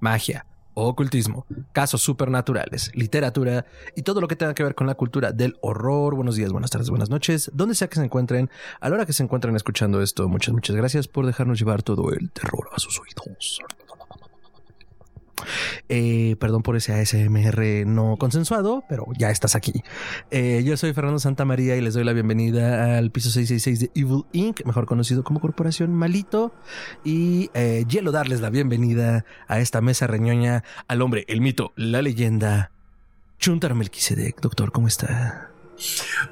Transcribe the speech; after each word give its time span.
magia, 0.00 0.46
ocultismo, 0.74 1.46
casos 1.72 2.02
supernaturales, 2.02 2.90
literatura 2.94 3.66
y 3.94 4.02
todo 4.02 4.20
lo 4.20 4.28
que 4.28 4.36
tenga 4.36 4.54
que 4.54 4.62
ver 4.64 4.74
con 4.74 4.86
la 4.86 4.94
cultura 4.94 5.32
del 5.32 5.56
horror. 5.60 6.14
Buenos 6.14 6.36
días, 6.36 6.50
buenas 6.50 6.70
tardes, 6.70 6.90
buenas 6.90 7.10
noches, 7.10 7.50
donde 7.54 7.74
sea 7.74 7.88
que 7.88 7.96
se 7.96 8.04
encuentren, 8.04 8.50
a 8.80 8.88
la 8.88 8.96
hora 8.96 9.06
que 9.06 9.12
se 9.12 9.22
encuentren 9.22 9.54
escuchando 9.56 10.02
esto. 10.02 10.28
Muchas, 10.28 10.54
muchas 10.54 10.74
gracias 10.76 11.06
por 11.06 11.26
dejarnos 11.26 11.58
llevar 11.58 11.82
todo 11.82 12.12
el 12.12 12.30
terror 12.30 12.68
a 12.74 12.78
sus 12.78 12.98
oídos. 12.98 13.60
Eh, 15.88 16.36
perdón 16.38 16.62
por 16.62 16.76
ese 16.76 16.92
ASMR 16.92 17.86
no 17.86 18.16
consensuado, 18.18 18.84
pero 18.88 19.06
ya 19.18 19.30
estás 19.30 19.54
aquí. 19.54 19.82
Eh, 20.30 20.62
yo 20.64 20.76
soy 20.76 20.92
Fernando 20.92 21.18
Santamaría 21.18 21.76
y 21.76 21.80
les 21.80 21.94
doy 21.94 22.04
la 22.04 22.12
bienvenida 22.12 22.98
al 22.98 23.10
piso 23.10 23.30
666 23.30 23.80
de 23.80 24.00
Evil 24.00 24.24
Inc., 24.32 24.64
mejor 24.64 24.86
conocido 24.86 25.24
como 25.24 25.40
Corporación 25.40 25.94
Malito. 25.94 26.52
Y 27.04 27.50
eh, 27.54 27.84
quiero 27.88 28.12
darles 28.12 28.40
la 28.40 28.50
bienvenida 28.50 29.24
a 29.48 29.60
esta 29.60 29.80
mesa 29.80 30.06
reñoña 30.06 30.64
al 30.88 31.02
hombre, 31.02 31.24
el 31.28 31.40
mito, 31.40 31.72
la 31.76 32.02
leyenda, 32.02 32.70
Chuntar 33.38 33.74
Melquisedec. 33.74 34.40
Doctor, 34.40 34.72
¿cómo 34.72 34.88
está? 34.88 35.50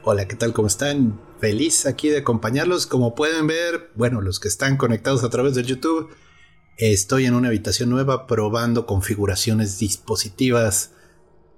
Hola, 0.03 0.29
¿qué 0.29 0.37
tal? 0.37 0.53
¿Cómo 0.53 0.69
están? 0.69 1.19
Feliz 1.41 1.87
aquí 1.87 2.09
de 2.09 2.19
acompañarlos. 2.19 2.87
Como 2.87 3.15
pueden 3.15 3.47
ver, 3.47 3.91
bueno, 3.95 4.21
los 4.21 4.41
que 4.41 4.49
están 4.49 4.77
conectados 4.77 5.25
a 5.25 5.31
través 5.31 5.55
de 5.55 5.63
YouTube, 5.63 6.11
Estoy 6.81 7.27
en 7.27 7.35
una 7.35 7.49
habitación 7.49 7.91
nueva 7.91 8.29
probando 8.29 8.87
configuraciones 8.87 9.81
dispositivas 9.81 10.93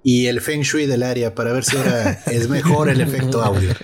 y 0.03 0.27
el 0.27 0.41
feng 0.41 0.61
shui 0.61 0.85
del 0.85 1.03
área 1.03 1.35
para 1.35 1.53
ver 1.53 1.63
si 1.63 1.77
ahora 1.77 2.19
es 2.25 2.49
mejor 2.49 2.89
el 2.89 3.01
efecto 3.01 3.43
audio. 3.43 3.71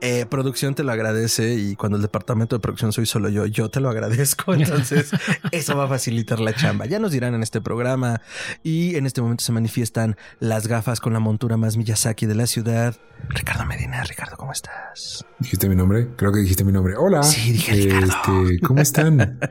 Eh, 0.00 0.26
producción 0.28 0.74
te 0.74 0.82
lo 0.82 0.92
agradece 0.92 1.54
y 1.54 1.76
cuando 1.76 1.96
el 1.96 2.02
departamento 2.02 2.56
de 2.56 2.60
producción 2.60 2.92
soy 2.92 3.06
solo 3.06 3.30
yo, 3.30 3.46
yo 3.46 3.70
te 3.70 3.80
lo 3.80 3.88
agradezco. 3.88 4.52
Entonces 4.52 5.10
eso 5.52 5.76
va 5.76 5.84
a 5.84 5.88
facilitar 5.88 6.40
la 6.40 6.54
chamba. 6.54 6.84
Ya 6.84 6.98
nos 6.98 7.12
dirán 7.12 7.34
en 7.34 7.42
este 7.42 7.62
programa 7.62 8.20
y 8.62 8.96
en 8.96 9.06
este 9.06 9.22
momento 9.22 9.44
se 9.44 9.52
manifiestan 9.52 10.16
las 10.40 10.66
gafas 10.66 11.00
con 11.00 11.14
la 11.14 11.20
montura 11.20 11.56
más 11.56 11.76
Miyazaki 11.76 12.26
de 12.26 12.34
la 12.34 12.46
ciudad. 12.46 12.96
Ricardo 13.30 13.64
Medina, 13.64 14.02
Ricardo, 14.04 14.36
¿cómo 14.36 14.52
estás? 14.52 15.24
¿Dijiste 15.38 15.68
mi 15.68 15.76
nombre? 15.76 16.08
Creo 16.16 16.32
que 16.32 16.40
dijiste 16.40 16.64
mi 16.64 16.72
nombre. 16.72 16.96
Hola. 16.96 17.22
Sí, 17.22 17.52
dije 17.52 17.72
Ricardo. 17.72 18.48
Este, 18.48 18.60
¿Cómo 18.60 18.80
están? 18.80 19.38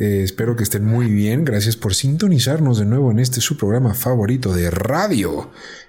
Eh, 0.00 0.22
espero 0.22 0.56
que 0.56 0.62
estén 0.62 0.86
muy 0.86 1.10
bien. 1.10 1.44
Gracias 1.44 1.76
por 1.76 1.94
sintonizarnos 1.94 2.78
de 2.78 2.86
nuevo 2.86 3.10
en 3.10 3.18
este 3.18 3.42
su 3.42 3.58
programa 3.58 3.92
favorito 3.92 4.54
de 4.54 4.70
radio. 4.70 5.09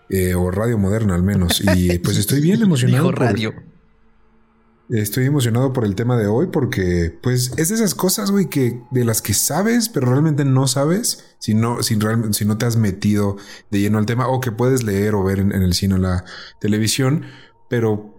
Eh, 0.09 0.35
o 0.35 0.51
radio 0.51 0.77
moderna 0.77 1.15
al 1.15 1.23
menos. 1.23 1.61
Y 1.75 1.99
pues 2.03 2.17
estoy 2.17 2.41
bien 2.41 2.61
emocionado. 2.61 3.03
Dijo 3.05 3.15
por- 3.15 3.25
radio. 3.25 3.53
Estoy 4.89 5.25
emocionado 5.25 5.71
por 5.71 5.85
el 5.85 5.95
tema 5.95 6.17
de 6.17 6.27
hoy 6.27 6.47
porque, 6.51 7.17
pues, 7.23 7.53
es 7.55 7.69
de 7.69 7.75
esas 7.75 7.95
cosas, 7.95 8.29
güey, 8.29 8.49
que 8.49 8.81
de 8.91 9.05
las 9.05 9.21
que 9.21 9.33
sabes, 9.33 9.87
pero 9.87 10.07
realmente 10.07 10.43
no 10.43 10.67
sabes 10.67 11.23
si 11.39 11.53
no, 11.53 11.81
si, 11.81 11.95
realmente, 11.97 12.37
si 12.37 12.43
no 12.43 12.57
te 12.57 12.65
has 12.65 12.75
metido 12.75 13.37
de 13.69 13.79
lleno 13.79 13.99
al 13.99 14.05
tema 14.05 14.27
o 14.27 14.41
que 14.41 14.51
puedes 14.51 14.83
leer 14.83 15.15
o 15.15 15.23
ver 15.23 15.39
en, 15.39 15.53
en 15.53 15.61
el 15.61 15.73
cine 15.75 15.93
o 15.95 15.97
la 15.97 16.25
televisión, 16.59 17.23
pero 17.69 18.13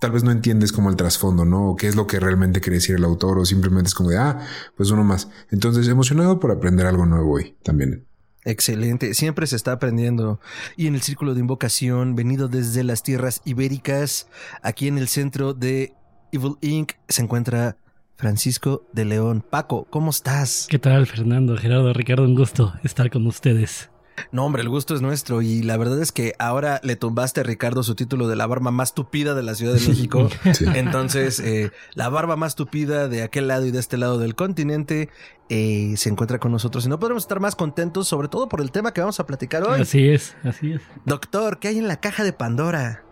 tal 0.00 0.10
vez 0.10 0.22
no 0.22 0.30
entiendes 0.30 0.70
como 0.70 0.90
el 0.90 0.96
trasfondo, 0.96 1.46
¿no? 1.46 1.70
O 1.70 1.76
qué 1.76 1.88
es 1.88 1.96
lo 1.96 2.06
que 2.06 2.20
realmente 2.20 2.60
quiere 2.60 2.76
decir 2.76 2.96
el 2.96 3.04
autor 3.04 3.38
o 3.38 3.46
simplemente 3.46 3.88
es 3.88 3.94
como 3.94 4.10
de, 4.10 4.18
ah, 4.18 4.38
pues 4.76 4.90
uno 4.90 5.04
más. 5.04 5.30
Entonces, 5.50 5.88
emocionado 5.88 6.40
por 6.40 6.52
aprender 6.52 6.84
algo 6.84 7.06
nuevo 7.06 7.32
hoy 7.32 7.56
también. 7.62 8.04
Excelente, 8.44 9.14
siempre 9.14 9.46
se 9.46 9.56
está 9.56 9.72
aprendiendo. 9.72 10.40
Y 10.76 10.86
en 10.86 10.94
el 10.94 11.02
círculo 11.02 11.34
de 11.34 11.40
invocación, 11.40 12.14
venido 12.14 12.48
desde 12.48 12.84
las 12.84 13.02
tierras 13.02 13.42
ibéricas, 13.44 14.28
aquí 14.62 14.88
en 14.88 14.98
el 14.98 15.08
centro 15.08 15.54
de 15.54 15.94
Evil 16.32 16.56
Inc., 16.60 16.92
se 17.08 17.22
encuentra 17.22 17.76
Francisco 18.16 18.86
de 18.92 19.04
León. 19.04 19.44
Paco, 19.48 19.86
¿cómo 19.90 20.10
estás? 20.10 20.66
¿Qué 20.68 20.78
tal, 20.78 21.06
Fernando? 21.06 21.56
Gerardo, 21.56 21.92
Ricardo, 21.92 22.24
un 22.24 22.34
gusto 22.34 22.74
estar 22.82 23.10
con 23.10 23.26
ustedes. 23.26 23.90
No, 24.32 24.44
hombre, 24.44 24.62
el 24.62 24.68
gusto 24.68 24.94
es 24.94 25.00
nuestro. 25.00 25.42
Y 25.42 25.62
la 25.62 25.76
verdad 25.76 26.00
es 26.00 26.12
que 26.12 26.34
ahora 26.38 26.80
le 26.82 26.96
tumbaste 26.96 27.40
a 27.40 27.44
Ricardo 27.44 27.82
su 27.82 27.94
título 27.94 28.28
de 28.28 28.36
la 28.36 28.46
barba 28.46 28.70
más 28.70 28.94
tupida 28.94 29.34
de 29.34 29.42
la 29.42 29.54
Ciudad 29.54 29.74
de 29.74 29.80
México. 29.88 30.28
Sí. 30.52 30.66
Entonces, 30.74 31.40
eh, 31.40 31.70
la 31.94 32.08
barba 32.08 32.36
más 32.36 32.54
tupida 32.54 33.08
de 33.08 33.22
aquel 33.22 33.48
lado 33.48 33.66
y 33.66 33.70
de 33.70 33.78
este 33.78 33.96
lado 33.96 34.18
del 34.18 34.34
continente 34.34 35.08
eh, 35.48 35.94
se 35.96 36.08
encuentra 36.08 36.38
con 36.38 36.52
nosotros. 36.52 36.86
Y 36.86 36.88
no 36.88 36.98
podremos 36.98 37.24
estar 37.24 37.40
más 37.40 37.56
contentos, 37.56 38.08
sobre 38.08 38.28
todo 38.28 38.48
por 38.48 38.60
el 38.60 38.70
tema 38.70 38.92
que 38.92 39.00
vamos 39.00 39.20
a 39.20 39.26
platicar 39.26 39.62
hoy. 39.64 39.80
Así 39.80 40.08
es, 40.08 40.36
así 40.44 40.72
es. 40.72 40.82
Doctor, 41.04 41.58
¿qué 41.58 41.68
hay 41.68 41.78
en 41.78 41.88
la 41.88 42.00
caja 42.00 42.24
de 42.24 42.32
Pandora? 42.32 43.04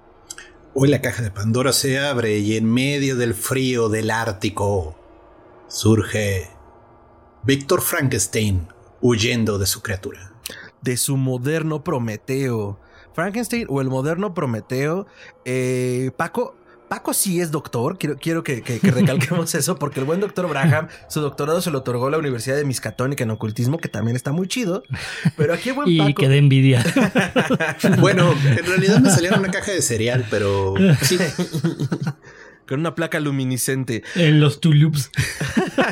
Hoy 0.74 0.88
la 0.88 1.00
caja 1.00 1.22
de 1.22 1.30
Pandora 1.30 1.72
se 1.72 1.98
abre 1.98 2.38
y 2.38 2.56
en 2.56 2.70
medio 2.70 3.16
del 3.16 3.32
frío 3.32 3.88
del 3.88 4.10
Ártico 4.10 4.98
surge 5.68 6.50
Víctor 7.44 7.80
Frankenstein 7.80 8.68
huyendo 9.00 9.58
de 9.58 9.66
su 9.66 9.80
criatura. 9.80 10.32
De 10.82 10.97
su 10.97 11.16
moderno 11.16 11.82
Prometeo. 11.84 12.78
Frankenstein 13.14 13.66
o 13.69 13.81
el 13.81 13.88
moderno 13.88 14.34
Prometeo. 14.34 15.06
Eh, 15.44 16.10
Paco. 16.16 16.54
Paco 16.88 17.12
sí 17.14 17.41
es 17.41 17.50
doctor, 17.50 17.98
quiero, 17.98 18.16
quiero 18.16 18.44
que, 18.44 18.62
que- 18.62 18.78
que 18.78 18.91
recalquemos 18.92 19.53
eso, 19.56 19.76
porque 19.76 19.98
el 19.98 20.06
buen 20.06 20.20
doctor 20.20 20.48
Braham, 20.48 20.86
su 21.09 21.20
doctorado 21.20 21.60
se 21.60 21.72
lo 21.72 21.78
otorgó 21.78 22.10
la 22.10 22.19
Universidad 22.19 22.54
de 22.54 22.65
Miskatonic 22.65 23.20
en 23.22 23.32
ocultismo, 23.32 23.78
que 23.78 23.88
también 23.88 24.15
está 24.15 24.31
muy 24.31 24.47
chido. 24.47 24.84
Pero 25.36 25.53
aquí 25.53 25.70
el 25.70 25.75
buen 25.75 25.88
Y 25.91 25.98
Paco. 25.98 26.15
que 26.22 26.28
de 26.28 26.38
envidia. 26.38 26.84
Bueno, 27.98 28.32
en 28.44 28.65
realidad 28.66 29.00
me 29.00 29.10
salieron 29.10 29.41
una 29.41 29.50
caja 29.50 29.72
de 29.72 29.82
cereal, 29.82 30.26
pero 30.31 30.75
sí, 31.03 31.19
Con 32.66 32.81
una 32.81 32.94
placa 32.94 33.21
luminiscente. 33.21 34.03
en 34.15 34.41
los 34.41 34.60
tulups. 34.60 35.10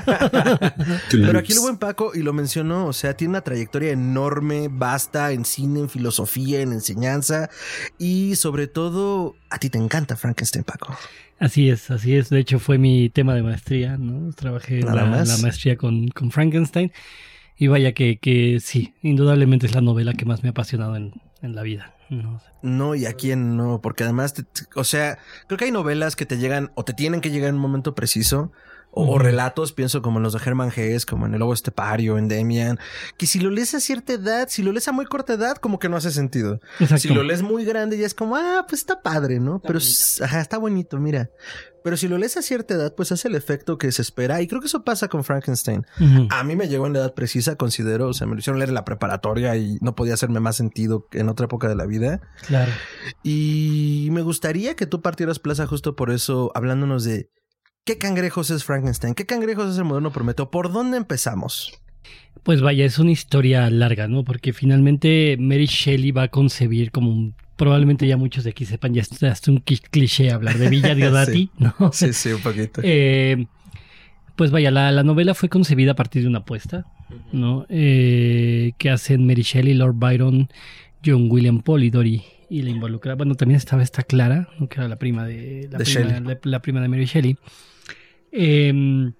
Pero 1.10 1.38
aquí 1.38 1.52
el 1.52 1.60
buen 1.60 1.76
Paco, 1.78 2.12
y 2.14 2.22
lo 2.22 2.32
mencionó, 2.32 2.86
o 2.86 2.92
sea, 2.92 3.16
tiene 3.16 3.30
una 3.30 3.40
trayectoria 3.42 3.92
enorme, 3.92 4.68
vasta 4.70 5.32
en 5.32 5.44
cine, 5.44 5.80
en 5.80 5.88
filosofía, 5.88 6.60
en 6.60 6.72
enseñanza, 6.72 7.50
y 7.98 8.36
sobre 8.36 8.66
todo, 8.66 9.36
a 9.50 9.58
ti 9.58 9.70
te 9.70 9.78
encanta 9.78 10.16
Frankenstein, 10.16 10.64
Paco. 10.64 10.96
Así 11.38 11.68
es, 11.68 11.90
así 11.90 12.16
es. 12.16 12.30
De 12.30 12.38
hecho, 12.38 12.58
fue 12.58 12.78
mi 12.78 13.10
tema 13.10 13.34
de 13.34 13.42
maestría, 13.42 13.96
¿no? 13.98 14.32
Trabajé 14.32 14.80
la, 14.80 14.94
la 14.94 15.36
maestría 15.38 15.76
con, 15.76 16.08
con 16.08 16.30
Frankenstein. 16.30 16.92
Y 17.56 17.68
vaya 17.68 17.92
que, 17.92 18.18
que 18.18 18.58
sí, 18.60 18.94
indudablemente 19.02 19.66
es 19.66 19.74
la 19.74 19.80
novela 19.80 20.14
que 20.14 20.24
más 20.24 20.42
me 20.42 20.48
ha 20.48 20.50
apasionado 20.50 20.96
en, 20.96 21.12
en 21.42 21.54
la 21.54 21.62
vida. 21.62 21.93
¿No? 22.10 22.40
No, 22.62 22.94
y 22.94 23.06
a 23.06 23.12
quién 23.14 23.56
no, 23.56 23.80
porque 23.80 24.04
además, 24.04 24.34
te- 24.34 24.44
o 24.74 24.84
sea, 24.84 25.18
creo 25.46 25.58
que 25.58 25.64
hay 25.66 25.70
novelas 25.72 26.16
que 26.16 26.26
te 26.26 26.38
llegan 26.38 26.70
o 26.74 26.84
te 26.84 26.92
tienen 26.92 27.20
que 27.20 27.30
llegar 27.30 27.48
en 27.50 27.56
un 27.56 27.60
momento 27.60 27.94
preciso, 27.94 28.52
o, 28.96 29.18
relatos, 29.18 29.72
pienso 29.72 30.02
como 30.02 30.18
en 30.20 30.22
los 30.22 30.34
de 30.34 30.38
Herman 30.44 30.70
Hesse, 30.74 31.04
como 31.04 31.26
en 31.26 31.34
El 31.34 31.40
Lobo 31.40 31.52
Estepario, 31.52 32.16
en 32.16 32.28
Demian, 32.28 32.78
que 33.18 33.26
si 33.26 33.40
lo 33.40 33.50
lees 33.50 33.74
a 33.74 33.80
cierta 33.80 34.12
edad, 34.12 34.46
si 34.48 34.62
lo 34.62 34.70
lees 34.70 34.86
a 34.86 34.92
muy 34.92 35.04
corta 35.06 35.32
edad, 35.32 35.56
como 35.56 35.80
que 35.80 35.88
no 35.88 35.96
hace 35.96 36.12
sentido. 36.12 36.60
Exacto. 36.78 36.98
Si 36.98 37.08
lo 37.08 37.24
lees 37.24 37.42
muy 37.42 37.64
grande, 37.64 37.98
ya 37.98 38.06
es 38.06 38.14
como, 38.14 38.36
ah, 38.36 38.64
pues 38.68 38.82
está 38.82 39.02
padre, 39.02 39.40
¿no? 39.40 39.60
Pero, 39.60 39.80
ajá, 40.22 40.40
está 40.40 40.58
bonito, 40.58 40.96
mira. 41.00 41.28
Pero 41.84 41.98
si 41.98 42.08
lo 42.08 42.16
lees 42.16 42.34
a 42.38 42.42
cierta 42.42 42.72
edad, 42.72 42.94
pues 42.96 43.12
hace 43.12 43.28
el 43.28 43.34
efecto 43.34 43.76
que 43.76 43.92
se 43.92 44.00
espera, 44.00 44.40
y 44.40 44.46
creo 44.48 44.62
que 44.62 44.68
eso 44.68 44.84
pasa 44.84 45.08
con 45.08 45.22
Frankenstein. 45.22 45.84
A 46.30 46.42
mí 46.42 46.56
me 46.56 46.66
llegó 46.66 46.86
en 46.86 46.94
la 46.94 47.00
edad 47.00 47.12
precisa, 47.14 47.56
considero, 47.56 48.08
o 48.08 48.14
sea, 48.14 48.26
me 48.26 48.32
lo 48.32 48.38
hicieron 48.38 48.58
leer 48.58 48.70
en 48.70 48.74
la 48.74 48.86
preparatoria 48.86 49.54
y 49.58 49.76
no 49.82 49.94
podía 49.94 50.14
hacerme 50.14 50.40
más 50.40 50.56
sentido 50.56 51.06
en 51.12 51.28
otra 51.28 51.44
época 51.44 51.68
de 51.68 51.74
la 51.76 51.84
vida. 51.84 52.22
Claro. 52.46 52.72
Y 53.22 54.08
me 54.12 54.22
gustaría 54.22 54.76
que 54.76 54.86
tú 54.86 55.02
partieras 55.02 55.38
plaza 55.38 55.66
justo 55.66 55.94
por 55.94 56.10
eso, 56.10 56.50
hablándonos 56.54 57.04
de 57.04 57.28
qué 57.84 57.98
cangrejos 57.98 58.48
es 58.50 58.64
Frankenstein, 58.64 59.12
qué 59.14 59.26
cangrejos 59.26 59.70
es 59.72 59.76
el 59.76 59.84
moderno 59.84 60.10
Prometeo, 60.10 60.50
por 60.50 60.72
dónde 60.72 60.96
empezamos. 60.96 61.70
Pues 62.44 62.62
vaya, 62.62 62.86
es 62.86 62.98
una 62.98 63.10
historia 63.12 63.68
larga, 63.68 64.08
¿no? 64.08 64.24
Porque 64.24 64.54
finalmente 64.54 65.36
Mary 65.38 65.66
Shelley 65.66 66.12
va 66.12 66.22
a 66.24 66.28
concebir 66.28 66.90
como 66.92 67.10
un- 67.10 67.34
probablemente 67.56 68.06
ya 68.06 68.16
muchos 68.16 68.44
de 68.44 68.50
aquí 68.50 68.64
sepan, 68.64 68.94
ya 68.94 69.02
es 69.02 69.22
hasta 69.22 69.50
un 69.50 69.58
cliché 69.58 70.30
hablar 70.30 70.58
de 70.58 70.68
Villa 70.68 70.94
Diodati, 70.94 71.50
¿no? 71.58 71.74
Sí, 71.92 72.12
sí, 72.12 72.30
un 72.32 72.40
poquito. 72.42 72.80
Eh, 72.84 73.46
pues 74.36 74.50
vaya, 74.50 74.70
la, 74.70 74.90
la 74.90 75.02
novela 75.04 75.34
fue 75.34 75.48
concebida 75.48 75.92
a 75.92 75.94
partir 75.94 76.22
de 76.22 76.28
una 76.28 76.38
apuesta, 76.40 76.86
¿no? 77.32 77.66
Eh, 77.68 78.72
que 78.78 78.90
hacen 78.90 79.26
Mary 79.26 79.42
Shelley, 79.42 79.74
Lord 79.74 79.94
Byron, 79.96 80.48
John 81.04 81.28
William 81.30 81.60
Polidori 81.62 82.22
y 82.50 82.62
la 82.62 82.70
involucra. 82.70 83.14
Bueno, 83.14 83.34
también 83.36 83.56
estaba 83.58 83.82
esta 83.82 84.02
Clara, 84.02 84.48
¿no? 84.58 84.68
que 84.68 84.80
era 84.80 84.88
la 84.88 84.96
prima 84.96 85.24
de 85.24 85.68
la, 85.70 85.78
De 85.78 85.84
prima, 85.84 86.00
Shelley. 86.00 86.20
la- 86.24 86.38
la 86.42 86.62
prima 86.62 86.80
de 86.80 86.88
Mary 86.88 87.04
Shelley. 87.04 87.36
Eh, 88.32 89.12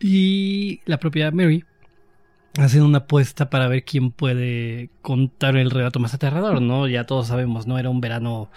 y 0.00 0.80
la 0.84 0.98
propia 0.98 1.30
Mary 1.30 1.64
hacen 2.58 2.82
una 2.82 2.98
apuesta 2.98 3.50
para 3.50 3.68
ver 3.68 3.84
quién 3.84 4.10
puede 4.10 4.90
contar 5.02 5.56
el 5.56 5.70
relato 5.70 5.98
más 6.00 6.14
aterrador, 6.14 6.62
¿no? 6.62 6.86
Ya 6.88 7.04
todos 7.04 7.28
sabemos, 7.28 7.66
¿no? 7.66 7.78
Era 7.78 7.90
un 7.90 8.00
verano 8.00 8.50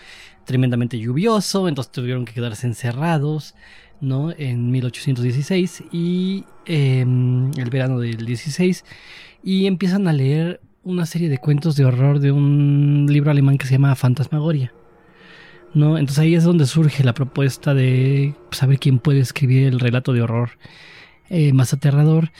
tremendamente 0.46 1.00
lluvioso, 1.00 1.68
entonces 1.68 1.92
tuvieron 1.92 2.26
que 2.26 2.34
quedarse 2.34 2.68
encerrados, 2.68 3.56
¿no? 4.00 4.32
En 4.32 4.72
1816 4.72 5.84
y 5.92 6.46
em, 6.66 7.52
el 7.58 7.70
verano 7.70 8.00
del 8.00 8.26
16 8.26 8.86
y 9.44 9.66
empiezan 9.66 10.08
a 10.08 10.14
leer 10.14 10.62
una 10.84 11.06
serie 11.06 11.30
de 11.30 11.38
cuentos 11.38 11.76
de 11.76 11.86
horror 11.86 12.20
de 12.20 12.32
un 12.32 13.08
libro 13.10 13.32
alemán 13.32 13.58
que 13.58 13.66
se 13.66 13.74
llama 13.74 13.96
Fantasmagoria. 13.96 14.74
¿no? 15.74 15.98
Entonces 15.98 16.20
ahí 16.20 16.36
es 16.36 16.44
donde 16.44 16.66
surge 16.66 17.04
la 17.04 17.14
propuesta 17.14 17.74
de 17.74 18.36
saber 18.52 18.80
quién 18.80 19.00
puede 19.00 19.20
escribir 19.20 19.68
el 19.68 19.80
relato 19.80 20.14
de 20.14 20.22
horror 20.22 20.52
eh, 21.30 21.54
más 21.54 21.74
aterrador. 21.74 22.32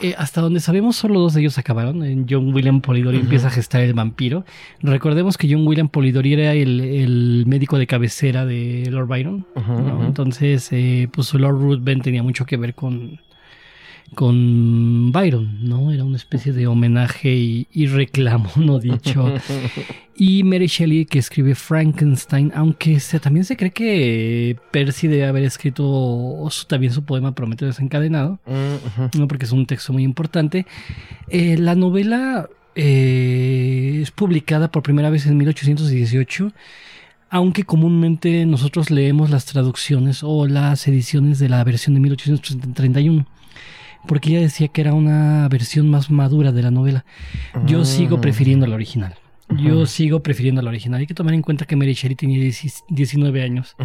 Eh, 0.00 0.14
hasta 0.18 0.40
donde 0.40 0.58
sabemos, 0.58 0.96
solo 0.96 1.20
dos 1.20 1.34
de 1.34 1.40
ellos 1.40 1.56
acabaron. 1.58 2.04
En 2.04 2.26
John 2.28 2.52
William 2.52 2.80
Polidori 2.80 3.18
empieza 3.18 3.46
a 3.46 3.50
gestar 3.50 3.82
el 3.82 3.94
vampiro. 3.94 4.44
Recordemos 4.80 5.38
que 5.38 5.48
John 5.50 5.66
William 5.66 5.88
Polidori 5.88 6.32
era 6.32 6.52
el, 6.52 7.44
médico 7.46 7.78
de 7.78 7.86
cabecera 7.86 8.44
de 8.44 8.88
Lord 8.90 9.06
Byron. 9.06 9.46
Entonces, 10.04 10.68
eh, 10.72 11.08
pues 11.12 11.32
Lord 11.34 11.60
Ruthven 11.60 12.00
tenía 12.00 12.22
mucho 12.22 12.44
que 12.44 12.56
ver 12.56 12.74
con, 12.74 13.20
con 14.14 15.12
Byron, 15.12 15.68
¿no? 15.68 15.90
Era 15.92 16.04
una 16.04 16.16
especie 16.16 16.52
de 16.52 16.66
homenaje 16.66 17.30
y, 17.70 17.86
reclamo, 17.86 18.50
no 18.56 18.78
dicho. 18.78 19.32
y 20.16 20.44
Mary 20.44 20.66
Shelley, 20.66 21.06
que 21.06 21.18
escribe 21.18 21.54
Frankenstein, 21.54 22.52
aunque 22.54 23.00
se, 23.00 23.20
también 23.20 23.44
se 23.44 23.56
cree 23.56 23.72
que 23.72 24.56
Percy 24.70 25.08
debe 25.08 25.26
haber 25.26 25.44
escrito 25.44 26.48
también 26.68 26.92
su 26.92 27.04
poema 27.04 27.34
Prometeo 27.34 27.68
desencadenado, 27.68 28.38
mm, 28.46 29.18
¿no? 29.18 29.28
porque 29.28 29.46
es 29.46 29.52
un 29.52 29.66
texto 29.66 29.92
muy 29.92 30.02
importante. 30.02 30.66
Eh, 31.28 31.56
la 31.58 31.74
novela 31.74 32.48
eh, 32.76 34.00
es 34.02 34.10
publicada 34.10 34.70
por 34.70 34.82
primera 34.82 35.10
vez 35.10 35.26
en 35.26 35.36
1818 35.36 36.52
aunque 37.30 37.64
comúnmente 37.64 38.46
nosotros 38.46 38.92
leemos 38.92 39.28
las 39.28 39.44
traducciones 39.44 40.20
o 40.22 40.46
las 40.46 40.86
ediciones 40.86 41.40
de 41.40 41.48
la 41.48 41.64
versión 41.64 41.94
de 41.94 42.00
1831 42.00 43.26
porque 44.06 44.30
ella 44.30 44.40
decía 44.40 44.68
que 44.68 44.80
era 44.80 44.94
una 44.94 45.48
versión 45.48 45.88
más 45.90 46.10
madura 46.10 46.52
de 46.52 46.62
la 46.62 46.70
novela. 46.70 47.04
Yo 47.66 47.82
ah. 47.82 47.84
sigo 47.84 48.20
prefiriendo 48.20 48.66
la 48.66 48.74
original. 48.74 49.14
Yo 49.50 49.86
sigo 49.86 50.22
prefiriendo 50.22 50.62
la 50.62 50.70
original. 50.70 51.00
Hay 51.00 51.06
que 51.06 51.14
tomar 51.14 51.34
en 51.34 51.42
cuenta 51.42 51.66
que 51.66 51.76
Mary 51.76 51.92
Shelley 51.92 52.16
tenía 52.16 52.50
19 52.88 53.42
años 53.42 53.76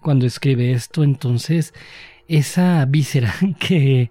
cuando 0.00 0.26
escribe 0.26 0.72
esto, 0.72 1.02
entonces 1.02 1.74
esa 2.28 2.84
víscera 2.86 3.34
que, 3.58 4.10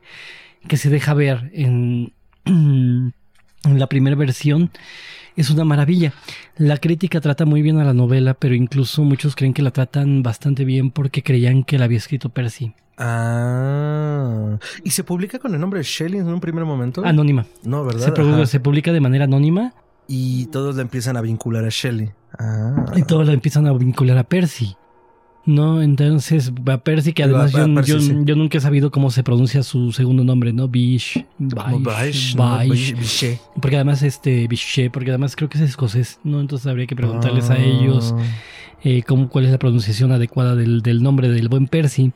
que 0.68 0.78
se 0.78 0.90
deja 0.90 1.14
ver 1.14 1.52
en, 1.54 2.14
en 2.46 3.14
la 3.64 3.88
primera 3.88 4.16
versión 4.16 4.72
es 5.36 5.50
una 5.50 5.64
maravilla. 5.64 6.14
La 6.58 6.78
crítica 6.78 7.22
trata 7.22 7.46
muy 7.46 7.62
bien 7.62 7.80
a 7.80 7.86
la 7.86 7.94
novela, 7.94 8.34
pero 8.34 8.56
incluso 8.56 9.04
muchos 9.04 9.36
creen 9.36 9.54
que 9.54 9.62
la 9.62 9.72
tratan 9.72 10.22
bastante 10.22 10.66
bien 10.66 10.92
porque 10.92 11.24
creían 11.24 11.64
que 11.64 11.78
la 11.78 11.86
había 11.86 11.98
escrito 11.98 12.30
Percy. 12.30 12.74
Ah. 13.00 14.58
¿Y 14.84 14.92
se 14.92 15.04
publica 15.04 15.40
con 15.40 15.54
el 15.54 15.62
nombre 15.62 15.80
de 15.80 15.84
Shelley 15.86 16.20
en 16.20 16.28
un 16.28 16.40
primer 16.40 16.66
momento? 16.66 17.04
Anónima. 17.06 17.46
No, 17.64 17.86
¿verdad? 17.86 18.14
Se, 18.14 18.46
se 18.46 18.60
publica 18.60 18.92
de 18.92 19.00
manera 19.00 19.24
anónima. 19.24 19.74
Y 20.08 20.48
todos 20.48 20.76
la 20.76 20.82
empiezan 20.82 21.18
a 21.18 21.22
vincular 21.22 21.64
a 21.64 21.70
Shelley. 21.70 22.12
Ah. 22.38 22.86
Y 22.96 23.04
todos 23.04 23.28
la 23.28 23.34
empiezan 23.34 23.68
a 23.68 23.74
vincular 23.74 24.18
a 24.18 24.24
Percy. 24.24 24.76
No, 25.46 25.82
entonces 25.82 26.52
a 26.68 26.78
Percy, 26.78 27.14
que 27.14 27.24
además 27.24 27.52
yo, 27.52 28.36
nunca 28.36 28.58
he 28.58 28.62
sabido 28.62 28.92
cómo 28.92 29.10
se 29.10 29.24
pronuncia 29.24 29.64
su 29.64 29.92
segundo 29.92 30.24
nombre, 30.24 30.54
¿no? 30.54 30.68
Bish, 30.68 31.26
Bish, 31.40 32.36
Bish, 32.96 33.40
porque 33.60 33.78
además 33.78 34.04
este 34.04 34.48
Bish, 34.48 34.92
porque 34.92 35.10
además 35.10 35.36
creo 35.36 35.50
que 35.50 35.58
es 35.58 35.64
escocés, 35.64 36.20
¿no? 36.24 36.40
Entonces 36.40 36.68
habría 36.68 36.86
que 36.86 36.96
preguntarles 36.96 37.50
a 37.50 37.58
ellos 37.58 38.14
ah. 38.16 38.22
eh, 38.84 39.02
cómo, 39.04 39.30
cuál 39.30 39.46
es 39.46 39.52
la 39.52 39.58
pronunciación 39.58 40.12
adecuada 40.12 40.56
del, 40.56 40.84
del 40.84 41.02
nombre 41.02 41.30
del 41.30 41.48
buen 41.48 41.68
Percy. 41.68 42.12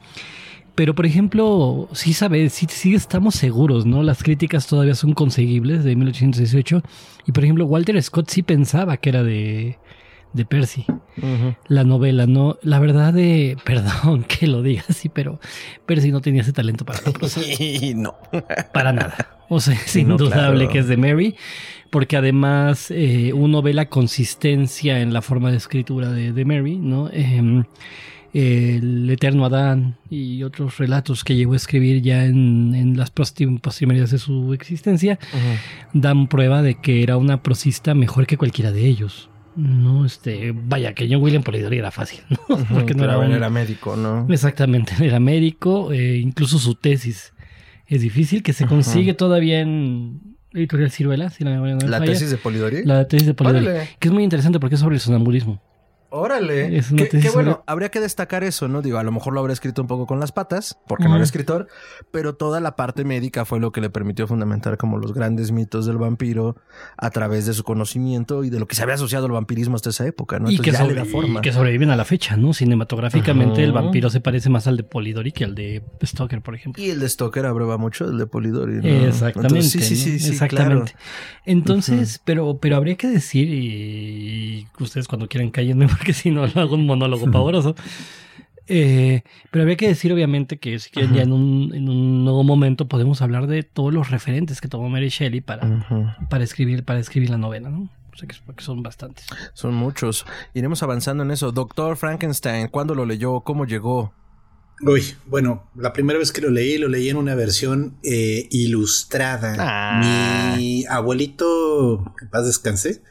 Pero, 0.75 0.95
por 0.95 1.05
ejemplo, 1.05 1.87
sí 1.93 2.13
sabes, 2.13 2.53
sí, 2.53 2.65
sí, 2.69 2.95
estamos 2.95 3.35
seguros, 3.35 3.85
¿no? 3.85 4.01
Las 4.01 4.23
críticas 4.23 4.65
todavía 4.65 4.95
son 4.95 5.13
conseguibles 5.13 5.83
de 5.83 5.95
1818. 5.95 6.81
Y, 7.27 7.31
por 7.31 7.43
ejemplo, 7.43 7.65
Walter 7.65 8.01
Scott 8.01 8.29
sí 8.29 8.41
pensaba 8.41 8.97
que 8.97 9.09
era 9.09 9.23
de, 9.23 9.77
de 10.33 10.45
Percy. 10.45 10.85
La 11.67 11.83
novela, 11.83 12.25
¿no? 12.25 12.57
La 12.63 12.79
verdad 12.79 13.13
de... 13.13 13.55
Perdón 13.65 14.23
que 14.23 14.47
lo 14.47 14.63
diga 14.63 14.83
así, 14.89 15.09
pero 15.09 15.39
Percy 15.85 16.11
no 16.11 16.21
tenía 16.21 16.41
ese 16.41 16.53
talento 16.53 16.85
para 16.85 17.01
la 17.05 17.11
prosa. 17.13 17.41
no. 17.95 18.15
Para 18.73 18.91
nada. 18.91 19.37
O 19.49 19.59
sea, 19.59 19.75
es 19.75 19.95
indudable 19.95 20.69
que 20.69 20.79
es 20.79 20.87
de 20.87 20.97
Mary. 20.97 21.35
Porque 21.91 22.17
además 22.17 22.89
eh, 22.89 23.31
uno 23.35 23.61
ve 23.61 23.75
la 23.75 23.89
consistencia 23.89 25.01
en 25.01 25.13
la 25.13 25.21
forma 25.21 25.51
de 25.51 25.57
escritura 25.57 26.11
de, 26.11 26.33
de 26.33 26.45
Mary, 26.45 26.77
¿no? 26.77 27.09
Eh, 27.13 27.63
el 28.33 29.09
eterno 29.11 29.45
Adán 29.45 29.95
y 30.09 30.41
otros 30.43 30.79
relatos 30.79 31.23
que 31.23 31.35
llegó 31.35 31.53
a 31.53 31.57
escribir 31.57 32.01
ya 32.01 32.25
en, 32.25 32.97
las 32.97 33.11
postrimerías 33.11 34.11
de 34.11 34.17
su 34.17 34.53
existencia, 34.53 35.19
dan 35.93 36.27
prueba 36.27 36.61
de 36.61 36.75
que 36.75 37.03
era 37.03 37.17
una 37.17 37.43
prosista 37.43 37.93
mejor 37.93 38.25
que 38.25 38.37
cualquiera 38.37 38.71
de 38.71 38.87
ellos. 38.87 39.29
No, 39.55 40.03
este, 40.03 40.51
vaya, 40.51 40.93
que 40.93 41.07
John 41.07 41.21
William 41.21 41.43
Polidori 41.43 41.77
era 41.77 41.91
fácil, 41.91 42.21
¿no? 42.29 42.57
Porque 42.73 42.95
no 42.95 43.03
era, 43.03 43.23
era, 43.23 43.49
médico, 43.51 43.95
¿no? 43.95 44.25
Exactamente, 44.29 44.93
era 45.05 45.19
médico, 45.19 45.91
eh, 45.91 46.17
incluso 46.17 46.57
su 46.57 46.73
tesis 46.73 47.33
es 47.85 48.01
difícil, 48.01 48.41
que 48.41 48.53
se 48.53 48.65
consigue 48.65 49.13
todavía 49.13 49.59
en 49.59 50.37
Editorial 50.53 50.89
Ciruela, 50.89 51.29
si 51.29 51.43
la 51.43 51.59
¿La 51.59 52.01
tesis 52.01 52.31
de 52.31 52.37
Polidori? 52.37 52.83
La 52.83 53.07
tesis 53.07 53.27
de 53.27 53.33
Polidori, 53.35 53.87
que 53.99 54.07
es 54.07 54.13
muy 54.13 54.23
interesante 54.23 54.59
porque 54.59 54.75
es 54.75 54.81
sobre 54.81 54.95
el 54.95 55.01
sonambulismo. 55.01 55.61
Órale. 56.15 56.83
Qué, 56.95 57.31
bueno, 57.33 57.63
habría 57.65 57.89
que 57.89 57.99
destacar 57.99 58.43
eso, 58.43 58.67
¿no? 58.67 58.83
Digo, 58.83 58.99
a 58.99 59.03
lo 59.03 59.11
mejor 59.11 59.33
lo 59.33 59.39
habría 59.39 59.53
escrito 59.53 59.81
un 59.81 59.87
poco 59.87 60.05
con 60.05 60.19
las 60.19 60.31
patas, 60.31 60.77
porque 60.87 61.05
no 61.05 61.15
era 61.15 61.23
escritor, 61.23 61.67
pero 62.11 62.35
toda 62.35 62.59
la 62.59 62.75
parte 62.75 63.03
médica 63.03 63.45
fue 63.45 63.59
lo 63.59 63.71
que 63.71 63.81
le 63.81 63.89
permitió 63.89 64.27
fundamentar 64.27 64.77
como 64.77 64.99
los 64.99 65.11
grandes 65.15 65.51
mitos 65.51 65.87
del 65.87 65.97
vampiro 65.97 66.55
a 66.97 67.09
través 67.09 67.47
de 67.47 67.53
su 67.55 67.63
conocimiento 67.63 68.43
y 68.43 68.51
de 68.51 68.59
lo 68.59 68.67
que 68.67 68.75
se 68.75 68.83
había 68.83 68.93
asociado 68.93 69.25
al 69.25 69.31
vampirismo 69.31 69.75
hasta 69.75 69.89
esa 69.89 70.05
época, 70.05 70.37
¿no? 70.37 70.51
y, 70.51 70.59
que 70.59 70.71
forma. 71.05 71.41
que 71.41 71.51
sobreviven 71.51 71.89
a 71.89 71.95
la 71.95 72.05
fecha, 72.05 72.37
¿no? 72.37 72.53
Cinematográficamente 72.53 73.63
el 73.63 73.71
vampiro 73.71 74.11
se 74.11 74.21
parece 74.21 74.51
más 74.51 74.67
al 74.67 74.77
de 74.77 74.83
Polidori 74.83 75.31
que 75.31 75.45
al 75.45 75.55
de 75.55 75.81
Stoker, 76.03 76.43
por 76.43 76.53
ejemplo. 76.53 76.83
Y 76.83 76.91
el 76.91 76.99
de 76.99 77.09
Stoker 77.09 77.47
abrueba 77.47 77.77
mucho 77.79 78.05
el 78.05 78.19
de 78.19 78.27
Polidori, 78.27 78.73
¿no? 78.75 79.07
Exactamente. 79.07 79.63
sí, 79.63 79.81
sí, 79.81 80.19
sí, 80.19 80.29
Exactamente. 80.29 80.93
Entonces, 81.43 82.21
pero, 82.23 82.59
pero 82.59 82.75
habría 82.75 82.97
que 82.97 83.07
decir, 83.07 83.49
y 83.49 84.67
ustedes 84.79 85.07
cuando 85.07 85.27
quieran 85.27 85.49
cállenme, 85.49 85.87
que 86.03 86.13
si 86.13 86.31
no 86.31 86.47
lo 86.47 86.53
hago 86.61 86.75
un 86.75 86.85
monólogo 86.85 87.29
pavoroso. 87.31 87.75
Eh, 88.67 89.23
pero 89.51 89.63
habría 89.63 89.75
que 89.75 89.87
decir, 89.87 90.13
obviamente, 90.13 90.57
que 90.57 90.79
si 90.79 90.89
quieren 90.89 91.13
ya 91.13 91.23
en 91.23 91.33
un, 91.33 91.71
en 91.73 91.89
un, 91.89 92.23
nuevo 92.23 92.43
momento 92.43 92.87
podemos 92.87 93.21
hablar 93.21 93.47
de 93.47 93.63
todos 93.63 93.93
los 93.93 94.09
referentes 94.09 94.61
que 94.61 94.69
tomó 94.69 94.89
Mary 94.89 95.09
Shelley 95.09 95.41
para, 95.41 95.85
para, 96.29 96.43
escribir, 96.43 96.85
para 96.85 96.99
escribir 96.99 97.29
la 97.29 97.37
novela, 97.37 97.69
¿no? 97.69 97.89
O 98.13 98.17
sea, 98.17 98.27
que, 98.27 98.35
son 98.63 98.83
bastantes. 98.83 99.25
Son 99.53 99.73
muchos. 99.73 100.25
Iremos 100.53 100.83
avanzando 100.83 101.23
en 101.23 101.31
eso. 101.31 101.51
Doctor 101.51 101.97
Frankenstein, 101.97 102.67
¿cuándo 102.67 102.95
lo 102.95 103.05
leyó? 103.05 103.41
¿Cómo 103.41 103.65
llegó? 103.65 104.13
Uy, 104.81 105.15
bueno, 105.25 105.69
la 105.75 105.93
primera 105.93 106.19
vez 106.19 106.31
que 106.31 106.41
lo 106.41 106.49
leí, 106.49 106.77
lo 106.77 106.87
leí 106.87 107.09
en 107.09 107.17
una 107.17 107.35
versión 107.35 107.97
eh, 108.03 108.47
ilustrada. 108.51 109.55
Ah. 109.59 110.55
Mi 110.55 110.85
abuelito, 110.85 112.13
en 112.21 112.29
paz 112.29 112.45
descansé, 112.45 113.01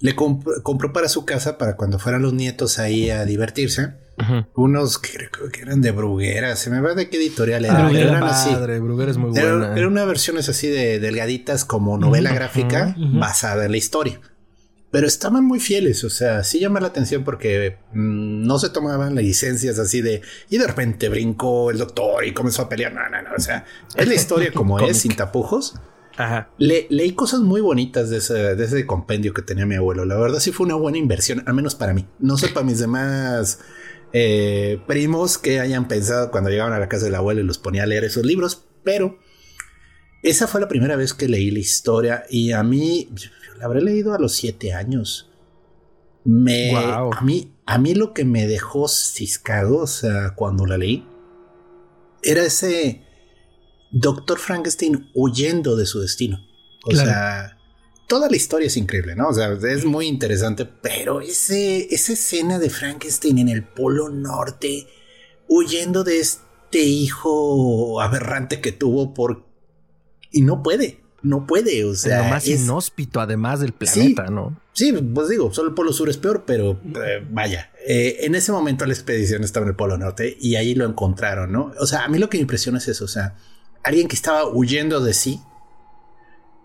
le 0.00 0.14
compró 0.14 0.92
para 0.92 1.08
su 1.08 1.24
casa 1.24 1.58
para 1.58 1.76
cuando 1.76 1.98
fueran 1.98 2.22
los 2.22 2.32
nietos 2.32 2.78
ahí 2.78 3.10
a 3.10 3.24
divertirse. 3.24 3.94
Unos 4.54 4.98
que 4.98 5.30
que 5.50 5.62
eran 5.62 5.80
de 5.80 5.92
Bruguera, 5.92 6.54
se 6.56 6.68
me 6.68 6.80
va 6.80 6.94
de 6.94 7.08
qué 7.08 7.16
editorial 7.16 7.64
era. 7.64 7.86
Ah, 7.86 7.90
eran 7.90 8.22
así. 8.22 8.54
Bruguera 8.80 9.10
es 9.10 9.16
muy 9.16 9.30
buena. 9.30 9.74
Era, 9.76 9.88
una 9.88 10.04
versión 10.04 10.36
así 10.36 10.68
de 10.68 11.00
delgaditas 11.00 11.64
como 11.64 11.96
novela 11.96 12.32
gráfica 12.32 12.94
basada 12.98 13.64
en 13.64 13.70
la 13.70 13.76
historia. 13.78 14.20
Pero 14.90 15.06
estaban 15.06 15.44
muy 15.44 15.60
fieles, 15.60 16.02
o 16.02 16.10
sea, 16.10 16.42
sí 16.42 16.58
llama 16.58 16.80
la 16.80 16.88
atención 16.88 17.22
porque 17.22 17.78
mm, 17.92 18.44
no 18.44 18.58
se 18.58 18.70
tomaban 18.70 19.14
las 19.14 19.22
licencias 19.22 19.78
así 19.78 20.00
de 20.00 20.20
y 20.48 20.58
de 20.58 20.66
repente 20.66 21.08
brincó 21.08 21.70
el 21.70 21.78
doctor 21.78 22.24
y 22.24 22.34
comenzó 22.34 22.62
a 22.62 22.68
pelear. 22.68 22.92
No, 22.92 23.08
no, 23.08 23.22
no. 23.22 23.30
O 23.36 23.40
sea, 23.40 23.64
es 23.94 24.08
la 24.08 24.14
historia 24.14 24.50
como 24.54 24.80
es, 24.80 24.98
sin 24.98 25.14
tapujos. 25.14 25.74
Le, 26.58 26.86
leí 26.90 27.12
cosas 27.12 27.40
muy 27.40 27.60
bonitas 27.60 28.10
de 28.10 28.18
ese, 28.18 28.86
compendio 28.86 29.32
que 29.32 29.42
tenía 29.42 29.66
mi 29.66 29.76
abuelo. 29.76 30.04
La 30.04 30.16
verdad 30.16 30.40
sí 30.40 30.52
fue 30.52 30.66
una 30.66 30.74
buena 30.74 30.98
inversión, 30.98 31.42
al 31.46 31.54
menos 31.54 31.74
para 31.74 31.94
mí. 31.94 32.06
No 32.18 32.36
sé 32.36 32.48
para 32.48 32.66
mis 32.66 32.78
demás 32.78 33.60
eh, 34.12 34.80
primos 34.86 35.38
que 35.38 35.60
hayan 35.60 35.88
pensado 35.88 36.30
cuando 36.30 36.50
llegaban 36.50 36.72
a 36.72 36.78
la 36.78 36.88
casa 36.88 37.04
del 37.04 37.14
abuelo 37.14 37.40
y 37.40 37.44
los 37.44 37.58
ponía 37.58 37.84
a 37.84 37.86
leer 37.86 38.04
esos 38.04 38.24
libros, 38.24 38.66
pero 38.82 39.18
esa 40.22 40.46
fue 40.46 40.60
la 40.60 40.68
primera 40.68 40.96
vez 40.96 41.14
que 41.14 41.28
leí 41.28 41.50
la 41.50 41.60
historia 41.60 42.24
y 42.28 42.52
a 42.52 42.62
mí, 42.62 43.08
la 43.58 43.66
habré 43.66 43.80
leído 43.80 44.12
a 44.14 44.18
los 44.18 44.32
siete 44.32 44.72
años. 44.72 45.30
Me, 46.24 46.76
a, 46.76 47.08
mí, 47.22 47.54
a 47.64 47.78
mí 47.78 47.94
lo 47.94 48.12
que 48.12 48.24
me 48.24 48.46
dejó 48.46 48.88
ciscado, 48.88 49.78
o 49.78 49.86
sea, 49.86 50.34
cuando 50.34 50.66
la 50.66 50.76
leí, 50.76 51.06
era 52.22 52.44
ese 52.44 53.06
Doctor 53.90 54.38
Frankenstein 54.38 55.10
huyendo 55.14 55.76
de 55.76 55.86
su 55.86 56.00
destino. 56.00 56.46
O 56.84 56.94
sea, 56.94 57.58
toda 58.06 58.28
la 58.28 58.36
historia 58.36 58.66
es 58.66 58.76
increíble, 58.76 59.14
¿no? 59.14 59.28
O 59.28 59.34
sea, 59.34 59.52
es 59.52 59.84
muy 59.84 60.06
interesante, 60.06 60.64
pero 60.64 61.20
ese, 61.20 61.92
esa 61.94 62.12
escena 62.12 62.58
de 62.58 62.70
Frankenstein 62.70 63.38
en 63.38 63.48
el 63.48 63.64
Polo 63.64 64.08
Norte, 64.08 64.86
huyendo 65.48 66.04
de 66.04 66.20
este 66.20 66.80
hijo 66.80 68.00
aberrante 68.00 68.60
que 68.60 68.72
tuvo 68.72 69.14
por... 69.14 69.44
Y 70.32 70.42
no 70.42 70.62
puede, 70.62 71.00
no 71.22 71.46
puede, 71.46 71.84
o 71.84 71.94
sea... 71.94 72.24
Lo 72.24 72.30
más 72.30 72.48
inhóspito 72.48 73.20
además 73.20 73.60
del 73.60 73.72
planeta, 73.72 74.26
¿no? 74.26 74.60
Sí, 74.72 74.92
pues 74.92 75.28
digo, 75.28 75.52
solo 75.52 75.68
el 75.68 75.74
Polo 75.74 75.92
Sur 75.92 76.08
es 76.08 76.16
peor, 76.16 76.44
pero 76.46 76.80
eh, 76.82 77.24
vaya, 77.30 77.70
eh, 77.86 78.18
en 78.20 78.34
ese 78.34 78.52
momento 78.52 78.86
la 78.86 78.92
expedición 78.92 79.44
estaba 79.44 79.66
en 79.66 79.70
el 79.70 79.76
Polo 79.76 79.98
Norte 79.98 80.36
y 80.40 80.54
ahí 80.54 80.74
lo 80.74 80.86
encontraron, 80.86 81.52
¿no? 81.52 81.72
O 81.78 81.86
sea, 81.86 82.04
a 82.04 82.08
mí 82.08 82.18
lo 82.18 82.30
que 82.30 82.38
me 82.38 82.42
impresiona 82.42 82.78
es 82.78 82.88
eso, 82.88 83.04
o 83.04 83.08
sea, 83.08 83.36
alguien 83.82 84.08
que 84.08 84.16
estaba 84.16 84.48
huyendo 84.48 85.00
de 85.00 85.14
sí, 85.14 85.40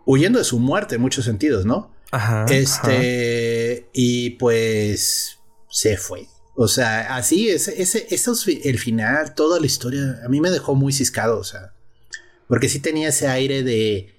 huyendo 0.05 0.39
de 0.39 0.45
su 0.45 0.59
muerte 0.59 0.95
en 0.95 1.01
muchos 1.01 1.25
sentidos, 1.25 1.65
¿no? 1.65 1.91
Ajá. 2.11 2.45
Este, 2.49 3.89
y 3.93 4.31
pues 4.31 5.39
se 5.69 5.97
fue. 5.97 6.27
O 6.55 6.67
sea, 6.69 7.15
así, 7.17 7.49
ese, 7.49 7.81
ese, 7.81 8.07
eso 8.11 8.31
es 8.31 8.47
el 8.47 8.79
final, 8.79 9.35
toda 9.35 9.59
la 9.59 9.65
historia, 9.65 10.21
a 10.25 10.29
mí 10.29 10.39
me 10.39 10.51
dejó 10.51 10.73
muy 10.73 10.93
ciscado, 10.93 11.37
o 11.37 11.43
sea, 11.43 11.73
porque 12.47 12.69
sí 12.69 12.79
tenía 12.79 13.09
ese 13.09 13.27
aire 13.27 13.61
de 13.61 14.15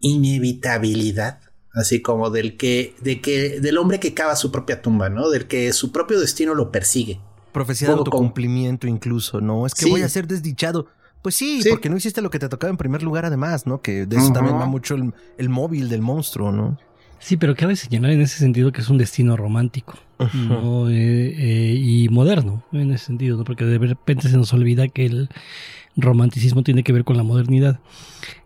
inevitabilidad, 0.00 1.40
así 1.72 2.02
como 2.02 2.28
del 2.28 2.58
que, 2.58 2.94
de 3.00 3.22
que, 3.22 3.60
del 3.60 3.78
hombre 3.78 4.00
que 4.00 4.12
cava 4.12 4.36
su 4.36 4.52
propia 4.52 4.82
tumba, 4.82 5.08
¿no? 5.08 5.30
Del 5.30 5.46
que 5.46 5.72
su 5.72 5.92
propio 5.92 6.20
destino 6.20 6.54
lo 6.54 6.70
persigue. 6.70 7.20
Profecía 7.52 7.88
de 7.88 7.94
autocumplimiento 7.94 8.86
incluso, 8.86 9.40
¿no? 9.40 9.64
Es 9.66 9.74
que 9.74 9.86
voy 9.86 10.02
a 10.02 10.08
ser 10.10 10.26
desdichado. 10.26 10.88
Pues 11.22 11.36
sí, 11.36 11.62
porque 11.70 11.88
no 11.88 11.96
hiciste 11.96 12.20
lo 12.20 12.30
que 12.30 12.40
te 12.40 12.48
tocaba 12.48 12.70
en 12.70 12.76
primer 12.76 13.02
lugar, 13.02 13.24
además, 13.24 13.66
¿no? 13.66 13.80
Que 13.80 14.06
de 14.06 14.16
eso 14.16 14.32
también 14.32 14.56
va 14.56 14.66
mucho 14.66 14.96
el, 15.38 15.48
móvil 15.48 15.88
del 15.88 16.02
monstruo, 16.02 16.50
¿no? 16.50 16.78
Sí, 17.20 17.36
pero 17.36 17.54
cabe 17.54 17.76
señalar 17.76 18.10
en 18.10 18.20
ese 18.20 18.38
sentido 18.38 18.72
que 18.72 18.80
es 18.80 18.88
un 18.88 18.98
destino 18.98 19.36
romántico 19.36 19.94
¿no? 20.34 20.90
Eh, 20.90 20.94
eh, 21.38 21.74
y 21.78 22.08
moderno 22.08 22.64
en 22.72 22.90
ese 22.90 23.06
sentido, 23.06 23.36
¿no? 23.36 23.44
porque 23.44 23.64
de 23.64 23.78
repente 23.78 24.28
se 24.28 24.36
nos 24.36 24.52
olvida 24.52 24.88
que 24.88 25.06
el 25.06 25.28
romanticismo 25.96 26.64
tiene 26.64 26.82
que 26.82 26.92
ver 26.92 27.04
con 27.04 27.16
la 27.16 27.22
modernidad. 27.22 27.78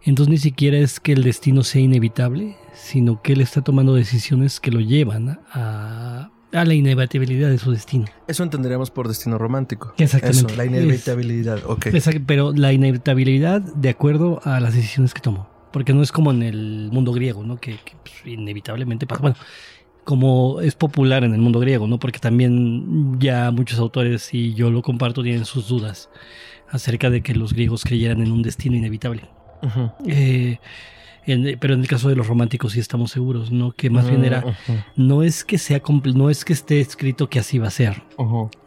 Entonces 0.03 0.31
ni 0.31 0.37
siquiera 0.39 0.77
es 0.77 1.01
que 1.01 1.13
el 1.13 1.23
destino 1.23 1.63
sea 1.63 1.81
inevitable, 1.81 2.57
sino 2.75 3.23
que 3.23 3.33
él 3.33 3.41
está 3.41 3.63
tomando 3.63 3.95
decisiones 3.95 4.61
que 4.61 4.71
lo 4.71 4.81
llevan 4.81 5.41
a, 5.53 6.31
a 6.57 6.65
la 6.65 6.75
inevitabilidad 6.75 7.51
de 7.51 7.59
su 7.59 7.71
destino. 7.71 8.07
Eso 8.27 8.43
entenderíamos 8.43 8.91
por 8.91 9.09
destino 9.09 9.39
romántico. 9.39 9.95
Exactamente. 9.99 10.53
Eso, 10.53 10.57
la 10.57 10.65
inevitabilidad, 10.65 11.61
ok. 11.67 11.89
pero 12.27 12.53
la 12.53 12.73
inevitabilidad 12.73 13.61
de 13.61 13.89
acuerdo 13.89 14.41
a 14.45 14.61
las 14.61 14.75
decisiones 14.75 15.15
que 15.15 15.21
tomó. 15.21 15.49
Porque 15.73 15.93
no 15.93 16.03
es 16.03 16.11
como 16.11 16.31
en 16.31 16.43
el 16.43 16.89
mundo 16.91 17.13
griego, 17.13 17.45
¿no? 17.45 17.59
Que, 17.59 17.79
pues, 18.03 18.15
inevitablemente 18.25 19.07
pasa. 19.07 19.21
Bueno, 19.21 19.37
como 20.05 20.61
es 20.61 20.75
popular 20.75 21.25
en 21.25 21.35
el 21.35 21.41
mundo 21.41 21.61
griego, 21.61 21.87
¿no? 21.87 21.99
Porque 21.99 22.19
también 22.19 23.19
ya 23.19 23.51
muchos 23.51 23.79
autores, 23.79 24.33
y 24.33 24.55
yo 24.55 24.71
lo 24.71 24.81
comparto, 24.81 25.23
tienen 25.23 25.45
sus 25.45 25.69
dudas 25.69 26.09
acerca 26.71 27.11
de 27.11 27.23
que 27.23 27.35
los 27.35 27.53
griegos 27.53 27.85
creyeran 27.85 28.23
en 28.23 28.33
un 28.33 28.43
destino 28.43 28.77
inevitable. 28.77 29.29
eh, 30.07 30.59
pero 31.61 31.75
en 31.75 31.81
el 31.81 31.89
caso 31.89 32.09
de 32.09 32.17
los 32.17 32.29
románticos 32.29 32.73
sí 32.73 32.81
estamos 32.81 33.11
seguros, 33.11 33.51
¿no? 33.51 33.73
Que 33.73 33.91
más 33.91 34.09
bien 34.09 34.25
era, 34.25 34.45
no 34.95 35.23
es 35.23 35.45
que 35.45 35.59
sea, 35.59 35.83
no 36.15 36.31
es 36.31 36.45
que 36.45 36.53
esté 36.53 36.81
escrito 36.81 37.29
que 37.29 37.41
así 37.41 37.59
va 37.59 37.67
a 37.67 37.71
ser, 37.71 38.03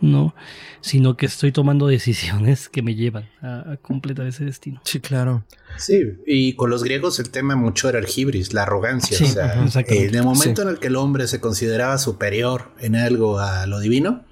¿no? 0.01 0.35
Sino 0.81 1.15
que 1.15 1.25
estoy 1.25 1.51
tomando 1.51 1.87
decisiones 1.87 2.67
que 2.67 2.81
me 2.81 2.95
llevan 2.95 3.29
a, 3.41 3.77
completar 3.81 4.27
ese 4.27 4.43
destino. 4.43 4.81
Sí, 4.83 4.99
claro. 4.99 5.45
Sí, 5.77 6.01
y 6.27 6.53
con 6.53 6.69
los 6.69 6.83
griegos 6.83 7.19
el 7.19 7.29
tema 7.29 7.55
mucho 7.55 7.87
era 7.87 7.99
el 7.99 8.07
hibris, 8.13 8.53
la 8.53 8.63
arrogancia. 8.63 9.17
o 9.21 9.67
sea, 9.67 9.83
en 9.87 10.15
el 10.15 10.23
momento 10.23 10.61
en 10.61 10.67
el 10.69 10.79
que 10.79 10.87
el 10.87 10.97
hombre 10.97 11.27
se 11.27 11.39
consideraba 11.39 11.97
superior 11.97 12.71
en 12.79 12.95
algo 12.95 13.39
a 13.39 13.67
lo 13.67 13.79
divino, 13.79 14.25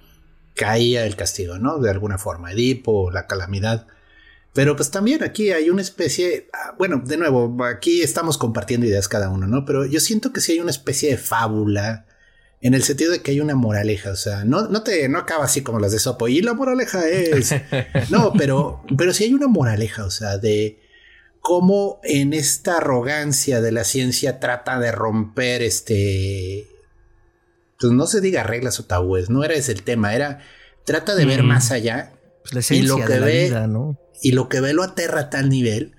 caía 0.53 1.05
el 1.05 1.15
castigo, 1.15 1.59
¿no? 1.59 1.79
De 1.79 1.89
alguna 1.89 2.17
forma, 2.17 2.51
Edipo, 2.51 3.09
la 3.09 3.27
calamidad. 3.27 3.87
Pero 4.57 4.75
pues 4.75 4.89
también 4.89 5.23
aquí 5.23 5.51
hay 5.51 5.69
una 5.69 5.83
especie, 5.83 6.49
ah, 6.51 6.73
bueno, 6.79 7.03
de 7.05 7.15
nuevo, 7.15 7.63
aquí 7.63 8.01
estamos 8.01 8.39
compartiendo 8.39 8.87
ideas 8.87 9.07
cada 9.07 9.29
uno, 9.29 9.45
¿no? 9.45 9.65
Pero 9.65 9.85
yo 9.85 9.99
siento 9.99 10.33
que 10.33 10.41
sí 10.41 10.53
hay 10.53 10.59
una 10.61 10.71
especie 10.71 11.11
de 11.11 11.17
fábula 11.17 12.07
en 12.59 12.73
el 12.73 12.81
sentido 12.81 13.11
de 13.11 13.21
que 13.21 13.29
hay 13.29 13.39
una 13.39 13.53
moraleja, 13.53 14.09
o 14.09 14.15
sea, 14.15 14.45
no, 14.45 14.67
no 14.67 14.81
te, 14.81 15.07
no 15.09 15.19
acaba 15.19 15.45
así 15.45 15.61
como 15.61 15.79
las 15.79 15.91
de 15.91 15.99
Sopo, 15.99 16.27
y 16.27 16.41
la 16.41 16.55
moraleja 16.55 17.07
es, 17.07 17.53
no, 18.09 18.33
pero, 18.35 18.81
pero 18.97 19.13
sí 19.13 19.25
hay 19.25 19.35
una 19.35 19.45
moraleja, 19.45 20.05
o 20.05 20.09
sea, 20.09 20.39
de 20.39 20.79
cómo 21.39 21.99
en 22.01 22.33
esta 22.33 22.77
arrogancia 22.77 23.61
de 23.61 23.71
la 23.71 23.83
ciencia 23.83 24.39
trata 24.39 24.79
de 24.79 24.91
romper 24.91 25.61
este, 25.61 26.67
pues 27.79 27.93
no 27.93 28.07
se 28.07 28.21
diga 28.21 28.41
reglas 28.41 28.79
o 28.79 28.85
tabúes, 28.85 29.29
no 29.29 29.43
era 29.43 29.53
ese 29.53 29.73
el 29.73 29.83
tema, 29.83 30.15
era, 30.15 30.39
trata 30.83 31.13
de 31.13 31.25
ver 31.25 31.43
mm. 31.43 31.45
más 31.45 31.69
allá. 31.69 32.13
Pues 32.51 32.71
y 32.71 32.81
lo 32.81 32.95
que 32.95 33.19
ve, 33.19 33.51
¿no? 33.67 33.99
Y 34.21 34.31
lo 34.31 34.49
que 34.49 34.61
ve 34.61 34.73
lo 34.73 34.83
aterra 34.83 35.21
a 35.21 35.29
tal 35.29 35.49
nivel 35.49 35.95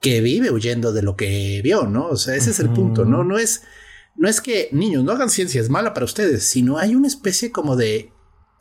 que 0.00 0.20
vive 0.20 0.50
huyendo 0.50 0.92
de 0.92 1.02
lo 1.02 1.16
que 1.16 1.60
vio, 1.62 1.86
¿no? 1.86 2.08
O 2.08 2.16
sea, 2.16 2.34
ese 2.34 2.50
es 2.50 2.60
el 2.60 2.70
punto, 2.70 3.04
¿no? 3.04 3.22
No 3.22 3.38
es, 3.38 3.62
no 4.16 4.28
es 4.28 4.40
que 4.40 4.68
niños 4.72 5.04
no 5.04 5.12
hagan 5.12 5.30
ciencia, 5.30 5.60
es 5.60 5.68
mala 5.68 5.92
para 5.92 6.06
ustedes, 6.06 6.44
sino 6.44 6.78
hay 6.78 6.94
una 6.94 7.06
especie 7.06 7.52
como 7.52 7.76
de 7.76 8.12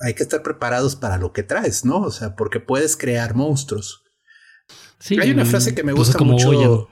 hay 0.02 0.14
que 0.14 0.24
estar 0.24 0.44
preparados 0.44 0.96
para 0.96 1.18
lo 1.18 1.34
que 1.34 1.44
traes, 1.44 1.86
¿no? 1.86 2.02
O 2.02 2.12
sea, 2.12 2.36
porque 2.36 2.60
puedes 2.60 2.96
crear 2.96 3.36
monstruos. 3.36 4.04
Sí, 5.00 5.18
hay 5.20 5.32
una 5.32 5.46
frase 5.46 5.74
que 5.74 5.84
me 5.84 5.94
gusta 5.94 6.20
mucho. 6.20 6.90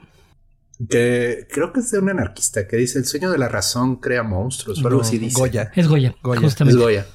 Que 0.88 1.46
creo 1.50 1.72
que 1.72 1.80
es 1.80 1.90
de 1.90 1.98
un 1.98 2.08
anarquista 2.08 2.68
que 2.68 2.76
dice 2.76 2.98
el 2.98 3.04
sueño 3.04 3.30
de 3.30 3.38
la 3.38 3.48
razón 3.48 3.96
crea 3.96 4.22
monstruos 4.22 4.82
o 4.82 4.86
algo 4.86 5.00
así 5.00 5.18
dice. 5.18 5.38
Goya. 5.38 5.72
Es 5.74 5.88
Goya, 5.88 6.14
Goya. 6.22 6.40
Justamente. 6.40 6.78
Es 6.78 6.82
Goya. 6.82 7.06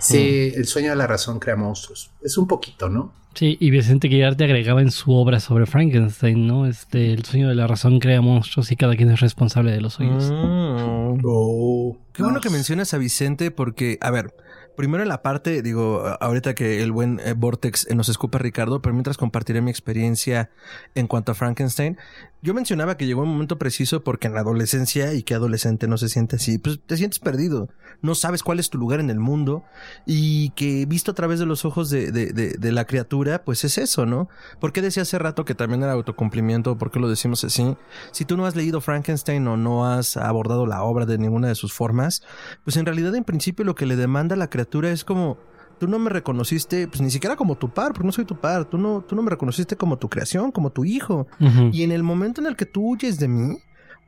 Sí, 0.00 0.52
el 0.54 0.66
sueño 0.66 0.90
de 0.90 0.96
la 0.96 1.06
razón 1.06 1.38
crea 1.38 1.56
monstruos. 1.56 2.10
Es 2.22 2.38
un 2.38 2.46
poquito, 2.46 2.88
¿no? 2.88 3.12
Sí, 3.34 3.56
y 3.60 3.70
Vicente 3.70 4.06
Guillarte 4.08 4.44
agregaba 4.44 4.80
en 4.80 4.92
su 4.92 5.12
obra 5.12 5.40
sobre 5.40 5.66
Frankenstein, 5.66 6.46
¿no? 6.46 6.66
Este, 6.66 7.12
el 7.12 7.24
sueño 7.24 7.48
de 7.48 7.56
la 7.56 7.66
razón 7.66 7.98
crea 7.98 8.20
monstruos 8.20 8.70
y 8.70 8.76
cada 8.76 8.94
quien 8.94 9.10
es 9.10 9.20
responsable 9.20 9.72
de 9.72 9.80
los 9.80 9.94
suyos. 9.94 10.30
Mm. 10.30 11.20
Oh. 11.24 11.96
Qué 12.12 12.22
bueno 12.22 12.40
que 12.40 12.50
mencionas 12.50 12.94
a 12.94 12.98
Vicente 12.98 13.50
porque, 13.50 13.98
a 14.00 14.12
ver, 14.12 14.32
primero 14.76 15.02
en 15.02 15.08
la 15.08 15.22
parte, 15.22 15.62
digo, 15.62 16.04
ahorita 16.20 16.54
que 16.54 16.82
el 16.82 16.92
buen 16.92 17.20
eh, 17.24 17.34
Vortex 17.36 17.88
nos 17.94 18.08
escupa 18.08 18.38
Ricardo, 18.38 18.80
pero 18.80 18.94
mientras 18.94 19.16
compartiré 19.16 19.60
mi 19.60 19.70
experiencia 19.70 20.50
en 20.94 21.08
cuanto 21.08 21.32
a 21.32 21.34
Frankenstein, 21.34 21.98
yo 22.44 22.52
mencionaba 22.52 22.98
que 22.98 23.06
llegó 23.06 23.22
un 23.22 23.30
momento 23.30 23.56
preciso 23.56 24.04
porque 24.04 24.26
en 24.26 24.34
la 24.34 24.40
adolescencia, 24.40 25.14
y 25.14 25.22
que 25.22 25.32
adolescente 25.32 25.88
no 25.88 25.96
se 25.96 26.10
siente 26.10 26.36
así, 26.36 26.58
pues 26.58 26.78
te 26.84 26.98
sientes 26.98 27.18
perdido, 27.18 27.70
no 28.02 28.14
sabes 28.14 28.42
cuál 28.42 28.60
es 28.60 28.68
tu 28.68 28.76
lugar 28.76 29.00
en 29.00 29.08
el 29.08 29.18
mundo, 29.18 29.64
y 30.04 30.50
que 30.50 30.84
visto 30.84 31.12
a 31.12 31.14
través 31.14 31.38
de 31.38 31.46
los 31.46 31.64
ojos 31.64 31.88
de, 31.88 32.12
de, 32.12 32.72
la 32.72 32.84
criatura, 32.84 33.44
pues 33.44 33.64
es 33.64 33.78
eso, 33.78 34.04
¿no? 34.04 34.28
¿Por 34.60 34.74
qué 34.74 34.82
decía 34.82 35.04
hace 35.04 35.18
rato 35.18 35.46
que 35.46 35.54
también 35.54 35.82
era 35.84 35.92
autocumplimiento? 35.92 36.76
¿Por 36.76 36.90
qué 36.90 37.00
lo 37.00 37.08
decimos 37.08 37.42
así? 37.44 37.78
Si 38.12 38.26
tú 38.26 38.36
no 38.36 38.44
has 38.44 38.54
leído 38.54 38.82
Frankenstein 38.82 39.48
o 39.48 39.56
no 39.56 39.86
has 39.86 40.18
abordado 40.18 40.66
la 40.66 40.82
obra 40.82 41.06
de 41.06 41.16
ninguna 41.16 41.48
de 41.48 41.54
sus 41.54 41.72
formas, 41.72 42.22
pues 42.62 42.76
en 42.76 42.84
realidad 42.84 43.14
en 43.14 43.24
principio 43.24 43.64
lo 43.64 43.74
que 43.74 43.86
le 43.86 43.96
demanda 43.96 44.36
la 44.36 44.50
criatura 44.50 44.90
es 44.90 45.02
como 45.02 45.38
tú 45.78 45.88
no 45.88 45.98
me 45.98 46.10
reconociste, 46.10 46.88
pues 46.88 47.00
ni 47.00 47.10
siquiera 47.10 47.36
como 47.36 47.56
tu 47.56 47.70
par, 47.70 47.92
porque 47.92 48.06
no 48.06 48.12
soy 48.12 48.24
tu 48.24 48.36
par, 48.36 48.64
tú 48.64 48.78
no, 48.78 49.02
tú 49.02 49.14
no 49.16 49.22
me 49.22 49.30
reconociste 49.30 49.76
como 49.76 49.98
tu 49.98 50.08
creación, 50.08 50.52
como 50.52 50.70
tu 50.70 50.84
hijo. 50.84 51.26
Y 51.72 51.82
en 51.82 51.92
el 51.92 52.02
momento 52.02 52.40
en 52.40 52.46
el 52.46 52.56
que 52.56 52.66
tú 52.66 52.82
huyes 52.90 53.18
de 53.18 53.28
mí, 53.28 53.58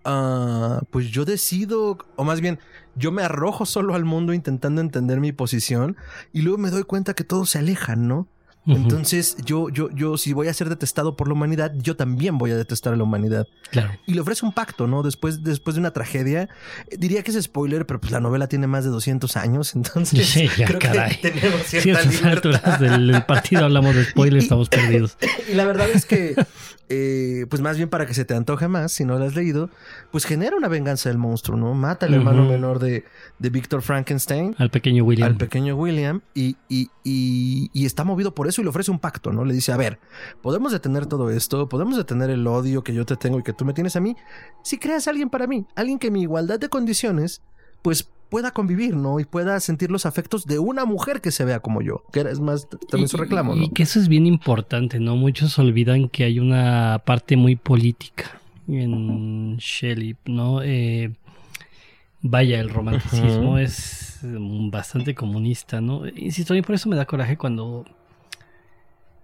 uh, 0.07 0.85
pues 0.91 1.09
yo 1.11 1.25
decido, 1.25 1.99
o 2.17 2.25
más 2.25 2.41
bien, 2.41 2.59
yo 2.95 3.13
me 3.13 3.23
arrojo 3.23 3.67
solo 3.67 3.95
al 3.95 4.05
mundo 4.05 4.33
intentando 4.33 4.81
entender 4.81 5.21
mi 5.21 5.33
posición 5.33 5.97
y 6.33 6.43
luego 6.43 6.59
me 6.59 6.71
doy 6.71 6.85
cuenta 6.85 7.15
que 7.15 7.25
todos 7.25 7.51
se 7.51 7.59
alejan, 7.59 8.09
¿no? 8.09 8.29
Entonces, 8.67 9.37
yo, 9.45 9.69
yo, 9.69 9.91
yo, 9.91 10.17
si 10.17 10.33
voy 10.33 10.49
a 10.49 10.55
ser 10.55 10.69
detestado 10.69 11.17
por 11.17 11.29
la 11.29 11.35
humanidad, 11.35 11.73
yo 11.77 11.97
también 11.97 12.39
voy 12.39 12.51
a 12.51 12.57
detestar 12.57 12.93
a 12.93 12.97
la 12.97 13.05
humanidad. 13.05 13.47
Claro. 13.71 13.93
Y 14.07 14.15
le 14.15 14.21
ofrece 14.21 14.45
un 14.45 14.53
pacto, 14.53 14.87
¿no? 14.87 15.03
Después, 15.03 15.43
después 15.43 15.75
de 15.77 15.81
una 15.81 15.93
tragedia. 15.93 16.49
Diría 16.97 17.23
que 17.23 17.31
es 17.31 17.43
spoiler, 17.43 17.87
pero 17.87 18.01
pues 18.01 18.13
la 18.13 18.21
novela 18.21 18.49
tiene 18.49 18.67
más 18.67 18.85
de 18.85 18.91
200 18.91 19.37
años, 19.37 19.75
entonces. 19.77 20.27
Sí, 20.27 20.49
ya, 20.57 20.67
creo 20.67 20.79
caray. 20.79 21.17
Que 21.17 21.31
tenemos 21.31 21.63
cierta 21.63 22.29
alturas 22.29 22.81
del 22.81 23.23
partido 23.27 23.65
hablamos 23.65 23.95
de 23.95 24.05
spoiler, 24.05 24.39
estamos 24.43 24.69
perdidos. 24.69 25.17
Y 25.51 25.55
la 25.55 25.65
verdad 25.65 25.89
es 25.93 26.07
que, 26.07 26.35
eh, 26.89 27.47
pues 27.49 27.63
más 27.63 27.77
bien 27.77 27.89
para 27.89 28.07
que 28.07 28.15
se 28.15 28.25
te 28.25 28.35
antoje 28.35 28.69
más, 28.69 28.93
si 28.93 29.05
no 29.05 29.19
lo 29.19 29.25
has 29.25 29.35
leído, 29.35 29.71
pues 30.11 30.25
genera 30.25 30.57
una 30.57 30.69
venganza 30.69 31.09
del 31.09 31.19
monstruo, 31.19 31.57
¿no? 31.57 31.75
Mata 31.75 32.07
al 32.07 32.15
hermano 32.15 32.45
menor 32.45 32.79
de, 32.79 33.05
de 33.39 33.51
Víctor 33.51 33.83
Frankenstein. 33.83 34.55
Al 34.59 34.71
pequeño 34.71 35.05
William. 35.05 35.29
Al 35.29 35.37
pequeño 35.37 35.77
William. 35.77 36.21
Y, 36.35 36.57
y, 36.69 36.91
y, 37.05 37.71
y 37.73 37.87
está 37.87 38.05
movido 38.05 38.35
por 38.35 38.49
eso 38.49 38.56
y 38.61 38.65
le 38.65 38.71
ofrece 38.71 38.91
un 38.91 38.99
pacto, 38.99 39.33
¿no? 39.33 39.45
Le 39.45 39.55
dice, 39.55 39.73
a 39.73 39.77
ver, 39.77 39.99
podemos 40.43 40.73
detener 40.73 41.07
todo 41.07 41.31
esto, 41.31 41.69
podemos 41.69 41.97
detener 41.97 42.31
el 42.31 42.47
odio 42.47 42.83
que 42.83 42.95
yo 42.95 43.05
te 43.05 43.17
tengo 43.17 43.39
y 43.39 43.43
que 43.43 43.53
tú 43.53 43.65
me 43.65 43.73
tienes 43.73 43.97
a 43.97 44.01
mí, 44.01 44.17
si 44.63 44.79
creas 44.79 45.07
a 45.07 45.11
alguien 45.11 45.31
para 45.31 45.47
mí, 45.47 45.67
alguien 45.75 45.99
que 45.99 46.11
mi 46.11 46.23
igualdad 46.23 46.59
de 46.59 46.69
condiciones, 46.69 47.43
pues 47.83 48.11
pueda 48.29 48.51
convivir, 48.51 48.97
¿no? 48.97 49.21
Y 49.21 49.25
pueda 49.25 49.59
sentir 49.61 49.91
los 49.91 50.07
afectos 50.07 50.47
de 50.47 50.59
una 50.59 50.85
mujer 50.85 51.21
que 51.21 51.31
se 51.31 51.45
vea 51.45 51.61
como 51.61 51.83
yo, 51.83 52.05
que 52.13 52.21
es 52.21 52.41
más 52.41 52.69
también 52.91 53.09
su 53.09 53.17
reclamo, 53.17 53.55
¿no? 53.55 53.63
Y 53.63 53.71
que 53.71 53.85
eso 53.85 54.01
es 54.01 54.09
bien 54.09 54.27
importante, 54.27 54.99
¿no? 54.99 55.17
Muchos 55.17 55.59
olvidan 55.59 56.09
que 56.09 56.25
hay 56.25 56.39
una 56.39 57.03
parte 57.05 57.37
muy 57.37 57.57
política 57.57 58.41
en 58.69 59.57
Shelley, 59.59 60.17
¿no? 60.27 60.63
Eh, 60.63 61.15
vaya, 62.23 62.61
el 62.61 62.71
romanticismo 62.71 63.59
es 63.59 64.19
bastante 64.71 65.15
comunista, 65.15 65.81
¿no? 65.81 66.07
Insisto, 66.09 66.53
a 66.53 66.57
mí 66.57 66.63
por 66.63 66.75
eso 66.75 66.89
me 66.89 66.97
da 66.97 67.05
coraje 67.05 67.37
cuando 67.37 67.85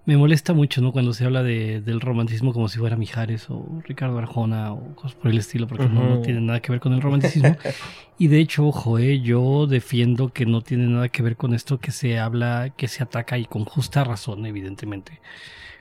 me 0.04 0.16
molesta 0.16 0.52
mucho, 0.52 0.80
¿no? 0.80 0.90
Cuando 0.90 1.12
se 1.12 1.24
habla 1.24 1.42
de, 1.42 1.80
del 1.80 2.00
romanticismo 2.00 2.52
como 2.52 2.68
si 2.68 2.78
fuera 2.78 2.96
Mijares 2.96 3.48
o 3.50 3.80
Ricardo 3.84 4.18
Arjona 4.18 4.72
o 4.72 4.94
cosas 4.96 5.14
por 5.14 5.30
el 5.30 5.38
estilo, 5.38 5.68
porque 5.68 5.88
no, 5.88 6.16
no 6.16 6.20
tiene 6.22 6.40
nada 6.40 6.60
que 6.60 6.72
ver 6.72 6.80
con 6.80 6.92
el 6.92 7.00
romanticismo. 7.00 7.56
y 8.18 8.26
de 8.26 8.40
hecho, 8.40 8.66
ojo, 8.66 8.98
¿eh? 8.98 9.20
yo 9.20 9.66
defiendo 9.68 10.32
que 10.32 10.44
no 10.44 10.60
tiene 10.60 10.88
nada 10.88 11.08
que 11.08 11.22
ver 11.22 11.36
con 11.36 11.54
esto 11.54 11.78
que 11.78 11.92
se 11.92 12.18
habla, 12.18 12.72
que 12.76 12.88
se 12.88 13.02
ataca 13.02 13.38
y 13.38 13.44
con 13.44 13.64
justa 13.64 14.02
razón, 14.02 14.44
evidentemente, 14.44 15.20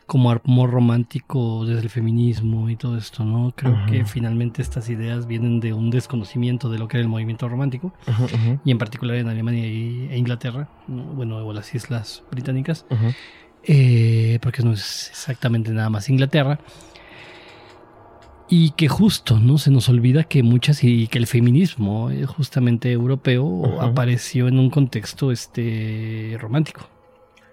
como 0.06 0.30
amor 0.30 0.70
romántico 0.70 1.66
desde 1.66 1.82
el 1.82 1.90
feminismo 1.90 2.70
y 2.70 2.76
todo 2.76 2.98
esto, 2.98 3.26
¿no? 3.26 3.54
Creo 3.56 3.76
que 3.88 4.06
finalmente 4.06 4.62
estas 4.62 4.88
ideas 4.90 5.26
vienen 5.26 5.60
de 5.60 5.74
un 5.74 5.90
desconocimiento 5.90 6.70
de 6.70 6.78
lo 6.78 6.88
que 6.88 6.98
era 6.98 7.02
el 7.02 7.10
movimiento 7.10 7.50
romántico, 7.50 7.92
y 8.64 8.70
en 8.70 8.78
particular 8.78 9.16
en 9.16 9.30
Alemania 9.30 9.64
e 9.64 10.16
Inglaterra, 10.16 10.70
bueno, 10.88 11.38
o 11.38 11.54
las 11.54 11.74
islas 11.74 12.24
británicas 12.30 12.86
eh, 13.64 14.40
porque 14.42 14.64
no 14.64 14.74
es 14.74 15.10
exactamente 15.10 15.72
nada 15.72 15.90
más 15.90 16.10
Inglaterra. 16.10 16.60
Y 18.50 18.72
que 18.72 18.90
justo, 18.90 19.40
¿no? 19.40 19.58
Se 19.58 19.72
nos 19.72 19.88
olvida 19.88 20.26
que 20.26 20.44
muchas 20.44 20.84
y 20.84 21.08
que 21.08 21.18
el 21.18 21.28
feminismo 21.28 22.12
eh, 22.12 22.26
justamente 22.26 22.92
europeo 22.92 23.82
apareció 23.82 24.50
en 24.50 24.60
un 24.60 24.70
contexto 24.70 25.32
este 25.32 26.38
romántico. 26.40 26.90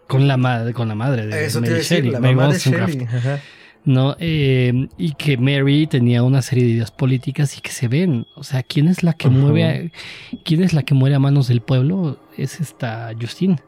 Con 0.08 0.26
la 0.26 0.36
madre, 0.36 0.72
con 0.72 0.88
la 0.88 0.96
madre 0.96 1.26
de 1.26 1.44
Eso 1.44 1.60
Mary 1.60 1.82
Shelley, 1.82 2.10
la 2.10 2.18
Mary 2.18 2.34
mamá 2.34 2.48
de 2.48 2.54
Wollstonecraft. 2.54 2.92
Shelley. 2.94 3.06
Ajá. 3.06 3.40
¿no? 3.88 4.16
Eh, 4.18 4.88
y 4.98 5.14
que 5.14 5.38
Mary 5.38 5.86
tenía 5.86 6.22
una 6.22 6.42
serie 6.42 6.64
de 6.64 6.70
ideas 6.70 6.90
políticas 6.90 7.56
y 7.56 7.60
que 7.60 7.70
se 7.70 7.88
ven. 7.88 8.26
O 8.34 8.44
sea, 8.44 8.62
¿quién 8.62 8.88
es 8.88 9.02
la 9.02 9.14
que 9.14 9.28
mueve 9.28 9.64
a, 9.64 10.36
quién 10.44 10.62
es 10.62 10.72
la 10.74 10.82
que 10.82 10.94
muere 10.94 11.14
a 11.14 11.18
manos 11.18 11.48
del 11.48 11.62
pueblo? 11.62 12.20
Es 12.36 12.60
esta 12.60 13.10
Justine, 13.18 13.60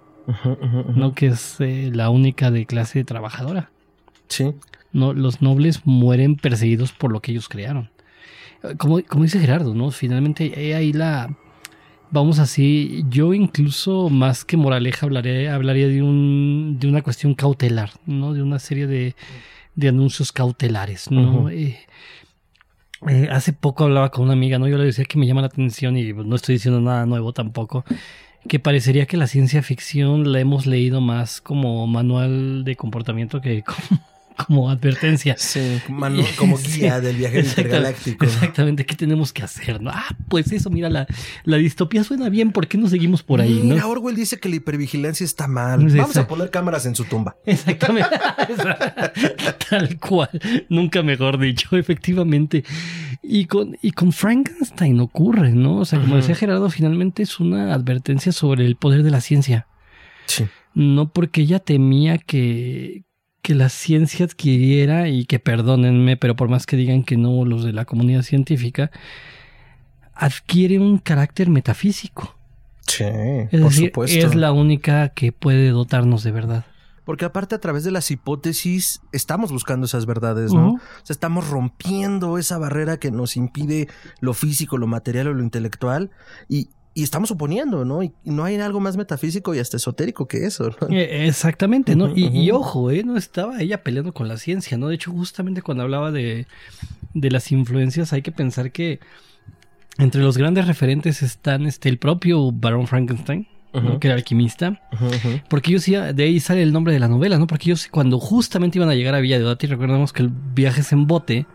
¿no? 0.95 1.13
Que 1.15 1.29
es 1.29 1.61
eh, 1.61 1.91
la 1.93 2.11
única 2.11 2.51
de 2.51 2.67
clase 2.67 3.05
trabajadora. 3.05 3.71
Sí. 4.29 4.55
¿no? 4.93 5.13
Los 5.13 5.43
nobles 5.43 5.83
mueren 5.85 6.37
perseguidos 6.37 6.93
por 6.93 7.13
lo 7.13 7.21
que 7.21 7.33
ellos 7.33 7.49
crearon. 7.49 7.91
Como, 8.79 9.03
como 9.03 9.25
dice 9.25 9.41
Gerardo, 9.41 9.75
¿no? 9.75 9.91
Finalmente 9.91 10.53
eh, 10.57 10.75
ahí 10.75 10.93
la... 10.93 11.37
Vamos 12.13 12.41
así, 12.41 13.05
yo 13.09 13.35
incluso 13.35 14.11
más 14.11 14.45
que 14.45 14.57
moraleja 14.57 15.07
hablaré, 15.07 15.49
hablaría 15.49 15.87
de, 15.87 16.03
un, 16.03 16.77
de 16.81 16.89
una 16.89 17.03
cuestión 17.03 17.35
cautelar, 17.35 17.93
¿no? 18.05 18.33
De 18.33 18.43
una 18.43 18.59
serie 18.59 18.89
de, 18.89 19.15
de 19.77 19.89
anuncios 19.89 20.33
cautelares, 20.33 21.09
¿no? 21.09 21.49
Eh, 21.51 21.79
eh, 23.09 23.29
hace 23.31 23.53
poco 23.53 23.85
hablaba 23.85 24.11
con 24.11 24.25
una 24.25 24.33
amiga, 24.33 24.59
¿no? 24.59 24.67
Yo 24.67 24.77
le 24.77 24.87
decía 24.87 25.05
que 25.05 25.19
me 25.19 25.27
llama 25.27 25.43
la 25.43 25.47
atención 25.47 25.97
y 25.97 26.13
no 26.13 26.35
estoy 26.35 26.57
diciendo 26.57 26.81
nada 26.81 27.07
nuevo 27.07 27.33
tampoco, 27.33 27.85
que 28.49 28.59
parecería 28.59 29.07
que 29.07 29.17
la 29.17 29.27
ciencia 29.27 29.63
ficción 29.63 30.33
la 30.33 30.41
hemos 30.41 30.67
leído 30.67 31.01
más 31.01 31.41
como 31.41 31.87
manual 31.87 32.65
de 32.65 32.75
comportamiento 32.77 33.41
que 33.41 33.63
como, 33.65 34.01
como 34.47 34.71
advertencia. 34.71 35.37
Sí, 35.37 35.79
manu- 35.89 36.25
como 36.37 36.57
guía 36.75 36.97
Sí, 36.99 37.03
del 37.07 37.17
viaje 37.17 37.41
intergaláctico. 37.41 38.25
Exactamente, 38.25 38.87
¿qué 38.87 38.97
tenemos 38.97 39.35
que 39.35 39.43
hacer? 39.43 39.83
No? 39.83 39.91
Ah, 39.91 40.07
pues 40.29 40.51
eso, 40.53 40.71
mira, 40.71 40.89
la, 40.89 41.07
la 41.45 41.57
distopía 41.59 42.03
suena 42.05 42.31
bien, 42.31 42.51
¿por 42.53 42.67
qué 42.67 42.79
no 42.79 42.89
seguimos 42.89 43.23
por 43.23 43.43
ahí? 43.43 43.61
Mira, 43.63 43.83
¿no? 43.83 43.89
Orwell 43.91 44.17
dice 44.17 44.39
que 44.41 44.49
la 44.49 44.57
hipervigilancia 44.57 45.25
está 45.25 45.47
mal. 45.47 45.87
Vamos 45.95 46.17
a 46.17 46.27
poner 46.27 46.51
cámaras 46.51 46.87
en 46.87 46.95
su 46.95 47.05
tumba. 47.05 47.37
Exactamente. 47.45 48.09
Tal 49.69 49.99
cual. 49.99 50.31
Nunca 50.69 51.03
mejor 51.03 51.39
dicho, 51.39 51.77
efectivamente. 51.77 52.65
Y 53.23 53.45
con, 53.47 53.77
y 53.83 53.91
con 53.91 54.13
Frankenstein 54.13 54.99
ocurre, 55.01 55.53
¿no? 55.53 55.79
O 55.79 55.85
sea, 55.85 56.01
como 56.01 56.17
decía 56.17 56.35
Gerardo, 56.35 56.71
finalmente 56.71 57.23
es 57.23 57.39
una 57.39 57.75
advertencia 57.75 58.33
sobre 58.33 58.65
el 58.65 58.77
poder 58.77 59.03
de 59.03 59.11
la 59.11 59.21
ciencia. 59.21 59.67
Sí. 60.27 60.47
No 60.75 61.13
porque 61.13 61.43
ella 61.43 61.59
temía 61.59 62.17
que, 62.19 63.05
que 63.43 63.55
la 63.55 63.69
ciencia 63.69 64.25
adquiriera, 64.25 65.09
y 65.09 65.27
que 65.27 65.39
perdónenme, 65.39 66.17
pero 66.17 66.35
por 66.35 66.49
más 66.49 66.65
que 66.65 66.77
digan 66.77 67.03
que 67.03 67.17
no 67.19 67.45
los 67.45 67.63
de 67.65 67.73
la 67.73 67.85
comunidad 67.85 68.23
científica, 68.23 68.91
adquiere 70.15 70.79
un 70.79 70.99
carácter 70.99 71.51
metafísico. 71.51 72.37
Sí, 72.87 73.05
Es 73.05 73.61
por 73.61 73.71
decir, 73.71 73.89
supuesto. 73.89 74.27
es 74.27 74.35
la 74.35 74.53
única 74.53 75.11
que 75.11 75.33
puede 75.33 75.69
dotarnos 75.71 76.25
de 76.25 76.33
verdad. 76.33 76.65
Porque 77.11 77.25
aparte 77.25 77.57
a 77.57 77.59
través 77.59 77.83
de 77.83 77.91
las 77.91 78.09
hipótesis 78.13 79.01
estamos 79.11 79.51
buscando 79.51 79.87
esas 79.87 80.07
verdades, 80.07 80.53
¿no? 80.53 80.75
O 80.75 80.81
sea, 81.03 81.13
estamos 81.13 81.51
rompiendo 81.51 82.39
esa 82.39 82.57
barrera 82.57 82.99
que 82.99 83.11
nos 83.11 83.37
impide 83.37 83.89
lo 84.21 84.33
físico, 84.33 84.79
lo 84.79 84.87
material 84.87 85.27
o 85.27 85.35
lo 85.35 85.43
intelectual 85.43 86.13
y, 86.49 86.69
y 86.95 87.03
estamos 87.03 87.31
suponiendo, 87.31 87.85
¿no? 87.85 88.05
Y, 88.05 88.13
no 88.23 88.45
hay 88.45 88.55
algo 88.61 88.79
más 88.79 88.97
metafísico 88.97 89.57
y 89.57 89.59
hasta 89.59 89.79
esotérico 89.79 90.29
que 90.29 90.47
eso, 90.47 90.71
¿no? 90.81 90.89
Eh, 90.89 91.27
Exactamente, 91.27 91.97
¿no? 91.97 92.17
Y, 92.17 92.29
y 92.29 92.53
ojo, 92.53 92.93
¿eh? 92.93 93.03
No 93.03 93.17
estaba 93.17 93.61
ella 93.61 93.83
peleando 93.83 94.15
con 94.15 94.29
la 94.29 94.37
ciencia, 94.37 94.79
¿no? 94.79 94.87
De 94.87 94.95
hecho, 94.95 95.11
justamente 95.11 95.63
cuando 95.63 95.83
hablaba 95.83 96.13
de, 96.13 96.47
de 97.13 97.31
las 97.33 97.51
influencias, 97.51 98.13
hay 98.13 98.23
que 98.23 98.31
pensar 98.31 98.71
que 98.71 99.01
entre 99.99 100.23
los 100.23 100.39
grandes 100.39 100.69
referentes 100.69 101.25
están 101.25 101.67
este, 101.67 101.89
el 101.89 101.99
propio 101.99 102.53
Barón 102.53 102.87
Frankenstein, 102.87 103.49
que 104.01 104.09
era 104.09 104.17
alquimista, 104.17 104.81
porque 105.49 105.71
ellos 105.71 105.87
iban- 105.89 106.15
de 106.15 106.25
ahí 106.25 106.41
sale 106.41 106.63
el 106.63 106.73
nombre 106.73 106.93
de 106.93 106.99
la 107.01 107.09
novela, 107.09 107.39
¿no? 107.39 107.47
Porque 107.47 107.71
ellos 107.71 107.87
cuando 107.91 108.19
justamente 108.19 108.79
iban 108.79 108.89
a 108.91 108.95
llegar 108.95 109.15
a 109.15 109.21
Villa 109.21 109.39
de 109.39 109.45
Odati, 109.45 109.67
recordemos 109.67 110.13
que 110.13 110.23
el 110.23 110.29
viaje 110.31 110.81
es 110.81 110.93
en 110.93 111.07
bote, 111.07 111.47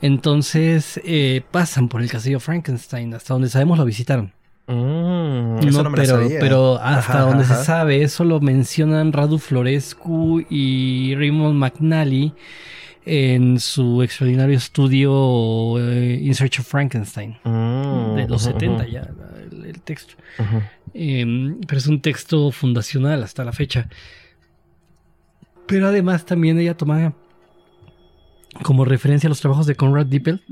entonces 0.00 1.00
eh, 1.04 1.42
pasan 1.50 1.88
por 1.88 2.02
el 2.02 2.10
castillo 2.10 2.40
Frankenstein, 2.40 3.14
hasta 3.14 3.34
donde 3.34 3.48
sabemos 3.48 3.78
lo 3.78 3.84
visitaron. 3.84 4.32
Mm, 4.66 5.58
eso 5.66 5.82
No, 5.82 5.90
me 5.90 5.96
pero, 5.96 6.16
sabía. 6.22 6.38
pero 6.40 6.74
hasta 6.80 7.12
Ajá, 7.14 7.20
donde 7.22 7.44
ajá. 7.44 7.56
se 7.56 7.64
sabe, 7.64 8.02
eso 8.02 8.24
lo 8.24 8.40
mencionan 8.40 9.12
Radu 9.12 9.38
Florescu 9.38 10.44
y 10.48 11.14
Raymond 11.16 11.54
McNally 11.56 12.32
en 13.04 13.58
su 13.58 14.00
extraordinario 14.02 14.56
estudio 14.56 15.78
eh, 15.80 16.20
In 16.22 16.34
Search 16.36 16.60
of 16.60 16.66
Frankenstein 16.68 17.36
Mm, 17.44 18.14
de 18.14 18.28
los 18.28 18.42
ujú, 18.46 18.52
70 18.52 18.84
ujú, 18.84 18.92
ya 18.92 19.00
texto. 19.82 20.14
Eh, 20.94 21.54
pero 21.66 21.78
es 21.78 21.86
un 21.86 22.00
texto 22.00 22.50
fundacional 22.50 23.22
hasta 23.22 23.44
la 23.44 23.52
fecha. 23.52 23.88
Pero 25.66 25.86
además 25.88 26.24
también 26.26 26.58
ella 26.58 26.76
toma 26.76 27.14
como 28.62 28.84
referencia 28.84 29.28
los 29.28 29.40
trabajos 29.40 29.66
de 29.66 29.74
Conrad 29.74 30.06
Dippel, 30.06 30.42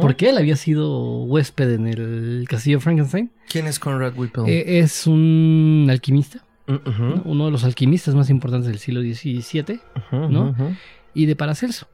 porque 0.00 0.28
él 0.28 0.38
había 0.38 0.56
sido 0.56 1.22
huésped 1.24 1.72
en 1.72 1.86
el 1.86 2.46
castillo 2.48 2.80
Frankenstein. 2.80 3.30
¿Quién 3.48 3.66
es 3.66 3.78
Conrad 3.78 4.14
Whipple? 4.16 4.42
Eh, 4.46 4.80
es 4.80 5.06
un 5.06 5.86
alquimista. 5.88 6.42
Uno 7.24 7.44
de 7.46 7.50
los 7.52 7.62
alquimistas 7.62 8.16
más 8.16 8.28
importantes 8.28 8.66
del 8.68 8.78
siglo 8.80 9.00
XVII 9.00 9.80
¿no? 10.10 10.52
y 11.14 11.26
de 11.26 11.36
Paracelso, 11.36 11.86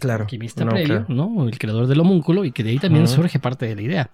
Claro. 0.00 0.24
alquimista 0.24 0.64
No, 0.64 0.72
previo, 0.72 1.06
claro. 1.06 1.06
¿no? 1.08 1.48
el 1.48 1.56
creador 1.56 1.86
del 1.86 2.00
homúnculo 2.00 2.44
y 2.44 2.50
que 2.50 2.64
de 2.64 2.70
ahí 2.70 2.78
también 2.80 3.06
surge 3.06 3.38
parte 3.38 3.66
de 3.66 3.76
la 3.76 3.82
idea. 3.82 4.10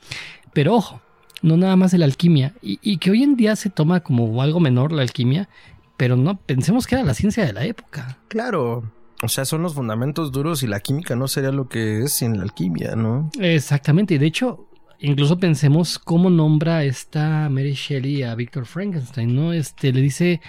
Pero 0.52 0.74
ojo, 0.74 1.00
no 1.42 1.56
nada 1.56 1.76
más 1.76 1.90
de 1.92 1.98
la 1.98 2.04
alquimia 2.04 2.52
y, 2.62 2.78
y 2.82 2.98
que 2.98 3.10
hoy 3.10 3.22
en 3.22 3.36
día 3.36 3.56
se 3.56 3.70
toma 3.70 4.00
como 4.00 4.42
algo 4.42 4.60
menor 4.60 4.92
la 4.92 5.02
alquimia, 5.02 5.48
pero 5.96 6.16
no 6.16 6.36
pensemos 6.38 6.86
que 6.86 6.94
era 6.94 7.04
la 7.04 7.14
ciencia 7.14 7.44
de 7.44 7.52
la 7.52 7.64
época. 7.64 8.18
Claro. 8.28 8.90
O 9.22 9.28
sea, 9.28 9.44
son 9.44 9.62
los 9.62 9.74
fundamentos 9.74 10.30
duros 10.30 10.62
y 10.62 10.68
la 10.68 10.78
química 10.80 11.16
no 11.16 11.26
sería 11.26 11.50
lo 11.50 11.68
que 11.68 12.02
es 12.02 12.12
sin 12.12 12.36
la 12.36 12.44
alquimia, 12.44 12.94
¿no? 12.94 13.30
Exactamente, 13.40 14.14
y 14.14 14.18
de 14.18 14.26
hecho, 14.26 14.68
incluso 15.00 15.38
pensemos 15.38 15.98
cómo 15.98 16.30
nombra 16.30 16.84
esta 16.84 17.48
Mary 17.50 17.72
Shelley 17.74 18.22
a 18.22 18.36
Víctor 18.36 18.66
Frankenstein, 18.66 19.34
¿no? 19.34 19.52
Este 19.52 19.92
le 19.92 20.00
dice 20.02 20.40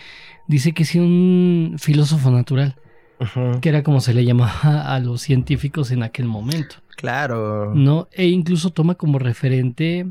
dice 0.48 0.74
que 0.74 0.84
es 0.84 0.94
un 0.96 1.76
filósofo 1.80 2.30
natural. 2.32 2.76
Que 3.62 3.68
era 3.68 3.84
como 3.84 4.00
se 4.00 4.14
le 4.14 4.24
llamaba 4.24 4.94
a 4.96 5.00
los 5.02 5.22
científicos 5.22 5.92
en 5.92 6.04
aquel 6.04 6.26
momento, 6.26 6.78
Claro. 6.96 7.74
¿no? 7.76 8.08
E 8.14 8.28
incluso 8.28 8.70
toma 8.70 8.96
como 8.96 9.20
referente, 9.20 10.08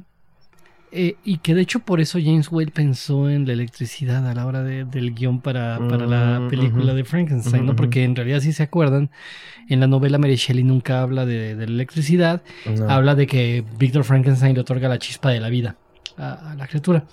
eh, 0.92 1.16
y 1.24 1.38
que 1.38 1.55
de 1.55 1.62
hecho 1.62 1.81
por 1.81 2.01
eso 2.01 2.18
James 2.22 2.51
Whale 2.51 2.70
pensó 2.70 3.29
en 3.31 3.46
la 3.46 3.53
electricidad 3.53 4.27
a 4.29 4.35
la 4.35 4.46
hora 4.46 4.62
de- 4.62 4.85
del 4.85 5.14
guion 5.14 5.40
para, 5.40 5.79
para 5.88 6.07
la 6.07 6.40
Mm, 6.40 6.48
película 6.48 6.94
de 6.94 7.05
Frankenstein, 7.05 7.66
¿no? 7.66 7.77
Porque 7.77 8.05
en 8.05 8.14
realidad, 8.16 8.40
si 8.40 8.53
se 8.53 8.62
acuerdan, 8.62 9.11
en 9.68 9.81
la 9.81 9.87
novela 9.87 10.18
Mary 10.18 10.37
Shelley 10.37 10.64
nunca 10.64 11.03
habla 11.03 11.27
de, 11.27 11.55
de 11.55 11.66
la 11.66 11.72
electricidad, 11.72 12.42
No. 12.79 12.90
habla 12.90 13.14
de 13.14 13.27
que 13.27 13.64
Víctor 13.79 14.05
Frankenstein 14.05 14.55
le 14.55 14.61
otorga 14.61 14.88
la 14.88 14.98
chispa 14.98 15.31
de 15.31 15.40
la 15.40 15.48
vida 15.51 15.77
a, 16.16 16.53
a 16.53 16.55
la 16.55 16.66
criatura, 16.66 17.05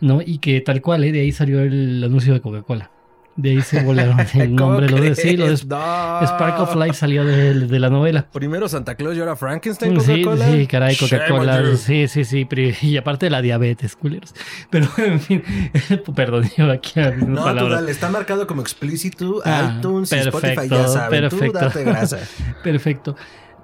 ¿no? 0.00 0.20
Y 0.22 0.38
que 0.38 0.60
tal 0.60 0.82
cual, 0.82 1.04
¿eh? 1.04 1.12
de 1.12 1.20
ahí 1.20 1.32
salió 1.32 1.60
el 1.60 2.02
anuncio 2.04 2.32
de 2.34 2.40
Coca-Cola. 2.40 2.90
De 3.36 3.50
ahí 3.50 3.60
se 3.60 3.82
volaron 3.82 4.18
el 4.34 4.56
¿Cómo 4.56 4.70
nombre, 4.70 4.88
lo 4.88 5.00
de, 5.00 5.14
sí, 5.14 5.36
lo 5.36 5.44
de 5.46 5.52
No. 5.66 6.22
Spark 6.26 6.58
of 6.60 6.74
Life 6.74 6.94
salió 6.94 7.22
de, 7.24 7.52
de 7.54 7.78
la 7.78 7.90
novela. 7.90 8.26
Primero 8.32 8.66
Santa 8.68 8.94
Claus 8.94 9.14
y 9.16 9.20
ahora 9.20 9.36
Frankenstein 9.36 10.00
Sí, 10.00 10.22
Coca-Cola. 10.22 10.50
sí, 10.50 10.66
caray, 10.66 10.94
Shame 10.94 11.22
on 11.22 11.28
Coca-Cola. 11.28 11.76
Sí, 11.76 12.08
sí, 12.08 12.24
sí. 12.24 12.48
y 12.82 12.96
aparte 12.96 13.26
de 13.26 13.30
la 13.30 13.42
diabetes, 13.42 13.94
culeros. 13.94 14.34
Pero, 14.70 14.88
en 14.98 15.20
fin, 15.20 15.42
perdón, 16.14 16.50
yo 16.56 16.70
aquí 16.72 16.98
a 16.98 17.10
No, 17.10 17.44
tú 17.56 17.68
dale, 17.68 17.90
está 17.90 18.08
marcado 18.08 18.46
como 18.46 18.62
explícito. 18.62 19.42
Ah, 19.44 19.74
iTunes 19.78 20.10
Spotify 20.12 20.40
perfecto, 20.54 20.76
ya 20.76 20.88
saben. 20.88 21.20
perfecto. 21.20 21.58
Tú 21.58 21.64
date 21.64 21.84
grasa. 21.84 22.18
Perfecto. 22.62 23.16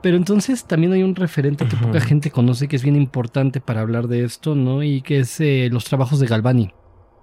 Pero 0.02 0.16
entonces 0.16 0.64
también 0.66 0.92
hay 0.92 1.02
un 1.02 1.14
referente 1.14 1.64
que 1.66 1.76
poca 1.76 2.00
gente 2.00 2.30
conoce 2.30 2.66
que 2.68 2.76
es 2.76 2.82
bien 2.82 2.96
importante 2.96 3.60
para 3.60 3.80
hablar 3.82 4.08
de 4.08 4.24
esto, 4.24 4.54
¿no? 4.56 4.82
Y 4.82 5.00
que 5.00 5.20
es 5.20 5.40
eh, 5.40 5.68
los 5.72 5.84
trabajos 5.84 6.18
de 6.18 6.26
Galvani. 6.26 6.72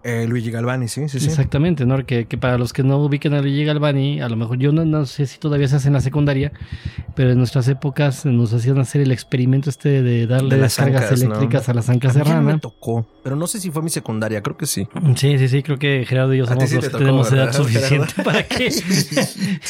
Eh, 0.02 0.26
Luigi 0.28 0.50
Galvani, 0.50 0.88
sí, 0.88 1.10
sí, 1.10 1.20
sí. 1.20 1.26
Exactamente, 1.28 1.86
¿no? 1.86 2.06
Que, 2.06 2.26
que, 2.26 2.38
para 2.38 2.58
los 2.58 2.72
que 2.72 2.84
no 2.84 2.98
ubiquen 3.00 3.34
a 3.34 3.42
Luigi 3.42 3.66
Galvani, 3.66 4.22
a 4.22 4.30
lo 4.30 4.38
mejor 4.38 4.58
yo 4.58 4.72
no, 4.72 4.86
no, 4.86 5.06
sé 5.06 5.26
si 5.26 5.40
todavía 5.40 5.68
se 5.68 5.76
hace 5.76 5.88
en 5.88 5.94
la 5.94 6.00
secundaria, 6.00 6.54
pero 7.16 7.32
en 7.32 7.38
nuestras 7.38 7.68
épocas 7.68 8.26
nos 8.26 8.54
hacían 8.54 8.80
hacer 8.80 9.02
el 9.02 9.12
experimento 9.12 9.70
este 9.70 10.02
de 10.02 10.26
darle 10.26 10.56
de 10.56 10.62
descargas 10.62 11.04
ancas, 11.04 11.22
eléctricas 11.22 11.68
¿no? 11.68 11.72
a 11.72 11.76
las 11.76 11.90
ancas 11.90 12.14
de 12.14 12.24
rana. 12.24 12.42
me 12.42 12.60
tocó, 12.60 13.06
pero 13.24 13.36
no 13.36 13.46
sé 13.46 13.60
si 13.60 13.72
fue 13.72 13.82
mi 13.82 13.90
secundaria, 13.90 14.42
creo 14.42 14.56
que 14.56 14.68
sí. 14.68 14.88
Sí, 15.16 15.38
sí, 15.38 15.50
sí, 15.50 15.64
creo 15.64 15.78
que 15.78 16.06
Gerardo 16.08 16.34
y 16.34 16.38
yo 16.38 16.46
somos 16.46 16.70
sí 16.70 16.76
los 16.76 16.86
que 16.86 16.92
tocó, 16.92 17.04
tenemos 17.04 17.30
¿verdad, 17.30 17.46
edad 17.48 17.54
suficiente 17.54 18.14
para 18.24 18.48
que 18.48 18.72
Sí, 18.72 19.14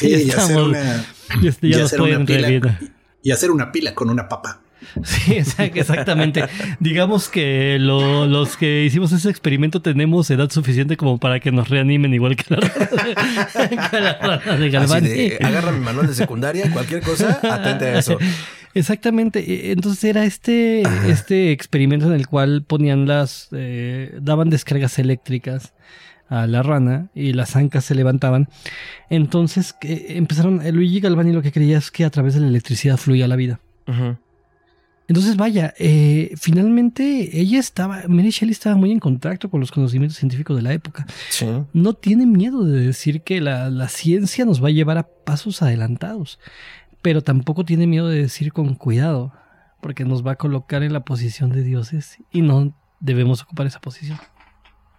y 0.00 0.30
hacer 0.30 0.58
una, 0.58 1.04
este, 1.42 1.68
ya 1.68 1.76
y 1.76 1.80
nos 1.80 1.92
hacer 1.92 2.02
una 2.02 2.24
pila, 2.24 2.78
y 3.22 3.30
hacer 3.32 3.50
una 3.50 3.72
pila 3.72 3.94
con 3.94 4.10
una 4.10 4.28
papa. 4.28 4.60
Sí, 5.04 5.34
exact- 5.34 5.76
exactamente. 5.76 6.44
Digamos 6.80 7.28
que 7.28 7.78
lo- 7.78 8.26
los 8.26 8.56
que 8.56 8.84
hicimos 8.84 9.12
ese 9.12 9.30
experimento 9.30 9.80
tenemos 9.82 10.30
edad 10.30 10.50
suficiente 10.50 10.96
como 10.96 11.18
para 11.18 11.38
que 11.40 11.52
nos 11.52 11.68
reanimen 11.68 12.12
igual 12.14 12.36
que 12.36 12.44
la 12.48 12.56
rana, 12.60 12.88
que 13.90 14.00
la 14.00 14.12
rana 14.18 14.56
de 14.56 14.66
Así 14.66 14.70
Galvani. 14.70 15.08
de, 15.08 15.38
agarra 15.42 15.72
mi 15.72 15.80
manual 15.80 16.06
de 16.06 16.14
secundaria 16.14 16.70
cualquier 16.72 17.02
cosa, 17.02 17.38
atente 17.42 17.84
a 17.86 17.98
eso. 17.98 18.18
Exactamente. 18.74 19.40
E- 19.40 19.72
Entonces 19.72 20.04
era 20.04 20.24
este, 20.24 20.82
este 21.08 21.50
experimento 21.52 22.06
en 22.06 22.12
el 22.12 22.26
cual 22.28 22.62
ponían 22.66 23.06
las, 23.06 23.48
eh, 23.52 24.16
daban 24.20 24.48
descargas 24.50 24.98
eléctricas 24.98 25.72
a 26.28 26.46
la 26.46 26.62
rana 26.62 27.08
y 27.14 27.32
las 27.32 27.56
ancas 27.56 27.84
se 27.84 27.94
levantaban. 27.96 28.48
Entonces 29.08 29.72
que 29.72 30.16
empezaron, 30.16 30.64
eh, 30.64 30.72
Luigi 30.72 31.00
Galvani 31.00 31.32
lo 31.32 31.42
que 31.42 31.50
creía 31.52 31.78
es 31.78 31.90
que 31.90 32.04
a 32.04 32.10
través 32.10 32.34
de 32.34 32.40
la 32.40 32.46
electricidad 32.48 32.96
fluía 32.96 33.26
la 33.28 33.36
vida. 33.36 33.58
Ujú. 33.88 34.16
Entonces, 35.10 35.36
vaya, 35.36 35.74
eh, 35.76 36.32
finalmente 36.36 37.40
ella 37.40 37.58
estaba, 37.58 38.02
Mary 38.06 38.30
Shelley 38.30 38.52
estaba 38.52 38.76
muy 38.76 38.92
en 38.92 39.00
contacto 39.00 39.50
con 39.50 39.58
los 39.58 39.72
conocimientos 39.72 40.16
científicos 40.16 40.56
de 40.56 40.62
la 40.62 40.72
época. 40.72 41.04
Sí. 41.30 41.48
No 41.72 41.94
tiene 41.94 42.26
miedo 42.26 42.64
de 42.64 42.86
decir 42.86 43.22
que 43.22 43.40
la, 43.40 43.70
la 43.70 43.88
ciencia 43.88 44.44
nos 44.44 44.62
va 44.62 44.68
a 44.68 44.70
llevar 44.70 44.98
a 44.98 45.08
pasos 45.08 45.62
adelantados, 45.62 46.38
pero 47.02 47.22
tampoco 47.22 47.64
tiene 47.64 47.88
miedo 47.88 48.06
de 48.06 48.22
decir 48.22 48.52
con 48.52 48.76
cuidado, 48.76 49.32
porque 49.82 50.04
nos 50.04 50.24
va 50.24 50.30
a 50.30 50.36
colocar 50.36 50.84
en 50.84 50.92
la 50.92 51.00
posición 51.00 51.50
de 51.50 51.64
dioses 51.64 52.18
y 52.30 52.42
no 52.42 52.72
debemos 53.00 53.42
ocupar 53.42 53.66
esa 53.66 53.80
posición. 53.80 54.20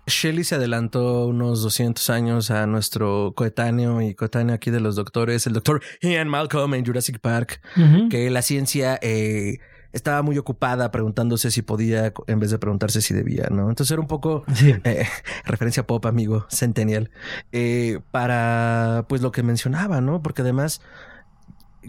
Shelley 0.08 0.44
se 0.44 0.56
adelantó 0.56 1.28
unos 1.28 1.62
200 1.62 2.10
años 2.10 2.52
a 2.52 2.68
nuestro 2.68 3.32
coetáneo 3.34 4.02
y 4.02 4.14
coetáneo 4.14 4.56
aquí 4.56 4.72
de 4.72 4.82
los 4.82 4.98
doctores, 4.98 5.48
el 5.48 5.54
doctor 5.54 5.82
Ian 6.02 6.28
Malcolm 6.28 6.74
en 6.74 6.86
Jurassic 6.86 7.20
Park, 7.20 7.62
que 8.10 8.30
la 8.30 8.42
ciencia 8.42 9.00
eh, 9.02 9.60
estaba 9.94 10.22
muy 10.22 10.38
ocupada 10.38 10.92
preguntándose 10.92 11.52
si 11.52 11.62
podía 11.62 12.14
en 12.28 12.40
vez 12.40 12.52
de 12.52 12.60
preguntarse 12.60 13.02
si 13.02 13.14
debía, 13.14 13.48
¿no? 13.52 13.70
Entonces 13.70 13.92
era 13.92 14.02
un 14.02 14.08
poco 14.08 14.44
Sí. 14.54 14.74
eh, 14.84 15.06
referencia 15.46 15.86
pop, 15.88 16.06
amigo, 16.06 16.46
Centennial, 16.50 17.12
eh, 17.52 18.00
para 18.12 19.06
pues 19.10 19.22
lo 19.22 19.32
que 19.32 19.44
mencionaba, 19.44 20.02
¿no? 20.02 20.22
Porque 20.22 20.42
además 20.42 20.82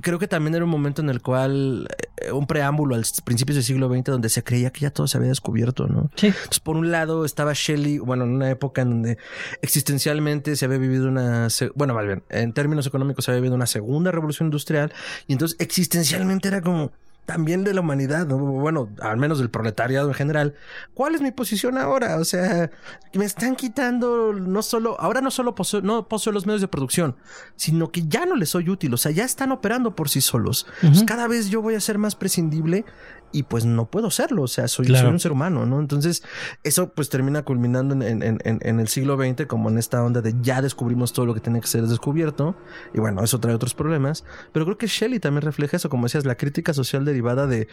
creo 0.01 0.19
que 0.19 0.27
también 0.27 0.55
era 0.55 0.65
un 0.65 0.71
momento 0.71 1.03
en 1.03 1.11
el 1.11 1.21
cual 1.21 1.87
eh, 2.17 2.33
un 2.33 2.47
preámbulo 2.47 2.95
al 2.95 3.05
principios 3.25 3.57
del 3.57 3.65
siglo 3.65 3.89
XX 3.93 4.05
donde 4.05 4.29
se 4.31 4.43
creía 4.43 4.71
que 4.71 4.81
ya 4.81 4.91
todo 4.91 5.07
se 5.07 5.19
había 5.19 5.29
descubierto, 5.29 5.87
¿no? 5.87 6.11
Sí. 6.17 6.29
Entonces, 6.29 6.61
por 6.61 6.77
un 6.77 6.91
lado 6.91 7.25
estaba 7.25 7.53
Shelley, 7.55 7.99
bueno, 7.99 8.25
en 8.25 8.31
una 8.31 8.49
época 8.51 8.83
en 8.83 8.91
donde 8.91 9.19
existencialmente 9.61 10.57
se 10.57 10.65
había 10.65 10.79
vivido 10.79 11.09
una, 11.09 11.49
bueno, 11.75 11.95
más 11.95 12.07
bien, 12.07 12.25
en 12.31 12.53
términos 12.53 12.87
económicos 12.87 13.25
se 13.25 13.31
había 13.33 13.41
vivido 13.43 13.55
una 13.55 13.67
segunda 13.67 14.11
revolución 14.11 14.47
industrial 14.47 14.93
y 15.27 15.33
entonces 15.35 15.57
existencialmente 15.61 16.49
era 16.49 16.63
como 16.63 16.93
también 17.25 17.63
de 17.63 17.73
la 17.73 17.81
humanidad, 17.81 18.27
¿no? 18.27 18.37
bueno, 18.39 18.89
al 19.01 19.17
menos 19.17 19.39
del 19.39 19.49
proletariado 19.49 20.09
en 20.09 20.15
general. 20.15 20.55
¿Cuál 20.93 21.15
es 21.15 21.21
mi 21.21 21.31
posición 21.31 21.79
ahora? 21.79 22.17
O 22.19 22.25
sea, 22.25 22.71
me 23.15 23.25
están 23.25 23.55
quitando 23.55 24.33
no 24.33 24.63
solo, 24.63 25.01
ahora 25.01 25.21
no 25.21 25.31
solo 25.31 25.55
poseo, 25.55 25.83
no 25.83 26.09
poseo 26.09 26.33
los 26.33 26.47
medios 26.47 26.61
de 26.61 26.69
producción, 26.69 27.17
sino 27.57 27.93
que 27.93 28.07
ya 28.09 28.27
no 28.27 28.35
les 28.35 28.51
soy 28.51 28.69
útil, 28.69 28.93
o 28.93 28.97
sea, 28.97 29.13
ya 29.13 29.25
están 29.25 29.53
operando 29.53 29.95
por 29.95 30.09
sí 30.09 30.21
solos. 30.21 30.67
Pues 30.81 31.05
cada 31.05 31.29
vez 31.29 31.49
yo 31.49 31.63
voy 31.63 31.75
a 31.75 31.81
ser 31.81 31.97
más 31.99 32.17
prescindible 32.17 32.85
y 33.33 33.45
pues 33.45 33.65
no 33.65 33.87
puedo 33.87 34.11
serlo, 34.11 34.43
o 34.43 34.49
sea, 34.49 34.69
soy, 34.69 34.87
Claro. 34.87 35.07
soy 35.07 35.13
un 35.15 35.21
ser 35.21 35.33
humano, 35.33 35.67
¿no? 35.67 35.81
Entonces, 35.81 36.23
eso 36.65 36.93
pues 36.93 37.09
termina 37.09 37.43
culminando 37.43 37.95
en, 37.95 38.03
en- 38.23 38.41
en- 38.45 38.59
en 38.63 38.81
el 38.81 38.89
siglo 38.89 39.17
XX 39.17 39.47
como 39.47 39.71
en 39.71 39.79
esta 39.79 40.03
onda 40.03 40.21
de 40.21 40.35
ya 40.43 40.61
descubrimos 40.63 41.13
todo 41.13 41.27
lo 41.27 41.35
que 41.35 41.41
tiene 41.41 41.61
que 41.61 41.67
ser 41.67 41.87
descubierto 41.87 42.55
y 42.95 43.01
bueno, 43.01 43.23
eso 43.25 43.41
trae 43.41 43.55
otros 43.55 43.75
problemas, 43.75 44.25
pero 44.53 44.65
creo 44.67 44.79
que 44.79 44.87
Shelley 44.87 45.19
también 45.21 45.43
refleja 45.43 45.77
eso, 45.77 45.89
como 45.89 46.05
decías, 46.05 46.25
la 46.27 46.37
crítica 46.37 46.75
social 46.75 47.05
derivada 47.05 47.47
de, 47.47 47.69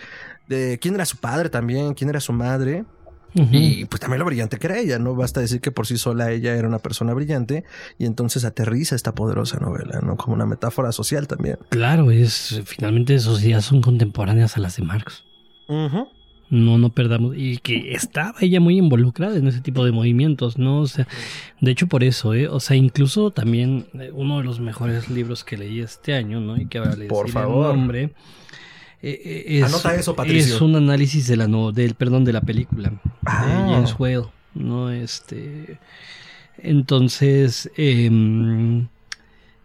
de 0.48 0.80
quién 0.82 0.96
era 0.96 1.06
su 1.06 1.18
padre 1.18 1.50
también, 1.50 1.94
quién 1.94 2.10
era 2.10 2.20
su 2.20 2.34
madre 2.34 2.86
y 3.36 3.86
pues 3.86 4.00
también 4.00 4.18
lo 4.20 4.26
brillante 4.26 4.58
que 4.58 4.66
era 4.66 4.80
ella, 4.80 4.98
no 4.98 5.14
basta 5.14 5.40
decir 5.40 5.62
que 5.62 5.70
por 5.72 5.86
sí 5.86 5.98
sola 5.98 6.32
ella 6.32 6.56
era 6.56 6.68
una 6.68 6.80
persona 6.80 7.14
brillante 7.14 7.64
y 8.00 8.06
entonces 8.08 8.44
aterriza 8.44 8.96
esta 8.96 9.14
poderosa 9.14 9.60
novela, 9.60 10.00
¿no? 10.02 10.18
Como 10.18 10.34
una 10.34 10.48
metáfora 10.48 10.92
social 10.92 11.28
también. 11.28 11.60
Claro, 11.70 12.10
es 12.10 12.60
finalmente 12.66 13.14
esos 13.14 13.40
días 13.42 13.66
son 13.66 13.82
contemporáneas 13.82 14.58
a 14.58 14.60
las 14.62 14.78
de 14.78 14.84
Marx. 14.84 15.26
No, 16.52 16.80
no 16.80 16.90
perdamos. 16.90 17.36
Y 17.38 17.58
que 17.58 17.94
estaba 17.94 18.34
ella 18.42 18.60
muy 18.60 18.78
involucrada 18.80 19.38
en 19.38 19.48
ese 19.48 19.62
tipo 19.62 19.86
de 19.86 19.92
movimientos, 19.92 20.58
¿no? 20.58 20.80
O 20.80 20.88
sea, 20.88 21.08
de 21.62 21.70
hecho, 21.72 21.86
por 21.88 22.04
eso, 22.04 22.34
¿eh? 22.34 22.48
O 22.48 22.60
sea, 22.60 22.76
incluso 22.76 23.30
también 23.30 23.86
eh, 23.94 24.10
uno 24.14 24.40
de 24.40 24.44
los 24.46 24.60
mejores 24.60 25.10
libros 25.12 25.44
que 25.44 25.58
leí 25.58 25.80
este 25.80 26.16
año, 26.16 26.40
¿no? 26.40 26.58
Y 26.58 26.66
que 26.66 26.80
ahora 26.80 26.96
le 26.96 27.06
Por 27.06 27.28
deciré 27.28 27.40
el 27.42 27.46
favor. 27.46 27.76
nombre. 27.76 28.04
eh, 29.04 29.22
eh, 29.24 29.44
es, 29.60 29.64
Anota 29.66 29.94
eso, 29.94 30.16
Patricio. 30.16 30.56
Es 30.56 30.62
un 30.62 30.76
análisis 30.76 31.28
de 31.28 31.38
la 31.38 31.48
no, 31.48 31.72
del, 31.72 31.94
perdón, 31.94 32.26
de 32.26 32.34
la 32.34 32.42
película 32.42 32.94
Ah. 33.28 33.46
de 33.46 33.74
James 33.76 33.96
Whale, 34.00 34.26
¿no? 34.56 34.90
Este. 34.92 35.78
Entonces, 36.58 37.70
em, 37.78 38.88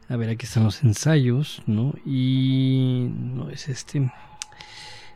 a 0.09 0.17
ver, 0.17 0.29
aquí 0.31 0.45
están 0.47 0.65
los 0.65 0.83
ensayos, 0.85 1.63
¿no? 1.67 1.95
Y 2.07 3.09
no 3.11 3.49
es 3.51 3.69
este. 3.71 4.13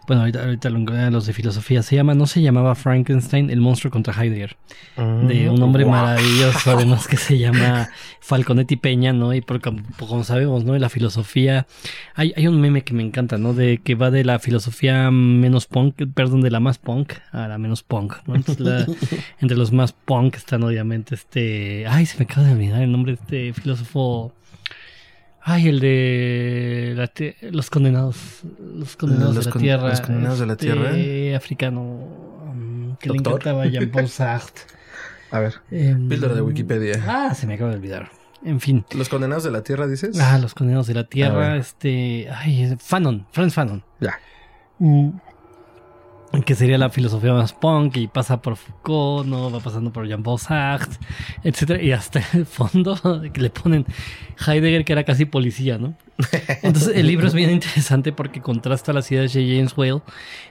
Bueno, 0.08 0.22
ahorita, 0.22 0.42
ahorita 0.42 0.70
lo 0.70 1.10
los 1.10 1.26
de 1.26 1.32
filosofía. 1.34 1.82
Se 1.82 1.94
llama, 1.94 2.14
no 2.14 2.26
se 2.26 2.40
llamaba 2.42 2.74
Frankenstein, 2.74 3.50
el 3.50 3.60
monstruo 3.60 3.90
contra 3.92 4.14
Heidegger. 4.14 4.56
De 4.96 5.48
un 5.50 5.62
hombre 5.62 5.84
Wow. 5.84 5.92
maravilloso, 5.92 6.70
además 6.76 7.06
que 7.06 7.16
se 7.18 7.38
llama 7.38 7.90
Falconetti 8.20 8.76
Peña, 8.76 9.12
¿no? 9.12 9.34
Y 9.34 9.42
por, 9.42 9.60
como, 9.60 10.24
sabemos, 10.24 10.64
¿no? 10.64 10.74
En 10.74 10.80
la 10.80 10.88
filosofía. 10.88 11.66
Hay, 12.14 12.32
hay 12.36 12.46
un 12.46 12.58
meme 12.60 12.82
que 12.82 12.94
me 12.94 13.02
encanta, 13.02 13.36
¿no? 13.38 13.52
De 13.52 13.78
que 13.84 13.94
va 13.94 14.10
de 14.10 14.24
la 14.24 14.38
filosofía 14.38 15.10
menos 15.10 15.66
punk, 15.66 15.94
perdón, 16.14 16.40
de 16.40 16.50
la 16.50 16.58
más 16.60 16.78
punk 16.78 17.12
a 17.30 17.46
la 17.46 17.58
menos 17.58 17.82
punk, 17.82 18.14
¿no? 18.26 18.34
Entonces, 18.34 18.64
la- 18.66 18.86
entre 19.40 19.56
los 19.58 19.72
más 19.72 19.92
punk 19.92 20.36
están 20.36 20.62
obviamente 20.62 21.14
este. 21.16 21.86
Ay, 21.86 22.06
se 22.06 22.16
me 22.18 22.24
acaba 22.24 22.46
de 22.46 22.54
olvidar 22.54 22.80
el 22.82 22.90
nombre 22.90 23.12
de 23.12 23.18
este 23.50 23.60
filósofo. 23.60 24.32
Ay, 25.40 25.68
el 25.68 25.80
de 25.80 26.92
la 26.96 27.10
los 27.50 27.70
condenados. 27.70 28.16
Los 28.74 28.96
condenados 28.96 29.34
Los 29.34 29.44
de 29.44 29.48
la 29.48 29.52
con- 29.52 29.62
tierra. 29.62 29.88
los 29.88 30.00
condenados 30.00 30.38
de 30.40 30.46
la 30.46 30.56
tierra. 30.56 30.90
este, 30.90 31.36
Africano. 31.36 31.80
um, 31.82 32.96
que 32.96 33.08
le 33.08 33.14
¿Doctor? 33.16 33.32
encantaba 33.34 33.66
Jean-Paul 33.66 34.08
Sartre. 34.08 34.62
A 35.30 35.40
ver, 35.40 35.54
Em, 35.70 36.08
Píldora 36.08 36.34
de 36.34 36.40
Wikipedia. 36.42 37.02
Ah, 37.06 37.34
se 37.34 37.46
me 37.46 37.54
acaba 37.54 37.70
de 37.70 37.76
olvidar. 37.76 38.10
En 38.44 38.60
fin. 38.60 38.84
los 38.94 39.08
condenados 39.08 39.42
de 39.44 39.50
la 39.50 39.62
tierra, 39.62 39.86
dices. 39.86 40.18
Ah, 40.20 40.38
los 40.38 40.54
condenados 40.54 40.86
de 40.86 40.94
la 40.94 41.04
tierra. 41.04 41.56
Este. 41.56 42.28
Ay, 42.30 42.76
Fanon. 42.78 43.26
Franz 43.32 43.54
Fanon. 43.54 43.82
Ya. 44.00 44.14
Mm. 44.78 45.10
Que 46.44 46.54
sería 46.54 46.76
la 46.76 46.90
filosofía 46.90 47.32
más 47.32 47.52
punk 47.52 47.96
y 47.96 48.06
pasa 48.06 48.42
por 48.42 48.56
Foucault, 48.56 49.26
¿no? 49.26 49.50
Va 49.50 49.60
pasando 49.60 49.92
por 49.92 50.06
Jean-Paul 50.06 50.38
Sartre, 50.38 50.98
etcétera. 51.42 51.82
Y 51.82 51.92
hasta 51.92 52.22
el 52.34 52.44
fondo 52.44 52.96
que 53.32 53.40
le 53.40 53.50
ponen 53.50 53.86
Heidegger, 54.46 54.84
que 54.84 54.92
era 54.92 55.04
casi 55.04 55.24
policía, 55.24 55.78
¿no? 55.78 55.96
Entonces 56.62 56.96
el 56.96 57.06
libro 57.06 57.26
es 57.26 57.34
bien 57.34 57.50
interesante 57.50 58.12
porque 58.12 58.40
contrasta 58.42 58.92
las 58.92 59.10
ideas 59.10 59.32
de 59.32 59.56
James 59.56 59.76
Whale, 59.76 60.02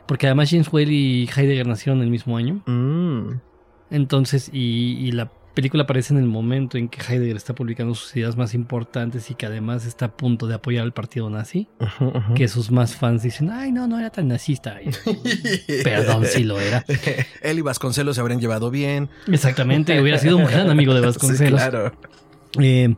porque 0.07 0.25
además 0.27 0.49
James 0.49 0.71
Whale 0.71 0.91
y 0.91 1.29
Heidegger 1.35 1.67
nacieron 1.67 2.01
el 2.01 2.09
mismo 2.09 2.37
año. 2.37 2.61
Mm. 2.65 3.39
Entonces, 3.91 4.49
y, 4.51 4.97
y 4.99 5.11
la 5.11 5.31
película 5.57 5.83
aparece 5.83 6.13
en 6.13 6.19
el 6.19 6.27
momento 6.27 6.77
en 6.77 6.87
que 6.87 7.01
Heidegger 7.01 7.35
está 7.35 7.55
publicando 7.55 7.95
sus 7.95 8.15
ideas 8.15 8.37
más 8.37 8.53
importantes 8.53 9.31
y 9.31 9.33
que 9.35 9.47
además 9.47 9.87
está 9.87 10.05
a 10.05 10.11
punto 10.15 10.45
de 10.45 10.53
apoyar 10.53 10.83
al 10.83 10.93
partido 10.93 11.29
nazi, 11.31 11.67
que 12.35 12.47
sus 12.47 12.69
más 12.69 12.95
fans 12.95 13.23
dicen, 13.23 13.49
ay, 13.49 13.71
no, 13.71 13.87
no 13.87 13.97
era 13.97 14.11
tan 14.11 14.27
nazista. 14.27 14.77
Perdón 15.83 16.25
si 16.25 16.43
lo 16.43 16.59
era. 16.59 16.85
Él 17.41 17.57
y 17.57 17.61
Vasconcelos 17.61 18.15
se 18.15 18.21
habrían 18.21 18.39
llevado 18.39 18.69
bien. 18.69 19.09
Exactamente, 19.27 19.99
hubiera 19.99 20.19
sido 20.19 20.37
un 20.37 20.45
gran 20.45 20.69
amigo 20.69 20.93
de 20.93 21.01
Vasconcelos. 21.05 21.59
Sí, 21.59 21.67
claro. 21.69 21.91
Eh, 22.59 22.95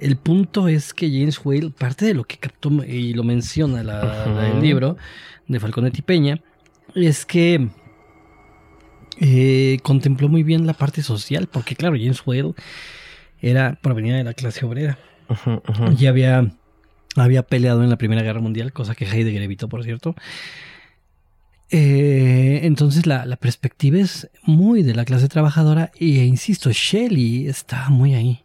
el 0.00 0.16
punto 0.16 0.68
es 0.68 0.94
que 0.94 1.10
James 1.10 1.40
Whale, 1.44 1.70
parte 1.70 2.06
de 2.06 2.14
lo 2.14 2.24
que 2.24 2.38
captó 2.38 2.70
y 2.84 3.12
lo 3.12 3.22
menciona 3.22 3.82
la, 3.82 4.26
la- 4.26 4.48
el 4.48 4.60
libro 4.62 4.96
de 5.46 5.60
Falconetti 5.60 6.00
Peña, 6.02 6.40
es 6.94 7.26
que 7.26 7.68
eh, 9.20 9.78
contempló 9.82 10.28
muy 10.28 10.42
bien 10.42 10.66
la 10.66 10.74
parte 10.74 11.02
social, 11.02 11.48
porque 11.50 11.76
claro, 11.76 11.96
James 11.96 12.22
Whale 12.26 12.54
era 13.40 13.78
provenía 13.82 14.16
de 14.16 14.24
la 14.24 14.34
clase 14.34 14.64
obrera 14.64 14.98
y 15.98 16.06
había 16.06 16.52
Había 17.16 17.42
peleado 17.42 17.82
en 17.82 17.90
la 17.90 17.98
Primera 17.98 18.22
Guerra 18.22 18.40
Mundial, 18.40 18.72
cosa 18.72 18.94
que 18.94 19.04
Heidegger 19.04 19.42
evitó, 19.42 19.68
por 19.68 19.84
cierto. 19.84 20.14
Eh, 21.70 22.60
entonces 22.64 23.06
la, 23.06 23.24
la, 23.24 23.36
perspectiva 23.36 23.98
es 23.98 24.30
muy 24.42 24.82
de 24.82 24.94
la 24.94 25.06
clase 25.06 25.28
trabajadora 25.28 25.90
y 25.98 26.20
e 26.20 26.24
insisto, 26.24 26.70
Shelley 26.70 27.46
está 27.46 27.88
muy 27.88 28.14
ahí. 28.14 28.44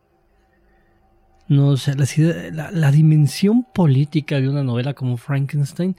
No, 1.49 1.67
o 1.67 1.77
sea, 1.77 1.95
la, 1.95 2.71
la, 2.71 2.91
dimensión 2.91 3.65
política 3.73 4.39
de 4.39 4.49
una 4.49 4.63
novela 4.63 4.93
como 4.93 5.17
Frankenstein 5.17 5.95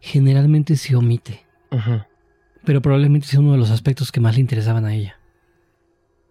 generalmente 0.00 0.76
se 0.76 0.94
omite. 0.94 1.44
Pero 2.64 2.82
probablemente 2.82 3.26
sea 3.26 3.40
uno 3.40 3.52
de 3.52 3.58
los 3.58 3.70
aspectos 3.70 4.12
que 4.12 4.20
más 4.20 4.34
le 4.34 4.40
interesaban 4.40 4.84
a 4.84 4.94
ella. 4.94 5.16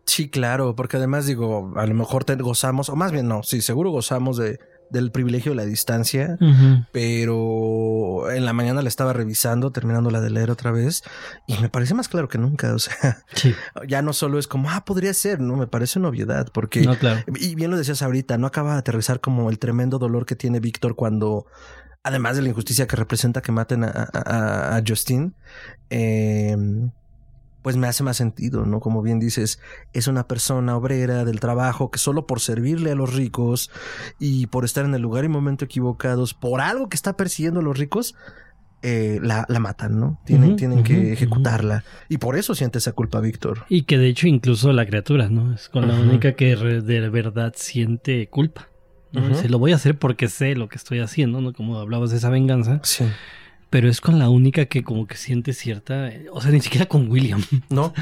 Sí, 0.06 0.30
claro, 0.30 0.76
porque 0.76 0.98
además 0.98 1.28
digo, 1.28 1.74
a 1.76 1.86
lo 1.86 1.94
mejor 1.94 2.24
te 2.24 2.36
gozamos, 2.36 2.90
o 2.90 2.96
más 2.96 3.12
bien 3.12 3.28
no, 3.28 3.44
sí, 3.44 3.62
seguro 3.62 3.92
gozamos 3.92 4.38
de, 4.38 4.60
del 4.90 5.12
privilegio 5.12 5.52
de 5.52 5.56
la 5.56 5.66
distancia, 5.66 6.38
pero 6.92 8.32
en 8.32 8.44
la 8.44 8.54
mañana 8.54 8.82
la 8.82 8.90
estaba 8.90 9.14
revisando, 9.14 9.72
terminándola 9.72 10.20
de 10.20 10.32
leer 10.32 10.50
otra 10.50 10.72
vez, 10.72 11.04
y 11.48 11.58
me 11.60 11.70
parece 11.70 11.94
más 11.94 12.10
claro 12.10 12.28
que 12.28 12.40
nunca. 12.40 12.74
O 12.74 12.80
sea, 12.80 13.24
ya 13.88 14.02
no 14.02 14.14
solo 14.14 14.40
es 14.40 14.48
como, 14.48 14.72
ah, 14.72 14.84
podría 14.84 15.14
ser, 15.14 15.40
no, 15.40 15.56
me 15.56 15.68
parece 15.68 16.00
una 16.00 16.10
obviedad, 16.10 16.48
porque, 16.52 16.90
y 17.36 17.56
bien 17.56 17.70
lo 17.70 17.78
decías 17.78 18.02
ahorita, 18.02 18.38
no 18.38 18.48
acaba 18.48 18.74
de 18.74 18.80
aterrizar 18.80 19.22
como 19.22 19.50
el 19.50 19.60
tremendo 19.60 20.00
dolor 20.00 20.26
que 20.26 20.36
tiene 20.36 20.60
Víctor 20.60 20.96
cuando, 20.96 21.46
además 22.04 22.36
de 22.36 22.44
la 22.44 22.50
injusticia 22.50 22.88
que 22.88 22.96
representa 22.96 23.42
que 23.42 23.52
maten 23.52 23.84
a, 23.84 24.10
a, 24.14 24.78
a 24.78 24.84
Justin, 24.88 25.36
eh, 25.90 26.56
pues 27.62 27.76
me 27.76 27.88
hace 27.88 28.04
más 28.04 28.18
sentido, 28.18 28.66
¿no? 28.66 28.80
Como 28.80 29.02
bien 29.02 29.20
dices, 29.20 29.60
es 29.94 30.08
una 30.08 30.28
persona 30.28 30.78
obrera 30.78 31.26
del 31.26 31.40
trabajo 31.40 31.92
que 31.92 32.00
solo 32.00 32.26
por 32.26 32.40
servirle 32.40 32.92
a 32.92 32.96
los 32.96 33.14
ricos 33.14 33.70
y 34.18 34.48
por 34.48 34.66
estar 34.66 34.86
en 34.86 34.96
el 34.96 35.02
lugar 35.02 35.26
y 35.26 35.28
momento 35.28 35.66
equivocados, 35.66 36.34
por 36.34 36.62
algo 36.62 36.90
que 36.90 36.96
está 36.96 37.18
persiguiendo 37.18 37.60
a 37.60 37.64
los 37.64 37.78
ricos, 37.78 38.16
eh, 38.82 39.20
la, 39.22 39.46
la, 39.50 39.60
matan, 39.60 40.00
¿no? 40.00 40.22
Tienen, 40.26 40.56
tienen 40.56 40.84
que 40.84 41.12
ejecutarla. 41.12 41.84
Y 42.08 42.18
por 42.18 42.38
eso 42.38 42.56
siente 42.56 42.78
esa 42.78 42.94
culpa 42.94 43.20
Víctor. 43.20 43.66
Y 43.68 43.84
que 43.84 43.98
de 43.98 44.08
hecho 44.08 44.28
incluso 44.28 44.72
la 44.72 44.86
criatura, 44.86 45.28
¿no? 45.28 45.54
Es 45.54 45.68
con 45.68 45.86
la 45.86 46.00
única 46.00 46.36
que 46.36 46.56
de 46.56 47.10
verdad 47.10 47.54
siente 47.58 48.30
culpa. 48.30 48.69
Se 49.34 49.50
lo 49.50 49.60
voy 49.60 49.72
a 49.72 49.76
hacer 49.76 49.98
porque 49.98 50.28
sé 50.28 50.56
lo 50.56 50.70
que 50.70 50.78
estoy 50.78 51.00
haciendo, 51.00 51.42
¿no? 51.42 51.54
Como 51.54 51.78
hablabas 51.78 52.12
de 52.12 52.18
esa 52.18 52.30
venganza. 52.30 52.80
Sí 52.84 53.06
pero 53.70 53.90
es 53.90 54.02
con 54.02 54.20
la 54.20 54.30
única 54.30 54.66
que 54.66 54.84
como 54.84 55.08
que 55.08 55.16
siente 55.16 55.54
cierta, 55.54 56.12
o 56.32 56.42
sea, 56.42 56.52
ni 56.52 56.62
siquiera 56.62 56.88
con 56.88 57.10
William. 57.10 57.44
No. 57.70 57.94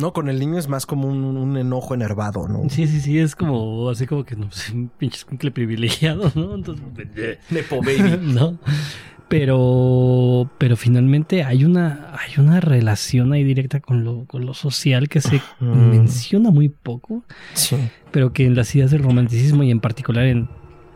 No, 0.00 0.12
con 0.12 0.28
el 0.28 0.38
niño 0.38 0.58
es 0.58 0.68
más 0.68 0.86
como 0.86 1.08
un, 1.08 1.56
enojo 1.56 1.92
enervado, 1.92 2.46
¿no? 2.46 2.70
Sí, 2.70 2.86
sí, 2.86 3.00
sí, 3.00 3.18
es 3.18 3.34
como 3.34 3.90
así 3.90 4.06
como 4.06 4.24
que 4.24 4.36
no 4.36 4.48
sé, 4.52 4.72
un 4.74 4.90
pinche 4.96 5.24
privilegiado, 5.50 6.30
¿no? 6.36 6.54
Entonces, 6.54 6.84
Nepo 7.50 7.82
baby. 7.82 8.16
¿no? 8.22 8.60
Pero, 9.28 10.50
pero 10.56 10.76
finalmente 10.76 11.44
hay 11.44 11.64
una, 11.64 12.12
hay 12.12 12.40
una 12.42 12.60
relación 12.60 13.32
ahí 13.32 13.44
directa 13.44 13.80
con 13.80 14.02
lo, 14.02 14.24
con 14.26 14.46
lo 14.46 14.54
social 14.54 15.08
que 15.08 15.20
se 15.20 15.42
menciona 15.60 16.50
muy 16.50 16.70
poco. 16.70 17.24
Sí. 17.52 17.76
Pero 18.10 18.32
que 18.32 18.46
en 18.46 18.54
las 18.56 18.74
ideas 18.74 18.90
del 18.90 19.02
romanticismo 19.02 19.62
y 19.64 19.70
en 19.70 19.80
particular 19.80 20.24
en 20.24 20.48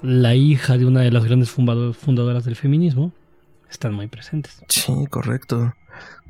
la 0.02 0.34
hija 0.34 0.78
de 0.78 0.86
una 0.86 1.00
de 1.00 1.12
las 1.12 1.24
grandes 1.24 1.50
fundadoras 1.50 2.44
del 2.44 2.56
feminismo, 2.56 3.12
están 3.70 3.94
muy 3.94 4.06
presentes. 4.06 4.62
Sí, 4.68 4.92
correcto. 5.08 5.74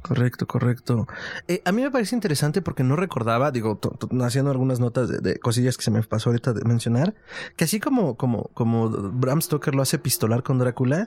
Correcto, 0.03 0.47
correcto. 0.47 1.07
Eh, 1.47 1.63
a 1.65 1.71
mí 1.71 1.83
me 1.83 1.91
parece 1.91 2.17
interesante 2.17 2.61
porque 2.61 2.83
no 2.83 2.97
recordaba, 2.97 3.53
digo, 3.53 3.79
haciendo 4.21 4.51
algunas 4.51 4.81
notas 4.81 5.23
de, 5.23 5.39
cosillas 5.39 5.77
que 5.77 5.85
se 5.85 5.91
me 5.93 6.03
pasó 6.03 6.31
ahorita 6.31 6.53
de 6.53 6.65
mencionar, 6.65 7.15
que 7.57 7.65
así 7.65 7.79
como, 7.79 8.17
como, 8.17 8.51
como 8.53 8.91
Bram 8.91 9.41
Stoker 9.41 9.75
lo 9.75 9.83
hace 9.83 9.97
epistolar 9.97 10.43
con 10.43 10.59
Drácula, 10.59 11.07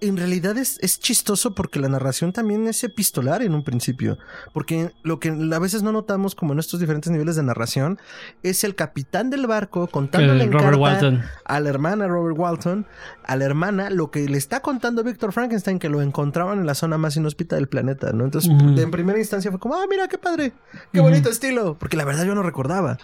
en 0.00 0.16
realidad 0.16 0.56
es, 0.56 0.78
es 0.80 0.98
chistoso 1.00 1.54
porque 1.54 1.80
la 1.80 1.88
narración 1.88 2.32
también 2.32 2.66
es 2.66 2.82
epistolar 2.82 3.42
en 3.42 3.54
un 3.54 3.62
principio. 3.62 4.18
Porque 4.54 4.92
lo 5.02 5.20
que 5.20 5.28
a 5.28 5.58
veces 5.58 5.82
no 5.82 5.92
notamos 5.92 6.34
como 6.34 6.54
en 6.54 6.60
estos 6.60 6.80
diferentes 6.80 7.12
niveles 7.12 7.36
de 7.36 7.42
narración 7.42 7.98
es 8.42 8.64
el 8.64 8.74
capitán 8.74 9.28
del 9.28 9.46
barco 9.46 9.86
contándole 9.86 10.44
en 10.44 10.52
a 11.44 11.60
la 11.60 11.68
hermana 11.68 12.08
Robert 12.08 12.38
Walton, 12.38 12.86
a 13.24 13.36
la 13.36 13.44
hermana, 13.44 13.90
lo 13.90 14.10
que 14.10 14.28
le 14.28 14.38
está 14.38 14.60
contando 14.60 15.04
Víctor 15.04 15.32
Frankenstein 15.32 15.78
que 15.78 15.88
lo 15.88 16.00
encontraban 16.00 16.58
en 16.58 16.66
la 16.66 16.74
zona 16.74 16.96
más 16.96 17.16
inhóspita 17.16 17.56
del 17.56 17.68
planeta, 17.68 18.12
¿no? 18.12 18.29
Entonces, 18.30 18.50
en 18.82 18.90
primera 18.90 19.18
instancia 19.18 19.50
fue 19.50 19.58
como, 19.58 19.74
ah, 19.74 19.84
mira, 19.88 20.06
qué 20.08 20.18
padre, 20.18 20.52
qué 20.92 21.00
bonito 21.00 21.28
estilo. 21.28 21.76
Porque 21.78 21.96
la 21.96 22.04
verdad 22.04 22.24
yo 22.24 22.34
no 22.34 22.42
recordaba. 22.42 22.98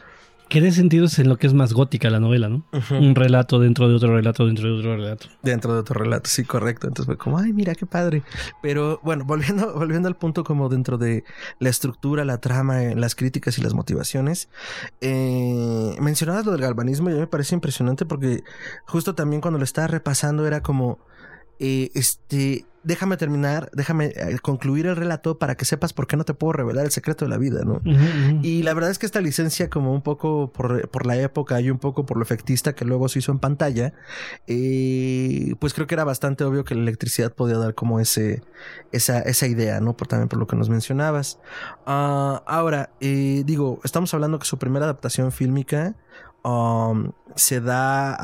Que 0.48 0.60
de 0.60 0.70
sentido 0.70 1.06
es 1.06 1.18
en 1.18 1.28
lo 1.28 1.38
que 1.38 1.48
es 1.48 1.54
más 1.54 1.72
gótica 1.72 2.08
la 2.08 2.20
novela, 2.20 2.48
¿no? 2.48 2.64
Un 2.90 3.16
relato 3.16 3.58
dentro 3.58 3.88
de 3.88 3.96
otro 3.96 4.14
relato, 4.14 4.46
dentro 4.46 4.68
de 4.68 4.78
otro 4.78 4.96
relato. 4.96 5.26
Dentro 5.42 5.74
de 5.74 5.80
otro 5.80 5.98
relato, 5.98 6.30
sí, 6.30 6.44
correcto. 6.44 6.86
Entonces 6.86 7.06
fue 7.06 7.18
como, 7.18 7.38
ay, 7.38 7.52
mira, 7.52 7.74
qué 7.74 7.84
padre. 7.84 8.22
Pero 8.62 9.00
bueno, 9.02 9.24
volviendo, 9.24 9.74
volviendo 9.74 10.06
al 10.06 10.14
punto 10.14 10.44
como 10.44 10.68
dentro 10.68 10.98
de 10.98 11.24
la 11.58 11.68
estructura, 11.68 12.24
la 12.24 12.38
trama, 12.38 12.84
eh, 12.84 12.94
las 12.94 13.16
críticas 13.16 13.58
y 13.58 13.62
las 13.62 13.74
motivaciones. 13.74 14.48
Eh, 15.00 15.96
mencionabas 16.00 16.46
lo 16.46 16.52
del 16.52 16.60
galvanismo 16.60 17.08
y 17.10 17.14
a 17.14 17.16
mí 17.16 17.20
me 17.22 17.26
parece 17.26 17.56
impresionante 17.56 18.06
porque 18.06 18.44
justo 18.86 19.16
también 19.16 19.40
cuando 19.40 19.58
lo 19.58 19.64
estaba 19.64 19.88
repasando 19.88 20.46
era 20.46 20.62
como, 20.62 21.00
eh, 21.58 21.90
este 21.94 22.66
déjame 22.86 23.16
terminar, 23.16 23.68
déjame 23.72 24.12
eh, 24.14 24.38
concluir 24.40 24.86
el 24.86 24.94
relato 24.94 25.38
para 25.38 25.56
que 25.56 25.64
sepas 25.64 25.92
por 25.92 26.06
qué 26.06 26.16
no 26.16 26.24
te 26.24 26.34
puedo 26.34 26.52
revelar 26.52 26.84
el 26.84 26.92
secreto 26.92 27.24
de 27.24 27.28
la 27.28 27.36
vida, 27.36 27.62
¿no? 27.64 27.80
Y 28.42 28.62
la 28.62 28.74
verdad 28.74 28.92
es 28.92 28.98
que 29.00 29.06
esta 29.06 29.20
licencia, 29.20 29.68
como 29.68 29.92
un 29.92 30.02
poco 30.02 30.52
por, 30.52 30.88
por, 30.88 31.04
la 31.04 31.16
época 31.16 31.60
y 31.60 31.68
un 31.68 31.78
poco 31.78 32.06
por 32.06 32.16
lo 32.16 32.22
efectista 32.22 32.74
que 32.74 32.84
luego 32.84 33.08
se 33.08 33.18
hizo 33.18 33.32
en 33.32 33.40
pantalla, 33.40 33.92
eh, 34.46 35.54
pues 35.58 35.74
creo 35.74 35.88
que 35.88 35.96
era 35.96 36.04
bastante 36.04 36.44
obvio 36.44 36.64
que 36.64 36.76
la 36.76 36.82
electricidad 36.82 37.32
podía 37.34 37.58
dar 37.58 37.74
como 37.74 37.98
ese, 37.98 38.44
esa, 38.92 39.18
esa 39.18 39.48
idea, 39.48 39.80
¿no? 39.80 39.96
Por, 39.96 40.06
también 40.06 40.28
por 40.28 40.38
lo 40.38 40.46
que 40.46 40.54
nos 40.54 40.68
mencionabas. 40.68 41.40
Ah, 41.86 42.44
ahora, 42.46 42.90
eh, 43.00 43.42
digo, 43.44 43.80
estamos 43.82 44.14
hablando 44.14 44.38
que 44.38 44.46
su 44.46 44.58
primera 44.58 44.84
adaptación 44.84 45.32
fílmica 45.32 45.96
um, 46.44 47.10
se 47.34 47.60
da 47.60 48.14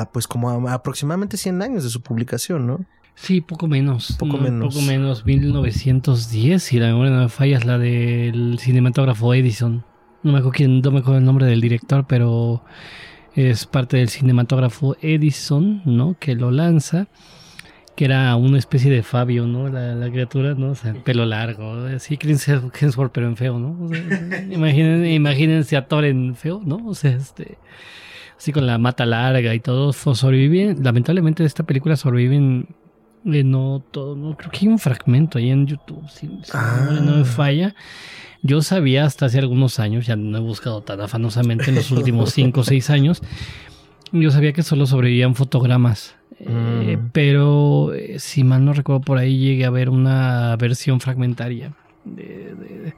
a, 0.00 0.12
pues 0.12 0.28
como 0.28 0.68
a 0.68 0.74
aproximadamente 0.74 1.38
100 1.38 1.62
años 1.62 1.84
de 1.84 1.88
su 1.88 2.02
publicación, 2.02 2.66
¿no? 2.66 2.84
Sí, 3.14 3.40
poco 3.40 3.68
menos. 3.68 4.16
Poco 4.18 4.38
menos. 4.38 4.74
Poco 4.74 4.84
menos, 4.86 5.24
1910, 5.24 6.62
si 6.62 6.78
la 6.78 6.88
memoria 6.88 7.12
no 7.12 7.22
me 7.22 7.28
falla, 7.28 7.58
es 7.58 7.64
la 7.64 7.78
del 7.78 8.58
cinematógrafo 8.58 9.34
Edison. 9.34 9.84
No 10.22 10.32
me 10.32 10.38
acuerdo 10.38 10.56
quién, 10.56 10.80
no 10.80 10.90
me 10.90 11.00
acuerdo 11.00 11.18
el 11.18 11.24
nombre 11.24 11.46
del 11.46 11.60
director, 11.60 12.06
pero 12.06 12.64
es 13.34 13.66
parte 13.66 13.96
del 13.96 14.08
cinematógrafo 14.08 14.96
Edison, 15.00 15.82
¿no? 15.84 16.16
Que 16.18 16.34
lo 16.34 16.50
lanza, 16.50 17.08
que 17.96 18.06
era 18.06 18.34
una 18.36 18.58
especie 18.58 18.90
de 18.90 19.02
Fabio, 19.02 19.46
¿no? 19.46 19.68
La, 19.68 20.10
criatura, 20.10 20.54
¿no? 20.54 20.70
O 20.70 20.74
sea, 20.74 20.94
pelo 20.94 21.26
largo, 21.26 21.74
así 21.86 22.16
Chris 22.16 22.48
Hemsworth, 22.48 23.12
pero 23.12 23.26
en 23.26 23.36
feo, 23.36 23.58
¿no? 23.58 23.86
O 23.86 23.90
imagínense, 24.50 25.12
imagínense 25.12 25.76
a 25.76 25.86
Thor 25.86 26.04
en 26.04 26.34
feo, 26.34 26.60
¿no? 26.64 26.86
O 26.86 26.94
sea, 26.94 27.12
este 27.12 27.58
así 28.36 28.50
con 28.50 28.66
la 28.66 28.76
mata 28.78 29.06
larga 29.06 29.54
y 29.54 29.60
todo, 29.60 29.92
sobreviven, 29.92 30.82
lamentablemente 30.82 31.44
de 31.44 31.46
esta 31.46 31.62
película 31.62 31.94
sobreviven 31.94 32.66
no 33.24 33.82
todo, 33.90 34.16
no 34.16 34.36
creo 34.36 34.50
que 34.50 34.58
hay 34.62 34.68
un 34.68 34.78
fragmento 34.78 35.38
ahí 35.38 35.50
en 35.50 35.66
YouTube, 35.66 36.08
si, 36.08 36.26
no 36.26 36.36
me 36.36 37.20
ah. 37.20 37.24
falla. 37.24 37.74
Yo 38.42 38.60
sabía 38.60 39.04
hasta 39.04 39.26
hace 39.26 39.38
algunos 39.38 39.78
años, 39.78 40.06
ya 40.06 40.16
no 40.16 40.36
he 40.36 40.40
buscado 40.40 40.82
tan 40.82 41.00
afanosamente 41.00 41.70
en 41.70 41.76
los 41.76 41.90
últimos 41.92 42.32
5 42.32 42.60
o 42.60 42.64
6 42.64 42.90
años, 42.90 43.22
yo 44.10 44.30
sabía 44.30 44.52
que 44.52 44.62
solo 44.62 44.86
sobrevivían 44.86 45.34
fotogramas. 45.34 46.14
Eh, 46.40 46.96
mm. 46.96 47.10
pero 47.12 47.94
eh, 47.94 48.18
si 48.18 48.42
mal 48.42 48.64
no 48.64 48.72
recuerdo, 48.72 49.02
por 49.02 49.18
ahí 49.18 49.38
llegué 49.38 49.64
a 49.64 49.70
ver 49.70 49.88
una 49.88 50.56
versión 50.56 51.00
fragmentaria 51.00 51.72
de 52.04 52.94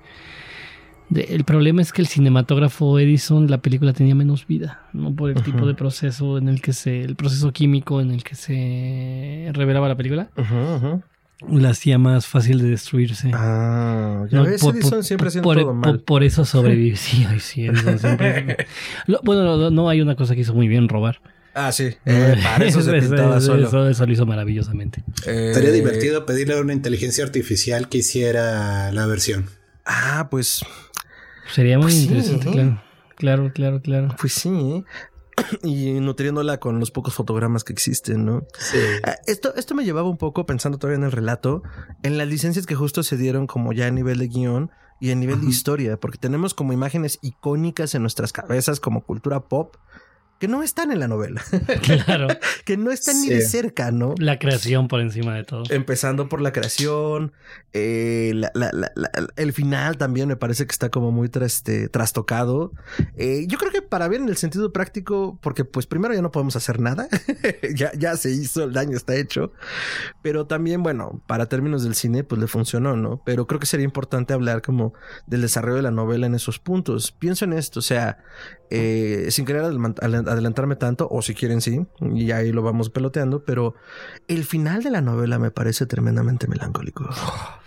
el 1.15 1.45
problema 1.45 1.83
es 1.83 1.93
que 1.93 2.03
el 2.03 2.09
cinematógrafo 2.09 2.99
Edison, 2.99 3.51
la 3.51 3.59
película 3.59 3.93
tenía 3.93 4.15
menos 4.15 4.47
vida, 4.47 4.83
¿no? 4.93 5.15
Por 5.15 5.31
el 5.31 5.43
tipo 5.43 5.67
de 5.67 5.75
proceso 5.75 6.39
en 6.39 6.49
el 6.49 6.61
que 6.61 6.73
se, 6.73 7.03
el 7.03 7.15
proceso 7.15 7.53
químico 7.53 8.01
en 8.01 8.11
el 8.11 8.25
que 8.25 8.35
se 8.35 9.51
revelaba 9.53 9.89
la 9.89 9.97
película. 9.97 10.31
La 11.49 11.71
hacía 11.71 11.99
más 11.99 12.27
fácil 12.27 12.59
de 12.59 12.71
destruirse. 12.71 13.31
Ah, 13.35 14.25
ya 14.31 14.43
ves, 14.43 14.63
Edison 14.63 15.05
siempre 15.05 15.29
haciendo 15.29 15.49
por, 15.49 15.61
todo 15.61 15.75
mal. 15.75 16.01
Por, 16.01 16.25
eso 16.25 16.45
sobrevivió. 16.45 16.97
sí, 16.97 17.27
sí, 17.41 17.69
bueno, 19.25 19.71
no, 19.71 19.89
hay 19.89 20.01
una 20.01 20.15
cosa 20.15 20.35
que 20.35 20.41
hizo 20.41 20.55
muy 20.55 20.69
bien, 20.69 20.89
robar. 20.89 21.21
Ah, 21.53 21.71
sí. 21.71 21.95
Eh, 22.07 22.37
para 22.43 22.65
eso 22.65 22.81
se 22.81 22.93
pintaba 22.93 23.41
solo. 23.41 23.89
Eso, 23.91 24.07
lo 24.07 24.13
hizo 24.13 24.27
maravillosamente. 24.27 25.03
Eh, 25.27 25.49
Estaría 25.49 25.71
divertido 25.71 26.25
pedirle 26.25 26.55
a 26.55 26.61
una 26.61 26.73
inteligencia 26.73 27.25
artificial 27.25 27.89
que 27.89 27.99
hiciera 27.99 28.91
la 28.93 29.07
versión. 29.07 29.47
Ah, 29.85 30.29
pues 30.31 30.65
Sería 31.53 31.79
muy 31.79 31.87
pues 31.87 32.03
interesante, 32.03 32.51
claro. 32.51 32.83
Claro, 33.17 33.53
claro, 33.53 33.81
claro. 33.81 34.17
Pues 34.21 34.33
sí, 34.33 34.49
¿eh? 34.49 34.85
y 35.63 35.93
nutriéndola 36.01 36.59
con 36.59 36.81
los 36.81 36.91
pocos 36.91 37.15
fotogramas 37.15 37.65
que 37.65 37.73
existen, 37.73 38.25
¿no? 38.25 38.47
Sí. 38.59 38.79
Ah, 39.05 39.17
esto, 39.27 39.55
esto 39.57 39.75
me 39.75 39.85
llevaba 39.85 40.09
un 40.09 40.19
poco, 40.19 40.47
pensando 40.47 40.79
todavía 40.79 40.99
en 40.99 41.05
el 41.05 41.13
relato, 41.13 41.63
en 42.03 42.19
las 42.19 42.29
licencias 42.29 42.67
que 42.67 42.75
justo 42.75 43.03
se 43.03 43.17
dieron 43.17 43.47
como 43.47 43.73
ya 43.73 43.87
a 43.87 43.91
nivel 43.91 44.19
de 44.19 44.29
guion 44.29 44.71
y 45.01 45.11
a 45.11 45.15
nivel 45.15 45.41
de 45.41 45.49
historia, 45.49 45.99
porque 45.99 46.19
tenemos 46.19 46.55
como 46.55 46.73
imágenes 46.73 47.19
icónicas 47.21 47.95
en 47.95 48.03
nuestras 48.03 48.33
cabezas 48.33 48.81
como 48.81 49.05
cultura 49.05 49.41
pop 49.41 49.77
que 50.45 50.49
no 50.49 50.63
están 50.63 50.93
en 50.93 51.01
la 51.01 51.09
novela. 51.09 51.43
Claro. 52.05 52.29
que 52.65 52.77
no 52.77 52.91
están 52.91 53.21
ni 53.21 53.29
de 53.29 53.41
cerca, 53.43 53.91
¿no? 53.91 54.15
La 54.19 54.39
creación 54.39 54.89
por 54.89 55.01
encima 55.01 55.35
de 55.35 55.45
todo. 55.45 55.65
Empezando 55.71 56.29
por 56.29 56.41
la 56.41 56.53
creación, 56.53 57.33
eh, 57.73 58.33
el 59.37 59.53
final 59.53 59.97
también 59.97 60.29
me 60.29 60.37
parece 60.37 60.67
que 60.67 60.73
está 60.73 60.91
como 60.91 61.13
muy 61.13 61.31
este, 61.41 61.89
trastocado. 61.89 62.73
Eh, 63.17 63.47
yo 63.49 63.59
creo 63.59 63.73
que 63.73 63.81
para 63.81 64.09
bien 64.09 64.25
en 64.25 64.29
el 64.29 64.37
sentido 64.37 64.73
práctico, 64.73 65.39
porque 65.41 65.65
pues 65.65 65.87
primero 65.87 66.15
ya 66.15 66.23
no 66.23 66.31
podemos 66.31 66.57
hacer 66.57 66.81
nada, 66.81 67.09
ya, 67.75 67.93
ya 67.95 68.17
se 68.17 68.31
hizo, 68.31 68.65
el 68.65 68.73
daño 68.73 68.97
está 68.97 69.15
hecho, 69.15 69.53
pero 70.23 70.47
también, 70.47 70.83
bueno, 70.83 71.23
para 71.27 71.47
términos 71.47 71.85
del 71.85 71.95
cine, 71.95 72.25
pues 72.25 72.41
le 72.41 72.47
funcionó, 72.47 72.97
¿no? 72.97 73.23
Pero 73.25 73.47
creo 73.47 73.61
que 73.61 73.67
sería 73.67 73.85
importante 73.85 74.35
hablar 74.35 74.63
como 74.63 74.95
del 75.27 75.43
desarrollo 75.43 75.77
de 75.77 75.83
la 75.83 75.91
novela 75.91 76.27
en 76.27 76.35
esos 76.35 76.59
puntos. 76.59 77.13
Pienso 77.13 77.45
en 77.45 77.55
esto, 77.55 77.81
o 77.81 77.83
sea, 77.83 78.19
eh, 78.71 79.27
sin 79.31 79.45
querer 79.45 79.63
adelantarme 79.63 80.77
tanto, 80.77 81.09
o 81.11 81.23
si 81.23 81.35
quieren 81.35 81.61
sí, 81.61 81.87
y 82.15 82.31
ahí 82.31 82.53
lo 82.53 82.63
vamos 82.63 82.91
peloteando, 82.91 83.45
pero 83.45 83.75
el 84.29 84.45
final 84.45 84.83
de 84.83 84.91
la 84.91 85.01
novela 85.01 85.39
me 85.39 85.51
parece 85.51 85.87
tremendamente 85.87 86.47
melancólico. 86.47 87.09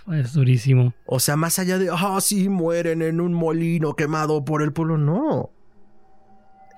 Es 0.07 0.31
durísimo. 0.31 0.93
O 1.05 1.19
sea, 1.19 1.35
más 1.35 1.59
allá 1.59 1.77
de, 1.77 1.89
ah, 1.91 2.19
sí, 2.21 2.47
mueren 2.47 3.01
en 3.01 3.19
un 3.19 3.33
molino 3.33 3.93
quemado 3.93 4.45
por 4.45 4.61
el 4.61 4.71
pueblo, 4.71 4.97
no. 4.97 5.51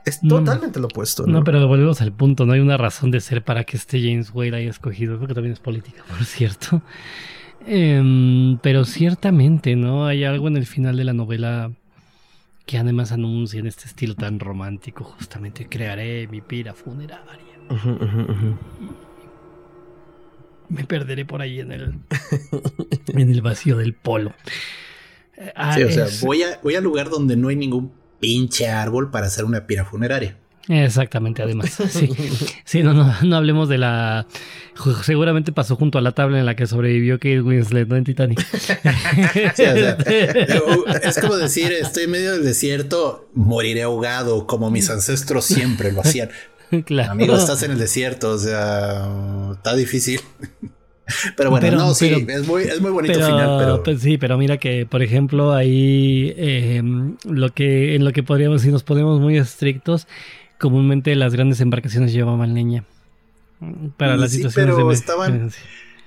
Es 0.04 0.20
totalmente 0.22 0.80
lo 0.80 0.88
opuesto. 0.88 1.28
¿no? 1.28 1.34
no, 1.34 1.44
pero 1.44 1.68
volvemos 1.68 2.02
al 2.02 2.12
punto. 2.12 2.48
No 2.48 2.54
hay 2.54 2.60
una 2.60 2.78
razón 2.78 3.12
de 3.12 3.20
ser 3.20 3.44
para 3.44 3.66
que 3.66 3.78
este 3.78 4.02
James 4.02 4.32
Wade 4.34 4.56
haya 4.56 4.70
escogido. 4.72 5.18
Creo 5.18 5.28
que 5.28 5.34
también 5.36 5.54
es 5.54 5.60
política, 5.60 6.04
por 6.10 6.26
cierto. 6.26 6.82
Em, 7.68 8.58
pero 8.60 8.86
ciertamente, 8.86 9.76
¿no? 9.76 10.08
Hay 10.08 10.24
algo 10.24 10.48
en 10.48 10.58
el 10.58 10.66
final 10.66 10.98
de 10.98 11.04
la 11.04 11.14
novela 11.14 11.72
que 12.70 12.78
además 12.78 13.12
anuncia 13.12 13.60
en 13.60 13.66
este 13.66 13.86
estilo 13.86 14.14
tan 14.14 14.40
romántico. 14.40 15.04
Justamente 15.04 15.68
crearé 15.68 16.28
mi 16.28 16.40
pira 16.40 16.76
funeraria. 16.76 17.58
Me 20.70 20.84
perderé 20.84 21.26
por 21.26 21.42
ahí 21.42 21.62
en 21.62 21.72
el, 21.72 21.96
en 23.08 23.32
el 23.32 23.42
vacío 23.42 23.76
del 23.76 23.96
polo. 23.96 24.36
sí, 25.74 25.82
o 25.82 25.92
sea, 25.92 26.06
voy, 26.22 26.44
a, 26.44 26.60
voy 26.62 26.76
al 26.76 26.84
lugar 26.84 27.10
donde 27.10 27.36
no 27.36 27.48
hay 27.48 27.56
ningún 27.56 27.92
pinche 28.20 28.68
árbol 28.68 29.10
para 29.10 29.26
hacer 29.26 29.46
una 29.46 29.66
pira 29.66 29.84
funeraria. 29.84 30.38
Exactamente, 30.67 31.41
además. 31.41 31.78
Sí, 31.89 32.10
sí 32.63 32.84
no, 32.84 32.93
no, 32.93 33.13
no 33.24 33.36
hablemos 33.36 33.69
de 33.69 33.78
la. 33.78 34.28
Seguramente 35.04 35.52
pasó 35.52 35.76
junto 35.76 35.98
a 35.98 36.02
la 36.02 36.13
tabla 36.13 36.39
en 36.39 36.45
la 36.45 36.56
que 36.56 36.67
sobrevivió 36.67 37.17
Kate 37.17 37.41
Winslet, 37.41 37.88
¿no? 37.88 37.95
En 37.95 38.04
Titanic. 38.04 38.39
es 41.04 41.19
como 41.19 41.36
decir, 41.36 41.72
estoy 41.72 42.04
en 42.04 42.12
medio 42.12 42.34
del 42.34 42.43
desierto, 42.43 43.30
moriré 43.34 43.84
ahogado, 43.84 44.48
como 44.48 44.72
mis 44.72 44.89
ancestros 44.89 45.45
siempre 45.45 45.91
lo 45.91 46.02
hacían. 46.02 46.30
Claro. 46.86 47.12
Amigo, 47.12 47.36
estás 47.36 47.63
en 47.63 47.72
el 47.72 47.80
desierto, 47.80 48.32
o 48.32 48.38
sea, 48.38 49.08
está 49.54 49.76
difícil. 49.76 50.22
Pero 51.36 51.50
bueno, 51.50 51.72
no, 51.72 51.93
sí, 51.93 52.26
es, 52.28 52.48
muy, 52.48 52.63
es 52.63 52.82
muy 52.82 52.91
bonito 52.91 53.15
final, 53.15 53.58
pero... 53.60 53.84
Pues 53.84 54.02
sí, 54.02 54.17
pero 54.17 54.38
mira 54.38 54.58
que, 54.58 54.86
por 54.86 55.02
ejemplo, 55.02 55.54
ahí 55.54 56.34
eh, 56.38 56.82
lo 57.24 57.50
que, 57.50 57.95
en 57.95 58.06
lo 58.06 58.12
que 58.12 58.24
podríamos, 58.24 58.62
si 58.62 58.69
nos 58.69 58.84
ponemos 58.84 59.19
muy 59.19 59.38
estrictos, 59.38 60.08
comúnmente 60.60 61.15
las 61.15 61.34
grandes 61.34 61.62
embarcaciones 61.62 62.13
llevaban 62.13 62.54
leña. 62.54 62.84
Para 63.98 64.15
las 64.15 64.32
situaciones 64.32 64.76
pero 64.76 64.88
de 64.88 64.93
estaban... 64.93 65.52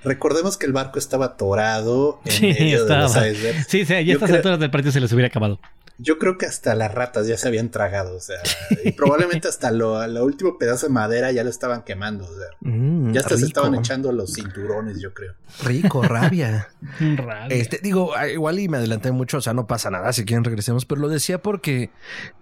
Recordemos 0.03 0.57
que 0.57 0.65
el 0.65 0.73
barco 0.73 0.99
estaba 0.99 1.25
atorado 1.25 2.19
en 2.25 2.31
sí, 2.31 2.47
medio 2.47 2.81
estaba. 2.81 3.07
De 3.07 3.63
Sí, 3.67 3.85
sí, 3.85 3.93
y 3.93 4.11
a 4.11 4.13
estas 4.13 4.31
alturas 4.31 4.59
del 4.59 4.69
partido 4.69 4.91
se 4.91 4.99
les 4.99 5.11
hubiera 5.13 5.27
acabado. 5.27 5.59
Yo 6.03 6.19
creo 6.19 6.37
que 6.37 6.45
hasta 6.45 6.75
las 6.75 6.93
ratas 6.93 7.27
ya 7.27 7.37
se 7.37 7.47
habían 7.47 7.69
tragado, 7.69 8.15
o 8.15 8.19
sea, 8.19 8.41
y 8.83 8.91
probablemente 8.91 9.47
hasta 9.47 9.71
lo, 9.71 10.05
lo, 10.07 10.25
último 10.25 10.57
pedazo 10.57 10.87
de 10.87 10.91
madera 10.93 11.31
ya 11.31 11.45
lo 11.45 11.49
estaban 11.49 11.83
quemando, 11.83 12.25
o 12.25 12.35
sea, 12.35 12.47
mm, 12.59 13.13
ya 13.13 13.21
hasta 13.21 13.37
se 13.37 13.45
estaban 13.45 13.73
echando 13.75 14.11
los 14.11 14.33
cinturones, 14.33 14.99
yo 14.99 15.13
creo. 15.13 15.33
Rico, 15.63 16.01
rabia. 16.01 16.67
rabia. 16.99 17.47
Este, 17.55 17.79
digo, 17.81 18.13
ah, 18.17 18.27
igual 18.27 18.59
y 18.59 18.67
me 18.67 18.77
adelanté 18.77 19.13
mucho, 19.13 19.37
o 19.37 19.41
sea, 19.41 19.53
no 19.53 19.65
pasa 19.65 19.89
nada, 19.89 20.11
si 20.11 20.25
quieren 20.25 20.43
regresemos, 20.43 20.85
pero 20.85 20.99
lo 20.99 21.07
decía 21.07 21.41
porque, 21.41 21.89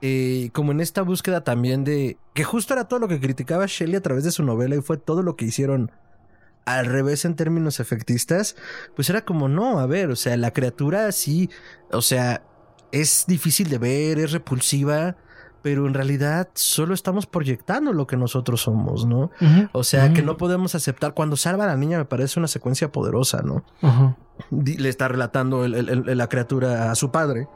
eh, 0.02 0.50
como 0.54 0.72
en 0.72 0.82
esta 0.82 1.04
búsqueda 1.04 1.44
también 1.44 1.84
de, 1.84 2.18
que 2.34 2.44
justo 2.44 2.74
era 2.74 2.88
todo 2.88 3.00
lo 3.00 3.08
que 3.08 3.20
criticaba 3.20 3.68
Shelley 3.68 3.98
a 3.98 4.02
través 4.02 4.24
de 4.24 4.32
su 4.32 4.44
novela 4.44 4.76
y 4.76 4.82
fue 4.82 4.98
todo 4.98 5.22
lo 5.22 5.36
que 5.36 5.46
hicieron 5.46 5.92
al 6.66 6.86
revés 6.86 7.26
en 7.26 7.36
términos 7.36 7.80
efectistas, 7.80 8.56
pues 8.96 9.10
era 9.10 9.26
como, 9.26 9.48
no, 9.48 9.80
a 9.80 9.86
ver, 9.86 10.10
o 10.10 10.16
sea, 10.16 10.38
la 10.38 10.52
criatura 10.52 11.12
sí, 11.12 11.50
o 11.92 12.02
sea, 12.02 12.44
es 12.92 13.26
difícil 13.28 13.70
de 13.70 13.78
ver, 13.78 14.20
es 14.20 14.32
repulsiva, 14.32 15.16
pero 15.62 15.88
en 15.88 15.94
realidad 15.94 16.50
solo 16.54 16.94
estamos 16.94 17.28
proyectando 17.28 17.94
lo 17.94 18.08
que 18.08 18.18
nosotros 18.18 18.62
somos, 18.62 19.06
¿no? 19.06 19.32
O 19.74 19.84
sea, 19.84 20.12
que 20.14 20.22
no 20.22 20.38
podemos 20.38 20.76
aceptar. 20.76 21.14
Cuando 21.14 21.38
salva 21.38 21.66
a 21.66 21.68
la 21.68 21.78
niña 21.78 21.98
me 22.00 22.06
parece 22.06 22.40
una 22.40 22.48
secuencia 22.48 22.92
poderosa, 22.92 23.42
¿no? 23.44 23.64
Le 24.50 24.90
está 24.90 25.08
relatando 25.08 25.68
la 25.68 26.28
criatura 26.28 26.92
a 26.92 26.96
su 26.96 27.12
padre. 27.12 27.48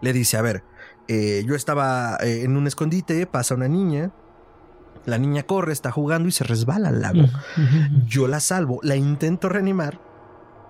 Le 0.00 0.12
dice, 0.12 0.36
a 0.36 0.42
ver, 0.42 0.62
eh, 1.08 1.42
yo 1.46 1.54
estaba 1.54 2.18
eh, 2.20 2.42
en 2.44 2.56
un 2.56 2.66
escondite, 2.66 3.26
pasa 3.26 3.54
una 3.54 3.68
niña. 3.68 4.10
La 5.06 5.16
niña 5.16 5.44
corre, 5.44 5.72
está 5.72 5.90
jugando 5.90 6.28
y 6.28 6.32
se 6.32 6.44
resbala 6.44 6.90
al 6.90 7.00
lago. 7.00 7.26
Yo 8.06 8.28
la 8.28 8.40
salvo, 8.40 8.80
la 8.82 8.96
intento 8.96 9.48
reanimar 9.48 10.09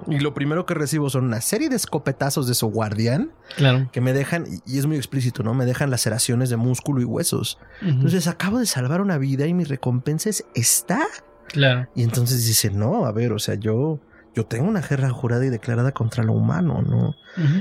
y 0.06 0.20
lo 0.20 0.34
primero 0.34 0.66
que 0.66 0.74
recibo 0.74 1.10
son 1.10 1.24
una 1.24 1.40
serie 1.40 1.68
de 1.68 1.76
escopetazos 1.76 2.46
de 2.46 2.54
su 2.54 2.68
guardián. 2.68 3.32
Claro. 3.56 3.88
Que 3.92 4.00
me 4.00 4.12
dejan, 4.12 4.46
y 4.66 4.78
es 4.78 4.86
muy 4.86 4.96
explícito, 4.96 5.42
¿no? 5.42 5.54
Me 5.54 5.66
dejan 5.66 5.90
laceraciones 5.90 6.50
de 6.50 6.56
músculo 6.56 7.00
y 7.00 7.04
huesos. 7.04 7.58
Entonces 7.82 8.26
acabo 8.26 8.58
de 8.58 8.66
salvar 8.66 9.00
una 9.00 9.18
vida 9.18 9.46
y 9.46 9.54
mi 9.54 9.64
recompensa 9.64 10.30
es 10.30 10.44
esta. 10.54 11.00
Claro. 11.48 11.88
Y 11.94 12.02
entonces 12.02 12.46
dice, 12.46 12.70
no, 12.70 13.06
a 13.06 13.12
ver, 13.12 13.32
o 13.32 13.38
sea, 13.38 13.56
yo, 13.56 14.00
yo 14.34 14.46
tengo 14.46 14.68
una 14.68 14.80
guerra 14.80 15.10
jurada 15.10 15.44
y 15.44 15.50
declarada 15.50 15.92
contra 15.92 16.22
lo 16.22 16.32
humano, 16.32 16.82
¿no? 16.82 17.14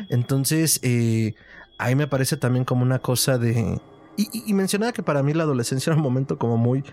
Entonces, 0.10 0.80
eh, 0.84 1.34
ahí 1.78 1.96
me 1.96 2.08
parece 2.08 2.38
también 2.38 2.66
como 2.66 2.84
una 2.84 3.00
cosa 3.00 3.38
de. 3.38 3.80
Y, 4.18 4.28
y, 4.46 4.54
mencionaba 4.54 4.92
que 4.92 5.02
para 5.02 5.24
mí 5.24 5.34
la 5.34 5.44
adolescencia 5.44 5.92
era 5.92 5.96
un 5.98 6.04
momento 6.04 6.38
como 6.38 6.58
muy 6.58 6.84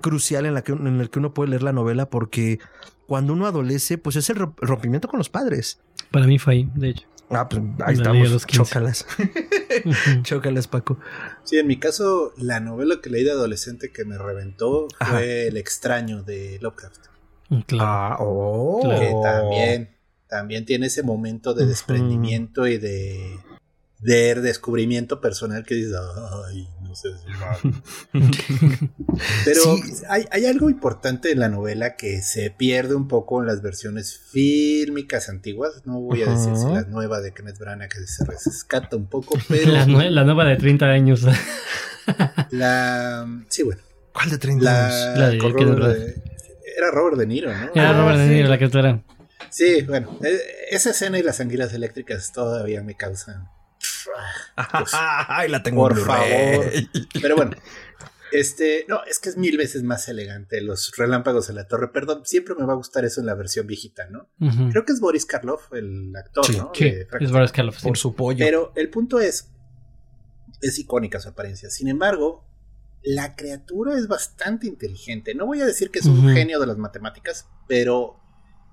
crucial 0.00 0.46
en, 0.46 0.54
la 0.54 0.62
que, 0.62 0.72
en 0.72 1.00
el 1.00 1.10
que 1.10 1.18
uno 1.18 1.34
puede 1.34 1.50
leer 1.50 1.62
la 1.62 1.72
novela 1.72 2.08
porque 2.08 2.58
cuando 3.06 3.32
uno 3.32 3.46
adolece, 3.46 3.98
pues 3.98 4.16
es 4.16 4.30
el 4.30 4.36
rompimiento 4.36 5.08
con 5.08 5.18
los 5.18 5.28
padres. 5.28 5.80
Para 6.10 6.26
mí 6.26 6.38
fue 6.38 6.54
ahí, 6.54 6.70
de 6.74 6.90
hecho. 6.90 7.06
Ah, 7.30 7.48
pues 7.48 7.62
ahí 7.84 7.94
estamos. 7.94 8.46
Chócalas. 8.46 9.06
Chócalas, 10.22 10.68
Paco. 10.68 10.98
Sí, 11.44 11.58
en 11.58 11.66
mi 11.66 11.78
caso, 11.78 12.32
la 12.36 12.60
novela 12.60 13.00
que 13.02 13.10
leí 13.10 13.24
de 13.24 13.30
adolescente 13.30 13.92
que 13.92 14.04
me 14.04 14.18
reventó 14.18 14.88
fue 15.00 15.46
El 15.48 15.56
extraño 15.56 16.22
de 16.22 16.58
Lovecraft. 16.60 17.06
Mm, 17.48 17.60
claro. 17.60 17.88
Ah, 17.88 18.16
oh. 18.20 18.80
Que 18.82 19.14
también, 19.22 19.96
también 20.28 20.64
tiene 20.64 20.86
ese 20.86 21.02
momento 21.02 21.54
de 21.54 21.66
desprendimiento 21.66 22.66
y 22.66 22.78
de, 22.78 23.38
de 24.00 24.34
descubrimiento 24.34 25.20
personal 25.20 25.64
que 25.64 25.74
dices, 25.74 25.96
ay, 26.46 26.68
Pero 29.44 29.76
hay, 30.08 30.46
algo 30.46 30.70
importante 30.70 31.30
en 31.30 31.38
la 31.40 31.48
novela 31.48 31.96
que 31.96 32.22
se 32.22 32.50
pierde 32.50 32.94
un 32.94 33.08
poco 33.08 33.40
en 33.40 33.46
las 33.46 33.62
versiones 33.62 34.18
fílmicas 34.30 35.28
antiguas. 35.28 35.82
No 35.84 36.00
voy 36.00 36.22
a 36.22 36.30
decir 36.30 36.56
si 36.56 36.66
la 36.66 36.82
nueva 36.82 37.20
de 37.20 37.32
Kenneth 37.32 37.58
Branagh 37.58 37.88
que 37.88 38.06
se 38.06 38.24
rescata 38.24 38.96
un 38.96 39.06
poco, 39.06 39.38
pero. 39.48 39.70
La, 39.72 39.86
nueva 39.86 40.44
de 40.44 40.56
30 40.56 40.86
años. 40.86 41.24
la. 42.50 43.26
Sí, 43.48 43.62
bueno. 43.62 43.80
¿Cuál 44.12 44.30
de 44.30 44.38
30 44.38 44.86
años? 44.86 45.18
La 45.18 45.28
de, 45.30 46.22
Era 46.76 46.90
Robert 46.90 47.16
De 47.16 47.26
Niro, 47.26 47.52
¿no? 47.54 47.70
Era 47.74 47.92
Robert 47.92 48.18
De 48.18 48.26
Niro 48.26 48.48
la 48.48 48.58
que 48.58 48.64
era. 48.64 49.02
Sí, 49.50 49.82
bueno. 49.82 50.18
E, 50.22 50.40
esa 50.70 50.90
escena 50.90 51.18
y 51.18 51.22
las 51.22 51.40
anguilas 51.40 51.72
eléctricas 51.72 52.32
todavía 52.32 52.82
me 52.82 52.96
causan 52.96 53.48
pues, 54.78 54.90
Ay, 54.92 55.48
la 55.48 55.62
tengo 55.62 55.82
por 55.82 55.98
favor. 55.98 56.64
Pero 57.20 57.36
bueno, 57.36 57.56
este, 58.32 58.84
no, 58.88 59.02
es 59.04 59.18
que 59.18 59.28
es 59.28 59.36
mil 59.36 59.56
veces 59.56 59.82
más 59.82 60.08
elegante 60.08 60.60
los 60.60 60.92
relámpagos 60.96 61.48
en 61.48 61.56
la 61.56 61.66
torre. 61.66 61.88
Perdón, 61.88 62.22
siempre 62.24 62.54
me 62.54 62.64
va 62.64 62.74
a 62.74 62.76
gustar 62.76 63.04
eso 63.04 63.20
en 63.20 63.26
la 63.26 63.34
versión 63.34 63.66
viejita, 63.66 64.08
¿no? 64.08 64.28
Creo 64.70 64.84
que 64.84 64.92
es 64.92 65.00
Boris 65.00 65.26
Karloff, 65.26 65.72
el 65.72 66.14
actor, 66.16 66.44
¿no? 66.56 66.72
Sí, 66.74 66.92
es 67.20 67.32
Boris 67.32 67.52
Karloff. 67.52 67.82
Por 67.82 67.96
su 67.96 68.14
pollo. 68.14 68.44
Pero 68.44 68.72
el 68.76 68.90
punto 68.90 69.20
es, 69.20 69.50
es 70.60 70.78
icónica 70.78 71.20
su 71.20 71.28
apariencia. 71.28 71.70
Sin 71.70 71.88
embargo, 71.88 72.46
la 73.02 73.34
criatura 73.34 73.94
es 73.96 74.06
bastante 74.06 74.66
inteligente. 74.66 75.34
No 75.34 75.46
voy 75.46 75.60
a 75.60 75.66
decir 75.66 75.90
que 75.90 76.00
es 76.00 76.06
un 76.06 76.32
genio 76.32 76.60
de 76.60 76.66
las 76.66 76.76
matemáticas, 76.76 77.48
pero 77.66 78.16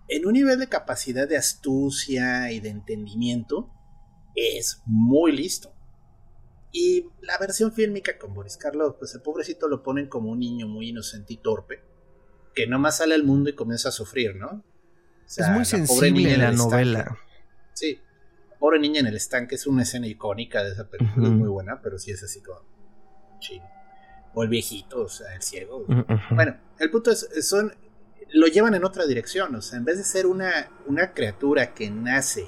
en 0.07 0.25
un 0.25 0.33
nivel 0.33 0.59
de 0.59 0.69
capacidad 0.69 1.27
de 1.27 1.37
astucia 1.37 2.51
y 2.51 2.59
de 2.59 2.69
entendimiento, 2.69 3.71
es 4.37 4.81
muy 4.85 5.31
listo. 5.31 5.73
Y 6.71 7.07
la 7.21 7.37
versión 7.39 7.73
fílmica 7.73 8.17
con 8.17 8.33
Boris 8.33 8.55
Karloff, 8.57 8.97
pues 8.99 9.13
el 9.15 9.21
pobrecito 9.21 9.67
lo 9.67 9.81
ponen 9.81 10.07
como 10.07 10.29
un 10.29 10.39
niño 10.39 10.67
muy 10.67 10.89
inocente 10.89 11.33
y 11.33 11.37
torpe, 11.37 11.81
que 12.53 12.67
nomás 12.67 12.97
sale 12.97 13.15
al 13.15 13.23
mundo 13.23 13.49
y 13.49 13.55
comienza 13.55 13.89
a 13.89 13.91
sufrir, 13.91 14.35
¿no? 14.35 14.63
es 15.25 15.49
muy 15.49 15.65
sensible 15.65 16.37
la 16.37 16.51
novela. 16.51 17.17
Sí, 17.73 17.99
pobre 18.59 18.79
niña 18.79 19.01
en 19.01 19.07
el 19.07 19.15
estanque 19.15 19.55
es 19.55 19.67
una 19.67 19.83
escena 19.83 20.07
icónica 20.07 20.63
de 20.63 20.71
esa 20.71 20.89
película, 20.89 21.27
es 21.27 21.33
muy 21.33 21.49
buena, 21.49 21.81
pero 21.81 21.99
sí 21.99 22.11
es 22.11 22.23
así 22.23 22.41
como 22.41 22.61
o 24.33 24.43
el 24.43 24.49
viejito, 24.49 25.01
o 25.01 25.09
sea, 25.09 25.33
el 25.33 25.41
ciego. 25.41 25.85
Bueno, 26.29 26.57
el 26.79 26.91
punto 26.91 27.11
es, 27.11 27.27
son, 27.41 27.73
lo 28.29 28.47
llevan 28.47 28.75
en 28.75 28.85
otra 28.85 29.07
dirección, 29.07 29.55
o 29.55 29.61
sea, 29.61 29.79
en 29.79 29.85
vez 29.85 29.97
de 29.97 30.03
ser 30.03 30.27
una, 30.27 30.69
una 30.85 31.13
criatura 31.13 31.73
que 31.73 31.89
nace 31.89 32.47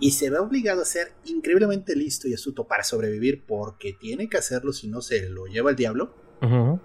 y 0.00 0.12
se 0.12 0.30
ve 0.30 0.38
obligado 0.38 0.82
a 0.82 0.86
ser 0.86 1.12
increíblemente 1.26 1.94
listo 1.94 2.26
y 2.26 2.34
astuto 2.34 2.66
para 2.66 2.82
sobrevivir 2.82 3.44
porque 3.46 3.92
tiene 3.92 4.28
que 4.28 4.38
hacerlo 4.38 4.72
si 4.72 4.88
no 4.88 5.02
se 5.02 5.28
lo 5.28 5.46
lleva 5.46 5.70
el 5.70 5.76
diablo, 5.76 6.14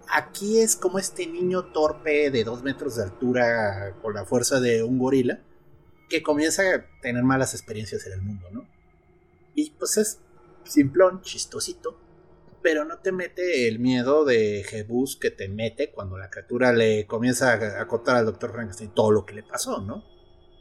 aquí 0.09 0.59
es 0.59 0.75
como 0.75 0.99
este 0.99 1.25
niño 1.25 1.71
torpe 1.71 2.29
de 2.29 2.43
dos 2.43 2.61
metros 2.61 2.97
de 2.97 3.03
altura 3.03 3.95
con 4.01 4.13
la 4.13 4.25
fuerza 4.25 4.59
de 4.59 4.83
un 4.83 4.99
gorila 4.99 5.39
que 6.09 6.21
comienza 6.21 6.61
a 6.75 6.85
tener 7.01 7.23
malas 7.23 7.53
experiencias 7.53 8.05
en 8.05 8.13
el 8.13 8.21
mundo, 8.21 8.47
¿no? 8.51 8.67
Y 9.55 9.71
pues 9.71 9.95
es 9.95 10.19
simplón, 10.65 11.21
chistosito, 11.21 11.97
pero 12.61 12.83
no 12.83 12.97
te 12.97 13.13
mete 13.13 13.69
el 13.69 13.79
miedo 13.79 14.25
de 14.25 14.65
Jebus 14.67 15.15
que 15.15 15.31
te 15.31 15.47
mete 15.47 15.91
cuando 15.91 16.17
la 16.17 16.29
criatura 16.29 16.73
le 16.73 17.07
comienza 17.07 17.53
a, 17.53 17.81
a 17.81 17.87
contar 17.87 18.17
al 18.17 18.25
doctor 18.25 18.51
Frankenstein 18.51 18.91
todo 18.93 19.11
lo 19.11 19.25
que 19.25 19.35
le 19.35 19.43
pasó, 19.43 19.79
¿no? 19.79 20.03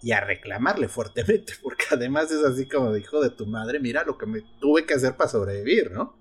Y 0.05 0.13
a 0.13 0.21
reclamarle 0.21 0.87
fuertemente, 0.89 1.55
porque 1.63 1.87
además 1.91 2.31
es 2.31 2.45
así 2.45 2.69
como 2.69 2.93
de 2.93 3.01
hijo 3.01 3.23
de 3.23 3.31
tu 3.31 3.47
madre, 3.47 3.81
mira 3.81 4.05
lo 4.05 4.19
que 4.19 4.27
me 4.27 4.43
tuve 4.61 4.85
que 4.85 4.95
hacer 4.95 5.17
para 5.17 5.31
sobrevivir, 5.31 5.91
¿no? 5.91 6.15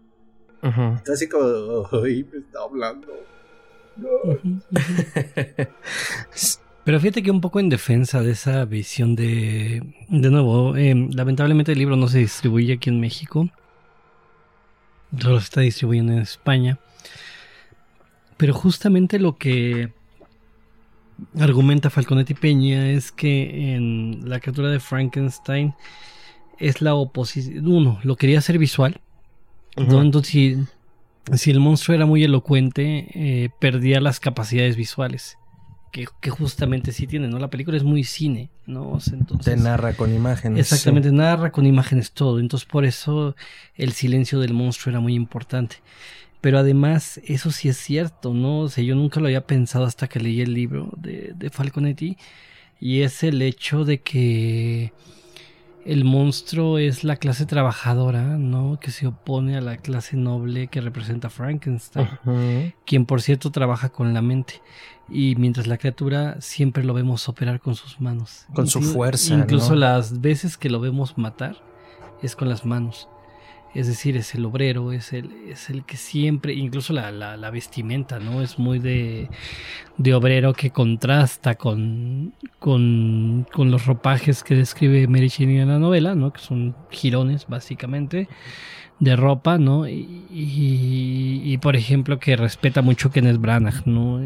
Ujú. 0.64 0.82
Entonces 0.82 1.16
así 1.16 1.28
como, 1.28 1.88
ay, 2.04 2.26
me 2.32 2.40
está 2.40 2.62
hablando. 2.62 3.08
No. 3.98 4.10
Pero 6.84 7.00
fíjate 7.00 7.24
que 7.24 7.32
un 7.32 7.42
poco 7.42 7.60
en 7.60 7.70
defensa 7.70 8.22
de 8.22 8.32
esa 8.32 8.66
visión 8.66 9.16
de... 9.16 9.82
De 10.10 10.30
nuevo, 10.30 10.76
eh, 10.76 10.94
lamentablemente 11.14 11.72
el 11.74 11.80
libro 11.80 11.96
no 11.96 12.08
se 12.08 12.20
distribuye 12.20 12.74
aquí 12.74 12.90
en 12.90 13.00
México. 13.00 13.50
Solo 15.18 15.40
se 15.40 15.46
está 15.46 15.62
distribuyendo 15.62 16.14
en 16.14 16.20
España. 16.20 16.80
Pero 18.38 18.54
justamente 18.54 19.20
lo 19.20 19.38
que 19.38 19.94
argumenta 21.40 21.90
Falconetti 21.90 22.34
Peña 22.34 22.90
es 22.90 23.12
que 23.12 23.76
en 23.76 24.28
la 24.30 24.40
criatura 24.40 24.70
de 24.70 24.80
Frankenstein 24.80 25.74
es 26.60 26.82
la 26.82 26.96
oposición... 26.96 27.68
Uno, 27.68 28.00
lo 28.04 28.16
quería 28.16 28.40
hacer 28.40 28.58
visual. 28.58 29.02
Entonces, 29.76 30.28
si, 30.28 30.58
si 31.34 31.52
el 31.52 31.60
monstruo 31.60 31.96
era 31.96 32.06
muy 32.06 32.24
elocuente, 32.24 33.08
eh, 33.14 33.50
perdía 33.60 34.00
las 34.00 34.20
capacidades 34.20 34.76
visuales. 34.76 35.38
Que, 35.92 36.08
que 36.22 36.32
justamente 36.32 36.92
sí 36.92 37.06
tiene, 37.06 37.28
¿no? 37.28 37.38
La 37.38 37.52
película 37.52 37.78
es 37.78 37.84
muy 37.84 38.04
cine, 38.04 38.50
¿no? 38.66 38.98
Entonces, 39.12 39.56
Te 39.56 39.62
narra 39.62 39.94
con 39.94 40.12
imágenes. 40.12 40.60
Exactamente, 40.60 41.12
narra 41.12 41.52
con 41.52 41.68
imágenes 41.68 42.14
todo. 42.14 42.40
Entonces, 42.40 42.68
por 42.68 42.84
eso 42.84 43.36
el 43.76 43.92
silencio 43.92 44.40
del 44.40 44.54
monstruo 44.54 44.92
era 44.92 45.00
muy 45.00 45.14
importante. 45.14 45.78
Pero 46.44 46.60
además, 46.60 47.22
eso 47.24 47.52
sí 47.52 47.70
es 47.70 47.78
cierto, 47.78 48.34
¿no? 48.34 48.60
O 48.60 48.68
sea, 48.68 48.84
yo 48.84 48.96
nunca 48.96 49.22
lo 49.22 49.28
había 49.28 49.48
pensado 49.48 49.86
hasta 49.86 50.10
que 50.10 50.20
leí 50.20 50.42
el 50.42 50.54
libro 50.54 50.90
de, 50.98 51.32
de 51.38 51.50
Falconetti. 51.50 52.18
Y 52.82 53.04
es 53.04 53.24
el 53.24 53.42
hecho 53.42 53.86
de 53.86 54.02
que 54.02 54.92
el 55.86 56.04
monstruo 56.04 56.80
es 56.80 57.06
la 57.06 57.16
clase 57.16 57.46
trabajadora, 57.46 58.38
¿no? 58.38 58.78
Que 58.82 58.92
se 58.92 59.08
opone 59.08 59.56
a 59.56 59.62
la 59.62 59.78
clase 59.78 60.18
noble 60.18 60.68
que 60.68 60.82
representa 60.82 61.30
Frankenstein 61.30 62.10
quien 62.86 63.06
por 63.06 63.22
cierto 63.22 63.50
trabaja 63.50 63.88
con 63.88 64.14
la 64.14 64.22
mente. 64.22 64.62
Y 65.10 65.38
mientras 65.38 65.66
la 65.66 65.78
criatura 65.78 66.42
siempre 66.42 66.84
lo 66.84 66.94
vemos 66.94 67.30
operar 67.30 67.62
con 67.62 67.76
sus 67.76 68.02
manos. 68.02 68.48
Con 68.54 68.68
su 68.68 68.82
fuerza, 68.82 69.34
Incluso 69.34 69.76
¿no? 69.76 69.80
las 69.80 70.20
veces 70.20 70.58
que 70.58 70.70
lo 70.70 70.82
vemos 70.82 71.18
matar 71.18 71.56
es 72.22 72.36
con 72.36 72.50
las 72.50 72.66
manos. 72.66 73.08
Es 73.74 73.88
decir, 73.88 74.16
es 74.18 74.36
el 74.36 74.46
obrero, 74.46 74.92
es 74.92 75.14
el, 75.14 75.32
es 75.50 75.70
el 75.70 75.84
que 75.84 75.98
siempre, 75.98 76.54
incluso 76.54 76.94
la, 76.94 77.12
la, 77.12 77.38
la 77.38 77.50
vestimenta, 77.50 78.20
¿no? 78.20 78.42
Es 78.44 78.60
muy 78.60 78.78
de, 78.80 79.30
de 79.98 80.14
obrero 80.14 80.54
que 80.54 80.70
contrasta 80.70 81.56
con, 81.56 82.34
con, 82.60 83.48
con 83.52 83.72
los 83.72 83.86
ropajes 83.88 84.44
que 84.44 84.54
describe 84.56 85.08
Shelley 85.08 85.58
en 85.58 85.70
la 85.70 85.80
novela, 85.80 86.14
¿no? 86.14 86.32
Que 86.32 86.40
son 86.42 86.76
jirones, 86.92 87.48
básicamente 87.48 88.28
de 89.00 89.16
ropa, 89.16 89.58
¿no? 89.58 89.88
Y, 89.88 90.26
y- 90.32 91.42
por 91.58 91.76
ejemplo 91.76 92.20
que 92.20 92.36
respeta 92.36 92.82
mucho 92.84 93.10
Kenneth 93.12 93.38
Branagh, 93.40 93.86
¿no? 93.88 94.24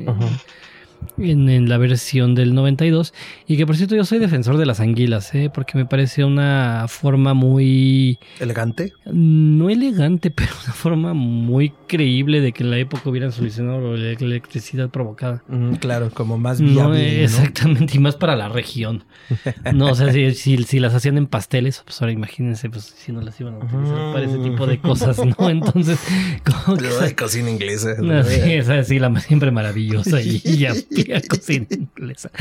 En, 1.18 1.50
en 1.50 1.68
la 1.68 1.78
versión 1.78 2.36
del 2.36 2.54
92 2.54 3.14
y 3.48 3.58
que 3.58 3.66
por 3.66 3.76
cierto 3.76 3.96
yo 3.96 4.06
soy 4.06 4.20
defensor 4.20 4.58
de 4.58 4.66
las 4.66 4.80
anguilas, 4.80 5.34
¿eh? 5.34 5.50
Porque 5.52 5.78
me 5.78 5.86
parece 5.86 6.24
una 6.24 6.86
forma 6.88 7.34
muy 7.34 8.20
Elegante. 8.40 8.94
no 9.06 9.70
elegante, 9.70 10.30
pero 10.36 10.52
una 10.64 10.74
forma 10.74 11.14
muy 11.14 11.74
creíble 11.88 12.42
de 12.42 12.52
que 12.52 12.64
en 12.64 12.72
la 12.72 12.78
época 12.78 13.10
hubieran 13.10 13.32
solucionado 13.32 13.96
la 13.96 14.12
electricidad 14.12 14.90
provocada. 14.90 15.44
Mm, 15.48 15.74
claro, 15.76 16.12
como 16.14 16.38
más 16.38 16.62
viable. 16.62 17.18
¿no? 17.18 17.24
exactamente, 17.24 17.98
y 17.98 18.00
más 18.00 18.16
para 18.16 18.36
la 18.36 18.50
región. 18.50 19.04
No, 19.74 19.92
o 19.92 19.96
sea, 19.96 20.12
si, 20.12 20.34
si, 20.34 20.64
si 20.64 20.80
las 20.80 20.94
hacían 20.94 21.18
en 21.18 21.28
pasteles, 21.28 21.82
pues 21.84 22.02
ahora 22.02 22.12
imagínense, 22.12 22.70
pues 22.70 22.84
si 22.86 23.12
no 23.12 23.22
las 23.22 23.40
iban 23.40 23.56
a 23.56 23.58
utilizar 23.58 24.14
para 24.14 24.24
ese 24.24 24.38
tipo 24.38 24.66
de 24.66 24.80
cosas, 24.80 25.20
¿no? 25.24 25.50
Entonces, 25.50 26.00
como 26.66 26.78
que... 26.78 26.88
Ay, 27.02 27.14
cocina 27.14 27.50
inglesa. 27.50 27.96
No, 28.00 28.24
sí, 28.24 28.40
es 28.44 28.70
así, 28.70 29.00
la 29.00 29.18
siempre 29.20 29.52
maravillosa 29.52 30.22
y 30.22 30.40
ya 30.58 30.74
ya 31.08 31.22
cocina 31.22 31.68
inglesa. 31.98 32.32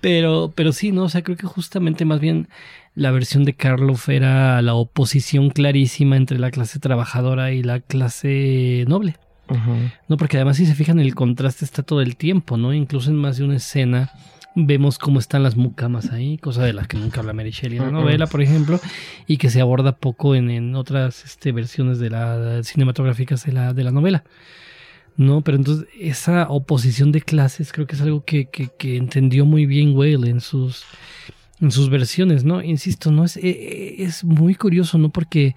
Pero, 0.00 0.52
pero 0.54 0.72
sí, 0.72 0.92
no, 0.92 1.04
o 1.04 1.08
sea, 1.08 1.22
creo 1.22 1.36
que 1.36 1.46
justamente 1.46 2.04
más 2.04 2.20
bien 2.20 2.48
la 2.94 3.10
versión 3.10 3.44
de 3.44 3.54
Karloff 3.54 4.08
era 4.08 4.60
la 4.62 4.74
oposición 4.74 5.50
clarísima 5.50 6.16
entre 6.16 6.38
la 6.38 6.50
clase 6.50 6.78
trabajadora 6.78 7.52
y 7.52 7.62
la 7.62 7.80
clase 7.80 8.84
noble. 8.88 9.16
No, 10.08 10.18
porque 10.18 10.36
además 10.36 10.58
si 10.58 10.66
se 10.66 10.74
fijan 10.74 11.00
el 11.00 11.14
contraste 11.14 11.64
está 11.64 11.82
todo 11.82 12.02
el 12.02 12.16
tiempo, 12.16 12.58
¿no? 12.58 12.74
Incluso 12.74 13.08
en 13.08 13.16
más 13.16 13.38
de 13.38 13.44
una 13.44 13.56
escena 13.56 14.12
vemos 14.54 14.98
cómo 14.98 15.18
están 15.18 15.42
las 15.42 15.56
mucamas 15.56 16.10
ahí, 16.10 16.36
cosa 16.38 16.64
de 16.64 16.72
las 16.72 16.88
que 16.88 16.96
nunca 16.96 17.20
habla 17.20 17.32
Mary 17.32 17.50
Shelley 17.50 17.78
en 17.78 17.84
la 17.84 17.90
novela, 17.90 18.26
por 18.26 18.42
ejemplo, 18.42 18.80
y 19.26 19.36
que 19.36 19.50
se 19.50 19.60
aborda 19.60 19.92
poco 19.96 20.34
en, 20.34 20.50
en 20.50 20.74
otras 20.74 21.24
este, 21.24 21.52
versiones 21.52 21.98
de 21.98 22.10
la 22.10 22.62
cinematográficas 22.62 23.44
de 23.44 23.52
la, 23.52 23.72
de 23.72 23.84
la 23.84 23.90
novela. 23.90 24.24
No, 25.18 25.40
pero 25.42 25.56
entonces 25.56 25.88
esa 25.98 26.48
oposición 26.48 27.10
de 27.10 27.20
clases 27.20 27.72
creo 27.72 27.88
que 27.88 27.96
es 27.96 28.00
algo 28.00 28.24
que, 28.24 28.46
que, 28.48 28.96
entendió 28.96 29.44
muy 29.44 29.66
bien 29.66 29.96
Whale 29.96 30.30
en 30.30 30.40
sus 30.40 30.84
en 31.60 31.72
sus 31.72 31.90
versiones, 31.90 32.44
¿no? 32.44 32.62
Insisto, 32.62 33.10
no 33.10 33.24
es, 33.24 33.36
eh, 33.36 33.96
es 33.98 34.22
muy 34.22 34.54
curioso, 34.54 34.96
¿no? 34.96 35.10
Porque 35.10 35.56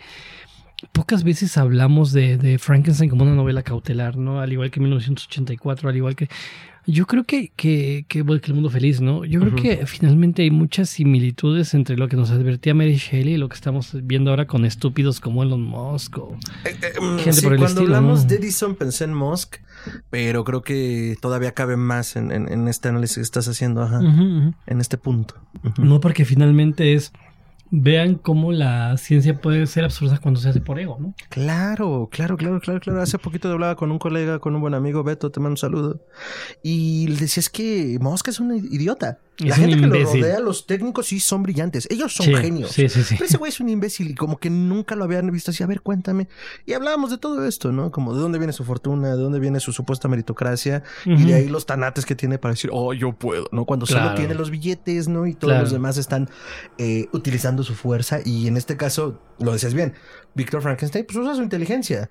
pocas 0.93 1.23
veces 1.23 1.57
hablamos 1.57 2.11
de, 2.11 2.37
de 2.37 2.57
Frankenstein 2.59 3.09
como 3.09 3.23
una 3.23 3.35
novela 3.35 3.63
cautelar, 3.63 4.17
¿no? 4.17 4.39
Al 4.39 4.51
igual 4.51 4.71
que 4.71 4.79
1984, 4.79 5.89
al 5.89 5.95
igual 5.95 6.15
que... 6.15 6.27
Yo 6.87 7.05
creo 7.05 7.25
que, 7.25 7.51
que, 7.55 8.05
que, 8.07 8.23
bueno, 8.23 8.41
que 8.41 8.47
el 8.47 8.55
mundo 8.55 8.71
feliz, 8.71 9.01
¿no? 9.01 9.23
Yo 9.23 9.39
creo 9.39 9.53
que 9.55 9.85
finalmente 9.85 10.41
hay 10.41 10.49
muchas 10.49 10.89
similitudes 10.89 11.75
entre 11.75 11.95
lo 11.95 12.07
que 12.07 12.15
nos 12.15 12.31
advertía 12.31 12.73
Mary 12.73 12.95
Shelley 12.95 13.35
y 13.35 13.37
lo 13.37 13.49
que 13.49 13.53
estamos 13.53 13.95
viendo 14.01 14.31
ahora 14.31 14.47
con 14.47 14.65
estúpidos 14.65 15.19
como 15.19 15.43
Elon 15.43 15.61
Musk 15.61 16.17
o... 16.17 16.35
Eh, 16.65 16.75
eh, 16.81 16.99
mm, 16.99 17.17
Gente 17.19 17.33
sí, 17.33 17.43
por 17.43 17.53
el 17.53 17.59
cuando 17.59 17.81
estilo, 17.81 17.95
hablamos 17.95 18.23
¿no? 18.23 18.29
de 18.29 18.35
Edison 18.37 18.75
pensé 18.75 19.03
en 19.03 19.13
Musk, 19.13 19.57
pero 20.09 20.43
creo 20.43 20.63
que 20.63 21.15
todavía 21.21 21.51
cabe 21.51 21.77
más 21.77 22.15
en, 22.15 22.31
en- 22.31 22.51
en 22.51 22.67
este 22.67 22.89
análisis 22.89 23.17
que 23.17 23.21
estás 23.21 23.47
haciendo, 23.47 23.83
ajá, 23.83 23.99
en 24.01 24.81
este 24.81 24.97
punto. 24.97 25.35
No, 25.77 25.99
porque 26.01 26.25
finalmente 26.25 26.95
es... 26.95 27.13
Vean 27.73 28.15
cómo 28.15 28.51
la 28.51 28.97
ciencia 28.97 29.39
puede 29.39 29.65
ser 29.65 29.85
absurda 29.85 30.19
cuando 30.19 30.41
se 30.41 30.49
hace 30.49 30.59
por 30.59 30.77
ego, 30.77 30.97
¿no? 30.99 31.15
Claro, 31.29 32.09
claro, 32.11 32.35
claro, 32.35 32.59
claro, 32.59 32.81
claro. 32.81 33.01
Hace 33.01 33.17
poquito 33.17 33.49
hablaba 33.49 33.77
con 33.77 33.91
un 33.91 33.97
colega, 33.97 34.39
con 34.39 34.53
un 34.55 34.61
buen 34.61 34.73
amigo, 34.73 35.03
Beto, 35.03 35.31
te 35.31 35.39
mando 35.39 35.53
un 35.53 35.57
saludo. 35.57 36.01
Y 36.61 37.07
le 37.07 37.15
decía, 37.15 37.39
es 37.39 37.49
que 37.49 37.97
Mosca 38.01 38.29
es 38.29 38.41
un 38.41 38.53
idiota. 38.53 39.19
La 39.47 39.55
gente 39.55 39.79
que 39.79 39.87
lo 39.87 40.03
rodea, 40.03 40.39
los 40.39 40.65
técnicos 40.67 41.07
sí 41.07 41.19
son 41.19 41.43
brillantes. 41.43 41.87
Ellos 41.89 42.13
son 42.13 42.25
Sí, 42.27 42.35
genios. 42.35 42.71
Sí, 42.71 42.89
sí, 42.89 43.03
sí. 43.03 43.15
Pero 43.15 43.25
ese 43.25 43.37
güey 43.37 43.49
es 43.49 43.59
un 43.59 43.69
imbécil 43.69 44.11
y 44.11 44.15
como 44.15 44.37
que 44.37 44.49
nunca 44.49 44.95
lo 44.95 45.03
habían 45.03 45.29
visto 45.31 45.51
así. 45.51 45.63
A 45.63 45.67
ver, 45.67 45.81
cuéntame. 45.81 46.27
Y 46.65 46.73
hablábamos 46.73 47.09
de 47.11 47.17
todo 47.17 47.45
esto, 47.45 47.71
¿no? 47.71 47.91
Como 47.91 48.13
de 48.13 48.21
dónde 48.21 48.37
viene 48.37 48.53
su 48.53 48.63
fortuna, 48.63 49.09
de 49.15 49.21
dónde 49.21 49.39
viene 49.39 49.59
su 49.59 49.71
supuesta 49.73 50.07
meritocracia 50.07 50.83
y 51.05 51.25
de 51.25 51.33
ahí 51.33 51.47
los 51.49 51.65
tanates 51.65 52.05
que 52.05 52.15
tiene 52.15 52.37
para 52.37 52.53
decir, 52.53 52.69
oh, 52.73 52.93
yo 52.93 53.13
puedo, 53.13 53.47
¿no? 53.51 53.65
Cuando 53.65 53.85
solo 53.85 54.13
tiene 54.15 54.33
los 54.35 54.49
billetes, 54.51 55.07
¿no? 55.07 55.25
Y 55.27 55.33
todos 55.33 55.51
Claro. 55.51 55.63
los 55.63 55.71
demás 55.71 55.97
están 55.97 56.29
eh, 56.77 57.07
utilizando 57.13 57.63
su 57.63 57.73
fuerza. 57.75 58.19
Y 58.23 58.47
en 58.47 58.57
este 58.57 58.77
caso, 58.77 59.21
lo 59.39 59.51
decías 59.53 59.73
bien, 59.73 59.93
Víctor 60.35 60.61
Frankenstein, 60.61 61.05
pues 61.05 61.17
usa 61.17 61.35
su 61.35 61.43
inteligencia. 61.43 62.09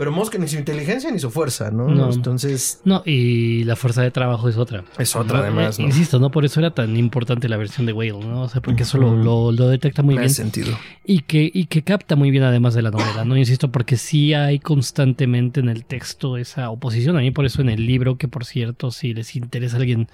Pero 0.00 0.12
Mosca 0.12 0.38
ni 0.38 0.48
su 0.48 0.56
inteligencia 0.56 1.10
ni 1.10 1.18
su 1.18 1.30
fuerza, 1.30 1.70
¿no? 1.70 1.86
No. 1.86 2.10
Entonces, 2.10 2.80
No, 2.86 3.02
y 3.04 3.64
la 3.64 3.76
fuerza 3.76 4.00
de 4.00 4.10
trabajo 4.10 4.48
es 4.48 4.56
otra. 4.56 4.82
es 4.96 5.14
otra 5.14 5.36
No, 5.36 5.42
además, 5.44 5.78
eh, 5.78 5.82
¿no? 5.82 5.88
Insisto, 5.88 6.18
¿no? 6.18 6.30
Por 6.30 6.46
eso 6.46 6.58
era 6.58 6.70
tan 6.70 6.96
importante 6.96 7.50
la 7.50 7.58
versión 7.58 7.84
de 7.84 7.92
Whale, 7.92 8.12
¿no? 8.24 8.44
O 8.44 8.48
sea, 8.48 8.62
porque 8.62 8.84
eso 8.84 8.96
lo, 8.96 9.08
Ujú. 9.08 9.16
lo, 9.22 9.52
lo 9.52 9.68
detecta 9.68 10.00
muy 10.02 10.14
bien. 10.14 10.24
hace 10.24 10.36
sentido. 10.36 10.74
Y 11.04 11.20
que, 11.20 11.50
y 11.52 11.66
que 11.66 11.82
capta 11.82 12.16
muy 12.16 12.30
bien 12.30 12.44
además 12.44 12.72
de 12.72 12.80
la 12.80 12.90
novela, 12.90 13.26
¿no? 13.26 13.36
Insisto, 13.36 13.70
porque 13.70 13.98
sí 13.98 14.32
hay 14.32 14.58
constantemente 14.58 15.60
en 15.60 15.68
el 15.68 15.84
texto 15.84 16.38
esa 16.38 16.70
oposición. 16.70 17.18
A 17.18 17.20
mí 17.20 17.30
por 17.30 17.44
eso 17.44 17.60
en 17.60 17.68
el 17.68 17.86
libro, 17.86 18.16
que 18.16 18.26
por 18.26 18.46
cierto, 18.46 18.90
si 18.92 19.12
les 19.12 19.36
interesa 19.36 19.76
a 19.76 19.80
alguien 19.80 20.08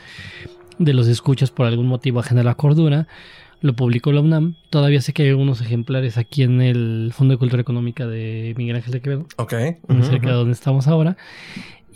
de 0.78 0.94
los 0.94 1.06
escuchas 1.06 1.52
por 1.52 1.64
algún 1.66 1.86
motivo 1.86 2.18
ajeno 2.18 2.40
a 2.40 2.44
la 2.44 2.56
cordura, 2.56 3.06
lo 3.60 3.74
publicó 3.74 4.12
la 4.12 4.20
UNAM. 4.20 4.54
Todavía 4.70 5.00
sé 5.00 5.12
que 5.12 5.22
hay 5.24 5.28
algunos 5.30 5.60
ejemplares 5.60 6.18
aquí 6.18 6.42
en 6.42 6.60
el 6.60 7.10
Fondo 7.14 7.32
de 7.34 7.38
Cultura 7.38 7.60
Económica 7.62 8.06
de 8.06 8.54
Miguel 8.56 8.76
Ángel 8.76 8.92
de 8.92 9.00
Quevedo 9.00 9.26
Ok. 9.36 9.50
cerca 10.02 10.28
de 10.28 10.32
donde 10.34 10.52
estamos 10.52 10.86
ahora. 10.88 11.16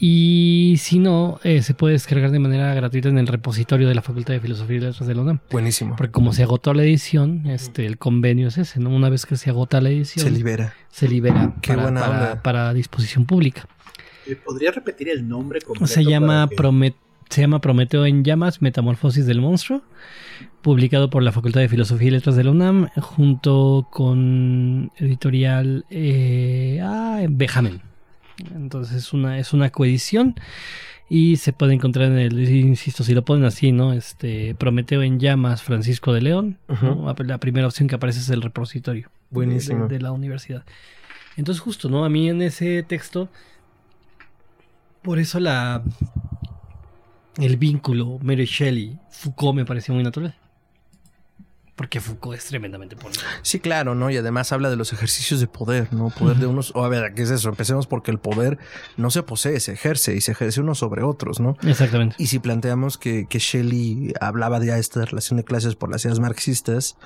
Y 0.02 0.76
si 0.78 0.98
no, 0.98 1.38
eh, 1.44 1.60
se 1.60 1.74
puede 1.74 1.92
descargar 1.92 2.30
de 2.30 2.38
manera 2.38 2.72
gratuita 2.72 3.10
en 3.10 3.18
el 3.18 3.26
repositorio 3.26 3.86
de 3.86 3.94
la 3.94 4.00
Facultad 4.00 4.32
de 4.32 4.40
Filosofía 4.40 4.76
y 4.76 4.80
Letras 4.80 5.06
de 5.06 5.14
la 5.14 5.20
UNAM. 5.20 5.40
Buenísimo. 5.50 5.94
Porque 5.96 6.10
como 6.10 6.32
se 6.32 6.42
agotó 6.42 6.72
la 6.72 6.82
edición, 6.84 7.46
este, 7.46 7.84
el 7.84 7.98
convenio 7.98 8.48
es 8.48 8.56
ese, 8.56 8.80
¿no? 8.80 8.88
Una 8.88 9.10
vez 9.10 9.26
que 9.26 9.36
se 9.36 9.50
agota 9.50 9.78
la 9.82 9.90
edición, 9.90 10.24
Se 10.24 10.30
libera. 10.30 10.72
se 10.88 11.06
libera 11.06 11.52
Qué 11.60 11.72
para, 11.74 11.82
buena 11.82 12.00
para- 12.00 12.12
onda. 12.30 12.42
para 12.42 12.72
disposición 12.72 13.26
pública. 13.26 13.66
¿Me 14.26 14.36
¿Podría 14.36 14.70
repetir 14.70 15.10
el 15.10 15.28
nombre 15.28 15.60
completo? 15.60 15.86
Se 15.92 16.02
llama, 16.02 16.46
que- 16.48 16.56
Promet- 16.56 16.94
se 17.30 17.40
llama 17.40 17.60
Prometeo 17.60 18.04
en 18.06 18.24
llamas, 18.24 18.60
Metamorfosis 18.60 19.24
del 19.24 19.40
monstruo, 19.40 19.82
publicado 20.62 21.10
por 21.10 21.22
la 21.22 21.32
Facultad 21.32 21.60
de 21.60 21.68
Filosofía 21.68 22.08
y 22.08 22.10
Letras 22.10 22.34
de 22.34 22.44
la 22.44 22.50
UNAM, 22.50 22.88
junto 22.96 23.86
con 23.90 24.90
editorial 24.96 25.86
eh, 25.90 26.80
ah, 26.82 27.24
Bejamen. 27.30 27.82
Entonces 28.54 28.96
es 28.96 29.12
una, 29.12 29.38
es 29.38 29.52
una 29.52 29.70
coedición 29.70 30.34
y 31.08 31.36
se 31.36 31.52
puede 31.52 31.74
encontrar 31.74 32.10
en 32.10 32.18
el, 32.18 32.48
insisto, 32.48 33.04
si 33.04 33.14
lo 33.14 33.24
ponen 33.24 33.44
así, 33.44 33.70
¿no? 33.70 33.92
Este 33.92 34.54
Prometeo 34.56 35.02
en 35.02 35.20
llamas, 35.20 35.62
Francisco 35.62 36.12
de 36.12 36.22
León. 36.22 36.58
¿no? 36.82 37.14
La 37.24 37.38
primera 37.38 37.66
opción 37.66 37.88
que 37.88 37.94
aparece 37.94 38.20
es 38.20 38.30
el 38.30 38.42
repositorio 38.42 39.08
Buenísimo. 39.30 39.86
de, 39.86 39.96
de 39.96 40.02
la 40.02 40.10
universidad. 40.12 40.64
Entonces, 41.36 41.60
justo, 41.60 41.88
¿no? 41.88 42.04
A 42.04 42.08
mí 42.08 42.28
en 42.28 42.42
ese 42.42 42.82
texto, 42.82 43.28
por 45.02 45.18
eso 45.20 45.38
la 45.38 45.82
el 47.40 47.56
vínculo 47.56 48.18
Mary 48.22 48.44
Shelley, 48.44 48.98
Foucault 49.10 49.56
me 49.56 49.64
pareció 49.64 49.94
muy 49.94 50.02
natural. 50.02 50.34
Porque 51.80 51.98
Foucault 51.98 52.36
es 52.36 52.44
tremendamente 52.44 52.94
político. 52.94 53.24
Sí, 53.40 53.58
claro, 53.58 53.94
¿no? 53.94 54.10
Y 54.10 54.16
además 54.18 54.52
habla 54.52 54.68
de 54.68 54.76
los 54.76 54.92
ejercicios 54.92 55.40
de 55.40 55.46
poder, 55.46 55.90
¿no? 55.94 56.10
Poder 56.10 56.36
de 56.36 56.46
unos... 56.46 56.72
O 56.74 56.84
a 56.84 56.90
ver, 56.90 57.14
¿qué 57.14 57.22
es 57.22 57.30
eso? 57.30 57.48
Empecemos 57.48 57.86
porque 57.86 58.10
el 58.10 58.18
poder 58.18 58.58
no 58.98 59.10
se 59.10 59.22
posee, 59.22 59.58
se 59.60 59.72
ejerce 59.72 60.14
y 60.14 60.20
se 60.20 60.32
ejerce 60.32 60.60
unos 60.60 60.78
sobre 60.78 61.02
otros, 61.02 61.40
¿no? 61.40 61.56
Exactamente. 61.62 62.16
Y 62.18 62.26
si 62.26 62.38
planteamos 62.38 62.98
que, 62.98 63.26
que 63.26 63.38
Shelley 63.38 64.12
hablaba 64.20 64.60
de 64.60 64.78
esta 64.78 65.06
relación 65.06 65.38
de 65.38 65.44
clases 65.44 65.74
por 65.74 65.90
las 65.90 66.04
ideas 66.04 66.20
marxistas, 66.20 66.98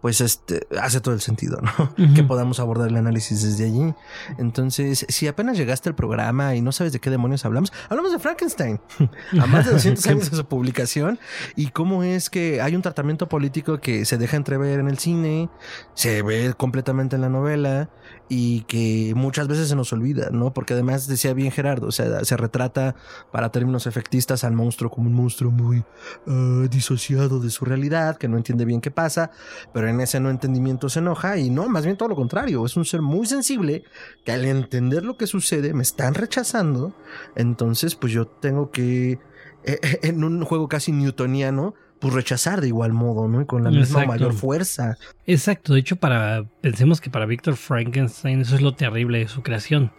pues 0.00 0.20
este 0.20 0.66
hace 0.80 1.00
todo 1.00 1.14
el 1.14 1.20
sentido, 1.20 1.60
¿no? 1.60 1.94
Que 2.14 2.22
podamos 2.22 2.60
abordar 2.60 2.88
el 2.88 2.96
análisis 2.96 3.42
desde 3.42 3.64
allí. 3.64 3.94
Entonces, 4.38 5.06
si 5.08 5.26
apenas 5.26 5.56
llegaste 5.56 5.88
al 5.88 5.94
programa 5.94 6.54
y 6.54 6.60
no 6.60 6.72
sabes 6.72 6.92
de 6.92 7.00
qué 7.00 7.10
demonios 7.10 7.44
hablamos, 7.44 7.72
hablamos 7.88 8.12
de 8.12 8.18
Frankenstein. 8.18 8.80
A 9.40 9.46
más 9.46 9.66
de 9.66 9.72
200 9.72 10.06
años 10.06 10.30
de 10.30 10.36
su 10.36 10.44
publicación 10.48 11.18
y 11.56 11.68
cómo 11.68 12.02
es 12.02 12.30
que 12.30 12.60
hay 12.60 12.74
un 12.74 12.82
tratamiento 12.82 13.28
político 13.28 13.80
que 13.80 14.04
se 14.04 14.18
deja 14.18 14.36
entrever 14.36 14.80
en 14.80 14.88
el 14.88 14.98
cine, 14.98 15.48
se 15.94 16.22
ve 16.22 16.54
completamente 16.56 17.16
en 17.16 17.22
la 17.22 17.28
novela 17.28 17.90
y 18.32 18.60
que 18.62 19.12
muchas 19.16 19.48
veces 19.48 19.68
se 19.68 19.74
nos 19.74 19.92
olvida, 19.92 20.30
¿no? 20.30 20.54
Porque 20.54 20.74
además 20.74 21.08
decía 21.08 21.34
bien 21.34 21.50
Gerardo, 21.50 21.88
o 21.88 21.92
sea, 21.92 22.24
se 22.24 22.36
retrata 22.36 22.94
para 23.32 23.50
términos 23.50 23.88
efectistas 23.88 24.44
al 24.44 24.52
monstruo 24.52 24.88
como 24.88 25.08
un 25.08 25.14
monstruo 25.14 25.50
muy 25.50 25.84
eh, 26.28 26.68
disociado 26.70 27.40
de 27.40 27.50
su 27.50 27.64
realidad, 27.64 28.18
que 28.18 28.28
no 28.28 28.36
entiende 28.36 28.64
bien 28.64 28.80
qué 28.80 28.92
pasa, 28.92 29.32
pero 29.74 29.88
en 29.88 30.00
ese 30.00 30.20
no 30.20 30.30
entendimiento 30.30 30.88
se 30.88 31.00
enoja 31.00 31.38
y 31.38 31.50
no, 31.50 31.68
más 31.68 31.84
bien 31.84 31.96
todo 31.96 32.08
lo 32.08 32.14
contrario, 32.14 32.64
es 32.64 32.76
un 32.76 32.84
ser 32.84 33.02
muy 33.02 33.26
sensible 33.26 33.82
que 34.24 34.30
al 34.30 34.44
entender 34.44 35.02
lo 35.02 35.16
que 35.16 35.26
sucede 35.26 35.74
me 35.74 35.82
están 35.82 36.14
rechazando, 36.14 36.94
entonces 37.34 37.96
pues 37.96 38.12
yo 38.12 38.28
tengo 38.28 38.70
que, 38.70 39.18
eh, 39.64 39.80
en 40.02 40.22
un 40.22 40.44
juego 40.44 40.68
casi 40.68 40.92
newtoniano, 40.92 41.74
pues 42.00 42.14
rechazar 42.14 42.60
de 42.60 42.68
igual 42.68 42.92
modo, 42.92 43.28
¿no? 43.28 43.42
Y 43.42 43.46
con 43.46 43.62
la 43.62 43.70
misma 43.70 44.02
Exacto. 44.02 44.08
mayor 44.08 44.32
fuerza. 44.32 44.96
Exacto. 45.30 45.74
De 45.74 45.80
hecho, 45.80 45.94
para 45.94 46.44
pensemos 46.60 47.00
que 47.00 47.08
para 47.08 47.24
Víctor 47.24 47.54
Frankenstein 47.54 48.40
eso 48.40 48.56
es 48.56 48.62
lo 48.62 48.74
terrible 48.74 49.20
de 49.20 49.28
su 49.28 49.42
creación. 49.42 49.92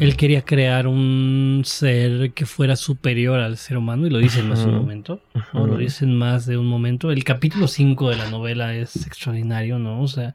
Él 0.00 0.16
quería 0.16 0.42
crear 0.42 0.88
un 0.88 1.62
ser 1.64 2.32
que 2.32 2.44
fuera 2.44 2.74
superior 2.74 3.38
al 3.38 3.56
ser 3.56 3.76
humano 3.76 4.08
y 4.08 4.10
lo 4.10 4.18
dicen 4.18 4.48
más 4.48 4.64
de 4.64 4.70
un 4.70 4.76
momento. 4.76 5.20
Lo 5.52 5.76
dicen 5.76 6.16
más 6.16 6.46
de 6.46 6.58
un 6.58 6.66
momento. 6.66 7.12
El 7.12 7.22
capítulo 7.22 7.68
5 7.68 8.10
de 8.10 8.16
la 8.16 8.28
novela 8.30 8.74
es 8.74 9.06
extraordinario, 9.06 9.78
¿no? 9.78 10.02
O 10.02 10.08
sea, 10.08 10.34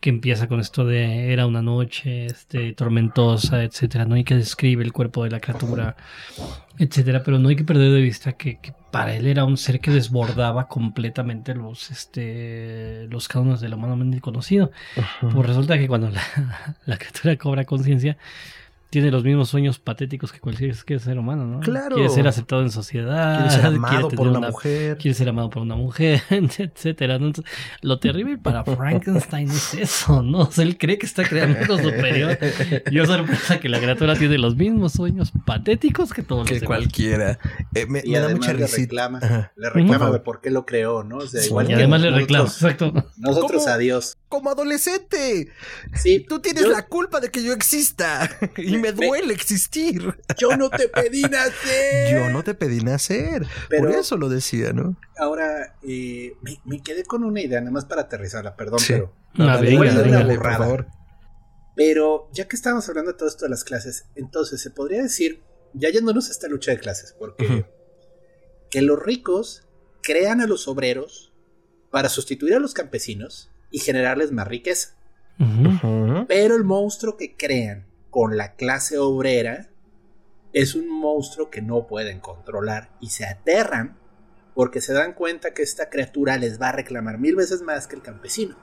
que 0.00 0.10
empieza 0.10 0.48
con 0.48 0.60
esto 0.60 0.84
de 0.84 1.32
era 1.32 1.46
una 1.46 1.62
noche 1.62 2.26
este, 2.26 2.74
tormentosa, 2.74 3.64
etcétera, 3.64 4.04
¿no? 4.04 4.18
Y 4.18 4.24
que 4.24 4.34
describe 4.34 4.84
el 4.84 4.92
cuerpo 4.92 5.24
de 5.24 5.30
la 5.30 5.40
criatura, 5.40 5.96
etcétera. 6.78 7.22
Pero 7.24 7.38
no 7.38 7.48
hay 7.48 7.56
que 7.56 7.64
perder 7.64 7.90
de 7.90 8.02
vista 8.02 8.34
que, 8.34 8.60
que 8.60 8.74
para 8.90 9.14
él 9.14 9.26
era 9.26 9.44
un 9.44 9.56
ser 9.56 9.80
que 9.80 9.90
desbordaba 9.90 10.68
completamente 10.68 11.54
los, 11.54 11.90
este, 11.90 13.06
los 13.08 13.28
cánones 13.28 13.60
de 13.60 13.68
lo 13.68 13.77
humanamente 13.78 14.20
conocido. 14.20 14.70
Pues 15.20 15.46
resulta 15.46 15.78
que 15.78 15.88
cuando 15.88 16.10
la, 16.10 16.22
la 16.86 16.98
criatura 16.98 17.36
cobra 17.36 17.64
conciencia, 17.64 18.16
tiene 18.90 19.10
los 19.10 19.22
mismos 19.22 19.50
sueños 19.50 19.78
patéticos 19.78 20.32
que 20.32 20.40
cualquier 20.40 20.74
que 20.84 20.98
ser 20.98 21.18
humano, 21.18 21.44
¿no? 21.44 21.60
Claro. 21.60 21.96
Quiere 21.96 22.08
ser 22.08 22.26
aceptado 22.26 22.62
en 22.62 22.70
sociedad. 22.70 23.36
Quiere 23.40 23.50
ser 23.54 23.66
amado 23.66 24.08
quiere 24.08 24.16
por 24.16 24.28
una, 24.28 24.50
mujer. 24.50 24.96
Quiere 24.98 25.14
ser 25.14 25.28
amado 25.28 25.50
por 25.50 25.62
una 25.62 25.76
mujer, 25.76 26.22
etcétera. 26.30 27.18
¿no? 27.18 27.26
Entonces, 27.26 27.52
lo 27.82 27.98
terrible 27.98 28.38
para 28.38 28.64
Frankenstein 28.64 29.50
es 29.50 29.74
eso, 29.74 30.22
¿no? 30.22 30.40
O 30.40 30.50
sea, 30.50 30.64
él 30.64 30.78
cree 30.78 30.96
que 30.98 31.06
está 31.06 31.24
creando 31.28 31.58
algo 31.60 31.78
superior. 31.78 32.38
Y 32.90 32.98
es 32.98 33.06
sorpresa 33.06 33.60
que 33.60 33.68
la 33.68 33.78
criatura 33.78 34.16
tiene 34.16 34.38
los 34.38 34.56
mismos 34.56 34.92
sueños 34.92 35.32
patéticos 35.44 36.12
que 36.12 36.22
todos 36.22 36.46
Que 36.46 36.54
los 36.54 36.60
demás. 36.62 36.78
cualquiera. 36.78 37.38
Eh, 37.74 37.86
me, 37.86 38.00
Y 38.04 38.12
me 38.12 38.20
da 38.20 38.28
mucha 38.30 38.54
le 38.54 38.66
reclama, 38.66 39.18
Ajá. 39.22 39.52
le 39.56 39.70
reclama 39.70 40.10
de 40.10 40.20
por 40.20 40.40
qué 40.40 40.50
lo 40.50 40.64
creó, 40.64 41.04
¿no? 41.04 41.18
O 41.18 41.26
sea, 41.26 41.42
Sí, 41.42 41.48
igual 41.48 41.66
Y 41.66 41.68
que 41.68 41.74
además 41.74 42.00
le 42.00 42.10
reclama, 42.10 42.44
exacto. 42.46 42.92
Nosotros 43.18 43.64
¿Cómo? 43.64 43.74
a 43.74 43.78
Dios. 43.78 44.16
Como 44.28 44.50
adolescente. 44.50 45.48
Sí, 45.94 46.24
Tú 46.28 46.40
tienes 46.40 46.64
yo, 46.64 46.70
la 46.70 46.86
culpa 46.86 47.20
de 47.20 47.30
que 47.30 47.42
yo 47.42 47.52
exista. 47.52 48.28
Y 48.56 48.77
me 48.78 48.92
Me- 48.92 49.06
duele 49.06 49.34
existir. 49.34 50.14
yo 50.38 50.56
no 50.56 50.70
te 50.70 50.88
pedí 50.88 51.22
nacer. 51.22 52.12
Yo 52.12 52.30
no 52.30 52.42
te 52.42 52.54
pedí 52.54 52.80
nacer. 52.80 53.46
Pero- 53.68 53.84
Por 53.88 53.92
eso 53.92 54.16
lo 54.16 54.28
decía, 54.28 54.72
¿no? 54.72 54.96
Ahora, 55.16 55.76
eh, 55.82 56.34
me, 56.42 56.58
me 56.64 56.82
quedé 56.82 57.04
con 57.04 57.24
una 57.24 57.40
idea, 57.40 57.60
nada 57.60 57.72
más 57.72 57.84
para 57.84 58.02
aterrizarla, 58.02 58.56
perdón, 58.56 58.78
Sí. 58.80 58.94
pero. 58.94 59.12
Dale, 59.36 59.70
venga, 59.78 60.02
venga, 60.02 60.26
por 60.40 60.52
favor. 60.52 60.86
Pero 61.76 62.28
ya 62.32 62.48
que 62.48 62.56
estábamos 62.56 62.88
hablando 62.88 63.12
de 63.12 63.18
todo 63.18 63.28
esto 63.28 63.44
de 63.44 63.50
las 63.50 63.62
clases, 63.62 64.06
entonces 64.16 64.60
se 64.60 64.70
podría 64.70 65.02
decir, 65.02 65.42
ya 65.74 65.90
yéndonos 65.90 66.28
a 66.28 66.32
esta 66.32 66.48
lucha 66.48 66.72
de 66.72 66.78
clases, 66.78 67.14
porque 67.18 67.66
que 68.70 68.82
los 68.82 69.00
ricos 69.00 69.68
crean 70.02 70.40
a 70.40 70.46
los 70.46 70.66
obreros 70.66 71.32
para 71.90 72.08
sustituir 72.08 72.54
a 72.54 72.58
los 72.58 72.74
campesinos 72.74 73.50
y 73.70 73.78
generarles 73.78 74.32
más 74.32 74.48
riqueza. 74.48 74.96
Pero 76.26 76.56
el 76.56 76.64
monstruo 76.64 77.16
que 77.16 77.36
crean 77.36 77.86
con 78.10 78.36
la 78.36 78.54
clase 78.54 78.98
obrera 78.98 79.68
es 80.52 80.74
un 80.74 80.88
monstruo 80.88 81.50
que 81.50 81.62
no 81.62 81.86
pueden 81.86 82.20
controlar 82.20 82.90
y 83.00 83.10
se 83.10 83.26
aterran 83.26 83.96
porque 84.54 84.80
se 84.80 84.92
dan 84.92 85.12
cuenta 85.12 85.54
que 85.54 85.62
esta 85.62 85.88
criatura 85.88 86.36
les 86.36 86.60
va 86.60 86.70
a 86.70 86.72
reclamar 86.72 87.18
mil 87.18 87.36
veces 87.36 87.62
más 87.62 87.86
que 87.86 87.96
el 87.96 88.02
campesino. 88.02 88.56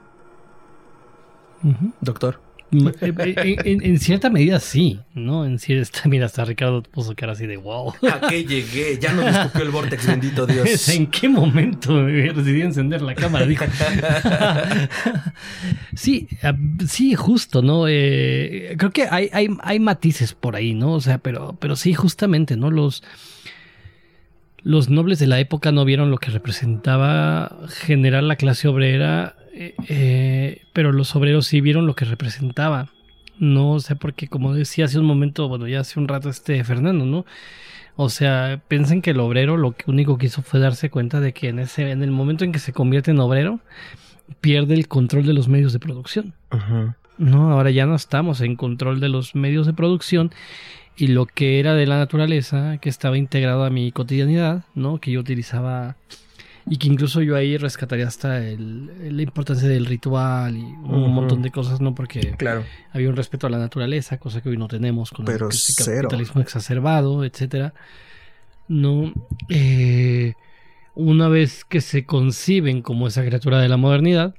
Doctor. 2.00 2.40
Mm, 2.70 2.88
eh, 2.88 2.94
eh, 3.00 3.56
En, 3.64 3.84
en 3.84 3.98
cierta 4.00 4.28
medida 4.28 4.58
sí, 4.58 4.98
¿no? 5.14 5.44
En 5.44 5.58
cierta, 5.58 6.00
mira, 6.08 6.26
hasta 6.26 6.44
Ricardo 6.44 6.82
puso 6.82 7.14
cara 7.14 7.32
así 7.32 7.46
de 7.46 7.56
wow. 7.56 7.94
¿A 8.12 8.28
qué 8.28 8.44
llegué? 8.44 8.98
Ya 9.00 9.12
no 9.12 9.22
me 9.22 9.30
escupió 9.30 9.62
el 9.62 9.70
vortex, 9.70 10.06
bendito 10.08 10.46
Dios. 10.46 10.88
¿En 10.88 11.06
qué 11.06 11.28
momento 11.28 12.04
decidí 12.04 12.62
encender 12.62 13.02
la 13.02 13.14
cámara? 13.14 13.46
Dijo. 13.46 13.64
sí, 15.94 16.28
ah, 16.42 16.56
sí, 16.88 17.14
justo, 17.14 17.62
¿no? 17.62 17.86
Eh, 17.88 18.74
creo 18.78 18.90
que 18.90 19.06
hay, 19.08 19.30
hay, 19.32 19.48
hay 19.60 19.78
matices 19.78 20.34
por 20.34 20.56
ahí, 20.56 20.74
¿no? 20.74 20.94
O 20.94 21.00
sea, 21.00 21.18
pero, 21.18 21.56
pero 21.60 21.76
sí, 21.76 21.94
justamente, 21.94 22.56
¿no? 22.56 22.70
Los, 22.72 23.04
los 24.66 24.90
nobles 24.90 25.20
de 25.20 25.28
la 25.28 25.38
época 25.38 25.70
no 25.70 25.84
vieron 25.84 26.10
lo 26.10 26.18
que 26.18 26.32
representaba 26.32 27.56
generar 27.68 28.24
la 28.24 28.34
clase 28.34 28.66
obrera, 28.66 29.36
eh, 29.52 29.76
eh, 29.88 30.62
pero 30.72 30.90
los 30.90 31.14
obreros 31.14 31.46
sí 31.46 31.60
vieron 31.60 31.86
lo 31.86 31.94
que 31.94 32.04
representaba. 32.04 32.88
No, 33.38 33.74
o 33.74 33.80
sea, 33.80 33.94
porque 33.94 34.26
como 34.26 34.54
decía 34.54 34.86
hace 34.86 34.98
un 34.98 35.04
momento, 35.04 35.48
bueno, 35.48 35.68
ya 35.68 35.78
hace 35.78 36.00
un 36.00 36.08
rato 36.08 36.30
este 36.30 36.64
Fernando, 36.64 37.06
¿no? 37.06 37.24
O 37.94 38.08
sea, 38.08 38.60
piensen 38.66 39.02
que 39.02 39.10
el 39.10 39.20
obrero 39.20 39.56
lo 39.56 39.76
único 39.86 40.18
que 40.18 40.26
hizo 40.26 40.42
fue 40.42 40.58
darse 40.58 40.90
cuenta 40.90 41.20
de 41.20 41.32
que 41.32 41.48
en 41.50 41.60
ese, 41.60 41.88
en 41.88 42.02
el 42.02 42.10
momento 42.10 42.44
en 42.44 42.50
que 42.50 42.58
se 42.58 42.72
convierte 42.72 43.12
en 43.12 43.20
obrero, 43.20 43.60
pierde 44.40 44.74
el 44.74 44.88
control 44.88 45.26
de 45.26 45.32
los 45.32 45.46
medios 45.46 45.74
de 45.74 45.78
producción. 45.78 46.34
Ujú. 46.50 46.92
No, 47.18 47.52
ahora 47.52 47.70
ya 47.70 47.86
no 47.86 47.94
estamos 47.94 48.40
en 48.40 48.56
control 48.56 48.98
de 48.98 49.10
los 49.10 49.36
medios 49.36 49.64
de 49.64 49.74
producción 49.74 50.32
y 50.96 51.08
lo 51.08 51.26
que 51.26 51.60
era 51.60 51.74
de 51.74 51.86
la 51.86 51.98
naturaleza, 51.98 52.78
que 52.78 52.88
estaba 52.88 53.18
integrado 53.18 53.64
a 53.64 53.70
mi 53.70 53.92
cotidianidad, 53.92 54.64
¿no? 54.74 54.98
Que 54.98 55.12
yo 55.12 55.20
utilizaba 55.20 55.96
y 56.68 56.78
que 56.78 56.88
incluso 56.88 57.22
yo 57.22 57.36
ahí 57.36 57.56
rescataría 57.58 58.08
hasta 58.08 58.44
el- 58.44 59.16
la 59.16 59.22
importancia 59.22 59.68
del 59.68 59.86
ritual 59.86 60.56
y 60.56 60.62
un 60.62 61.14
montón 61.14 61.40
de 61.42 61.50
cosas, 61.52 61.80
¿no? 61.80 61.94
Porque 61.94 62.32
Claro. 62.36 62.64
había 62.92 63.08
un 63.08 63.14
respeto 63.16 63.46
a 63.46 63.50
la 63.50 63.58
naturaleza, 63.58 64.18
cosa 64.18 64.40
que 64.40 64.48
hoy 64.48 64.56
no 64.56 64.66
tenemos 64.66 65.10
con 65.12 65.26
Pero 65.26 65.46
el 65.48 65.54
este 65.54 65.84
capitalismo 65.84 66.40
exacerbado, 66.40 67.24
etcétera. 67.24 67.72
No, 68.66 69.12
eh, 69.48 70.32
una 70.96 71.28
vez 71.28 71.64
que 71.64 71.80
se 71.80 72.04
conciben 72.04 72.82
como 72.82 73.06
esa 73.06 73.24
criatura 73.24 73.60
de 73.60 73.68
la 73.68 73.76
modernidad, 73.76 74.34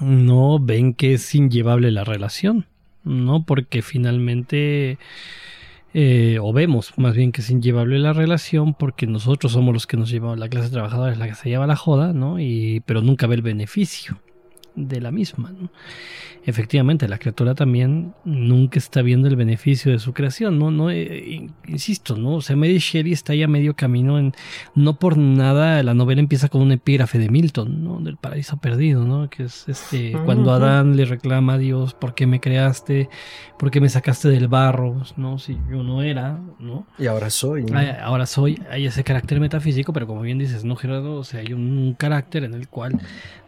no 0.00 0.58
ven 0.60 0.94
que 0.94 1.14
es 1.14 1.34
inllevable 1.34 1.90
la 1.90 2.04
relación, 2.04 2.66
¿no? 3.08 3.44
Porque 3.44 3.82
finalmente 3.82 4.98
eh, 5.94 6.38
o 6.40 6.52
vemos 6.52 6.92
más 6.96 7.16
bien 7.16 7.32
que 7.32 7.40
es 7.40 7.50
inllevable 7.50 7.98
la 7.98 8.12
relación 8.12 8.74
porque 8.74 9.06
nosotros 9.06 9.52
somos 9.52 9.72
los 9.74 9.86
que 9.86 9.96
nos 9.96 10.10
llevamos, 10.10 10.38
la 10.38 10.48
clase 10.48 10.70
trabajadora 10.70 11.12
es 11.12 11.18
la 11.18 11.26
que 11.26 11.34
se 11.34 11.48
lleva 11.48 11.66
la 11.66 11.76
joda, 11.76 12.12
¿no? 12.12 12.38
Y, 12.40 12.82
pero 12.86 13.02
nunca 13.02 13.26
ve 13.26 13.36
el 13.36 13.42
beneficio 13.42 14.18
de 14.86 15.00
la 15.00 15.10
misma, 15.10 15.52
¿no? 15.52 15.70
efectivamente 16.48 17.06
la 17.08 17.18
criatura 17.18 17.54
también 17.54 18.14
nunca 18.24 18.78
está 18.78 19.02
viendo 19.02 19.28
el 19.28 19.36
beneficio 19.36 19.92
de 19.92 19.98
su 19.98 20.14
creación, 20.14 20.58
no, 20.58 20.70
no, 20.70 20.90
eh, 20.90 21.46
insisto, 21.66 22.16
no, 22.16 22.36
o 22.36 22.40
sea, 22.40 22.56
Mary 22.56 22.78
Shelley 22.78 23.12
está 23.12 23.34
ya 23.34 23.46
medio 23.46 23.74
camino 23.74 24.18
en, 24.18 24.32
no 24.74 24.98
por 24.98 25.18
nada 25.18 25.82
la 25.82 25.92
novela 25.92 26.20
empieza 26.20 26.48
con 26.48 26.62
un 26.62 26.72
epígrafe 26.72 27.18
de 27.18 27.28
Milton, 27.28 27.84
¿no? 27.84 28.00
Del 28.00 28.16
paraíso 28.16 28.56
perdido, 28.56 29.04
¿no? 29.04 29.28
Que 29.28 29.44
es 29.44 29.68
este, 29.68 30.12
cuando 30.24 30.50
Adán 30.52 30.96
le 30.96 31.04
reclama 31.04 31.54
a 31.54 31.58
Dios, 31.58 31.92
¿por 31.92 32.14
qué 32.14 32.26
me 32.26 32.40
creaste? 32.40 33.10
¿Por 33.58 33.70
qué 33.70 33.80
me 33.80 33.88
sacaste 33.88 34.28
del 34.28 34.48
barro? 34.48 35.02
¿No? 35.16 35.38
Si 35.38 35.58
yo 35.70 35.82
no 35.82 36.02
era, 36.02 36.40
¿no? 36.58 36.86
Y 36.98 37.06
ahora 37.06 37.28
soy. 37.28 37.66
ahora 38.00 38.24
soy, 38.26 38.60
hay 38.70 38.86
ese 38.86 39.04
carácter 39.04 39.38
metafísico, 39.40 39.92
pero 39.92 40.06
como 40.06 40.22
bien 40.22 40.38
dices, 40.38 40.64
¿no, 40.64 40.76
Gerardo? 40.76 41.16
O 41.16 41.24
sea, 41.24 41.40
hay 41.40 41.52
un 41.52 41.94
carácter 41.98 42.44
en 42.44 42.54
el 42.54 42.68
cual 42.68 42.98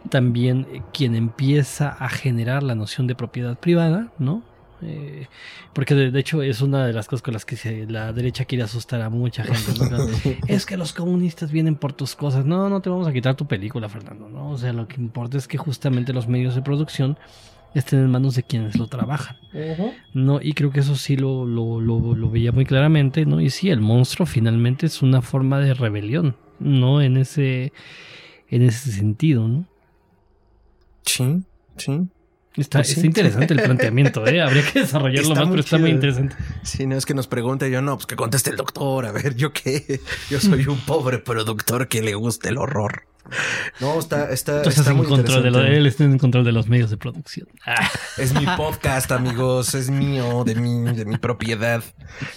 también 0.08 0.66
eh, 0.72 0.82
quien 0.92 1.14
empieza 1.14 1.90
a 1.90 2.08
generar 2.08 2.62
la 2.62 2.74
noción 2.74 3.06
de 3.06 3.14
propiedad 3.14 3.58
privada, 3.58 4.12
¿no? 4.18 4.42
Eh, 4.82 5.26
porque 5.74 5.94
de, 5.94 6.18
hecho 6.18 6.42
es 6.42 6.62
una 6.62 6.86
de 6.86 6.92
las 6.92 7.06
cosas 7.06 7.22
con 7.22 7.34
las 7.34 7.44
que 7.44 7.86
la 7.86 8.12
derecha 8.12 8.46
quiere 8.46 8.64
asustar 8.64 9.02
a 9.02 9.10
mucha 9.10 9.44
gente. 9.44 10.40
es 10.48 10.64
que 10.64 10.76
los 10.76 10.92
comunistas 10.92 11.50
vienen 11.52 11.76
por 11.76 11.92
tus 11.92 12.14
cosas. 12.14 12.46
No, 12.46 12.68
no 12.70 12.80
te 12.80 12.88
vamos 12.88 13.06
a 13.06 13.12
quitar 13.12 13.34
tu 13.34 13.46
película, 13.46 13.88
Fernando. 13.88 14.28
¿no? 14.28 14.50
O 14.50 14.58
sea, 14.58 14.72
lo 14.72 14.88
que 14.88 15.00
importa 15.00 15.36
es 15.36 15.46
que 15.46 15.58
justamente 15.58 16.12
los 16.12 16.28
medios 16.28 16.54
de 16.54 16.62
producción 16.62 17.18
estén 17.74 18.00
en 18.00 18.10
manos 18.10 18.34
de 18.34 18.42
quienes 18.42 18.78
lo 18.78 18.86
trabajan. 18.86 19.36
¿no? 20.14 20.40
Y 20.40 20.54
creo 20.54 20.70
que 20.70 20.80
eso 20.80 20.96
sí 20.96 21.16
lo, 21.16 21.44
lo, 21.44 21.80
lo, 21.80 22.14
lo, 22.14 22.30
veía 22.30 22.52
muy 22.52 22.64
claramente. 22.64 23.26
¿no? 23.26 23.40
Y 23.40 23.50
sí, 23.50 23.68
el 23.70 23.80
monstruo 23.80 24.26
finalmente 24.26 24.86
es 24.86 25.02
una 25.02 25.20
forma 25.20 25.60
de 25.60 25.74
rebelión. 25.74 26.36
¿no? 26.58 27.02
En 27.02 27.16
ese, 27.16 27.72
en 28.48 28.62
ese 28.62 28.92
sentido. 28.92 29.46
¿no? 29.46 29.66
Sí, 31.04 31.42
sí. 31.76 32.08
Está, 32.56 32.80
pues 32.80 32.98
interesante 33.04 33.54
el 33.54 33.62
planteamiento, 33.62 34.26
¿eh? 34.26 34.42
Habría 34.42 34.64
que 34.64 34.80
desarrollarlo 34.80 35.34
más, 35.36 35.48
pero 35.48 35.60
está 35.60 35.78
muy 35.78 35.90
interesante. 35.90 36.34
Sí, 36.64 36.84
no 36.84 36.96
es 36.96 37.06
que 37.06 37.14
nos 37.14 37.28
pregunte 37.28 37.70
yo, 37.70 37.80
no, 37.80 37.96
pues 37.96 38.06
que 38.06 38.16
conteste 38.16 38.50
el 38.50 38.56
doctor. 38.56 39.06
A 39.06 39.12
ver, 39.12 39.36
¿yo 39.36 39.52
qué? 39.52 40.00
Yo 40.28 40.40
soy 40.40 40.66
un 40.66 40.78
pobre 40.80 41.18
productor 41.18 41.86
que 41.86 42.02
le 42.02 42.14
gusta 42.14 42.48
el 42.48 42.58
horror. 42.58 43.04
No, 43.78 44.00
está, 44.00 44.30
está, 44.30 44.62
está 44.62 44.90
en 44.90 45.04
control 45.04 45.44
de 45.44 45.50
lo, 45.52 45.60
él 45.60 45.86
está 45.86 46.02
en 46.02 46.18
control 46.18 46.44
de 46.44 46.50
los 46.50 46.68
medios 46.68 46.90
de 46.90 46.96
producción. 46.96 47.46
Ah. 47.64 47.88
Es 48.18 48.34
mi 48.34 48.44
podcast, 48.56 49.12
amigos. 49.12 49.74
Es 49.74 49.88
mío, 49.88 50.42
de 50.44 50.56
mi, 50.56 50.92
de 50.92 51.04
mi 51.04 51.18
propiedad. 51.18 51.84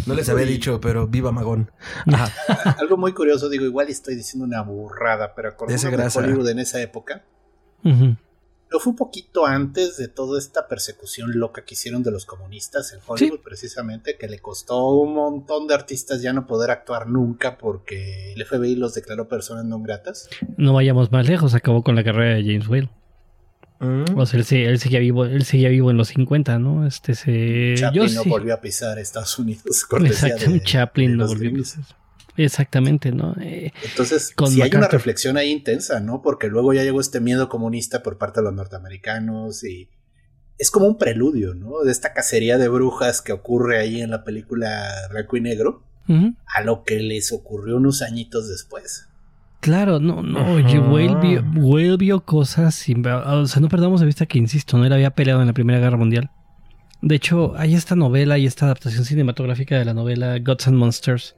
No 0.06 0.14
les 0.14 0.30
había 0.30 0.46
dicho, 0.46 0.80
pero 0.80 1.08
viva 1.08 1.32
Magón. 1.32 1.72
Algo 2.80 2.98
muy 2.98 3.14
curioso, 3.14 3.50
digo, 3.50 3.66
igual 3.66 3.90
estoy 3.90 4.16
diciendo 4.16 4.46
una 4.46 4.62
burrada, 4.62 5.34
pero 5.36 5.58
con 5.58 5.70
Hollywood 5.70 6.50
en 6.50 6.60
esa 6.60 6.80
época 6.82 7.24
fue 8.80 8.92
un 8.92 8.98
poquito 8.98 9.46
antes 9.46 9.98
de 9.98 10.08
toda 10.08 10.40
esta 10.40 10.68
persecución 10.68 11.38
loca 11.38 11.64
que 11.66 11.74
hicieron 11.74 12.04
de 12.04 12.12
los 12.12 12.26
comunistas 12.26 12.94
en 12.94 13.00
Hollywood, 13.06 13.42
precisamente, 13.44 14.18
que 14.18 14.28
le 14.28 14.40
costó 14.40 14.90
un 14.90 15.14
montón 15.14 15.68
de 15.68 15.76
artistas 15.76 16.22
ya 16.22 16.34
no 16.34 16.48
poder 16.48 16.72
actuar 16.72 17.08
nunca 17.08 17.58
porque 17.58 18.34
el 18.34 18.46
FBI 18.46 18.76
los 18.76 18.94
declaró 18.94 19.28
personas 19.28 19.66
no 19.66 19.80
gratas. 19.80 20.30
No 20.58 20.74
vayamos 20.74 21.12
más 21.12 21.28
lejos, 21.28 21.54
acabó 21.54 21.84
con 21.84 21.96
la 21.96 22.04
carrera 22.04 22.36
de 22.36 22.44
James 22.44 22.68
Whale. 22.68 22.90
Mm. 23.80 24.18
O 24.18 24.26
sea, 24.26 24.40
él, 24.40 24.80
seguía 24.80 25.00
vivo, 25.00 25.26
él 25.26 25.44
seguía 25.44 25.70
vivo 25.70 25.92
en 25.92 25.98
los 25.98 26.08
50, 26.10 26.58
¿no? 26.60 26.88
Este 26.88 27.16
se. 27.16 27.76
Chaplin 27.78 28.16
no 28.16 28.24
volvió 28.24 28.54
a 28.54 28.62
pisar 28.62 28.98
Estados 28.98 29.38
Unidos. 29.38 29.86
Exacto, 30.06 30.46
Chaplin 30.64 31.18
no 31.18 31.28
volvió 31.28 31.50
a 31.50 31.54
pisar. 31.54 31.84
Exactamente, 32.36 33.12
¿no? 33.12 33.36
Eh, 33.40 33.72
Entonces, 33.84 34.34
si 34.48 34.62
hay 34.62 34.72
una 34.74 34.88
reflexión 34.88 35.38
ahí 35.38 35.52
intensa, 35.52 36.00
¿no? 36.00 36.22
Porque 36.22 36.48
luego 36.48 36.74
ya 36.74 36.84
llegó 36.84 37.00
este 37.00 37.20
miedo 37.20 37.50
comunista 37.50 38.02
por 38.02 38.18
parte 38.18 38.40
de 38.40 38.46
los 38.46 38.54
norteamericanos 38.54 39.64
y 39.64 39.90
es 40.58 40.72
como 40.72 40.88
un 40.88 40.98
preludio, 40.98 41.54
¿no? 41.54 41.82
De 41.84 41.92
esta 41.92 42.14
cacería 42.14 42.58
de 42.58 42.70
brujas 42.70 43.22
que 43.22 43.34
ocurre 43.34 43.80
ahí 43.80 44.02
en 44.02 44.12
la 44.12 44.24
película 44.24 44.90
Blanco 45.12 45.38
y 45.38 45.42
Negro 45.42 45.84
a 46.08 46.62
lo 46.64 46.84
que 46.84 47.00
les 47.00 47.32
ocurrió 47.32 47.78
unos 47.78 48.02
añitos 48.02 48.50
después. 48.50 49.08
Claro, 49.62 50.02
no, 50.02 50.22
no, 50.22 50.56
oye, 50.56 50.78
Whale 50.78 51.96
vio, 51.96 52.26
cosas 52.26 52.76
sin, 52.76 53.08
o 53.08 53.48
sea, 53.48 53.62
no 53.62 53.70
perdamos 53.70 54.02
de 54.02 54.06
vista 54.06 54.26
que, 54.26 54.38
insisto, 54.38 54.78
no 54.78 54.86
él 54.86 54.92
había 54.92 55.12
peleado 55.12 55.40
en 55.40 55.48
la 55.48 55.54
Primera 55.54 55.80
Guerra 55.80 55.96
Mundial. 55.96 56.32
De 57.02 57.16
hecho, 57.16 57.54
hay 57.56 57.74
esta 57.74 57.96
novela 57.96 58.38
y 58.38 58.46
esta 58.46 58.66
adaptación 58.66 59.06
cinematográfica 59.06 59.80
de 59.80 59.86
la 59.86 59.94
novela 59.94 60.38
Gods 60.40 60.68
and 60.68 60.78
Monsters, 60.78 61.38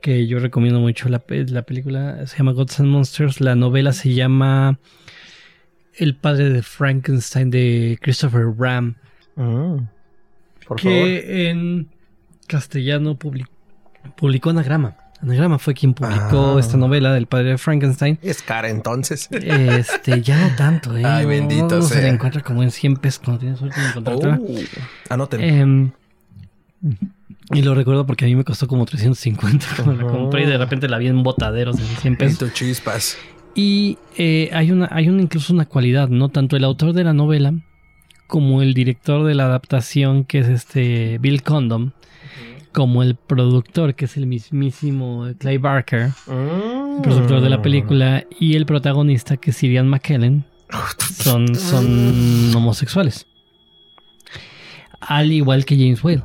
que 0.00 0.26
yo 0.26 0.38
recomiendo 0.38 0.80
mucho. 0.80 1.08
La, 1.08 1.22
la 1.28 1.62
película 1.62 2.26
se 2.26 2.38
llama 2.38 2.52
Gods 2.52 2.80
and 2.80 2.88
Monsters. 2.88 3.40
La 3.40 3.54
novela 3.54 3.92
se 3.92 4.14
llama 4.14 4.78
El 5.94 6.16
padre 6.16 6.50
de 6.50 6.62
Frankenstein 6.62 7.50
de 7.50 7.98
Christopher 8.00 8.46
Ram. 8.56 8.96
Mm. 9.36 9.86
que 10.76 11.48
en 11.48 11.88
castellano 12.48 13.16
publicó 13.18 14.50
Anagrama. 14.50 14.96
Anagrama 15.20 15.58
fue 15.58 15.74
quien 15.74 15.94
publicó 15.94 16.56
ah. 16.56 16.60
esta 16.60 16.76
novela 16.76 17.12
del 17.12 17.26
padre 17.26 17.50
de 17.50 17.58
Frankenstein. 17.58 18.18
Es 18.22 18.42
cara 18.42 18.68
entonces. 18.68 19.28
Este, 19.30 20.22
ya 20.22 20.48
no 20.48 20.56
tanto, 20.56 20.96
¿eh? 20.96 21.04
Ay, 21.04 21.26
bendito 21.26 21.82
Se 21.82 22.02
la 22.02 22.08
encuentra 22.08 22.42
como 22.42 22.62
en 22.62 22.70
100 22.70 22.96
pesos 22.96 23.20
cuando 23.24 23.40
tienes 23.40 23.58
suerte 23.58 23.80
de 23.80 23.88
encontrarla. 23.88 24.40
Anoten. 25.08 25.40
Eh, 25.40 25.92
y 27.52 27.62
lo 27.62 27.74
recuerdo 27.74 28.06
porque 28.06 28.24
a 28.24 28.28
mí 28.28 28.36
me 28.36 28.44
costó 28.44 28.66
como 28.66 28.84
350 28.84 29.66
cuando 29.76 30.02
la 30.02 30.10
compré 30.10 30.42
y 30.42 30.46
de 30.46 30.58
repente 30.58 30.88
la 30.88 30.98
vi 30.98 31.06
en 31.06 31.22
botaderos 31.22 31.76
de 31.76 31.84
100 31.84 32.16
pesos. 32.16 32.52
chispas. 32.52 33.18
Y 33.54 33.98
eh, 34.16 34.50
hay 34.52 34.70
una, 34.70 34.88
hay 34.92 35.08
una 35.08 35.22
incluso 35.22 35.52
una 35.52 35.66
cualidad, 35.66 36.08
¿no? 36.08 36.28
Tanto 36.28 36.56
el 36.56 36.64
autor 36.64 36.92
de 36.92 37.04
la 37.04 37.12
novela 37.12 37.54
como 38.26 38.62
el 38.62 38.74
director 38.74 39.24
de 39.24 39.34
la 39.34 39.46
adaptación, 39.46 40.24
que 40.24 40.40
es 40.40 40.48
este 40.48 41.18
Bill 41.18 41.42
Condom, 41.42 41.92
como 42.72 43.02
el 43.02 43.16
productor, 43.16 43.94
que 43.94 44.04
es 44.04 44.16
el 44.18 44.26
mismísimo 44.26 45.26
Clay 45.38 45.56
Barker, 45.56 46.10
el 46.28 47.02
productor 47.02 47.40
de 47.40 47.48
la 47.48 47.62
película, 47.62 48.24
y 48.38 48.54
el 48.54 48.66
protagonista, 48.66 49.38
que 49.38 49.50
es 49.50 49.56
Sirian 49.56 49.88
McKellen, 49.88 50.44
son, 51.14 51.54
son 51.54 52.54
homosexuales. 52.54 53.26
Al 55.00 55.32
igual 55.32 55.64
que 55.64 55.76
James 55.76 56.04
Whale. 56.04 56.22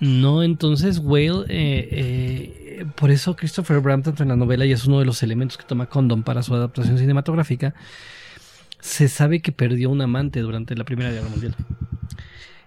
No, 0.00 0.42
entonces 0.42 0.98
Whale, 0.98 1.44
eh, 1.48 1.88
eh, 2.80 2.86
por 2.96 3.10
eso 3.10 3.36
Christopher 3.36 3.80
Brampton 3.80 4.14
en 4.18 4.28
la 4.28 4.36
novela 4.36 4.64
y 4.64 4.72
es 4.72 4.86
uno 4.86 4.98
de 4.98 5.04
los 5.04 5.22
elementos 5.22 5.58
que 5.58 5.64
toma 5.64 5.86
Condon 5.86 6.22
para 6.22 6.42
su 6.42 6.54
adaptación 6.54 6.96
cinematográfica, 6.96 7.74
se 8.80 9.08
sabe 9.08 9.40
que 9.40 9.52
perdió 9.52 9.90
un 9.90 10.00
amante 10.00 10.40
durante 10.40 10.74
la 10.74 10.84
Primera 10.84 11.10
Guerra 11.10 11.28
Mundial. 11.28 11.54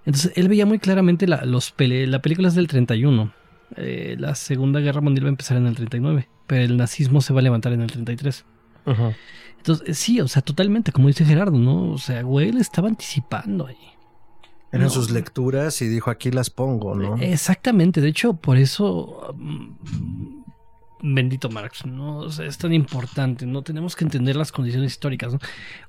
Entonces 0.06 0.32
él 0.36 0.48
veía 0.48 0.68
muy 0.68 0.78
claramente 0.78 1.28
la, 1.28 1.44
los 1.46 1.74
la 1.78 2.22
película 2.22 2.50
es 2.50 2.56
del 2.56 2.68
31, 2.68 3.34
eh, 3.78 4.16
la 4.20 4.36
Segunda 4.36 4.80
Guerra 4.80 5.02
Mundial 5.02 5.26
va 5.26 5.30
a 5.30 5.32
empezar 5.32 5.58
en 5.58 5.66
el 5.66 5.76
39, 5.76 6.28
pero 6.46 6.62
el 6.64 6.78
nazismo 6.78 7.22
se 7.22 7.34
va 7.34 7.40
a 7.40 7.44
levantar 7.44 7.74
en 7.74 7.82
el 7.82 7.92
33. 7.92 8.46
Entonces 9.58 9.98
sí, 9.98 10.20
o 10.20 10.28
sea, 10.28 10.42
totalmente, 10.42 10.92
como 10.92 11.08
dice 11.08 11.26
Gerardo, 11.26 11.58
¿no? 11.58 11.94
O 11.94 11.98
sea, 11.98 12.24
Whale 12.26 12.60
estaba 12.60 12.90
anticipando 12.90 13.66
ahí. 13.66 13.93
En 14.74 14.90
sus 14.90 15.12
lecturas 15.12 15.82
y 15.82 15.88
dijo 15.88 16.10
aquí 16.10 16.32
las 16.32 16.50
pongo, 16.50 16.96
¿no? 16.96 17.16
Exactamente, 17.18 18.02
de 18.02 18.10
hecho, 18.10 18.34
por 18.34 18.58
eso 18.58 19.34
mm, 19.38 20.44
bendito 21.04 21.50
Marx, 21.50 21.86
¿no? 21.86 22.26
es 22.28 22.58
tan 22.58 22.74
importante, 22.74 23.46
¿no? 23.46 23.62
Tenemos 23.62 23.96
que 23.96 24.06
entender 24.06 24.36
las 24.36 24.52
condiciones 24.52 24.94
históricas, 24.94 25.34
¿no? 25.34 25.40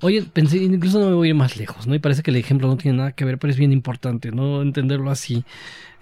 Oye, 0.00 0.22
pensé, 0.22 0.58
incluso 0.58 0.98
no 0.98 1.06
me 1.06 1.14
voy 1.14 1.28
a 1.28 1.30
ir 1.30 1.34
más 1.34 1.56
lejos, 1.56 1.86
¿no? 1.86 1.94
Y 1.94 2.00
parece 2.00 2.22
que 2.22 2.30
el 2.30 2.36
ejemplo 2.36 2.66
no 2.66 2.76
tiene 2.76 2.98
nada 2.98 3.12
que 3.12 3.24
ver, 3.24 3.38
pero 3.38 3.50
es 3.50 3.56
bien 3.56 3.72
importante, 3.72 4.32
¿no? 4.32 4.60
Entenderlo 4.60 5.10
así. 5.10 5.44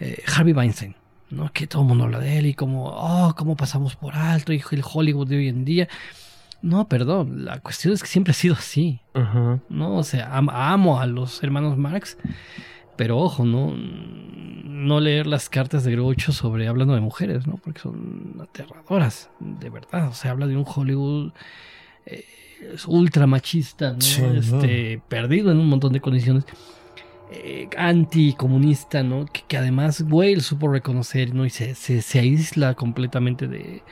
Eh, 0.00 0.22
Harvey 0.34 0.54
Weinstein, 0.54 0.96
¿no? 1.30 1.52
Que 1.52 1.66
todo 1.66 1.82
el 1.82 1.88
mundo 1.88 2.04
habla 2.04 2.18
de 2.20 2.38
él 2.38 2.46
y 2.46 2.54
como, 2.54 2.86
oh, 2.88 3.34
cómo 3.36 3.54
pasamos 3.54 3.96
por 3.96 4.14
alto, 4.14 4.52
y 4.52 4.62
el 4.70 4.82
Hollywood 4.82 5.28
de 5.28 5.36
hoy 5.36 5.48
en 5.48 5.64
día. 5.64 5.88
No, 6.62 6.88
perdón, 6.88 7.44
la 7.44 7.58
cuestión 7.60 7.92
es 7.92 8.02
que 8.02 8.08
siempre 8.08 8.30
ha 8.30 8.34
sido 8.34 8.54
así, 8.54 9.00
¿no? 9.68 9.96
O 9.96 10.04
sea, 10.04 10.34
amo 10.34 11.00
a 11.00 11.06
los 11.06 11.42
hermanos 11.42 11.76
Marx 11.76 12.16
pero 12.96 13.18
ojo, 13.18 13.44
no, 13.44 13.74
no 13.74 15.00
leer 15.00 15.26
las 15.26 15.48
cartas 15.48 15.84
de 15.84 15.92
Groucho 15.92 16.32
sobre 16.32 16.68
hablando 16.68 16.94
de 16.94 17.00
mujeres, 17.00 17.46
¿no? 17.46 17.56
Porque 17.56 17.80
son 17.80 18.36
aterradoras, 18.40 19.30
de 19.40 19.70
verdad. 19.70 20.08
O 20.08 20.14
sea, 20.14 20.32
habla 20.32 20.46
de 20.46 20.56
un 20.56 20.64
Hollywood 20.66 21.32
eh, 22.06 22.24
ultra 22.86 23.26
machista, 23.26 23.92
¿no? 23.92 24.34
este, 24.34 25.00
perdido 25.08 25.50
en 25.50 25.58
un 25.58 25.68
montón 25.68 25.92
de 25.92 26.00
condiciones. 26.00 26.44
Eh, 27.32 27.68
anticomunista, 27.78 29.02
¿no? 29.02 29.24
Que, 29.24 29.56
además 29.56 30.04
Whale 30.06 30.40
supo 30.40 30.68
reconocer, 30.68 31.34
¿no? 31.34 31.46
Y 31.46 31.50
se, 31.50 31.74
se, 31.74 32.02
se 32.02 32.18
aísla 32.18 32.74
completamente 32.74 33.48
de, 33.48 33.82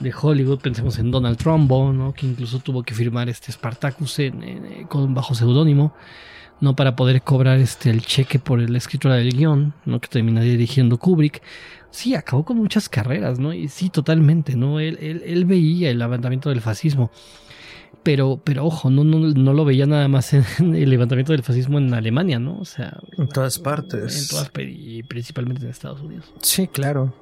de 0.00 0.12
Hollywood. 0.18 0.60
Pensemos 0.60 0.98
en 0.98 1.10
Donald 1.10 1.36
Trumbo, 1.36 1.92
¿no? 1.92 2.12
que 2.12 2.26
incluso 2.26 2.58
tuvo 2.58 2.82
que 2.82 2.94
firmar 2.94 3.28
este 3.28 3.52
Spartacus 3.52 4.18
en, 4.20 4.42
en, 4.42 4.86
con 4.86 5.14
bajo 5.14 5.34
seudónimo. 5.34 5.94
¿no? 6.60 6.74
Para 6.74 6.96
poder 6.96 7.22
cobrar 7.22 7.58
este, 7.58 7.90
el 7.90 8.02
cheque 8.02 8.38
por 8.38 8.58
la 8.58 8.78
escritura 8.78 9.14
del 9.14 9.32
guion, 9.32 9.74
¿no? 9.84 10.00
Que 10.00 10.08
terminaría 10.08 10.50
dirigiendo 10.50 10.98
Kubrick. 10.98 11.40
Sí, 11.90 12.14
acabó 12.14 12.44
con 12.44 12.56
muchas 12.56 12.88
carreras, 12.88 13.38
¿no? 13.38 13.52
Y 13.52 13.68
sí, 13.68 13.90
totalmente, 13.90 14.56
¿no? 14.56 14.80
Él, 14.80 14.98
él, 15.00 15.22
él 15.24 15.44
veía 15.44 15.90
el 15.90 15.98
levantamiento 15.98 16.48
del 16.48 16.60
fascismo. 16.60 17.10
Pero, 18.02 18.40
pero 18.42 18.64
ojo, 18.64 18.90
no, 18.90 19.04
no, 19.04 19.18
no 19.18 19.52
lo 19.52 19.64
veía 19.64 19.86
nada 19.86 20.08
más 20.08 20.32
en, 20.32 20.44
el 20.74 20.90
levantamiento 20.90 21.32
del 21.32 21.42
fascismo 21.42 21.78
en 21.78 21.92
Alemania, 21.94 22.38
¿no? 22.38 22.58
O 22.58 22.64
sea, 22.64 22.98
en 23.16 23.28
todas 23.28 23.58
partes. 23.58 24.22
En 24.22 24.28
todas, 24.28 24.50
y 24.58 25.02
principalmente 25.02 25.64
en 25.64 25.70
Estados 25.70 26.00
Unidos. 26.00 26.32
Sí, 26.42 26.68
claro. 26.68 27.12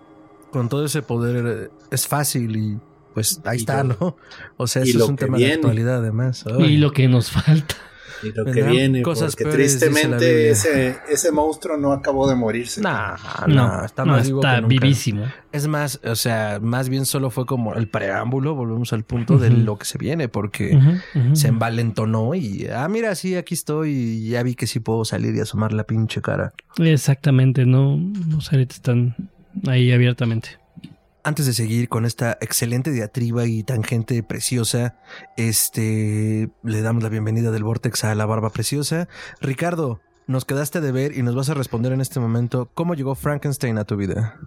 Con 0.51 0.69
todo 0.69 0.85
ese 0.85 1.03
poder 1.03 1.71
es 1.91 2.07
fácil 2.07 2.57
y 2.57 2.79
pues 3.15 3.41
ahí 3.45 3.59
y 3.59 3.61
está, 3.61 3.83
lo, 3.83 3.97
¿no? 4.01 4.17
O 4.57 4.67
sea, 4.67 4.83
eso 4.83 4.99
es 4.99 5.09
un 5.09 5.17
tema 5.17 5.39
viene. 5.39 5.53
de 5.53 5.57
actualidad 5.57 5.99
además. 5.99 6.45
Ay. 6.47 6.75
Y 6.75 6.77
lo 6.77 6.93
que 6.93 7.09
nos 7.09 7.31
falta 7.31 7.77
y 8.23 8.33
lo 8.33 8.45
que 8.45 8.63
viene, 8.63 9.03
cosas 9.03 9.37
porque 9.37 9.57
tristemente 9.57 10.51
ese, 10.51 10.99
ese 11.09 11.33
monstruo 11.33 11.77
no 11.77 11.93
acabó 11.93 12.29
de 12.29 12.35
morirse. 12.35 12.81
Nah, 12.81 13.17
no, 13.47 13.55
no, 13.55 13.85
está, 13.85 14.05
no, 14.05 14.13
más 14.13 14.27
está 14.27 14.57
vivo 14.57 14.69
vivísimo. 14.69 15.25
Es 15.53 15.67
más, 15.67 16.01
o 16.05 16.15
sea, 16.15 16.59
más 16.61 16.89
bien 16.89 17.07
solo 17.07 17.31
fue 17.31 17.47
como 17.47 17.75
el 17.75 17.89
preámbulo, 17.89 18.55
volvemos 18.55 18.93
al 18.93 19.05
punto 19.05 19.35
uh 19.35 19.37
-huh. 19.39 19.41
de 19.41 19.51
lo 19.51 19.79
que 19.79 19.85
se 19.85 19.99
viene, 19.99 20.29
porque 20.29 20.77
uh 20.77 20.79
-huh, 20.79 21.03
uh 21.15 21.19
-huh. 21.19 21.35
se 21.35 21.49
envalentonó 21.49 22.35
y, 22.35 22.67
ah, 22.69 22.89
mira, 22.89 23.15
sí, 23.15 23.37
aquí 23.37 23.55
estoy 23.55 23.91
y 23.91 24.29
ya 24.31 24.43
vi 24.43 24.55
que 24.55 24.67
sí 24.67 24.81
puedo 24.81 25.05
salir 25.05 25.35
y 25.35 25.41
asomar 25.41 25.73
la 25.73 25.85
pinche 25.85 26.21
cara. 26.21 26.53
Exactamente, 26.79 27.67
no, 27.67 27.99
los 28.29 28.53
ahorita 28.53 28.75
están 28.75 29.15
ahí 29.67 29.93
abiertamente. 29.93 30.59
Antes 31.23 31.47
de 31.47 31.55
seguir 31.55 31.89
con 31.89 32.05
esta 32.05 32.39
excelente 32.41 32.93
diatriba 32.93 33.47
y 33.47 33.65
tangente 33.65 34.23
preciosa, 34.23 34.97
este 35.37 36.51
le 36.63 36.83
damos 36.83 37.03
la 37.03 37.09
bienvenida 37.09 37.51
del 37.51 37.65
Vortex 37.65 38.05
a 38.05 38.15
la 38.15 38.27
barba 38.27 38.51
preciosa. 38.51 39.09
Ricardo, 39.41 40.01
nos 40.29 40.45
quedaste 40.45 40.81
de 40.81 40.93
ver 40.93 41.17
y 41.17 41.23
nos 41.23 41.35
vas 41.35 41.51
a 41.51 41.55
responder 41.55 41.93
en 41.93 42.01
este 42.01 42.21
momento 42.21 42.71
cómo 42.75 42.95
llegó 42.95 43.15
Frankenstein 43.15 43.79
a 43.79 43.85
tu 43.85 43.97
vida. 43.97 44.39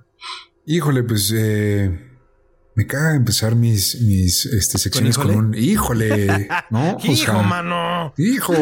Híjole, 0.66 1.04
pues 1.04 1.34
eh, 1.36 2.09
me 2.80 2.88
caga 2.88 3.14
empezar 3.14 3.56
mis, 3.56 4.00
mis 4.00 4.46
este, 4.46 4.78
secciones 4.78 5.18
¿Con, 5.18 5.28
con, 5.28 5.36
un 5.36 5.54
híjole. 5.54 6.48
No, 6.70 6.98
hijo, 7.04 7.26
sea, 7.26 7.42
mano. 7.42 8.14
Hijo. 8.16 8.54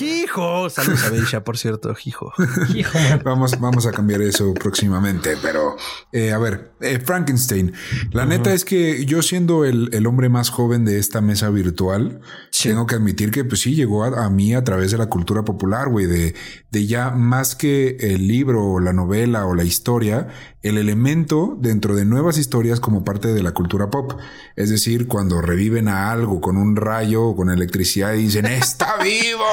Hijo. 0.00 0.70
Saludos 0.70 1.04
a 1.04 1.10
Beisha, 1.10 1.44
por 1.44 1.58
cierto, 1.58 1.94
hijo. 2.04 2.32
hijo. 2.74 2.98
vamos, 3.22 3.60
vamos 3.60 3.86
a 3.86 3.92
cambiar 3.92 4.22
eso 4.22 4.54
próximamente, 4.54 5.36
pero 5.42 5.76
eh, 6.10 6.32
a 6.32 6.38
ver, 6.38 6.72
eh, 6.80 6.98
Frankenstein. 6.98 7.72
La 8.12 8.22
uh 8.22 8.26
-huh. 8.26 8.28
neta 8.28 8.52
es 8.52 8.64
que 8.64 9.04
yo 9.06 9.22
siendo 9.22 9.64
el, 9.64 9.88
el, 9.92 10.06
hombre 10.06 10.28
más 10.28 10.50
joven 10.50 10.84
de 10.84 10.98
esta 10.98 11.20
mesa 11.20 11.50
virtual, 11.50 12.20
sí. 12.50 12.68
tengo 12.68 12.86
que 12.86 12.96
admitir 12.96 13.30
que 13.30 13.44
pues 13.44 13.62
sí 13.62 13.74
llegó 13.74 14.04
a, 14.04 14.26
a 14.26 14.30
mí 14.30 14.54
a 14.54 14.62
través 14.62 14.90
de 14.90 14.98
la 14.98 15.06
cultura 15.06 15.44
popular, 15.44 15.88
güey, 15.88 16.06
de, 16.06 16.34
de 16.70 16.86
ya 16.86 17.10
más 17.10 17.54
que 17.54 17.96
el 18.00 18.28
libro 18.28 18.64
o 18.64 18.80
la 18.80 18.92
novela 18.92 19.46
o 19.46 19.54
la 19.54 19.64
historia, 19.64 20.28
el 20.62 20.78
elemento 20.78 21.56
dentro 21.60 21.94
de 21.94 22.04
nuevas 22.04 22.38
historias 22.38 22.80
como 22.80 23.04
parte 23.04 23.28
de 23.32 23.42
la 23.42 23.52
cultura 23.52 23.88
pop. 23.88 24.12
Es 24.56 24.68
decir, 24.68 25.06
cuando 25.06 25.40
reviven 25.40 25.88
a 25.88 26.10
algo 26.10 26.40
con 26.40 26.56
un 26.56 26.76
rayo 26.76 27.22
o 27.24 27.36
con 27.36 27.50
electricidad 27.50 28.14
y 28.14 28.24
dicen 28.24 28.46
¡Está 28.66 28.96
vivo! 29.02 29.44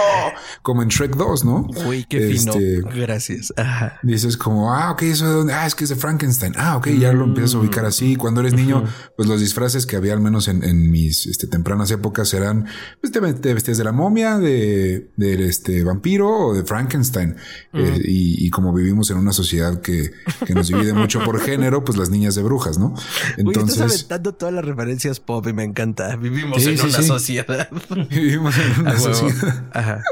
Como 0.62 0.82
en 0.82 0.90
Shrek 0.90 1.16
2, 1.16 1.46
¿no? 1.46 1.68
Uy, 1.88 2.06
qué 2.10 2.32
este, 2.32 2.52
fino. 2.52 2.90
Gracias. 2.96 3.54
Ajá. 3.56 4.00
Dices 4.02 4.38
como, 4.38 4.74
ah, 4.74 4.92
ok, 4.92 5.04
eso 5.04 5.28
de 5.28 5.34
dónde? 5.34 5.54
Ah, 5.54 5.68
es 5.68 5.76
que 5.76 5.84
es 5.84 5.90
de 5.92 5.96
Frankenstein. 5.96 6.54
Ah, 6.58 6.78
ok, 6.78 6.88
ya 6.90 7.13
lo 7.16 7.26
empiezas 7.26 7.56
a 7.56 7.60
ubicar 7.60 7.86
así. 7.86 8.16
Cuando 8.16 8.42
eres 8.42 8.54
niño, 8.54 8.80
uh 8.80 8.84
-huh. 8.84 9.14
pues 9.16 9.28
los 9.28 9.40
disfraces 9.40 9.86
que 9.86 9.96
había 9.96 10.14
al 10.14 10.22
menos 10.22 10.48
en, 10.48 10.64
en 10.64 10.92
mis 10.92 11.26
este, 11.28 11.48
tempranas 11.48 11.92
épocas 11.92 12.34
eran, 12.34 12.66
pues 13.02 13.12
te, 13.12 13.20
te, 13.34 13.54
vestías 13.54 13.78
de 13.78 13.84
la 13.84 13.92
momia, 13.92 14.38
de, 14.38 15.12
de 15.16 15.46
este 15.48 15.84
vampiro 15.84 16.30
o 16.30 16.54
de 16.54 16.64
Frankenstein. 16.64 17.36
Uh 17.74 17.78
-huh. 17.78 17.86
eh, 17.86 18.02
y, 18.06 18.46
y, 18.46 18.50
como 18.50 18.74
vivimos 18.74 19.10
en 19.12 19.18
una 19.18 19.34
sociedad 19.34 19.82
que, 19.82 20.12
que 20.46 20.54
nos 20.54 20.68
divide 20.68 20.94
mucho 20.94 21.24
por 21.24 21.40
género, 21.40 21.84
pues 21.84 21.98
las 21.98 22.10
niñas 22.10 22.36
de 22.36 22.44
brujas, 22.44 22.78
¿no? 22.78 22.94
Entonces. 23.38 23.78
Uy, 23.80 23.86
estás 23.86 23.92
aventando 23.92 24.34
todas 24.34 24.54
las 24.54 24.66
referencias 24.66 25.20
pop 25.20 25.48
y 25.48 25.54
me 25.54 25.64
encanta. 25.64 26.16
Vivimos 26.16 26.62
sí, 26.62 26.70
en 26.70 26.78
sí, 26.78 26.88
una 26.88 26.98
sí. 26.98 27.08
sociedad. 27.08 27.70
Vivimos 28.10 28.56
en 28.58 28.82
una 28.82 29.00
sociedad. 29.00 29.66
Ajá. 29.74 30.04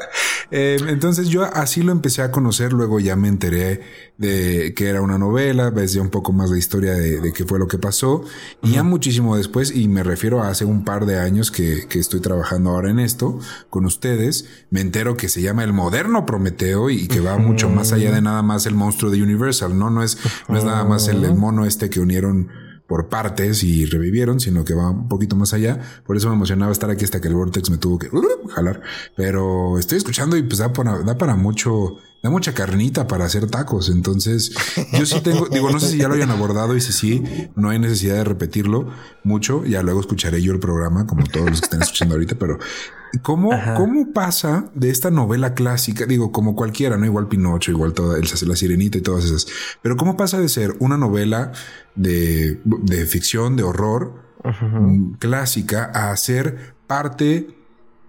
Eh, 0.51 0.77
entonces 0.87 1.29
yo 1.29 1.43
así 1.43 1.81
lo 1.81 1.91
empecé 1.91 2.21
a 2.21 2.31
conocer, 2.31 2.73
luego 2.73 2.99
ya 2.99 3.15
me 3.15 3.29
enteré 3.29 3.81
de 4.17 4.73
que 4.75 4.87
era 4.87 5.01
una 5.01 5.17
novela, 5.17 5.69
ves 5.69 5.93
ya 5.93 6.01
un 6.01 6.09
poco 6.09 6.33
más 6.33 6.49
la 6.51 6.57
historia 6.57 6.93
de, 6.93 7.21
de 7.21 7.33
qué 7.33 7.45
fue 7.45 7.57
lo 7.57 7.67
que 7.67 7.77
pasó. 7.77 8.15
Uh 8.17 8.23
-huh. 8.23 8.69
Y 8.69 8.71
ya 8.73 8.83
muchísimo 8.83 9.37
después, 9.37 9.73
y 9.75 9.87
me 9.87 10.03
refiero 10.03 10.43
a 10.43 10.49
hace 10.49 10.65
un 10.65 10.83
par 10.83 11.05
de 11.05 11.17
años 11.19 11.51
que, 11.51 11.87
que 11.87 11.99
estoy 11.99 12.19
trabajando 12.19 12.71
ahora 12.71 12.89
en 12.89 12.99
esto 12.99 13.39
con 13.69 13.85
ustedes, 13.85 14.45
me 14.69 14.81
entero 14.81 15.15
que 15.15 15.29
se 15.29 15.41
llama 15.41 15.63
el 15.63 15.73
moderno 15.73 16.25
Prometeo 16.25 16.89
y 16.89 17.07
que 17.07 17.19
va 17.21 17.35
uh 17.35 17.39
-huh. 17.39 17.47
mucho 17.47 17.69
más 17.69 17.93
allá 17.93 18.11
de 18.11 18.21
nada 18.21 18.41
más 18.43 18.65
el 18.65 18.75
monstruo 18.75 19.09
de 19.09 19.23
Universal, 19.23 19.77
¿no? 19.79 19.89
No 19.89 20.03
es, 20.03 20.17
no 20.49 20.57
es 20.57 20.63
nada 20.65 20.83
más 20.83 21.07
el, 21.07 21.23
el 21.23 21.35
mono 21.35 21.65
este 21.65 21.89
que 21.89 21.99
unieron 21.99 22.49
por 22.91 23.07
partes 23.07 23.63
y 23.63 23.85
revivieron, 23.85 24.41
sino 24.41 24.65
que 24.65 24.73
va 24.73 24.89
un 24.89 25.07
poquito 25.07 25.37
más 25.37 25.53
allá. 25.53 25.79
Por 26.05 26.17
eso 26.17 26.27
me 26.27 26.35
emocionaba 26.35 26.73
estar 26.73 26.89
aquí 26.89 27.05
hasta 27.05 27.21
que 27.21 27.29
el 27.29 27.35
Vortex 27.35 27.69
me 27.69 27.77
tuvo 27.77 27.97
que 27.97 28.07
uh, 28.07 28.49
jalar. 28.49 28.81
Pero 29.15 29.79
estoy 29.79 29.97
escuchando 29.97 30.35
y 30.35 30.43
pues 30.43 30.57
da 30.57 30.73
para, 30.73 30.99
da 30.99 31.17
para 31.17 31.37
mucho, 31.37 31.99
da 32.21 32.29
mucha 32.29 32.53
carnita 32.53 33.07
para 33.07 33.25
hacer 33.25 33.49
tacos. 33.49 33.89
Entonces, 33.89 34.51
yo 34.93 35.05
sí 35.05 35.21
tengo, 35.21 35.47
digo, 35.47 35.69
no 35.71 35.79
sé 35.79 35.89
si 35.89 35.97
ya 35.97 36.07
lo 36.07 36.13
hayan 36.15 36.31
abordado 36.31 36.75
y 36.75 36.81
si 36.81 36.93
sí, 36.93 37.23
no 37.55 37.69
hay 37.69 37.79
necesidad 37.79 38.15
de 38.15 38.23
repetirlo 38.23 38.89
mucho. 39.23 39.65
Ya 39.65 39.81
luego 39.81 39.99
escucharé 39.99 40.41
yo 40.41 40.53
el 40.53 40.59
programa, 40.59 41.07
como 41.07 41.25
todos 41.25 41.49
los 41.49 41.61
que 41.61 41.65
están 41.65 41.81
escuchando 41.81 42.15
ahorita, 42.15 42.35
pero 42.35 42.59
¿Cómo, 43.21 43.51
¿Cómo 43.75 44.13
pasa 44.13 44.71
de 44.73 44.89
esta 44.89 45.11
novela 45.11 45.53
clásica? 45.53 46.05
Digo, 46.05 46.31
como 46.31 46.55
cualquiera, 46.55 46.97
¿no? 46.97 47.05
Igual 47.05 47.27
Pinocho, 47.27 47.71
igual 47.71 47.93
toda 47.93 48.17
el, 48.17 48.25
la 48.47 48.55
sirenita 48.55 48.97
y 48.97 49.01
todas 49.01 49.25
esas. 49.25 49.47
Pero 49.81 49.97
¿cómo 49.97 50.15
pasa 50.15 50.39
de 50.39 50.47
ser 50.47 50.75
una 50.79 50.97
novela 50.97 51.51
de, 51.95 52.61
de 52.63 53.05
ficción, 53.05 53.57
de 53.57 53.63
horror 53.63 54.13
-huh. 54.43 55.17
clásica, 55.19 55.85
a 55.85 56.15
ser 56.15 56.73
parte 56.87 57.55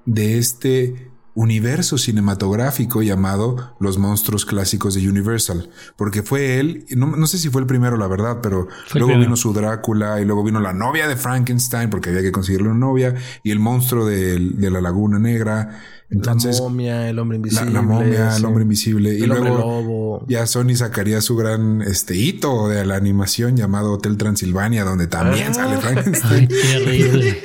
de 0.06 0.38
este 0.38 1.11
universo 1.34 1.96
cinematográfico 1.98 3.02
llamado 3.02 3.74
Los 3.78 3.98
monstruos 3.98 4.44
clásicos 4.44 4.94
de 4.94 5.08
Universal, 5.08 5.70
porque 5.96 6.22
fue 6.22 6.58
él, 6.58 6.84
no, 6.90 7.16
no 7.16 7.26
sé 7.26 7.38
si 7.38 7.48
fue 7.48 7.62
el 7.62 7.66
primero, 7.66 7.96
la 7.96 8.06
verdad, 8.06 8.40
pero 8.42 8.68
fue 8.88 9.00
luego 9.00 9.18
vino 9.18 9.36
su 9.36 9.52
Drácula 9.52 10.20
y 10.20 10.24
luego 10.24 10.44
vino 10.44 10.60
la 10.60 10.72
novia 10.72 11.08
de 11.08 11.16
Frankenstein, 11.16 11.90
porque 11.90 12.10
había 12.10 12.22
que 12.22 12.32
conseguirle 12.32 12.68
una 12.68 12.78
novia, 12.78 13.14
y 13.42 13.50
el 13.50 13.58
monstruo 13.58 14.06
de, 14.06 14.38
de 14.38 14.70
la 14.70 14.80
Laguna 14.80 15.18
Negra. 15.18 15.80
Entonces, 16.12 16.56
la 16.56 16.62
momia, 16.62 17.08
el 17.08 17.18
hombre 17.18 17.36
invisible. 17.36 17.66
La, 17.66 17.80
la 17.80 17.82
momia, 17.82 18.30
sí. 18.30 18.38
el 18.38 18.44
hombre 18.44 18.62
invisible. 18.62 19.10
El 19.10 19.18
y 19.18 19.22
hombre 19.22 19.38
luego 19.40 19.58
lobo. 19.58 20.24
ya 20.28 20.46
Sony 20.46 20.74
sacaría 20.74 21.20
su 21.22 21.36
gran 21.36 21.80
este 21.80 22.16
hito 22.16 22.68
de 22.68 22.84
la 22.84 22.96
animación 22.96 23.56
llamado 23.56 23.92
Hotel 23.92 24.18
Transilvania, 24.18 24.84
donde 24.84 25.06
también 25.06 25.48
ah. 25.50 25.54
sale 25.54 25.78
Frankenstein. 25.78 26.32
Ay, 26.32 26.46
terrible. 26.48 27.42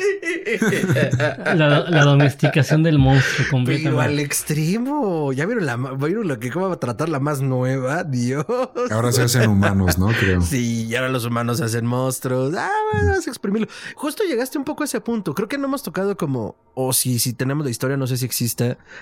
la, 1.55 1.89
la, 1.89 2.03
domesticación 2.03 2.84
del 2.84 2.99
monstruo 2.99 3.47
completamente. 3.49 3.89
Pero 3.89 4.01
al 4.01 4.20
extremo. 4.20 5.32
Ya 5.32 5.45
vieron, 5.45 5.65
la, 5.65 5.78
vieron 5.78 6.28
lo 6.28 6.39
que 6.39 6.51
cómo 6.51 6.68
va 6.68 6.76
a 6.76 6.80
tratar 6.80 7.09
la 7.09 7.20
más 7.20 7.41
nueva, 7.41 8.03
Dios. 8.03 8.45
Ahora 8.91 9.11
se 9.11 9.24
hacen 9.24 9.49
humanos, 9.49 9.97
¿no? 9.97 10.07
Creo. 10.07 10.41
Sí, 10.41 10.88
y 10.88 10.95
ahora 10.95 11.09
los 11.09 11.26
humanos 11.26 11.57
se 11.57 11.63
hacen 11.63 11.86
monstruos. 11.86 12.53
Ah, 12.57 12.70
bueno, 12.91 13.11
vas 13.11 13.28
a 13.28 13.30
exprimirlo. 13.30 13.68
Justo 13.95 14.24
llegaste 14.24 14.57
un 14.57 14.65
poco 14.65 14.84
a 14.84 14.86
ese 14.86 14.99
punto. 14.99 15.34
Creo 15.34 15.47
que 15.47 15.57
no 15.57 15.65
hemos 15.65 15.84
tocado 15.84 16.18
como, 16.18 16.55
o 16.74 16.91
si, 16.93 17.20
si 17.20 17.34
tenemos 17.34 17.65
la 17.65 17.72
historia, 17.72 17.95
no 17.95 18.07
sé 18.07 18.18
si 18.18 18.26
existe 18.26 18.57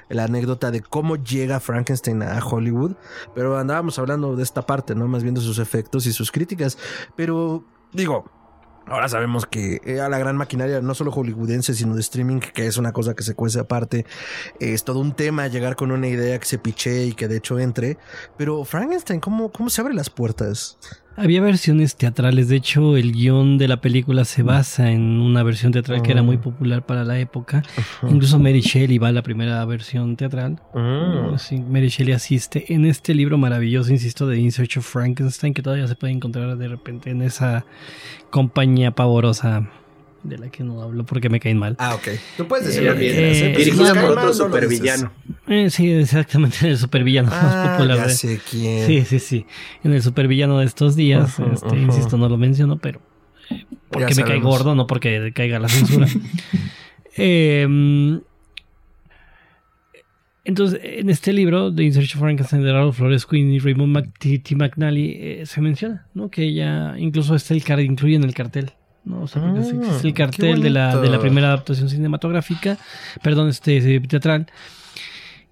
la 0.10 0.24
anécdota 0.24 0.72
de 0.72 0.82
cómo 0.82 1.16
llega 1.16 1.60
Frankenstein 1.60 2.24
a 2.24 2.46
Hollywood, 2.46 2.96
pero 3.34 3.58
andábamos 3.58 4.00
hablando 4.00 4.36
de 4.36 4.44
esta 4.44 4.66
parte, 4.66 4.96
¿no? 4.96 5.08
Más 5.08 5.24
viendo 5.24 5.42
sus 5.42 5.60
efectos 5.60 6.06
y 6.06 6.14
sus 6.14 6.32
críticas. 6.32 6.78
Pero 7.16 7.64
digo, 7.92 8.26
Ahora 8.88 9.10
sabemos 9.10 9.48
que 9.48 10.00
a 10.00 10.10
la 10.10 10.20
gran 10.20 10.38
maquinaria, 10.38 10.80
no 10.80 10.94
solo 10.94 11.12
hollywoodense, 11.12 11.74
sino 11.74 11.96
de 11.96 12.02
streaming, 12.02 12.40
que 12.40 12.68
es 12.68 12.78
una 12.78 12.94
cosa 12.94 13.16
que 13.16 13.24
se 13.24 13.34
cuece 13.34 13.60
aparte, 13.60 14.06
es 14.60 14.84
todo 14.84 15.00
un 15.00 15.14
tema 15.16 15.48
llegar 15.48 15.76
con 15.76 15.92
una 15.92 16.08
idea 16.08 16.38
que 16.38 16.46
se 16.46 16.60
piche 16.60 17.06
y 17.06 17.14
que 17.14 17.28
de 17.28 17.38
hecho 17.38 17.58
entre. 17.58 17.98
Pero 18.38 18.64
Frankenstein, 18.64 19.20
¿cómo, 19.20 19.52
cómo 19.52 19.72
se 19.72 19.82
abren 19.82 19.98
las 19.98 20.12
puertas? 20.12 20.78
Había 21.18 21.42
versiones 21.42 21.96
teatrales, 21.96 22.50
de 22.50 22.58
hecho 22.58 22.98
el 22.98 23.14
guion 23.14 23.58
de 23.58 23.70
la 23.70 23.80
película 23.80 24.26
se 24.26 24.44
basa 24.44 24.92
en 24.92 25.22
una 25.22 25.44
versión 25.44 25.72
teatral 25.72 26.02
que 26.02 26.12
era 26.12 26.24
muy 26.24 26.38
popular 26.38 26.86
para 26.86 27.06
la 27.06 27.18
época. 27.20 27.64
Incluso 28.04 28.38
Mary 28.38 28.60
Shelley 28.60 28.98
va 28.98 29.08
a 29.08 29.12
la 29.14 29.22
primera 29.22 29.64
versión 29.64 30.18
teatral. 30.18 30.60
Sí, 31.38 31.60
Mary 31.60 31.88
Shelley 31.88 32.14
asiste 32.14 32.74
en 32.74 32.86
este 32.86 33.14
libro 33.14 33.38
maravilloso, 33.38 33.92
insisto, 33.92 34.28
de 34.28 34.40
In 34.40 34.52
Search 34.52 34.78
of 34.78 34.86
Frankenstein, 34.86 35.54
que 35.54 35.62
todavía 35.62 35.88
se 35.88 35.96
puede 35.96 36.12
encontrar 36.12 36.58
de 36.58 36.68
repente 36.68 37.12
en 37.12 37.22
esa 37.22 37.66
compañía 38.30 38.92
pavorosa 38.92 39.70
de 40.28 40.38
la 40.38 40.50
que 40.50 40.64
no 40.64 40.82
hablo 40.82 41.06
porque 41.06 41.30
me 41.30 41.40
caen 41.40 41.58
mal. 41.58 41.76
Ah, 41.80 41.96
ok. 41.96 42.08
Tú 42.38 42.48
puedes 42.48 42.68
decirlo 42.68 42.94
eh, 42.94 42.96
bien. 42.96 43.16
Eh, 43.16 43.56
Dirigida 43.58 43.94
por 43.94 44.12
otro 44.12 44.34
supervillano. 44.34 45.12
Eh, 45.48 45.70
sí, 45.70 45.92
exactamente, 45.92 46.68
el 46.68 46.78
supervillano 46.78 47.30
ah, 47.32 47.42
más 47.42 47.70
popular. 47.78 47.98
Ya 47.98 48.10
sé 48.10 48.40
quién. 48.50 48.88
Sí, 48.88 49.06
sí, 49.06 49.20
sí. 49.20 49.46
En 49.84 49.94
el 49.94 50.02
supervillano 50.02 50.60
de 50.60 50.66
estos 50.66 50.96
días, 50.96 51.40
uh 51.40 51.44
-huh, 51.44 51.54
este, 51.54 51.68
uh 51.68 51.72
-huh. 51.72 51.86
insisto, 51.86 52.18
no 52.18 52.30
lo 52.30 52.38
menciono, 52.38 52.78
pero 52.78 53.02
porque 53.90 54.16
me 54.16 54.24
cae 54.24 54.40
gordo, 54.40 54.76
no 54.76 54.88
porque 54.88 55.32
caiga 55.34 55.60
la 55.60 55.70
censura. 55.70 56.08
Em, 57.18 58.20
entonces, 60.44 60.80
en 60.84 61.10
este 61.10 61.32
libro, 61.34 61.74
The 61.74 61.84
In 61.84 61.94
Search 61.94 62.16
of 62.16 62.22
Frankenstein 62.22 62.62
de 62.62 62.74
Ralph 62.74 62.98
Flores 62.98 63.26
Queen 63.26 63.52
y 63.52 63.60
Raymond 63.60 64.14
T. 64.20 64.42
McNally, 64.56 65.18
eh, 65.18 65.46
se 65.46 65.62
menciona, 65.62 66.08
¿no? 66.14 66.30
Que 66.30 66.44
ella 66.44 66.96
incluso 66.98 67.36
está 67.36 67.54
el 67.54 67.64
incluye 67.80 68.16
en 68.16 68.24
el 68.24 68.34
cartel. 68.34 68.74
¿No? 69.06 69.22
O 69.22 69.28
sea, 69.28 69.42
porque 69.42 69.62
es 69.62 70.04
el 70.04 70.12
Ah, 70.12 70.14
cartel 70.14 70.62
de 70.62 70.70
la, 70.70 70.98
de 70.98 71.10
la 71.10 71.20
primera 71.20 71.48
adaptación 71.48 71.90
cinematográfica, 71.90 72.78
perdón, 73.22 73.50
este 73.50 74.00
teatral. 74.02 74.48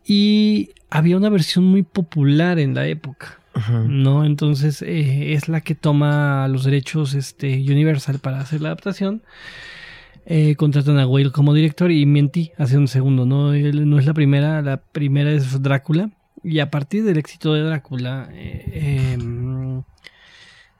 Y 0.05 0.71
había 0.89 1.17
una 1.17 1.29
versión 1.29 1.63
muy 1.63 1.83
popular 1.83 2.59
en 2.59 2.75
la 2.75 2.87
época. 2.87 3.39
Ujú. 3.55 3.87
¿no? 3.87 4.25
Entonces 4.25 4.81
eh, 4.81 5.33
es 5.33 5.47
la 5.47 5.61
que 5.61 5.75
toma 5.75 6.47
los 6.47 6.63
derechos 6.63 7.13
este, 7.13 7.53
Universal 7.61 8.19
para 8.19 8.39
hacer 8.39 8.61
la 8.61 8.69
adaptación. 8.69 9.21
Eh, 10.25 10.55
contratan 10.55 10.97
a 10.99 11.05
Whale 11.05 11.31
como 11.31 11.53
director 11.53 11.91
y 11.91 12.05
mentí 12.05 12.51
hace 12.57 12.77
un 12.77 12.87
segundo, 12.87 13.25
¿no? 13.25 13.53
Él 13.53 13.89
no 13.89 13.99
es 13.99 14.05
la 14.05 14.13
primera, 14.13 14.61
la 14.61 14.77
primera 14.77 15.31
es 15.31 15.61
Drácula. 15.61 16.11
Y 16.43 16.59
a 16.59 16.71
partir 16.71 17.03
del 17.03 17.17
éxito 17.17 17.53
de 17.53 17.61
Drácula, 17.61 18.29
eh, 18.33 19.13
em, 19.13 19.62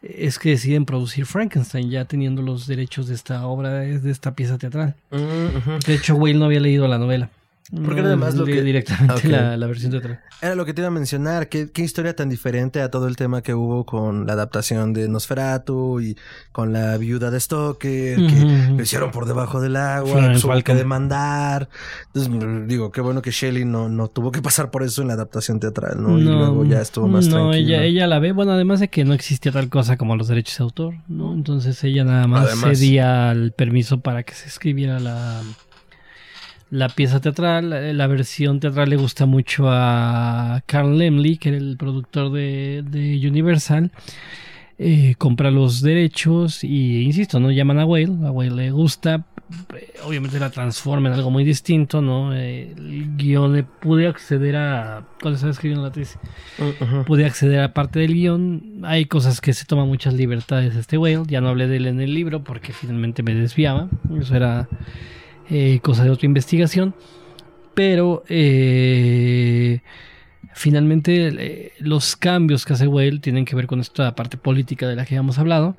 es 0.04 0.38
que 0.38 0.49
deciden 0.49 0.86
producir 0.86 1.26
Frankenstein, 1.26 1.89
ya 1.89 2.06
teniendo 2.06 2.41
los 2.41 2.68
derechos 2.68 3.08
de 3.08 3.16
esta 3.16 3.45
obra, 3.47 3.72
de 3.72 4.12
esta 4.12 4.36
pieza 4.36 4.58
teatral. 4.58 4.95
Mm. 5.12 5.80
De 5.86 5.95
hecho, 5.95 6.16
Whale 6.16 6.36
no 6.36 6.45
había 6.45 6.60
leído 6.60 6.88
la 6.88 6.97
novela. 6.97 7.30
Porque 7.72 8.01
No, 8.01 8.07
además 8.07 8.36
lo 8.36 8.45
lee 8.45 8.53
que- 8.53 8.61
directamente 8.61 9.28
la, 9.30 9.55
la 9.57 9.68
versión 9.68 9.91
teatral. 9.91 10.20
Era 10.41 10.55
lo 10.55 10.66
que 10.66 10.74
te 10.74 10.82
iba 10.82 10.89
a 10.89 10.91
mencionar. 10.91 11.47
¿Qué, 11.47 11.72
qué 11.72 11.82
historia 11.82 12.14
tan 12.16 12.28
diferente 12.30 12.82
a 12.82 12.91
todo 12.91 13.07
el 13.07 13.16
tema 13.16 13.41
que 13.41 13.53
hubo 13.53 13.86
con 13.86 14.28
la 14.28 14.34
adaptación 14.34 14.91
de 14.91 15.07
Nosferatu 15.07 16.01
y 16.01 16.18
con 16.51 16.74
la 16.74 16.97
viuda 16.97 17.32
de 17.32 17.39
Stoker, 17.39 18.18
que 18.18 18.72
lo 18.76 18.82
hicieron 18.84 19.11
por 19.11 19.26
debajo 19.26 19.61
del 19.61 19.78
agua, 19.78 20.34
hubo 20.36 20.64
que 20.64 20.76
demandar. 20.76 21.70
Entonces, 22.14 22.30
mm, 22.32 22.68
digo, 22.68 22.91
qué 22.91 22.99
bueno 23.01 23.22
que 23.22 23.32
Shelley 23.32 23.64
no, 23.66 23.88
no 23.88 24.09
tuvo 24.09 24.32
que 24.32 24.41
pasar 24.41 24.70
por 24.70 24.84
eso 24.84 25.01
en 25.01 25.07
la 25.07 25.14
adaptación 25.14 25.59
teatral, 25.59 26.01
¿no? 26.01 26.20
y 26.20 26.24
luego 26.24 26.66
ya 26.66 26.82
estuvo 26.82 27.07
más 27.07 27.28
no, 27.28 27.36
tranquilo. 27.49 27.53
ella, 27.53 27.84
ella 27.84 28.07
la 28.07 28.20
ve, 28.20 28.34
bueno, 28.34 28.51
además 28.51 28.82
de 28.82 28.89
que 28.89 29.05
no 29.05 29.14
existía 29.14 29.51
tal 29.53 29.70
cosa 29.70 29.95
como 29.97 30.16
los 30.18 30.28
derechos 30.28 30.57
de 30.57 30.64
autor, 30.66 30.95
¿no? 31.07 31.34
Entonces 31.34 31.82
ella 31.86 32.03
nada 32.03 32.28
más 32.28 32.47
Además. 32.47 32.78
cedía 32.78 33.32
el 33.32 33.51
permiso 33.53 34.01
para 34.01 34.24
que 34.24 34.34
se 34.34 34.47
escribiera 34.49 34.99
la, 34.99 35.41
la 36.74 36.89
pieza 36.89 37.21
teatral. 37.21 37.69
La, 37.69 37.93
la 37.93 38.07
versión 38.07 38.59
teatral 38.59 38.89
le 38.89 38.95
gusta 38.97 39.26
mucho 39.26 39.65
a 39.69 40.61
Carl 40.65 40.97
Lemley, 40.97 41.38
que 41.38 41.49
era 41.49 41.57
el 41.57 41.78
productor 41.78 42.32
de, 42.32 42.84
de 42.89 43.28
Universal. 43.28 43.91
Eh, 44.80 45.13
compra 45.19 45.51
los 45.51 45.82
derechos 45.82 46.63
y, 46.63 47.03
insisto, 47.03 47.39
no 47.39 47.51
llaman 47.51 47.80
a 47.80 47.86
Whale, 47.86 48.26
a 48.26 48.32
Whale 48.32 48.55
le 48.55 48.71
gusta, 48.71 49.24
eh, 49.76 49.93
obviamente 50.03 50.39
la 50.39 50.49
transforma 50.49 51.09
en 51.09 51.13
algo 51.13 51.30
muy 51.30 51.43
distinto, 51.43 52.01
¿no? 52.01 52.34
Eh, 52.36 52.74
el 52.76 53.15
guion 53.15 53.53
le 53.53 53.63
pude 53.63 54.07
acceder 54.07 54.55
a, 54.55 55.05
cuando 55.21 55.36
estaba 55.36 55.51
escribiendo 55.51 55.86
la 55.86 55.91
tesis, 55.93 56.17
Mm, 56.57 56.84
ujú. 56.84 57.05
pude 57.05 57.26
acceder 57.26 57.59
a 57.61 57.71
parte 57.74 57.99
del 57.99 58.15
guion. 58.15 58.82
Hay 58.84 59.05
cosas 59.05 59.41
que 59.41 59.53
se 59.53 59.65
toma 59.65 59.86
muchas 59.86 60.15
libertades 60.15 60.76
este 60.76 60.97
Whale. 60.97 61.21
Ya 61.28 61.39
no 61.39 61.49
hablé 61.49 61.67
de 61.67 61.78
él 61.78 61.86
en 61.86 62.01
el 62.01 62.13
libro 62.13 62.43
porque 62.43 62.74
finalmente 62.74 63.21
me 63.21 63.36
desviaba. 63.36 63.89
Eso 64.19 64.36
era 64.36 64.67
eh, 65.50 65.80
cosa 65.82 66.04
de 66.04 66.10
otra 66.10 66.26
investigación. 66.26 66.94
Pero 67.74 68.24
eh, 68.30 69.82
finalmente 70.54 71.28
eh, 71.28 71.72
los 71.80 72.16
cambios 72.16 72.66
que 72.66 72.74
hace 72.74 72.88
Whale 72.88 73.20
tienen 73.20 73.46
que 73.46 73.56
ver 73.56 73.68
con 73.68 73.80
esta 73.80 74.16
parte 74.16 74.38
política 74.38 74.88
de 74.88 74.96
la 74.96 75.06
que 75.06 75.16
habíamos 75.16 75.39
hablado. 75.39 75.76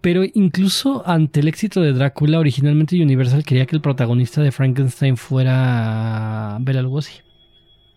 Pero 0.00 0.22
incluso 0.32 1.02
ante 1.06 1.40
el 1.40 1.48
éxito 1.48 1.82
de 1.82 1.92
Drácula, 1.92 2.38
originalmente 2.38 3.00
Universal 3.02 3.44
quería 3.44 3.66
que 3.66 3.76
el 3.76 3.82
protagonista 3.82 4.40
de 4.40 4.50
Frankenstein 4.50 5.16
fuera 5.16 6.56
Bela 6.60 6.80
Lugosi. 6.80 7.20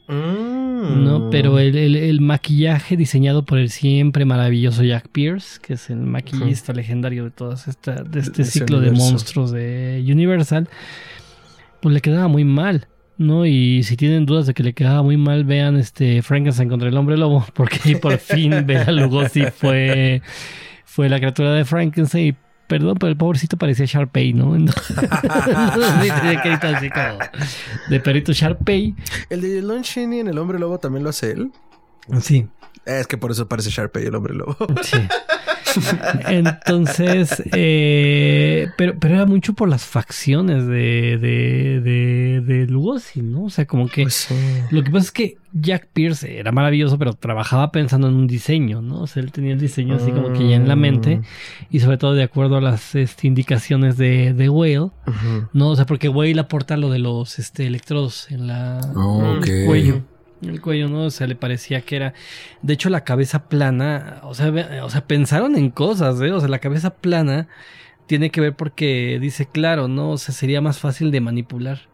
Mm. 0.08 1.04
¿no? 1.06 1.30
Pero 1.30 1.60
el, 1.60 1.76
el- 1.76 1.96
el 1.96 2.22
maquillaje 2.22 2.98
diseñado 2.98 3.44
por 3.46 3.58
el 3.58 3.70
siempre 3.70 4.26
maravilloso 4.26 4.84
Jack 4.84 5.08
Pierce, 5.10 5.60
que 5.62 5.74
es 5.74 5.90
el 5.90 5.98
maquillista 5.98 6.74
legendario 6.74 7.24
de 7.26 7.32
todas 7.32 7.68
esta, 7.68 8.04
de 8.04 8.20
este 8.20 8.44
De 8.44 8.46
ciclo 8.50 8.80
de 8.82 8.92
monstruos 8.92 9.52
de 9.52 10.04
Universal, 10.08 10.68
pues 11.82 11.94
le 11.94 12.02
quedaba 12.02 12.28
muy 12.28 12.44
mal. 12.44 12.88
¿no? 13.18 13.46
Y 13.46 13.84
si 13.84 13.96
tienen 13.96 14.26
dudas 14.26 14.48
de 14.48 14.54
que 14.56 14.64
le 14.64 14.74
quedaba 14.74 15.04
muy 15.04 15.18
mal, 15.18 15.44
vean 15.46 15.78
este 15.78 16.22
Frankenstein 16.24 16.68
contra 16.68 16.90
el 16.90 16.98
hombre 16.98 17.16
lobo, 17.16 17.46
porque 17.54 17.80
ahí 17.86 17.96
por 17.96 18.18
fin 18.18 18.66
Bela 18.66 18.92
Lugosi 18.92 19.44
fue, 19.56 20.22
fue 20.84 21.08
la 21.10 21.18
criatura 21.20 21.54
de 21.54 21.64
Frankenstein. 21.64 22.36
Perdón, 22.68 22.98
pero 23.00 23.10
el 23.12 23.18
pobrecito 23.18 23.58
parecía 23.58 23.86
Sharpay, 23.86 24.34
¿no? 24.34 24.54
De 27.90 28.00
perrito 28.00 28.32
Sharpay. 28.32 28.96
El 29.30 29.42
de 29.42 29.62
Lon 29.62 29.84
Chaney 29.84 30.20
en 30.22 30.28
El 30.28 30.38
Hombre 30.38 30.60
Lobo 30.60 30.80
también 30.80 31.04
lo 31.04 31.10
hace 31.10 31.32
él. 31.32 31.52
Sí, 32.22 32.48
Es 32.86 33.08
que 33.08 33.18
por 33.18 33.32
eso 33.32 33.48
parece 33.48 33.70
Sharpay 33.70 34.06
el 34.06 34.16
Hombre 34.16 34.34
Lobo. 34.34 34.58
Sí. 34.82 34.98
Entonces, 36.28 37.44
eh, 37.54 38.68
pero, 38.78 38.96
pero 39.00 39.16
era 39.16 39.26
mucho 39.26 39.54
por 39.54 39.70
las 39.70 39.86
facciones 39.86 40.66
de, 40.66 41.18
de, 41.18 41.82
de, 41.82 42.42
de 42.42 42.68
Lugosi, 42.68 43.22
¿no? 43.22 43.46
O 43.46 43.50
sea, 43.50 43.66
como 43.66 43.88
que 43.88 44.04
Pues 44.04 44.30
lo 44.72 44.84
que 44.84 44.92
pasa 44.92 45.06
es 45.06 45.12
que 45.12 45.38
Jack 45.54 45.88
Pierce 45.94 46.40
era 46.40 46.52
maravilloso, 46.52 46.98
pero 46.98 47.14
trabajaba 47.14 47.72
pensando 47.72 48.08
en 48.08 48.16
un 48.16 48.28
diseño, 48.28 48.82
¿no? 48.82 49.02
O 49.02 49.08
sea, 49.08 49.22
él 49.22 49.32
tenía 49.32 49.54
el 49.54 49.60
diseño 49.60 49.96
así 49.96 50.12
como 50.12 50.34
que 50.34 50.50
ya 50.50 50.56
en 50.56 50.68
la 50.68 50.76
mente 50.76 51.22
y 51.70 51.80
sobre 51.80 51.98
todo 51.98 52.14
de 52.14 52.24
acuerdo 52.24 52.58
a 52.58 52.62
las 52.62 52.96
este, 52.96 53.28
indicaciones 53.28 53.98
de, 53.98 54.34
de 54.34 54.50
Whale. 54.50 54.90
¿no? 55.54 55.70
O 55.70 55.76
sea, 55.76 55.86
porque 55.86 56.10
Whale 56.10 56.40
aporta 56.40 56.76
lo 56.78 56.90
de 56.90 57.00
los 57.00 57.38
este, 57.40 57.68
electrodos 57.68 58.32
en 58.32 58.48
la 58.48 58.82
Oh, 58.96 59.38
en 59.38 59.44
el 59.44 59.66
cuello. 59.66 60.02
El 60.44 60.62
cuello, 60.62 60.90
¿no? 60.90 61.06
O 61.06 61.12
sea, 61.12 61.28
le 61.28 61.36
parecía 61.36 61.82
que 61.82 61.96
era. 61.96 62.14
De 62.62 62.74
hecho, 62.74 62.90
la 62.90 63.04
cabeza 63.04 63.48
plana. 63.50 64.20
O 64.24 64.34
sea, 64.34 64.52
o 64.84 64.90
sea, 64.90 65.08
pensaron 65.08 65.56
en 65.56 65.70
cosas, 65.70 66.20
¿eh? 66.22 66.32
O 66.32 66.40
sea, 66.40 66.50
la 66.50 66.60
cabeza 66.60 66.96
plana 66.96 67.48
tiene 68.08 68.30
que 68.30 68.42
ver 68.42 68.56
porque 68.56 69.18
dice, 69.22 69.48
claro, 69.48 69.88
¿no? 69.88 70.12
O 70.12 70.18
sea, 70.18 70.34
sería 70.34 70.62
más 70.62 70.80
fácil 70.80 71.12
de 71.12 71.22
manipular 71.22 71.93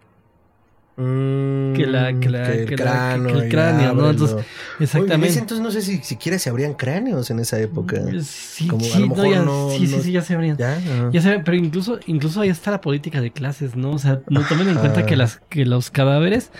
Mm, 1.02 1.74
que 1.76 1.88
la, 1.88 2.20
que 2.20 2.30
la, 2.30 2.43
que 2.52 2.60
el 2.64 2.66
que 2.68 2.76
la- 2.76 2.84
cráneo, 2.84 3.28
que 3.38 3.43
el 3.45 3.50
cráneo, 3.50 3.93
¿no? 3.93 4.10
Entonces, 4.10 4.45
exactamente. 4.82 5.39
entonces 5.39 5.64
no 5.64 5.72
sé 5.72 5.82
si 5.82 5.97
siquiera 6.04 6.38
se 6.38 6.50
abrían 6.50 6.74
cráneos 6.74 7.30
en 7.32 7.39
esa 7.39 7.58
época. 7.60 8.02
Sí, 8.22 8.68
Como 8.68 8.86
a 8.86 8.89
sí, 8.89 9.00
lo 9.00 9.06
no, 9.08 9.16
mejor 9.16 9.32
ya- 9.32 9.41
no- 9.43 9.70
sí, 9.72 9.88
sí, 9.88 9.95
no- 9.95 10.04
sí, 10.04 10.12
ya 10.12 10.22
se 10.22 10.34
abrían. 10.36 10.58
¿Ya? 10.58 10.78
Ya 11.12 11.22
se, 11.22 11.39
pero 11.39 11.56
incluso, 11.56 12.00
incluso 12.06 12.41
ahí 12.41 12.50
está 12.50 12.72
la 12.72 12.82
política 12.82 13.22
de 13.22 13.32
clases, 13.32 13.76
¿no? 13.78 13.91
O 13.91 13.97
sea, 14.00 14.20
no 14.30 14.41
tomen 14.47 14.68
en 14.68 14.76
cuenta 14.76 15.00
Ajá. 15.00 15.06
que 15.08 15.16
las, 15.16 15.39
que 15.50 15.66
los 15.66 15.89
cadáveres 15.89 16.52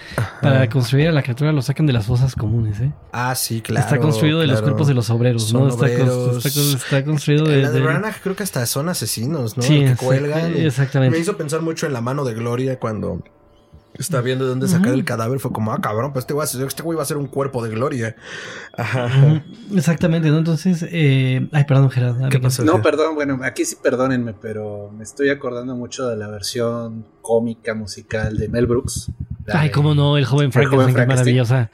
para 0.41 0.69
construir 0.69 1.09
a 1.09 1.11
la 1.11 1.21
criatura 1.21 1.51
los 1.51 1.65
sacan 1.65 1.85
de 1.85 1.91
las 1.93 2.05
fosas 2.05 2.33
comunes, 2.35 2.79
¿eh? 2.79 2.91
Ah, 3.11 3.35
sí, 3.35 3.59
claro. 3.61 3.85
está 3.85 3.99
construido 3.99 4.39
de 4.39 4.47
los 4.47 4.61
cuerpos 4.61 4.87
de 4.87 4.93
los 4.93 5.09
obreros, 5.09 5.43
Son 5.43 5.63
¿no? 5.63 5.67
Está, 5.67 5.81
obreros. 5.85 6.45
está 6.45 6.59
cons- 6.59 6.75
está 6.75 7.03
construido 7.03 7.45
de. 7.45 7.55
En 7.55 7.61
la 7.63 7.71
de 7.71 7.79
de- 7.79 7.85
Branagh 7.85 8.15
creo 8.23 8.35
que 8.37 8.43
hasta 8.43 8.65
son 8.65 8.87
asesinos, 8.87 9.57
¿no? 9.57 9.63
Sí, 9.63 9.79
que 9.83 9.95
cuelgan. 9.95 10.55
exactamente. 10.55 11.15
Me 11.17 11.21
hizo 11.21 11.35
pensar 11.35 11.61
mucho 11.61 11.85
en 11.87 11.93
la 11.93 12.01
mano 12.01 12.23
de 12.23 12.33
Gloria 12.35 12.79
cuando 12.79 13.21
está 13.99 14.21
viendo 14.21 14.45
de 14.45 14.49
dónde 14.49 14.67
sacar 14.67 14.93
el 14.93 15.03
cadáver. 15.05 15.39
Fue 15.39 15.51
como, 15.51 15.71
ah, 15.73 15.79
cabrón, 15.81 16.13
pues 16.13 16.23
este 16.23 16.33
güey, 16.33 16.47
este 16.47 16.83
güey 16.83 16.95
va 16.95 17.03
a 17.03 17.05
ser 17.05 17.17
un 17.17 17.27
cuerpo 17.27 17.63
de 17.63 17.69
Gloria. 17.69 18.15
Ajá. 18.77 19.43
Exactamente, 19.73 20.29
¿no? 20.29 20.37
Entonces, 20.37 20.85
eh... 20.89 21.47
ay, 21.51 21.63
perdón, 21.65 21.89
Gerardo. 21.89 22.29
¿Qué 22.29 22.39
pasó? 22.39 22.63
No, 22.63 22.81
perdón, 22.81 23.15
bueno, 23.15 23.39
aquí 23.43 23.65
sí 23.65 23.77
perdónenme, 23.81 24.33
pero 24.33 24.91
me 24.91 25.03
estoy 25.03 25.29
acordando 25.29 25.75
mucho 25.75 26.07
de 26.07 26.17
la 26.17 26.27
versión 26.27 27.05
cómica 27.21 27.73
musical 27.73 28.37
de 28.37 28.49
Mel 28.49 28.67
Brooks. 28.67 29.11
Ay, 29.53 29.69
cómo 29.71 29.95
no, 29.95 30.17
el 30.17 30.25
joven 30.25 30.51
Frankenstein, 30.51 30.93
Frankenstein. 30.93 31.35
maravillosa. 31.37 31.69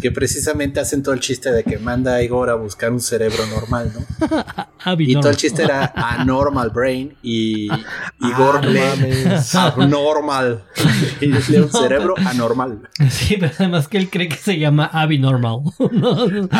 Que 0.00 0.10
precisamente 0.10 0.80
hacen 0.80 1.02
todo 1.02 1.14
el 1.14 1.20
chiste 1.20 1.50
de 1.52 1.64
que 1.64 1.78
manda 1.78 2.14
a 2.14 2.22
Igor 2.22 2.50
a 2.50 2.54
buscar 2.54 2.90
un 2.92 3.00
cerebro 3.00 3.44
normal, 3.46 3.92
¿no? 3.94 4.44
Abby 4.84 5.12
Y 5.12 5.14
todo 5.14 5.30
el 5.30 5.36
chiste 5.36 5.62
era 5.62 5.92
Anormal 5.94 6.70
Brain 6.70 7.14
y 7.22 7.66
Igor 8.20 8.60
Ah, 8.62 8.94
mames. 8.96 9.54
Abnormal. 9.54 10.62
y 11.20 11.26
lee 11.26 11.58
un 11.58 11.70
cerebro 11.70 12.14
anormal. 12.18 12.80
Sí, 13.10 13.36
pero 13.38 13.52
además 13.58 13.88
que 13.88 13.98
él 13.98 14.10
cree 14.10 14.28
que 14.28 14.36
se 14.36 14.58
llama 14.58 14.86
Abnormal. 14.86 15.60
¿no? 15.92 16.10
Abnormal, 16.10 16.50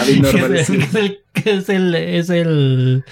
Que 0.52 0.60
es, 0.60 0.70
es 0.70 0.94
el, 0.94 1.20
es 1.34 1.68
el, 1.68 1.94
es 1.94 2.30
el, 2.30 3.04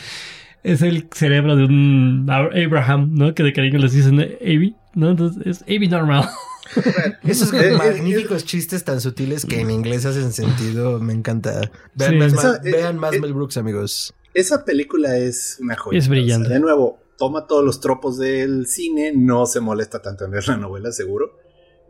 es 0.63 0.83
el 0.83 1.09
cerebro 1.13 1.57
de 1.57 1.65
un 1.65 2.27
Abraham, 2.29 3.11
¿no? 3.15 3.35
Que 3.35 3.43
de 3.43 3.53
cariño 3.53 3.79
les 3.79 3.93
dicen 3.93 4.21
Abby, 4.21 4.75
¿no? 4.95 5.11
Entonces 5.11 5.47
es 5.47 5.63
Abby 5.63 5.89
Normal. 5.89 6.29
Esos 7.25 7.53
Eh, 7.53 7.73
eh, 7.73 7.77
magníficos 7.77 8.45
chistes 8.45 8.85
tan 8.85 9.01
sutiles 9.01 9.45
que 9.47 9.61
en 9.61 9.71
inglés 9.71 10.05
hacen 10.07 10.33
sentido. 10.33 10.99
Me 11.01 11.13
encanta. 11.13 11.71
Vean, 11.95 12.13
Sí. 12.13 12.17
más, 12.19 12.33
Esa- 12.33 12.61
eh, 12.65 13.19
Mel 13.21 13.33
Brooks, 13.35 13.57
amigos. 13.57 14.15
Esa 14.35 14.65
película 14.65 15.17
es 15.17 15.59
una 15.61 15.77
joya. 15.77 15.99
Es 15.99 16.09
brillante. 16.09 16.49
de 16.49 16.61
nuevo, 16.61 16.99
toma 17.17 17.47
todos 17.47 17.65
los 17.65 17.81
tropos 17.81 18.19
del 18.19 18.67
cine, 18.67 19.13
no 19.15 19.47
se 19.47 19.61
molesta 19.61 20.01
tanto 20.03 20.25
en 20.25 20.31
ver 20.31 20.47
la 20.47 20.57
novela, 20.57 20.93
seguro. 20.93 21.33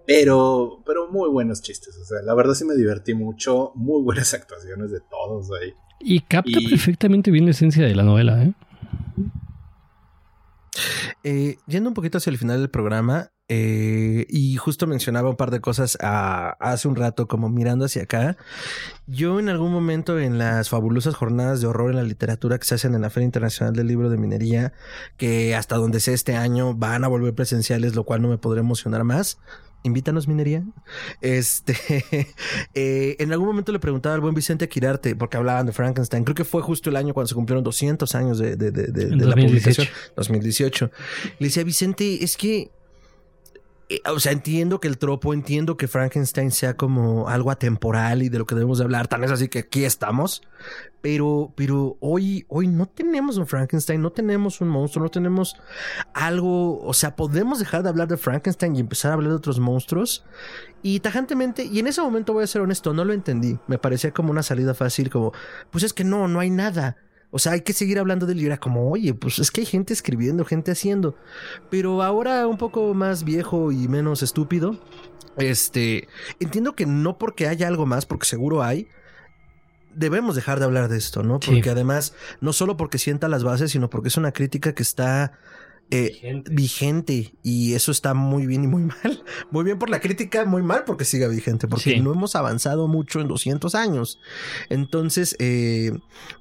Pero, 0.06 0.82
pero 0.86 1.10
muy 1.10 1.28
buenos 1.28 1.60
chistes. 1.60 1.94
O 2.00 2.04
sea, 2.04 2.22
la 2.22 2.34
verdad 2.34 2.54
sí 2.54 2.64
me 2.64 2.74
divertí 2.74 3.12
mucho. 3.12 3.72
Muy 3.74 4.02
buenas 4.02 4.32
actuaciones 4.34 4.90
de 4.90 5.00
todos 5.10 5.48
ahí. 5.60 5.72
Y 6.00 6.20
capta 6.20 6.52
Y- 6.58 6.70
perfectamente 6.70 7.30
bien 7.30 7.44
la 7.44 7.50
esencia 7.50 7.84
de 7.84 7.94
la 7.94 8.04
novela, 8.04 8.42
¿eh? 8.42 8.54
Eh, 11.24 11.56
yendo 11.66 11.90
un 11.90 11.94
poquito 11.94 12.18
hacia 12.18 12.30
el 12.30 12.38
final 12.38 12.60
del 12.60 12.70
programa, 12.70 13.30
eh, 13.48 14.26
y 14.28 14.56
justo 14.56 14.86
mencionaba 14.86 15.30
un 15.30 15.36
par 15.36 15.50
de 15.50 15.60
cosas 15.60 15.96
a- 16.00 16.50
hace 16.60 16.86
un 16.88 16.96
rato, 16.96 17.26
como 17.28 17.48
mirando 17.48 17.86
hacia 17.86 18.02
acá. 18.02 18.36
Yo 19.06 19.40
en 19.40 19.48
algún 19.48 19.72
momento 19.72 20.18
en 20.18 20.36
las 20.38 20.68
fabulosas 20.68 21.14
jornadas 21.14 21.60
de 21.60 21.66
horror 21.66 21.90
en 21.90 21.96
la 21.96 22.02
literatura 22.02 22.58
que 22.58 22.66
se 22.66 22.74
hacen 22.74 22.94
en 22.94 23.00
la 23.02 23.10
Feria 23.10 23.24
Internacional 23.24 23.74
del 23.74 23.86
Libro 23.86 24.10
de 24.10 24.18
Minería, 24.18 24.72
que 25.16 25.54
hasta 25.54 25.76
donde 25.76 26.00
sé 26.00 26.12
este 26.12 26.36
año 26.36 26.74
van 26.74 27.04
a 27.04 27.08
volver 27.08 27.34
presenciales, 27.34 27.94
lo 27.94 28.04
cual 28.04 28.20
no 28.22 28.28
me 28.28 28.38
podrá 28.38 28.60
emocionar 28.60 29.04
más. 29.04 29.38
Invítanos, 29.84 30.26
minería. 30.26 30.64
Este, 31.20 31.76
eh, 32.74 33.16
en 33.20 33.32
algún 33.32 33.46
momento 33.46 33.70
le 33.72 33.78
preguntaba 33.78 34.14
al 34.16 34.20
buen 34.20 34.34
Vicente 34.34 34.68
Quirarte, 34.68 35.14
porque 35.14 35.36
hablaban 35.36 35.66
de 35.66 35.72
Frankenstein. 35.72 36.24
Creo 36.24 36.34
que 36.34 36.44
fue 36.44 36.62
justo 36.62 36.90
el 36.90 36.96
año 36.96 37.14
cuando 37.14 37.28
se 37.28 37.34
cumplieron 37.36 37.62
200 37.62 38.12
años 38.16 38.38
de, 38.38 38.56
de- 38.56 38.72
de- 38.72 38.88
de- 38.88 39.06
la 39.16 39.26
2018. 39.36 39.46
publicación. 39.46 39.88
2018. 40.16 40.90
Le 41.38 41.46
decía, 41.46 41.62
Vicente, 41.64 42.24
es 42.24 42.36
que 42.36 42.72
o 44.04 44.20
sea, 44.20 44.32
entiendo 44.32 44.80
que 44.80 44.88
el 44.88 44.98
tropo, 44.98 45.32
entiendo 45.32 45.78
que 45.78 45.88
Frankenstein 45.88 46.50
sea 46.50 46.76
como 46.76 47.28
algo 47.28 47.50
atemporal 47.50 48.22
y 48.22 48.28
de 48.28 48.38
lo 48.38 48.44
que 48.44 48.54
debemos 48.54 48.78
de 48.78 48.84
hablar. 48.84 49.08
Tan 49.08 49.24
es 49.24 49.30
así 49.30 49.48
que 49.48 49.60
aquí 49.60 49.84
estamos. 49.84 50.42
Pero, 51.00 51.52
pero 51.56 51.96
hoy, 52.00 52.44
hoy 52.48 52.66
no 52.66 52.86
tenemos 52.86 53.38
un 53.38 53.46
Frankenstein, 53.46 54.02
no 54.02 54.10
tenemos 54.10 54.60
un 54.60 54.68
monstruo, 54.68 55.04
no 55.04 55.10
tenemos 55.10 55.56
algo. 56.12 56.80
O 56.80 56.92
sea, 56.92 57.16
podemos 57.16 57.60
dejar 57.60 57.82
de 57.82 57.88
hablar 57.88 58.08
de 58.08 58.18
Frankenstein 58.18 58.76
y 58.76 58.80
empezar 58.80 59.12
a 59.12 59.14
hablar 59.14 59.30
de 59.30 59.36
otros 59.36 59.58
monstruos. 59.58 60.24
Y 60.82 61.00
tajantemente, 61.00 61.64
y 61.64 61.78
en 61.78 61.86
ese 61.86 62.02
momento 62.02 62.34
voy 62.34 62.44
a 62.44 62.46
ser 62.46 62.60
honesto, 62.60 62.92
no 62.92 63.04
lo 63.04 63.14
entendí. 63.14 63.58
Me 63.68 63.78
parecía 63.78 64.10
como 64.10 64.30
una 64.30 64.42
salida 64.42 64.74
fácil, 64.74 65.08
como, 65.08 65.32
pues 65.70 65.84
es 65.84 65.94
que 65.94 66.04
no, 66.04 66.28
no 66.28 66.40
hay 66.40 66.50
nada. 66.50 66.96
O 67.30 67.38
sea, 67.38 67.52
hay 67.52 67.60
que 67.60 67.72
seguir 67.74 67.98
hablando 67.98 68.24
de 68.26 68.32
él 68.32 68.40
y 68.40 68.46
era 68.46 68.56
como, 68.58 68.90
oye, 68.90 69.12
pues 69.14 69.38
es 69.38 69.50
que 69.50 69.60
hay 69.60 69.66
gente 69.66 69.92
escribiendo, 69.92 70.44
gente 70.44 70.70
haciendo. 70.70 71.14
Pero 71.70 72.02
ahora 72.02 72.46
un 72.46 72.56
poco 72.56 72.94
más 72.94 73.24
viejo 73.24 73.70
y 73.72 73.86
menos 73.88 74.22
estúpido. 74.22 74.78
Este, 75.36 76.08
entiendo 76.40 76.74
que 76.74 76.86
no 76.86 77.18
porque 77.18 77.46
haya 77.46 77.68
algo 77.68 77.84
más, 77.86 78.06
porque 78.06 78.26
seguro 78.26 78.62
hay, 78.62 78.88
debemos 79.94 80.34
dejar 80.36 80.58
de 80.58 80.64
hablar 80.64 80.88
de 80.88 80.96
esto, 80.96 81.22
¿no? 81.22 81.38
Sí. 81.42 81.50
Porque 81.52 81.70
además, 81.70 82.14
no 82.40 82.52
solo 82.52 82.76
porque 82.76 82.98
sienta 82.98 83.28
las 83.28 83.44
bases, 83.44 83.70
sino 83.72 83.90
porque 83.90 84.08
es 84.08 84.16
una 84.16 84.32
crítica 84.32 84.74
que 84.74 84.82
está 84.82 85.38
eh, 85.90 86.10
Vigente. 86.12 86.50
vigente 86.52 87.34
y 87.42 87.72
eso 87.74 87.92
está 87.92 88.12
muy 88.14 88.46
bien 88.46 88.64
y 88.64 88.66
muy 88.66 88.82
mal. 89.04 89.24
Muy 89.50 89.64
bien 89.64 89.78
por 89.78 89.90
la 89.90 90.00
crítica, 90.00 90.44
muy 90.44 90.62
mal 90.62 90.84
porque 90.84 91.04
siga 91.04 91.28
vigente, 91.28 91.68
porque 91.68 91.90
Sí. 91.94 92.00
no 92.00 92.12
hemos 92.12 92.36
avanzado 92.36 92.88
mucho 92.88 93.20
en 93.20 93.28
200 93.28 93.74
años. 93.74 94.18
Entonces, 94.70 95.34
eh, 95.38 95.92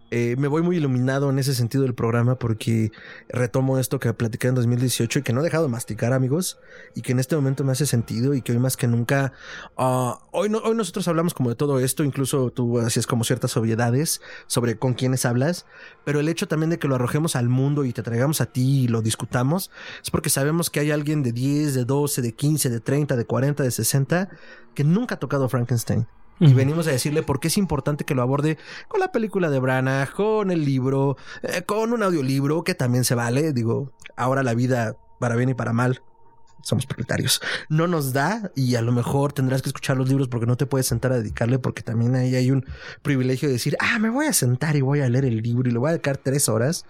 eh, 0.09 0.35
me 0.37 0.47
voy 0.47 0.61
muy 0.61 0.77
iluminado 0.77 1.29
en 1.29 1.37
ese 1.37 1.53
sentido 1.53 1.83
del 1.83 1.93
programa 1.93 2.39
porque 2.39 2.91
retomo 3.27 3.77
esto 3.77 3.99
que 3.99 4.13
platicé 4.13 4.47
en 4.47 4.55
2018 4.55 5.19
y 5.19 5.21
que 5.21 5.33
no 5.33 5.41
he 5.41 5.43
dejado 5.43 5.65
de 5.65 5.69
masticar, 5.69 6.13
amigos, 6.13 6.59
y 6.95 7.01
que 7.01 7.11
en 7.11 7.19
este 7.19 7.35
momento 7.35 7.63
me 7.63 7.73
hace 7.73 7.85
sentido 7.85 8.33
y 8.33 8.41
que 8.41 8.53
hoy 8.53 8.59
más 8.59 8.77
que 8.77 8.87
nunca, 8.87 9.33
ah, 9.77 10.19
hoy, 10.31 10.49
hoy 10.63 10.75
nosotros 10.75 11.07
hablamos 11.07 11.33
como 11.33 11.49
de 11.49 11.55
todo 11.55 11.79
esto, 11.79 12.03
incluso 12.03 12.51
tú 12.51 12.79
hacías 12.79 13.05
como 13.05 13.25
ciertas 13.25 13.57
obviedades 13.57 14.21
sobre 14.47 14.77
con 14.77 14.93
quiénes 14.93 15.25
hablas, 15.25 15.65
pero 16.05 16.19
el 16.19 16.29
hecho 16.29 16.47
también 16.47 16.69
de 16.69 16.79
que 16.79 16.87
lo 16.87 16.95
arrojemos 16.95 17.35
al 17.35 17.49
mundo 17.49 17.83
y 17.83 17.91
te 17.91 18.03
traigamos 18.03 18.39
a 18.39 18.45
ti 18.45 18.83
y 18.83 18.87
lo 18.87 19.01
discutamos, 19.01 19.71
es 20.01 20.09
porque 20.09 20.29
sabemos 20.29 20.69
que 20.69 20.79
hay 20.79 20.91
alguien 20.91 21.21
de 21.21 21.33
10, 21.33 21.73
de 21.73 21.85
12, 21.85 22.21
de 22.21 22.33
15, 22.33 22.69
de 22.69 22.79
30, 22.79 23.15
de 23.15 23.25
40, 23.25 23.63
de 23.63 23.71
60 23.71 24.29
que 24.73 24.83
nunca 24.83 25.15
ha 25.15 25.19
tocado 25.19 25.49
Frankenstein. 25.49 26.07
Y 26.39 26.53
venimos 26.53 26.87
a 26.87 26.91
decirle 26.91 27.23
por 27.23 27.39
qué 27.39 27.47
es 27.47 27.57
importante 27.57 28.05
que 28.05 28.15
lo 28.15 28.21
aborde 28.21 28.57
con 28.87 28.99
la 28.99 29.11
película 29.11 29.49
de 29.49 29.59
Branagh, 29.59 30.11
con 30.11 30.51
el 30.51 30.65
libro, 30.65 31.17
eh, 31.41 31.63
con 31.63 31.93
un 31.93 32.03
audiolibro 32.03 32.63
que 32.63 32.75
también 32.75 33.03
se 33.03 33.15
vale. 33.15 33.53
Digo, 33.53 33.91
ahora 34.15 34.43
la 34.43 34.53
vida, 34.53 34.97
para 35.19 35.35
bien 35.35 35.49
y 35.49 35.53
para 35.55 35.73
mal, 35.73 36.01
somos 36.61 36.85
propietarios. 36.85 37.41
No 37.69 37.87
nos 37.87 38.13
da 38.13 38.51
y 38.55 38.75
a 38.75 38.81
lo 38.81 38.91
mejor 38.91 39.33
tendrás 39.33 39.61
que 39.61 39.69
escuchar 39.69 39.97
los 39.97 40.09
libros 40.09 40.27
porque 40.27 40.45
no 40.45 40.57
te 40.57 40.65
puedes 40.65 40.87
sentar 40.87 41.11
a 41.11 41.17
dedicarle 41.17 41.59
porque 41.59 41.81
también 41.81 42.15
ahí 42.15 42.35
hay 42.35 42.51
un 42.51 42.65
privilegio 43.01 43.47
de 43.47 43.53
decir, 43.53 43.77
ah, 43.79 43.97
me 43.99 44.09
voy 44.09 44.27
a 44.27 44.33
sentar 44.33 44.75
y 44.75 44.81
voy 44.81 44.99
a 44.99 45.09
leer 45.09 45.25
el 45.25 45.41
libro 45.41 45.69
y 45.69 45.71
le 45.71 45.79
voy 45.79 45.89
a 45.89 45.91
dedicar 45.93 46.17
tres 46.17 46.49
horas. 46.49 46.85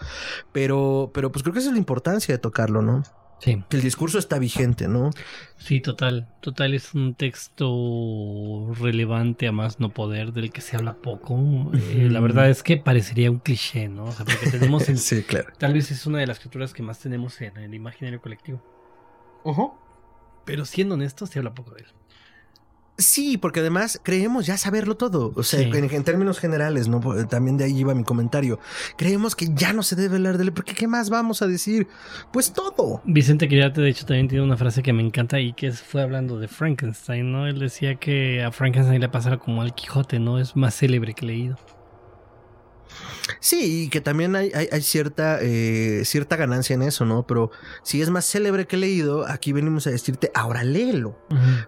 Pero, 0.51 1.11
pero 1.13 1.31
pues 1.31 1.43
creo 1.43 1.53
que 1.53 1.59
esa 1.59 1.69
es 1.69 1.73
la 1.73 1.79
importancia 1.79 2.33
de 2.33 2.39
tocarlo, 2.39 2.81
¿no? 2.81 3.03
Sí, 3.39 3.63
Que 3.69 3.77
el 3.77 3.83
discurso 3.83 4.17
está 4.17 4.39
vigente, 4.39 4.87
¿no? 4.87 5.11
sí, 5.57 5.79
total. 5.79 6.27
Total 6.41 6.73
es 6.73 6.93
un 6.95 7.13
texto 7.13 8.73
relevante 8.79 9.47
a 9.47 9.51
más 9.51 9.79
no 9.79 9.89
poder 9.89 10.33
del 10.33 10.51
que 10.51 10.61
se 10.61 10.75
habla 10.75 10.95
poco. 10.95 11.71
Eh, 11.73 12.07
la 12.11 12.19
verdad 12.19 12.49
es 12.49 12.63
que 12.63 12.77
parecería 12.77 13.29
un 13.29 13.39
cliché, 13.39 13.89
¿no? 13.89 14.05
O 14.05 14.11
sea, 14.11 14.25
porque 14.25 14.49
tenemos 14.49 14.89
en- 14.89 14.97
sí, 14.97 15.23
claro. 15.23 15.47
Tal 15.59 15.73
vez 15.73 15.91
es 15.91 16.05
una 16.07 16.17
de 16.19 16.27
las 16.27 16.37
escrituras 16.37 16.73
que 16.73 16.81
más 16.83 16.99
tenemos 16.99 17.39
en 17.41 17.57
el 17.57 17.73
imaginario 17.73 18.21
colectivo. 18.21 18.61
Pero 20.45 20.65
siendo 20.65 20.95
honestos, 20.95 21.29
se 21.29 21.39
habla 21.39 21.53
poco 21.53 21.71
de 21.71 21.81
él. 21.81 21.87
Sí, 22.97 23.37
porque 23.37 23.59
además 23.59 23.99
creemos 24.03 24.45
ya 24.47 24.57
saberlo 24.57 24.97
todo. 24.97 25.31
O 25.35 25.43
sea, 25.43 25.59
Sí. 25.59 25.65
en, 25.71 25.93
en 25.93 26.03
términos 26.03 26.39
generales, 26.39 26.87
¿no? 26.87 26.99
También 27.27 27.55
de 27.57 27.65
ahí 27.65 27.77
iba 27.77 27.93
mi 27.93 28.03
comentario. 28.03 28.59
Creemos 28.97 29.35
que 29.35 29.49
ya 29.53 29.71
no 29.71 29.83
se 29.83 29.95
debe 29.95 30.15
hablar 30.15 30.37
de 30.37 30.45
él, 30.45 30.51
porque 30.53 30.73
¿qué 30.73 30.87
más 30.87 31.09
vamos 31.11 31.41
a 31.43 31.47
decir? 31.47 31.87
Pues 32.33 32.53
todo. 32.53 33.01
Vicente 33.05 33.47
Quirarte, 33.47 33.81
de 33.81 33.89
hecho, 33.89 34.05
también 34.05 34.27
tiene 34.27 34.43
una 34.43 34.57
frase 34.57 34.81
que 34.81 34.93
me 34.93 35.03
encanta 35.03 35.39
y 35.39 35.53
que 35.53 35.71
fue 35.73 36.01
hablando 36.01 36.39
de 36.39 36.47
Frankenstein, 36.47 37.31
¿no? 37.31 37.45
Él 37.45 37.59
decía 37.59 37.95
que 37.95 38.43
a 38.43 38.51
Frankenstein 38.51 38.99
le 38.99 39.09
pasara 39.09 39.37
como 39.37 39.61
al 39.61 39.75
Quijote, 39.75 40.19
¿no? 40.19 40.39
Es 40.39 40.55
más 40.55 40.75
célebre 40.75 41.13
que 41.13 41.25
leído. 41.27 41.57
Sí, 43.39 43.83
y 43.83 43.89
que 43.89 44.01
también 44.01 44.35
hay, 44.35 44.51
hay, 44.53 44.67
hay 44.71 44.81
cierta, 44.81 45.39
eh, 45.41 46.03
cierta 46.05 46.35
ganancia 46.35 46.73
en 46.73 46.81
eso, 46.81 47.05
¿no? 47.05 47.27
Pero 47.27 47.51
si 47.83 48.01
es 48.01 48.09
más 48.09 48.25
célebre 48.25 48.65
que 48.67 48.77
leído, 48.77 49.27
aquí 49.27 49.51
venimos 49.53 49.85
a 49.87 49.89
decirte, 49.91 50.31
ahora 50.33 50.63
léelo. 50.63 51.17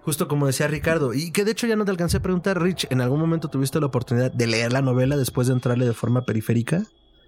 Justo 0.03 0.27
como 0.27 0.47
decía 0.47 0.67
Ricardo, 0.67 1.13
y 1.13 1.31
que 1.31 1.43
de 1.45 1.51
hecho 1.51 1.67
ya 1.67 1.75
no 1.75 1.85
te 1.85 1.91
alcancé 1.91 2.17
a 2.17 2.21
preguntar, 2.21 2.61
Rich, 2.61 2.87
¿en 2.89 3.01
algún 3.01 3.19
momento 3.19 3.49
tuviste 3.49 3.79
la 3.79 3.85
oportunidad 3.87 4.31
de 4.31 4.47
leer 4.47 4.73
la 4.73 4.81
novela 4.81 5.17
después 5.17 5.47
de 5.47 5.53
entrarle 5.53 5.85
de 5.85 5.93
forma 5.93 6.25
periférica? 6.25 6.83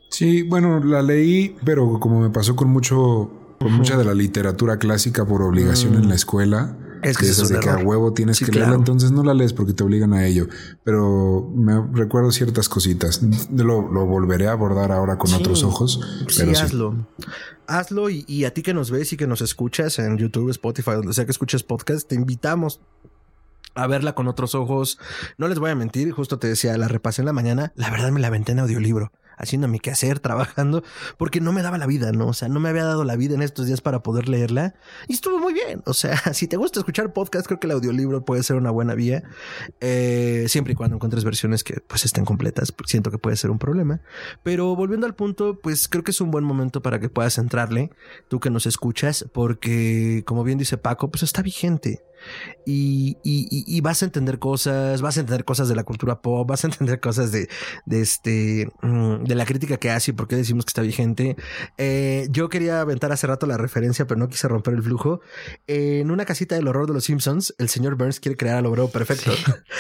Sí, 0.10 0.42
bueno, 0.44 0.84
la 0.84 1.02
leí, 1.02 1.56
pero 1.64 2.00
como 2.00 2.20
me 2.22 2.30
pasó 2.30 2.56
con 2.56 2.70
mucho, 2.70 3.32
con 3.60 3.72
mucha 3.74 3.96
de 3.98 4.04
la 4.06 4.14
literatura 4.14 4.78
clásica 4.78 5.26
por 5.26 5.42
obligación 5.42 5.94
Mm. 5.94 6.04
en 6.04 6.10
la 6.10 6.16
escuela, 6.16 6.76
Es 7.04 7.18
que 7.18 7.26
es 7.28 7.50
de 7.50 7.60
que 7.60 7.70
a 7.70 7.78
huevo 7.78 8.14
tienes 8.14 8.38
Sí, 8.38 8.46
que 8.46 8.52
claro. 8.52 8.68
leerla, 8.68 8.80
entonces 8.82 9.12
no 9.12 9.24
la 9.24 9.34
lees 9.34 9.54
porque 9.54 9.74
te 9.74 9.84
obligan 9.84 10.14
a 10.14 10.26
ello. 10.26 10.48
Pero 10.84 11.50
me 11.56 11.82
recuerdo 11.94 12.32
ciertas 12.32 12.70
cositas. 12.70 13.22
Lo, 13.52 13.92
lo 13.92 14.06
volveré 14.06 14.48
a 14.48 14.52
abordar 14.52 14.92
ahora 14.92 15.18
con 15.18 15.30
Sí. 15.30 15.36
otros 15.40 15.64
ojos. 15.64 16.00
Sí, 16.30 16.36
Pero 16.40 16.56
sí. 16.56 16.62
hazlo. 16.62 17.08
Hazlo 17.68 18.10
y, 18.10 18.26
y 18.28 18.46
a 18.46 18.54
ti 18.54 18.62
que 18.64 18.74
nos 18.74 18.92
ves 18.92 19.14
y 19.14 19.18
que 19.18 19.28
nos 19.28 19.42
escuchas 19.42 19.98
en 20.00 20.18
YouTube, 20.18 20.50
Spotify, 20.50 20.92
donde 20.92 21.14
sea 21.14 21.26
que 21.26 21.32
escuches 21.32 21.64
podcast, 21.64 22.08
te 22.08 22.16
invitamos 22.16 22.82
a 23.74 23.88
verla 23.88 24.14
con 24.16 24.28
otros 24.28 24.54
ojos. 24.56 25.00
No 25.38 25.48
les 25.48 25.58
voy 25.58 25.70
a 25.72 25.76
mentir, 25.76 26.12
justo 26.12 26.38
te 26.40 26.48
decía, 26.48 26.78
la 26.78 26.88
repasé 26.90 27.22
en 27.22 27.28
la 27.28 27.34
mañana. 27.34 27.72
La 27.76 27.90
verdad 27.90 28.12
me 28.12 28.20
la 28.20 28.28
aventé 28.28 28.52
en 28.52 28.60
audiolibro, 28.60 29.12
haciendo 29.42 29.68
mi 29.68 29.80
quehacer, 29.80 30.20
trabajando, 30.22 30.84
porque 31.18 31.42
no 31.42 31.52
me 31.52 31.62
daba 31.62 31.78
la 31.78 31.88
vida, 31.88 32.12
¿no? 32.12 32.28
O 32.28 32.34
sea, 32.34 32.48
no 32.48 32.60
me 32.60 32.70
había 32.70 32.86
dado 32.86 33.04
la 33.04 33.16
vida 33.16 33.36
en 33.36 33.42
estos 33.42 33.68
días 33.68 33.82
para 33.82 34.04
poder 34.04 34.30
leerla. 34.30 34.76
Y 35.08 35.14
estuvo 35.14 35.40
muy 35.40 35.54
bien. 35.54 35.82
O 35.86 35.94
sea, 35.94 36.18
si 36.34 36.48
te 36.48 36.58
gusta 36.58 36.80
escuchar 36.80 37.14
podcast, 37.14 37.48
creo 37.48 37.60
que 37.60 37.68
el 37.68 37.72
audiolibro 37.72 38.24
puede 38.24 38.44
ser 38.44 38.56
una 38.56 38.72
buena 38.72 38.96
vía. 38.96 39.24
Eh, 39.80 40.46
siempre 40.48 40.74
y 40.74 40.76
cuando 40.76 40.96
encuentres 40.96 41.24
versiones 41.24 41.64
que 41.64 41.82
pues 41.82 42.06
estén 42.06 42.26
completas, 42.26 42.72
porque 42.72 42.92
siento 42.92 43.12
que 43.12 43.18
puede 43.18 43.36
ser 43.36 43.52
un 43.52 43.60
problema. 43.60 44.02
Pero 44.44 44.76
volviendo 44.76 45.06
al 45.06 45.16
punto, 45.16 45.60
pues 45.62 45.88
creo 45.88 46.04
que 46.04 46.12
es 46.12 46.22
un 46.22 46.32
buen 46.32 46.44
momento 46.44 46.82
para 46.82 47.00
que 47.00 47.10
puedas 47.10 47.38
entrarle, 47.38 47.92
tú 48.28 48.40
que 48.40 48.50
nos 48.50 48.66
escuchas, 48.66 49.26
porque 49.34 50.24
como 50.26 50.44
bien 50.44 50.58
dice 50.58 50.78
Paco, 50.78 51.10
pues 51.10 51.24
está 51.24 51.42
vigente. 51.42 52.02
Y, 52.66 53.18
y- 53.24 53.48
y- 53.50 53.64
y 53.68 53.82
vas 53.82 54.02
a 54.02 54.06
entender 54.06 54.40
cosas, 54.40 55.02
vas 55.02 55.18
a 55.18 55.22
entender 55.22 55.46
cosas 55.46 55.68
de 55.70 55.76
la 55.76 55.84
cultura 55.84 56.22
pop, 56.22 56.48
vas 56.48 56.64
a 56.64 56.68
entender 56.68 57.00
cosas 57.00 57.32
de, 57.32 57.50
de 57.86 58.02
este, 58.02 58.70
mm, 58.82 59.24
de 59.24 59.36
la 59.36 59.46
crítica 59.46 59.78
que 59.78 59.90
hace 59.92 60.12
y 60.12 60.14
por 60.14 60.28
qué 60.28 60.36
decimos 60.36 60.66
que 60.66 60.70
está 60.70 60.82
vigente. 60.82 61.36
Eh, 61.78 62.28
yo 62.30 62.50
quería 62.50 62.82
aventar 62.82 63.12
hace 63.12 63.28
rato 63.28 63.46
la 63.48 63.58
referencia, 63.58 64.06
pero 64.08 64.20
no 64.20 64.28
quise 64.30 64.48
romper 64.48 64.74
el 64.76 64.84
flujo. 64.84 65.22
en 65.68 66.12
una 66.12 66.26
casita 66.26 66.56
del 66.56 66.68
horror 66.68 66.88
de 66.88 66.94
los 66.94 67.04
Simpsons, 67.06 67.54
el 67.58 67.70
señor 67.70 67.96
Burns 67.96 68.20
quiere 68.20 68.38
crear 68.38 68.58
al 68.58 68.66
obrero 68.66 68.90
perfecto. 68.90 69.32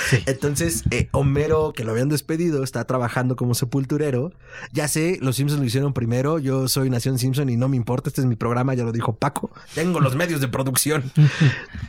Sí. 0.09 0.17
Entonces, 0.25 0.83
eh, 0.91 1.09
Homero, 1.11 1.73
que 1.73 1.83
lo 1.83 1.91
habían 1.91 2.09
despedido, 2.09 2.63
está 2.63 2.85
trabajando 2.85 3.35
como 3.35 3.53
sepulturero. 3.53 4.31
Ya 4.71 4.87
sé, 4.87 5.17
los 5.21 5.35
Simpsons 5.35 5.59
lo 5.61 5.65
hicieron 5.67 5.93
primero. 5.93 6.39
Yo 6.39 6.67
soy 6.67 6.89
Nación 6.89 7.19
Simpson 7.19 7.49
y 7.49 7.57
no 7.57 7.67
me 7.69 7.77
importa. 7.77 8.09
Este 8.09 8.21
es 8.21 8.27
mi 8.27 8.35
programa, 8.35 8.73
ya 8.73 8.83
lo 8.83 8.91
dijo 8.91 9.15
Paco. 9.15 9.51
Tengo 9.75 9.99
los 9.99 10.15
medios 10.15 10.41
de 10.41 10.47
producción. 10.47 11.11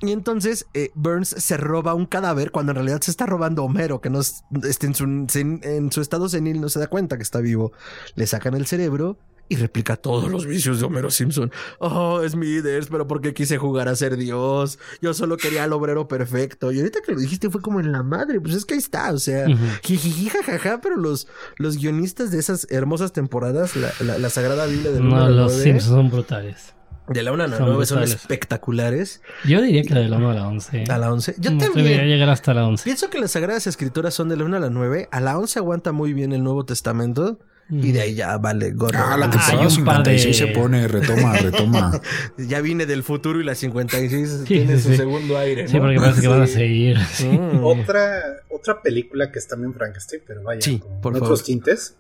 Y 0.01 0.11
entonces 0.11 0.42
eh, 0.75 0.91
Burns 0.95 1.29
se 1.29 1.57
roba 1.57 1.95
un 1.95 2.07
cadáver 2.07 2.51
cuando 2.51 2.73
en 2.73 2.77
realidad 2.77 3.01
se 3.01 3.11
está 3.11 3.27
robando 3.27 3.65
Homero, 3.65 4.01
que 4.01 4.11
no 4.11 4.21
es- 4.21 4.43
este, 4.69 4.87
en, 4.87 4.95
su, 4.95 5.05
en 5.05 5.93
su 5.93 6.01
estado 6.01 6.29
senil 6.29 6.61
no 6.61 6.69
se 6.69 6.79
da 6.81 6.87
cuenta 6.87 7.17
que 7.17 7.23
está 7.23 7.41
vivo. 7.41 7.73
Le 8.15 8.27
sacan 8.27 8.55
el 8.55 8.67
cerebro 8.67 9.19
y 9.49 9.57
replica 9.57 9.97
todos 9.97 10.31
los 10.31 10.47
vicios 10.47 10.81
de 10.81 10.87
Homero 10.87 11.11
Simpson. 11.11 11.53
Oh, 11.79 12.23
Smithers, 12.27 12.87
pero 12.87 13.07
¿por 13.07 13.21
qué 13.21 13.35
quise 13.35 13.59
jugar 13.59 13.87
a 13.89 13.95
ser 13.97 14.17
Dios? 14.17 14.79
Yo 15.03 15.13
solo 15.13 15.37
quería 15.37 15.65
al 15.65 15.73
obrero 15.75 16.09
perfecto. 16.09 16.73
Y 16.73 16.79
ahorita 16.79 17.01
que 17.05 17.13
lo 17.13 17.21
dijiste 17.21 17.51
fue 17.51 17.61
como 17.61 17.79
en 17.81 17.93
la 17.93 18.03
madre, 18.03 18.41
pues 18.41 18.55
es 18.55 18.65
que 18.65 18.75
ahí 18.75 18.79
está, 18.81 19.13
o 19.13 19.19
sea, 19.19 19.47
jijiji, 19.83 20.31
jajaja, 20.31 20.81
pero 20.81 20.97
los, 20.97 21.29
los 21.59 21.77
guionistas 21.77 22.31
de 22.31 22.39
esas 22.39 22.67
hermosas 22.71 23.13
temporadas, 23.13 23.77
la, 23.77 23.93
la- 24.01 24.17
la 24.19 24.31
Sagrada 24.31 24.65
Biblia 24.67 24.91
del 24.91 25.03
No, 25.07 25.17
1 25.17 25.25
al 25.25 25.37
los 25.37 25.53
9, 25.53 25.63
Simpsons 25.65 25.95
son 25.97 26.11
brutales. 26.11 26.75
De 27.09 27.23
la 27.23 27.33
1 27.33 27.45
a 27.45 27.47
la 27.49 27.57
son 27.59 27.67
9 27.69 27.87
son 27.87 28.03
espectaculares. 28.03 29.23
Yo 29.45 29.61
diría 29.63 29.83
que 29.83 29.95
la 29.95 30.01
de 30.01 30.09
la 30.09 30.17
1 30.19 30.31
a 30.31 30.35
la 30.35 30.49
11. 30.49 30.85
A 30.89 30.99
la 30.99 31.13
11. 31.13 31.35
Yo 31.39 31.51
No 31.51 31.59
también. 31.59 31.85
Debería 31.87 32.05
llegar 32.05 32.29
hasta 32.31 32.55
la 32.55 32.67
11. 32.67 32.85
Pienso 32.85 33.11
que 33.11 33.19
las 33.21 33.33
Sagradas 33.33 33.67
Escrituras 33.67 34.15
son 34.15 34.29
de 34.29 34.37
la 34.37 34.45
1 34.45 34.57
a 34.57 34.61
la 34.61 34.71
9. 34.71 35.09
A 35.11 35.21
la 35.21 35.39
11 35.39 35.59
aguanta 35.59 35.93
muy 35.93 36.13
bien 36.13 36.33
el 36.33 36.43
Nuevo 36.43 36.65
Testamento. 36.65 37.39
Y 37.71 37.93
de 37.93 38.03
ahí 38.03 38.15
ya 38.15 38.37
vale 38.37 38.73
gorro. 38.73 38.99
Ah, 38.99 39.17
la 39.17 39.31
temporada 39.31 39.63
par 39.63 39.71
56 39.71 40.27
de- 40.27 40.47
se 40.47 40.53
pone, 40.53 40.89
retoma, 40.89 41.33
retoma. 41.39 41.93
Ya 42.37 42.61
vine 42.61 42.85
del 42.85 43.03
futuro 43.03 43.41
y 43.41 43.45
la 43.45 43.55
56 43.55 44.29
Sí, 44.41 44.45
tiene 44.45 44.77
sí, 44.77 44.83
su 44.83 44.89
sí. 44.91 44.97
segundo 44.97 45.39
aire. 45.39 45.69
Sí, 45.69 45.77
¿no? 45.77 45.83
porque 45.83 45.99
parece 45.99 46.21
que 46.21 46.29
van 46.29 46.43
a 46.43 46.47
Sí. 46.47 46.53
seguir. 46.55 46.99
Sí. 47.13 47.29
Mm. 47.29 47.65
Otra, 47.65 48.21
otra 48.51 48.83
película 48.83 49.31
que 49.33 49.39
es 49.39 49.49
también 49.49 49.73
Frankenstein, 49.73 50.23
pero 50.27 50.43
vaya, 50.43 50.61
Sí, 50.61 50.81
con 50.81 51.01
por 51.01 51.13
otros 51.15 51.29
favor. 51.41 51.45
tintes. 51.45 51.97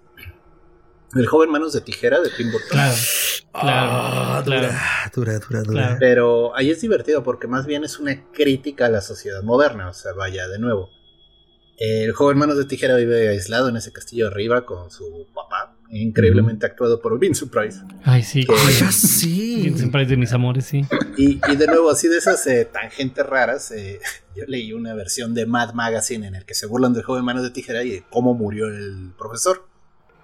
El 1.14 1.26
joven 1.26 1.50
manos 1.50 1.72
de 1.72 1.80
tijera 1.82 2.20
de 2.20 2.30
Tim 2.30 2.50
Burton. 2.50 2.68
Claro. 2.70 2.94
Ah, 3.54 4.42
Claro, 4.44 4.44
dura, 4.44 4.68
claro. 4.68 5.10
dura, 5.14 5.38
dura, 5.38 5.62
dura. 5.62 5.82
Claro. 5.82 5.96
Pero 6.00 6.56
ahí 6.56 6.70
es 6.70 6.80
divertido 6.80 7.22
porque 7.22 7.46
más 7.46 7.66
bien 7.66 7.84
es 7.84 7.98
una 7.98 8.24
crítica 8.32 8.86
a 8.86 8.88
la 8.88 9.00
sociedad 9.02 9.42
moderna. 9.42 9.88
O 9.90 9.92
sea, 9.92 10.12
vaya, 10.14 10.48
de 10.48 10.58
nuevo. 10.58 10.88
El 11.78 12.12
joven 12.12 12.38
manos 12.38 12.56
de 12.56 12.64
tijera 12.64 12.96
vive 12.96 13.28
aislado 13.28 13.68
en 13.68 13.76
ese 13.76 13.92
castillo 13.92 14.28
arriba 14.28 14.64
con 14.64 14.90
su 14.90 15.26
papá, 15.34 15.76
increíblemente 15.90 16.64
actuado 16.64 17.00
por 17.02 17.18
Vincent 17.18 17.50
Price. 17.50 17.80
Ay, 18.04 18.22
sí. 18.22 18.44
Que- 18.46 18.52
Ah, 18.54 18.70
ya 18.80 18.92
sí. 18.92 19.72
Siempre 19.76 20.02
es 20.02 20.08
de 20.08 20.16
mis 20.16 20.32
amores, 20.32 20.64
sí. 20.66 20.82
Y, 21.16 21.40
y 21.50 21.56
de 21.56 21.66
nuevo, 21.66 21.90
así 21.90 22.08
de 22.08 22.18
esas 22.18 22.46
eh, 22.46 22.68
tangentes 22.72 23.26
raras, 23.26 23.70
eh, 23.72 23.98
yo 24.36 24.44
leí 24.46 24.72
una 24.72 24.94
versión 24.94 25.34
de 25.34 25.44
Mad 25.44 25.72
Magazine 25.74 26.26
en 26.26 26.36
el 26.36 26.44
que 26.44 26.54
se 26.54 26.66
burlan 26.66 26.92
del 26.94 27.02
joven 27.02 27.24
manos 27.24 27.42
de 27.42 27.50
tijera 27.50 27.82
y 27.82 27.90
de 27.90 28.04
cómo 28.10 28.32
murió 28.34 28.68
el 28.68 29.12
profesor. 29.18 29.66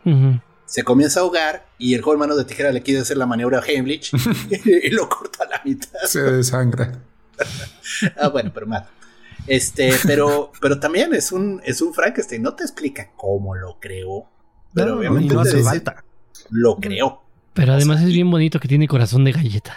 Ujú. 0.05 0.41
Se 0.69 0.85
comienza 0.85 1.21
a 1.21 1.23
ahogar 1.25 1.67
y 1.79 1.95
el 1.95 2.03
joven 2.03 2.19
manos 2.21 2.37
de 2.37 2.45
tijera 2.45 2.71
le 2.71 2.83
quiere 2.83 3.01
hacer 3.01 3.17
la 3.17 3.27
maniobra 3.27 3.61
Heimlich 3.67 4.13
y 4.85 4.91
lo 4.91 5.09
corta 5.09 5.45
a 5.45 5.49
la 5.49 5.61
mitad. 5.65 5.99
Se 6.07 6.21
desangra. 6.23 6.93
Ah, 8.21 8.29
bueno, 8.29 8.51
pero 8.53 8.67
mata. 8.67 8.91
Este, 9.47 9.93
pero, 10.07 10.53
pero 10.61 10.79
también 10.79 11.15
es 11.15 11.33
un, 11.33 11.61
es 11.65 11.81
un 11.81 11.95
Frankenstein. 11.95 12.43
No 12.43 12.55
te 12.55 12.65
explica 12.65 13.11
cómo 13.17 13.55
lo 13.55 13.79
creó, 13.81 14.27
pero 14.75 14.91
No, 14.91 14.97
obviamente 14.99 15.35
no 15.35 15.43
te 15.43 15.49
hace 15.49 15.57
dice, 15.59 15.69
falta. 15.71 16.05
lo 16.51 16.77
creó. 16.77 17.23
Pero 17.55 17.73
además 17.73 18.03
es 18.03 18.09
bien 18.09 18.31
bonito 18.31 18.61
que 18.61 18.69
tiene 18.69 18.87
corazón 18.87 19.25
de 19.25 19.33
galleta. 19.33 19.77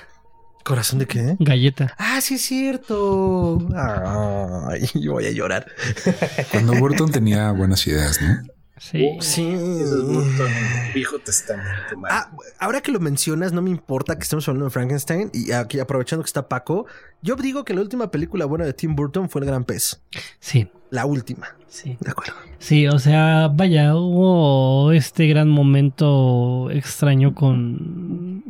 ¿Corazón 0.66 1.00
de 1.00 1.08
qué? 1.08 1.36
Galleta. 1.40 1.96
Ah, 1.98 2.20
sí 2.22 2.36
es 2.36 2.42
cierto. 2.42 3.60
Ay, 3.76 4.88
yo 4.96 5.14
voy 5.14 5.26
a 5.26 5.32
llorar. 5.32 5.66
Cuando 6.52 6.74
Burton 6.76 7.12
tenía 7.12 7.52
buenas 7.52 7.88
ideas, 7.88 8.20
¿no? 8.22 8.51
Sí. 8.82 9.16
Sí. 9.20 9.44
En 9.44 9.60
el 9.60 10.94
Viejo 10.96 11.20
Testamento. 11.20 11.72
Ah, 12.10 12.32
ahora 12.58 12.82
que 12.82 12.92
lo 12.92 13.00
mencionas, 13.00 13.54
no 13.54 13.62
me 13.62 13.70
importa 13.70 14.18
que 14.18 14.24
estemos 14.24 14.48
hablando 14.48 14.66
de 14.66 14.72
Frankenstein. 14.72 15.30
Y 15.34 15.52
aquí 15.52 15.80
aprovechando 15.80 16.24
que 16.24 16.28
está 16.28 16.50
Paco, 16.50 16.88
yo 17.22 17.36
digo 17.36 17.64
que 17.64 17.76
la 17.76 17.82
última 17.82 18.10
película 18.10 18.46
buena 18.46 18.66
de 18.66 18.74
Tim 18.74 18.96
Burton 18.96 19.30
fue 19.30 19.42
El 19.42 19.48
Gran 19.48 19.66
Pez. 19.66 20.02
Sí. 20.40 20.68
La 20.90 21.06
última. 21.06 21.56
Sí. 21.70 21.96
De 22.00 22.10
acuerdo. 22.10 22.34
Sí, 22.58 22.88
o 22.88 22.98
sea, 22.98 23.50
vaya, 23.54 23.96
hubo 23.96 24.92
este 24.92 25.28
gran 25.28 25.48
momento 25.48 26.72
extraño 26.72 27.36
con 27.36 28.44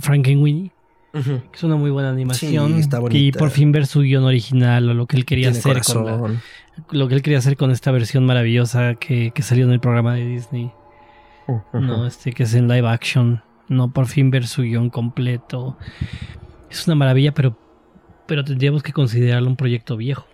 Frankenweenie, 0.00 0.70
que 1.12 1.56
es 1.56 1.62
una 1.62 1.76
muy 1.76 1.90
buena 1.90 2.10
animación. 2.10 2.74
Sí, 2.74 2.80
está 2.80 2.98
y 3.10 3.32
por 3.32 3.50
fin 3.50 3.70
ver 3.72 3.86
su 3.86 4.00
guion 4.00 4.24
original 4.24 4.88
o 4.88 4.94
lo 4.94 5.06
que 5.06 5.16
él 5.16 5.24
quería 5.24 5.52
Tiene 5.52 5.58
hacer 5.58 5.72
con 5.94 6.04
la- 6.06 6.40
lo 6.90 7.08
que 7.08 7.14
él 7.14 7.22
quería 7.22 7.38
hacer 7.38 7.56
con 7.56 7.70
esta 7.70 7.90
versión 7.90 8.24
maravillosa 8.24 8.94
que, 8.94 9.30
que 9.34 9.42
salió 9.42 9.64
en 9.66 9.72
el 9.72 9.80
programa 9.80 10.14
de 10.14 10.26
Disney. 10.26 10.72
No, 11.74 12.06
este 12.06 12.32
que 12.32 12.44
es 12.44 12.54
en 12.54 12.66
live 12.68 12.88
action. 12.88 13.42
No, 13.68 13.92
por 13.92 14.06
fin 14.06 14.30
ver 14.30 14.46
su 14.46 14.62
guion 14.62 14.88
completo. 14.90 15.76
Es 16.70 16.86
una 16.86 16.94
maravilla, 16.94 17.32
pero, 17.34 17.58
pero 18.26 18.44
tendríamos 18.44 18.82
que 18.82 18.92
considerarlo 18.92 19.48
un 19.48 19.56
proyecto 19.56 19.96
viejo. 19.96 20.26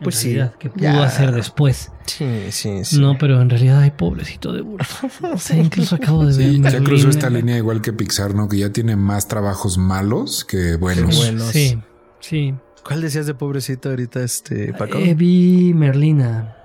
En 0.00 0.04
Pues 0.04 0.16
sí, 0.16 0.36
Que 0.58 0.70
pudo 0.70 0.82
ya. 0.82 1.04
hacer 1.04 1.32
después. 1.32 1.92
Sí, 2.06 2.26
sí, 2.50 2.84
sí. 2.84 2.98
No, 3.00 3.16
pero 3.18 3.40
en 3.40 3.50
realidad 3.50 3.80
hay 3.80 3.90
pobrecito 3.92 4.52
de 4.52 4.62
Burton. 4.62 5.10
O 5.34 5.38
sea, 5.38 5.56
incluso 5.56 5.94
acabo 5.96 6.24
de 6.24 6.36
ver. 6.36 6.46
Sí, 6.50 6.54
ya 6.56 6.62
Merlín. 6.62 6.84
cruzó 6.84 7.08
esta 7.10 7.30
línea 7.30 7.56
igual 7.56 7.80
que 7.82 7.92
Pixar, 7.92 8.34
¿no? 8.34 8.48
Que 8.48 8.58
ya 8.58 8.70
tiene 8.72 8.96
más 8.96 9.28
trabajos 9.28 9.78
malos 9.78 10.44
que 10.44 10.76
buenos. 10.76 11.10
Qué 11.10 11.16
buenos. 11.16 11.48
Sí, 11.48 11.78
sí. 12.20 12.54
¿Cuál 12.84 13.02
decías 13.02 13.26
de 13.26 13.34
pobrecito 13.34 13.90
ahorita, 13.90 14.22
este, 14.22 14.72
Paco? 14.72 14.98
Eh, 14.98 15.14
vi 15.14 15.72
Merlina. 15.74 16.56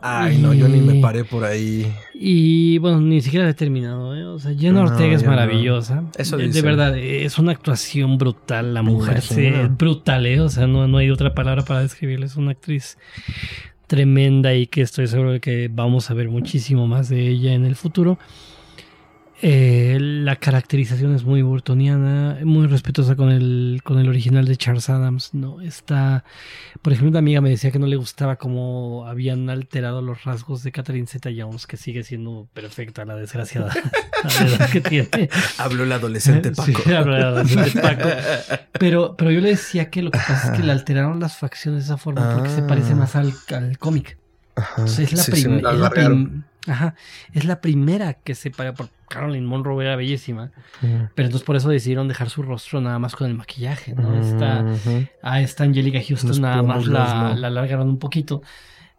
Ay, 0.00 0.38
no, 0.38 0.54
yo 0.54 0.68
ni 0.68 0.80
me 0.80 1.00
paré 1.00 1.24
por 1.24 1.44
ahí. 1.44 1.90
Y 2.14 2.78
bueno, 2.78 3.00
ni 3.00 3.20
siquiera 3.20 3.44
la 3.46 3.50
he 3.50 3.54
terminado. 3.54 4.14
¿eh? 4.16 4.24
O 4.24 4.38
sea, 4.38 4.54
Jenna 4.54 4.82
No, 4.84 4.90
Ortega 4.90 5.16
es 5.16 5.22
no. 5.22 5.30
maravillosa. 5.30 6.04
Eso 6.16 6.36
de, 6.36 6.48
de 6.48 6.62
verdad, 6.62 6.96
es 6.96 7.38
una 7.38 7.52
actuación 7.52 8.16
brutal. 8.18 8.74
La 8.74 8.82
mujer 8.82 9.20
se, 9.22 9.48
imagino. 9.48 9.76
brutal, 9.76 10.26
¿eh? 10.26 10.40
O 10.40 10.48
sea, 10.48 10.66
no, 10.66 10.86
no 10.86 10.98
hay 10.98 11.10
otra 11.10 11.34
palabra 11.34 11.64
para 11.64 11.80
describirla. 11.80 12.26
Es 12.26 12.36
una 12.36 12.52
actriz 12.52 12.96
tremenda 13.88 14.54
y 14.54 14.66
que 14.66 14.82
estoy 14.82 15.06
seguro 15.08 15.32
de 15.32 15.40
que 15.40 15.68
vamos 15.72 16.10
a 16.10 16.14
ver 16.14 16.28
muchísimo 16.28 16.86
más 16.86 17.08
de 17.08 17.26
ella 17.28 17.54
en 17.54 17.64
el 17.64 17.74
futuro. 17.74 18.18
Eh, 19.40 19.98
la 20.00 20.34
caracterización 20.34 21.14
es 21.14 21.22
muy 21.24 21.42
burtoniana, 21.42 22.38
muy 22.42 22.66
respetuosa 22.66 23.14
con 23.14 23.30
el, 23.30 23.80
con 23.84 23.98
el 24.00 24.08
original 24.08 24.44
de 24.46 24.56
Charles 24.56 24.88
Adams. 24.90 25.32
No 25.32 25.60
está, 25.60 26.24
por 26.82 26.92
ejemplo, 26.92 27.10
una 27.10 27.20
amiga 27.20 27.40
me 27.40 27.50
decía 27.50 27.70
que 27.70 27.78
no 27.78 27.86
le 27.86 27.94
gustaba 27.94 28.34
cómo 28.36 29.06
habían 29.06 29.48
alterado 29.48 30.02
los 30.02 30.24
rasgos 30.24 30.64
de 30.64 30.72
Catherine 30.72 31.06
Zeta 31.06 31.30
Jones, 31.36 31.68
que 31.68 31.76
sigue 31.76 32.02
siendo 32.02 32.48
perfecta 32.52 33.04
la 33.04 33.14
desgraciada 33.14 33.72
a 33.72 34.28
la 34.42 34.48
edad 34.48 34.70
que 34.70 34.80
tiene. 34.80 35.30
Habló 35.58 35.84
el 35.84 35.92
adolescente 35.92 36.50
Paco. 36.56 36.72
Sí, 36.84 36.92
habla 36.92 37.16
el 37.18 37.22
adolescente 37.24 37.80
Paco. 37.80 38.08
Pero, 38.72 39.14
pero 39.16 39.30
yo 39.30 39.40
le 39.40 39.50
decía 39.50 39.88
que 39.88 40.02
lo 40.02 40.10
que 40.10 40.18
pasa 40.18 40.52
es 40.52 40.58
que 40.58 40.66
le 40.66 40.72
alteraron 40.72 41.20
las 41.20 41.36
facciones 41.36 41.82
de 41.82 41.84
esa 41.86 41.96
forma 41.96 42.34
porque 42.34 42.50
se 42.50 42.62
Ah. 42.62 42.66
parece 42.66 42.94
más 42.96 43.14
al, 43.14 43.32
al 43.54 43.78
cómic. 43.78 44.18
Ajá. 44.56 44.72
Entonces, 44.78 45.12
es 45.12 45.18
la 45.18 45.22
Sí, 45.22 45.30
primera. 45.30 45.62
la 45.62 45.74
es, 45.74 45.80
la 45.80 45.90
prim- 45.90 46.42
Ajá, 46.66 46.94
es 47.32 47.44
la 47.44 47.60
primera 47.60 48.14
que 48.14 48.34
se 48.34 48.50
para 48.50 48.74
por 48.74 48.88
Caroline 49.08 49.46
Monroe 49.46 49.84
era 49.84 49.96
bellísima, 49.96 50.50
pero 50.80 51.26
entonces 51.28 51.42
por 51.44 51.56
eso 51.56 51.68
decidieron 51.68 52.08
dejar 52.08 52.30
su 52.30 52.42
rostro 52.42 52.80
nada 52.80 52.98
más 52.98 53.16
con 53.16 53.26
el 53.28 53.34
maquillaje, 53.34 53.94
¿no? 53.94 54.18
Esta, 54.20 54.64
Ujú. 54.64 55.06
a 55.22 55.40
esta 55.40 55.64
Angelica 55.64 55.98
Houston 56.06 56.28
Los 56.28 56.40
nada 56.40 56.62
más 56.62 56.86
la, 56.86 57.34
la 57.36 57.46
alargaron 57.48 57.88
un 57.88 57.98
poquito, 57.98 58.42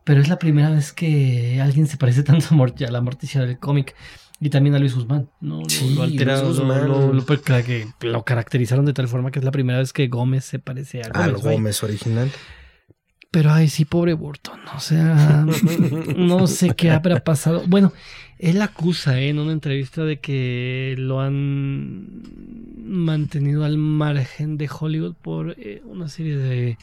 pero 0.04 0.22
es 0.22 0.28
la 0.30 0.40
primera 0.40 0.70
vez 0.70 0.92
que 0.94 1.60
alguien 1.62 1.88
se 1.88 1.98
parece 1.98 2.24
tanto 2.24 2.48
a, 2.52 2.54
Mort- 2.58 2.82
a 2.88 2.92
la 2.92 3.02
Morticia 3.02 3.42
del 3.42 3.60
cómic. 3.60 3.96
Y 4.42 4.50
también 4.50 4.74
a 4.74 4.80
Luis 4.80 4.96
Guzmán, 4.96 5.30
¿no? 5.42 5.60
Lo- 5.64 5.70
Sí, 5.70 5.94
lo, 5.96 6.04
alteraron, 6.04 6.46
Luis 6.46 6.58
lo- 6.60 6.64
Guzmán. 6.66 6.88
lo- 6.88 7.14
lo- 7.14 7.26
pues, 7.26 7.42
lo 8.04 8.24
caracterizaron 8.24 8.86
de 8.86 8.94
tal 8.94 9.10
forma 9.10 9.32
que 9.32 9.40
es 9.40 9.44
la 9.46 9.52
primera 9.52 9.80
vez 9.80 9.92
que 9.92 10.08
Gómez 10.08 10.46
se 10.46 10.60
parece 10.60 11.02
a 11.02 11.10
Ah. 11.14 11.28
Gómez 11.28 11.84
original. 11.84 12.32
Pero 13.32 13.52
ay, 13.52 13.68
sí, 13.68 13.84
pobre 13.84 14.14
Burton. 14.14 14.60
O 14.76 14.80
sea, 14.80 15.46
no 16.16 16.48
sé 16.48 16.70
qué 16.74 16.90
habrá 16.90 17.20
pasado. 17.20 17.64
Bueno, 17.68 17.92
él 18.40 18.62
acusa 18.62 19.20
¿eh? 19.20 19.30
en 19.30 19.38
una 19.40 19.52
entrevista 19.52 20.04
de 20.06 20.20
que 20.20 20.96
lo 20.98 21.20
han 21.20 22.24
mantenido 22.78 23.66
al 23.66 23.78
margen 23.78 24.58
de 24.58 24.68
Hollywood 24.68 25.14
por 25.22 25.52
eh, 25.60 25.82
una 25.86 26.08
serie 26.10 26.38
de 26.38 26.78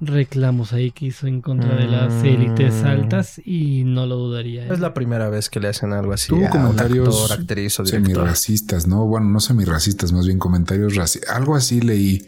reclamos 0.00 0.72
ahí 0.72 0.92
que 0.92 1.06
hizo 1.06 1.26
en 1.26 1.40
contra 1.40 1.74
de 1.74 1.86
las 1.86 2.12
Mm. 2.22 2.24
élites 2.26 2.84
altas 2.84 3.40
y 3.44 3.82
no 3.84 4.06
lo 4.06 4.14
dudaría. 4.16 4.64
¿eh? 4.64 4.68
Es 4.70 4.78
la 4.78 4.94
primera 4.94 5.28
vez 5.28 5.50
que 5.50 5.58
le 5.58 5.66
hacen 5.68 5.92
algo 5.92 6.12
así. 6.12 6.28
Tuvo 6.28 6.42
a 6.42 6.44
un 6.44 6.50
comentarios 6.50 7.22
actor, 7.22 7.40
actriz 7.40 7.80
o 7.80 7.86
semirracistas, 7.86 8.86
¿no? 8.86 9.06
Bueno, 9.06 9.26
no 9.28 9.40
semirracistas, 9.40 10.12
más 10.12 10.26
bien 10.26 10.38
comentarios 10.38 10.94
racistas. 10.94 11.34
Algo 11.34 11.56
así 11.56 11.80
leí 11.80 12.20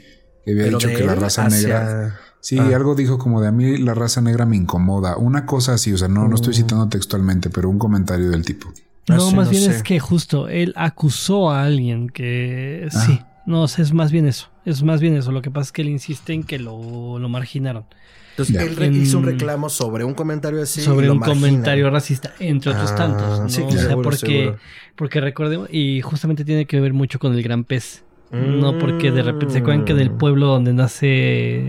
que 0.45 0.51
había 0.51 0.65
Pero 0.65 0.79
dicho 0.79 0.89
que 0.89 1.05
la 1.05 1.15
raza 1.15 1.47
hacia- 1.47 1.69
negra. 1.69 2.21
Sí, 2.41 2.59
Ah. 2.59 2.71
algo 2.75 2.95
dijo 2.95 3.19
como 3.19 3.41
de 3.41 3.49
a 3.49 3.53
mí 3.53 3.77
la 3.79 3.95
raza 3.95 4.21
negra 4.21 4.47
me 4.47 4.57
incomoda. 4.57 5.17
Una 5.17 5.45
cosa 5.47 5.75
así, 5.75 5.93
o 5.93 5.99
sea, 5.99 6.09
no, 6.09 6.27
no 6.29 6.35
estoy 6.35 6.53
Mm. 6.55 6.57
citando 6.57 6.89
textualmente, 6.89 7.51
pero 7.51 7.69
un 7.69 7.79
comentario 7.79 8.31
del 8.31 8.45
tipo. 8.45 8.69
Ah, 9.09 9.17
No, 9.17 9.21
sí, 9.31 9.37
más 9.37 9.47
no 9.47 9.51
bien 9.51 9.65
sé. 9.65 9.71
es 9.77 9.83
que 9.83 9.99
justo 10.01 10.49
él 10.49 10.73
acusó 10.77 11.51
a 11.51 11.65
alguien 11.65 12.09
que 12.09 12.89
Ah. 12.93 13.01
sí. 13.07 13.21
No, 13.47 13.62
o 13.62 13.69
sea, 13.69 13.83
es 13.85 13.93
más 13.93 14.12
bien 14.12 14.27
eso. 14.27 14.49
Es 14.65 14.83
más 14.83 15.01
bien 15.01 15.17
eso. 15.17 15.33
Lo 15.33 15.43
que 15.43 15.51
pasa 15.51 15.65
es 15.69 15.73
que 15.73 15.83
él 15.83 15.89
insiste 15.89 16.33
en 16.33 16.45
que 16.45 16.59
lo, 16.59 17.19
lo 17.19 17.29
marginaron. 17.29 17.85
Entonces, 18.33 18.55
Ya. 18.55 18.62
él 18.62 18.81
En- 18.83 19.03
hizo 19.03 19.19
un 19.19 19.25
reclamo 19.25 19.69
sobre 19.69 20.05
un 20.05 20.15
comentario 20.15 20.62
así. 20.62 20.81
y 20.81 20.85
sobre 20.85 21.07
lo 21.09 21.15
un 21.15 21.19
marginan. 21.19 21.43
comentario 21.43 21.91
racista, 21.91 22.33
entre 22.39 22.71
otros 22.73 22.93
Ah, 22.93 22.97
tantos. 22.97 23.41
¿no? 23.41 23.49
sí, 23.49 23.62
o 23.62 23.71
sea, 23.71 23.81
seguro, 23.89 24.03
porque, 24.03 24.19
seguro. 24.19 24.59
porque 24.97 25.21
recordemos, 25.21 25.69
y 25.73 26.01
justamente 26.01 26.45
tiene 26.45 26.67
que 26.67 26.81
ver 26.81 26.93
mucho 26.95 27.19
con 27.19 27.35
el 27.35 27.43
gran 27.43 27.65
pez. 27.65 28.05
No 28.33 28.79
porque 28.79 29.11
de 29.11 29.23
repente 29.23 29.55
se 29.55 29.59
acuerdan 29.59 29.85
que 29.85 29.93
del 29.95 30.11
Mm. 30.12 30.19
pueblo 30.19 30.47
donde 30.47 30.73
nace 30.73 31.61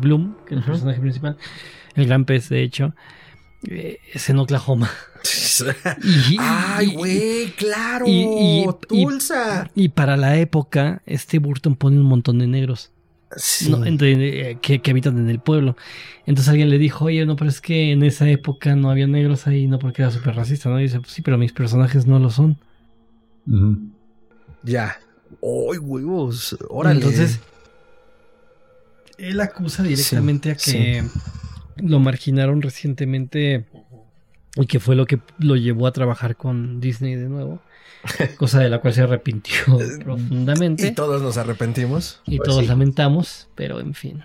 Bloom, 0.00 0.36
que 0.46 0.54
es 0.54 0.60
el 0.60 0.66
personaje 0.66 1.00
principal, 1.00 1.36
el 1.94 2.06
gran 2.06 2.24
pez, 2.24 2.48
de 2.48 2.62
hecho, 2.62 2.94
eh, 3.68 3.98
es 4.12 4.28
en 4.30 4.38
Oklahoma. 4.38 4.90
Y- 6.30 6.36
Ay, 6.40 6.94
güey, 6.94 7.50
claro. 7.52 8.06
y- 8.08 8.62
y- 8.64 8.66
Tulsa. 8.88 9.70
Y 9.74 9.90
para 9.90 10.16
la 10.16 10.38
época, 10.38 11.02
este 11.04 11.38
Burton 11.38 11.76
pone 11.76 11.98
un 11.98 12.06
montón 12.06 12.38
de 12.38 12.46
negros 12.46 12.90
Sí. 13.36 13.70
¿no? 13.70 13.84
entre- 13.84 14.52
eh, 14.52 14.58
que, 14.62 14.80
que 14.80 14.90
habitan 14.90 15.18
en 15.18 15.28
el 15.28 15.38
pueblo. 15.38 15.76
Entonces 16.26 16.48
alguien 16.48 16.70
le 16.70 16.78
dijo, 16.78 17.04
oye, 17.04 17.26
no, 17.26 17.36
pero 17.36 17.50
es 17.50 17.60
que 17.60 17.92
en 17.92 18.02
esa 18.02 18.28
época 18.30 18.74
no 18.74 18.90
había 18.90 19.06
negros 19.06 19.46
ahí, 19.46 19.66
no 19.66 19.78
porque 19.78 20.00
era 20.02 20.10
súper 20.10 20.34
racista, 20.34 20.68
¿no? 20.70 20.80
Y 20.80 20.84
dice, 20.84 20.98
pues 21.00 21.12
sí, 21.12 21.20
pero 21.22 21.36
mis 21.38 21.52
personajes 21.52 22.06
no 22.06 22.18
lo 22.18 22.30
son. 22.30 22.58
Ya. 24.62 24.98
Ay, 25.42 25.78
huevos. 25.78 26.56
Órale. 26.68 26.96
Entonces, 26.96 27.40
él 29.20 29.40
acusa 29.40 29.82
directamente 29.82 30.50
a 30.50 30.54
que 30.56 31.04
lo 31.76 31.98
marginaron 31.98 32.62
recientemente 32.62 33.66
y 34.56 34.66
que 34.66 34.80
fue 34.80 34.96
lo 34.96 35.06
que 35.06 35.20
lo 35.38 35.56
llevó 35.56 35.86
a 35.86 35.92
trabajar 35.92 36.36
con 36.36 36.80
Disney 36.80 37.14
de 37.14 37.28
nuevo. 37.28 37.60
Cosa 38.38 38.60
de 38.60 38.70
la 38.70 38.80
cual 38.80 38.94
se 38.94 39.02
arrepintió 39.02 39.54
profundamente. 40.04 40.86
Y 40.88 40.92
todos 40.92 41.20
nos 41.22 41.36
arrepentimos. 41.36 42.20
Y 42.26 42.38
Pues 42.38 42.48
todos 42.48 42.62
sí. 42.62 42.66
lamentamos, 42.68 43.48
pero 43.54 43.78
en 43.80 43.94
fin. 43.94 44.22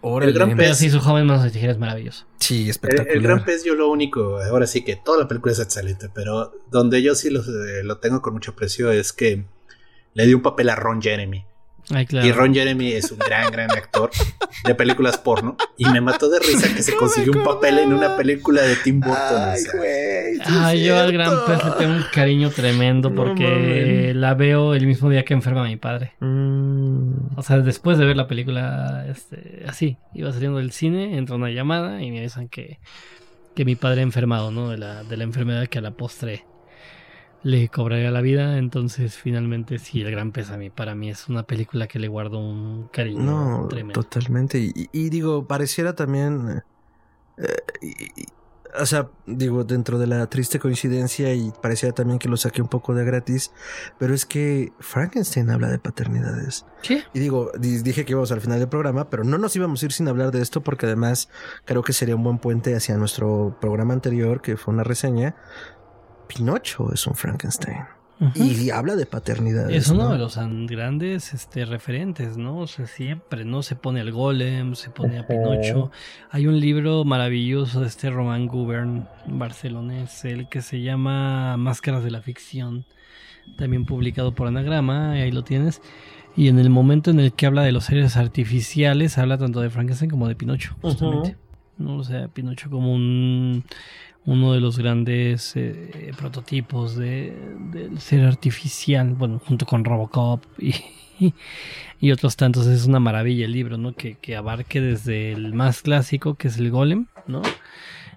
Órale. 0.00 0.32
El 0.32 0.36
gran 0.36 0.48
Pero 0.56 0.70
pez. 0.70 0.78
sí, 0.78 0.90
su 0.90 0.98
joven 1.00 1.24
manos 1.26 1.44
de 1.44 1.50
tijera 1.52 1.70
es 1.72 1.78
maravilloso. 1.78 2.26
Sí, 2.40 2.64
El, 2.64 2.70
espectacular. 2.70 3.16
el 3.16 3.22
gran 3.22 3.44
pez, 3.44 3.62
yo 3.64 3.76
lo 3.76 3.88
único, 3.90 4.40
ahora 4.42 4.66
sí 4.66 4.82
que 4.84 4.96
toda 4.96 5.18
la 5.20 5.28
película 5.28 5.52
es 5.52 5.60
excelente, 5.60 6.08
pero 6.12 6.52
donde 6.72 7.00
yo 7.02 7.14
sí 7.14 7.30
lo, 7.30 7.40
eh, 7.40 7.84
lo 7.84 7.98
tengo 7.98 8.20
con 8.20 8.34
mucho 8.34 8.50
aprecio 8.50 8.90
es 8.90 9.12
que 9.12 9.44
le 10.14 10.26
dio 10.26 10.36
un 10.36 10.42
papel 10.42 10.68
a 10.68 10.74
Ron 10.74 11.00
Jeremy. 11.00 11.44
Ay, 11.90 12.06
claro. 12.06 12.26
Y 12.26 12.32
Ron 12.32 12.54
Jeremy 12.54 12.92
es 12.92 13.10
un 13.12 13.18
gran, 13.18 13.50
gran 13.50 13.70
actor 13.70 14.10
de 14.64 14.74
películas 14.74 15.18
porno. 15.18 15.56
Y 15.76 15.84
me 15.86 16.00
mató 16.00 16.28
de 16.30 16.38
risa 16.38 16.74
que 16.74 16.82
se 16.82 16.94
consiguió 16.96 17.32
un 17.32 17.44
papel 17.44 17.78
en 17.78 17.92
una 17.92 18.16
película 18.16 18.62
de 18.62 18.76
Tim 18.76 19.00
Burton. 19.00 19.16
o 19.18 19.44
Ay, 19.50 19.58
sea. 19.58 19.72
güey. 19.76 20.76
es 20.78 20.86
yo 20.86 20.98
al 20.98 21.12
gran 21.12 21.44
pez 21.46 21.64
le 21.64 21.70
tengo 21.72 21.94
un 21.94 22.04
cariño 22.12 22.50
tremendo 22.50 23.14
porque 23.14 24.12
la 24.14 24.34
veo 24.34 24.74
el 24.74 24.86
mismo 24.86 25.10
día 25.10 25.24
que 25.24 25.34
enferma 25.34 25.64
mi 25.64 25.76
padre. 25.76 26.12
Mm. 26.20 27.36
O 27.36 27.42
sea, 27.42 27.58
después 27.58 27.98
de 27.98 28.04
ver 28.06 28.16
la 28.16 28.26
película, 28.28 29.04
este, 29.08 29.64
así, 29.66 29.98
iba 30.14 30.32
saliendo 30.32 30.58
del 30.58 30.72
cine, 30.72 31.18
entra 31.18 31.36
una 31.36 31.50
llamada 31.50 32.02
y 32.02 32.10
me 32.10 32.20
avisan 32.20 32.48
que, 32.48 32.78
que 33.54 33.64
mi 33.64 33.76
padre 33.76 34.00
ha 34.00 34.04
enfermado, 34.04 34.50
¿no? 34.50 34.70
De 34.70 34.78
la, 34.78 35.04
de 35.04 35.16
la 35.16 35.24
enfermedad 35.24 35.66
que 35.66 35.78
a 35.78 35.82
la 35.82 35.90
postre 35.92 36.44
le 37.44 37.68
cobraría 37.68 38.10
la 38.10 38.20
vida. 38.22 38.58
Entonces, 38.58 39.16
finalmente, 39.16 39.78
sí, 39.78 40.00
el 40.00 40.10
gran 40.10 40.32
mí, 40.58 40.70
para 40.70 40.94
mí 40.96 41.10
es 41.10 41.28
una 41.28 41.44
película 41.44 41.86
que 41.86 42.00
le 42.00 42.08
guardo 42.08 42.38
un 42.40 42.88
cariño 42.88 43.22
No, 43.22 43.68
tremendo. 43.68 44.02
totalmente. 44.02 44.58
Y, 44.58 44.72
y 44.92 45.10
digo, 45.10 45.46
pareciera 45.46 45.94
también. 45.94 46.62
eh, 47.36 47.44
y- 47.82 48.22
y- 48.22 48.26
o 48.76 48.86
sea, 48.86 49.08
digo, 49.24 49.62
dentro 49.62 49.98
de 50.00 50.08
la 50.08 50.26
triste 50.28 50.58
coincidencia, 50.58 51.32
y 51.32 51.52
pareciera 51.62 51.94
también 51.94 52.18
que 52.18 52.28
lo 52.28 52.36
saqué 52.36 52.60
un 52.60 52.66
poco 52.66 52.92
de 52.92 53.04
gratis, 53.04 53.52
pero 54.00 54.14
es 54.14 54.26
que 54.26 54.72
Frankenstein 54.80 55.48
habla 55.50 55.68
de 55.68 55.78
paternidades. 55.78 56.66
Sí, 56.82 57.00
Y 57.12 57.20
digo, 57.20 57.52
di- 57.56 57.82
dije 57.82 58.04
que 58.04 58.12
íbamos 58.12 58.32
al 58.32 58.40
final 58.40 58.58
del 58.58 58.68
programa, 58.68 59.10
pero 59.10 59.22
no 59.22 59.38
nos 59.38 59.54
íbamos 59.54 59.80
a 59.80 59.86
ir 59.86 59.92
sin 59.92 60.08
hablar 60.08 60.32
de 60.32 60.42
esto, 60.42 60.62
porque 60.62 60.86
además 60.86 61.28
creo 61.64 61.82
que 61.84 61.92
sería 61.92 62.16
un 62.16 62.24
buen 62.24 62.38
puente 62.38 62.74
hacia 62.74 62.96
nuestro 62.96 63.56
programa 63.60 63.94
anterior, 63.94 64.40
que 64.42 64.56
fue 64.56 64.74
una 64.74 64.82
reseña. 64.82 65.36
Pinocho 66.26 66.92
es 66.92 67.06
un 67.06 67.14
Frankenstein. 67.14 67.78
Y 68.36 68.70
habla 68.70 68.94
de 68.94 69.06
paternidades. 69.06 69.76
Es 69.76 69.88
uno 69.90 70.04
¿no? 70.04 70.12
de 70.12 70.18
los 70.18 70.38
an- 70.38 70.66
grandes 70.66 71.34
este, 71.34 71.64
referentes, 71.64 72.36
¿no? 72.36 72.58
O 72.58 72.66
sea, 72.66 72.86
siempre, 72.86 73.44
¿no? 73.44 73.62
Se 73.62 73.74
pone 73.74 74.00
al 74.00 74.12
golem, 74.12 74.74
se 74.76 74.88
pone 74.88 75.18
a 75.18 75.26
Pinocho. 75.26 75.90
Hay 76.30 76.46
un 76.46 76.58
libro 76.60 77.04
maravilloso 77.04 77.80
de 77.80 77.88
este 77.88 78.10
Roman 78.10 78.46
Gubern 78.46 79.08
barcelonés, 79.26 80.24
el 80.24 80.48
que 80.48 80.62
se 80.62 80.80
llama 80.80 81.56
Máscaras 81.56 82.04
de 82.04 82.12
la 82.12 82.22
Ficción, 82.22 82.86
también 83.58 83.84
publicado 83.84 84.32
por 84.34 84.46
Anagrama, 84.46 85.10
ahí 85.12 85.32
lo 85.32 85.42
tienes. 85.42 85.82
Y 86.36 86.48
en 86.48 86.58
el 86.58 86.70
momento 86.70 87.10
en 87.10 87.20
el 87.20 87.32
que 87.32 87.46
habla 87.46 87.62
de 87.62 87.72
los 87.72 87.84
seres 87.84 88.16
artificiales, 88.16 89.18
habla 89.18 89.38
tanto 89.38 89.60
de 89.60 89.70
Frankenstein 89.70 90.10
como 90.10 90.28
de 90.28 90.34
Pinocho, 90.36 90.76
justamente. 90.80 91.36
¿No? 91.78 91.96
O 91.96 92.04
sea, 92.04 92.28
Pinocho 92.28 92.70
como 92.70 92.92
un, 92.92 93.64
uno 94.26 94.52
de 94.52 94.60
los 94.60 94.78
grandes 94.78 95.54
eh, 95.56 96.12
prototipos 96.16 96.96
de, 96.96 97.36
del 97.72 97.98
ser 98.00 98.24
artificial, 98.24 99.14
bueno, 99.14 99.40
junto 99.44 99.66
con 99.66 99.84
Robocop 99.84 100.44
y, 100.58 100.74
y 102.00 102.10
otros 102.10 102.36
tantos. 102.36 102.66
Es 102.66 102.86
una 102.86 103.00
maravilla 103.00 103.44
el 103.44 103.52
libro, 103.52 103.76
¿no? 103.76 103.94
Que, 103.94 104.14
que 104.14 104.36
abarque 104.36 104.80
desde 104.80 105.32
el 105.32 105.54
más 105.54 105.82
clásico, 105.82 106.34
que 106.34 106.48
es 106.48 106.58
el 106.58 106.70
Golem, 106.70 107.06
¿no? 107.26 107.42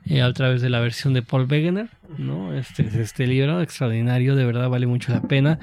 Eh, 0.10 0.22
a 0.22 0.32
través 0.32 0.62
de 0.62 0.70
la 0.70 0.80
versión 0.80 1.14
de 1.14 1.22
Paul 1.22 1.48
Wegener, 1.50 1.90
¿no? 2.18 2.54
Este, 2.54 2.88
este 3.02 3.28
libro 3.28 3.62
extraordinario, 3.62 4.36
de 4.36 4.46
verdad 4.46 4.70
vale 4.70 4.88
mucho 4.88 5.12
la 5.12 5.22
pena. 5.22 5.60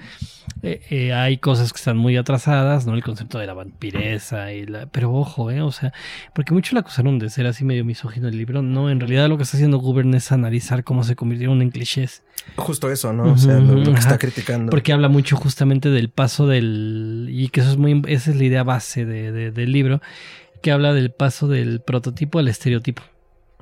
Eh, 0.63 0.83
eh, 0.91 1.13
hay 1.15 1.39
cosas 1.39 1.73
que 1.73 1.79
están 1.79 1.97
muy 1.97 2.17
atrasadas, 2.19 2.87
¿no? 2.87 2.95
El 2.95 3.03
concepto 3.03 3.39
de 3.39 3.47
la 3.47 3.55
vampireza 3.55 4.53
y 4.53 4.67
la... 4.67 4.87
Pero 4.87 5.13
ojo, 5.15 5.51
¿eh? 5.51 5.63
O 5.63 5.73
sea, 5.73 5.93
porque 6.35 6.53
muchos 6.53 6.75
la 6.75 6.81
acusaron 6.81 7.19
de 7.19 7.31
ser 7.31 7.47
así 7.47 7.65
medio 7.65 7.85
misógino 7.87 8.29
el 8.29 8.37
libro. 8.37 8.61
No, 8.61 8.91
en 8.91 9.01
realidad 9.01 9.29
lo 9.29 9.37
que 9.39 9.45
está 9.45 9.57
haciendo 9.57 9.79
Gubern 9.79 10.13
es 10.15 10.31
analizar 10.33 10.85
cómo 10.85 11.05
se 11.05 11.17
convirtieron 11.17 11.63
en 11.63 11.71
clichés. 11.71 12.23
Justo 12.57 12.91
eso, 12.91 13.13
¿no? 13.15 13.33
O 13.33 13.39
sea, 13.39 13.59
lo, 13.59 13.75
lo 13.77 13.93
que 13.95 13.99
está 14.01 14.19
criticando. 14.19 14.69
Porque 14.71 14.93
habla 14.93 15.09
mucho 15.09 15.37
justamente 15.37 15.89
del 15.91 16.11
paso 16.11 16.47
del... 16.47 17.29
Y 17.31 17.49
que 17.49 17.61
eso 17.61 17.71
es 17.71 17.77
muy... 17.79 18.03
Esa 18.09 18.31
es 18.31 18.37
la 18.37 18.45
idea 18.45 18.63
base 18.63 19.07
de- 19.07 19.33
de- 19.33 19.51
del 19.53 19.73
libro. 19.73 20.03
Que 20.63 20.71
habla 20.71 20.93
del 20.93 21.11
paso 21.13 21.49
del 21.49 21.81
prototipo 21.81 22.39
al 22.39 22.49
estereotipo. 22.49 23.03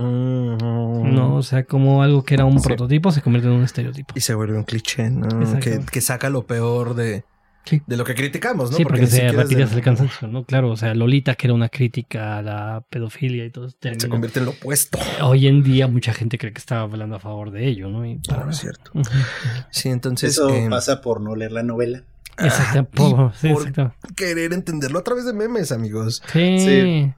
¿No? 0.03 1.37
O 1.37 1.43
sea, 1.43 1.65
como 1.65 2.03
algo 2.03 2.25
que 2.25 2.35
era 2.35 2.45
un 2.45 2.61
Sí. 2.61 2.67
prototipo 2.67 3.11
se 3.13 3.23
convierte 3.23 3.49
en 3.49 3.55
un 3.55 3.65
estereotipo. 3.65 4.15
Y 4.17 4.21
se 4.21 4.35
vuelve 4.35 4.57
un 4.57 4.65
cliché, 4.65 5.11
¿no? 5.11 5.29
Que, 5.61 5.81
que 5.91 6.01
saca 6.01 6.31
lo 6.31 6.47
peor 6.47 6.95
de, 6.95 7.25
Sí. 7.65 7.81
de 7.87 7.97
lo 7.97 8.05
que 8.05 8.15
criticamos, 8.15 8.71
¿no? 8.73 8.77
sí, 8.77 8.83
porque, 8.83 9.07
se 9.07 9.25
hasta 9.27 9.77
el 9.77 9.83
cansancio, 9.83 10.27
¿no? 10.27 10.45
Claro, 10.45 10.71
o 10.71 10.77
sea, 10.77 10.95
Lolita, 10.95 11.37
que 11.37 11.47
era 11.47 11.55
una 11.55 11.69
crítica 11.69 12.39
a 12.39 12.43
la 12.43 12.85
pedofilia 12.91 13.45
y 13.45 13.51
todo, 13.51 13.69
se 13.71 14.09
convierte 14.09 14.41
en 14.41 14.47
lo 14.47 14.51
opuesto. 14.53 14.99
Hoy 15.23 15.47
en 15.47 15.63
día 15.63 15.87
mucha 15.87 16.13
gente 16.13 16.39
cree 16.39 16.53
que 16.53 16.59
estaba 16.59 16.83
hablando 16.83 17.17
a 17.17 17.21
favor 17.21 17.53
de 17.53 17.69
ello, 17.69 17.89
¿no? 17.89 18.05
Y 18.05 18.17
para 18.19 18.45
No, 18.45 18.51
es 18.51 18.59
cierto. 18.59 18.91
Sí, 19.71 19.91
entonces 19.91 20.31
Eso 20.33 20.49
eh, 20.53 20.67
pasa 20.69 21.01
por 21.01 21.21
no 21.21 21.37
leer 21.37 21.53
la 21.53 21.63
novela. 21.63 22.03
Exacto, 22.39 22.85
por- 22.85 23.35
sí, 23.35 23.49
exacto. 23.49 23.95
querer 24.17 24.53
entenderlo 24.53 24.99
a 24.99 25.05
través 25.05 25.25
de 25.25 25.33
memes, 25.33 25.71
amigos. 25.73 26.23
Sí, 26.33 26.59
sí. 26.59 27.13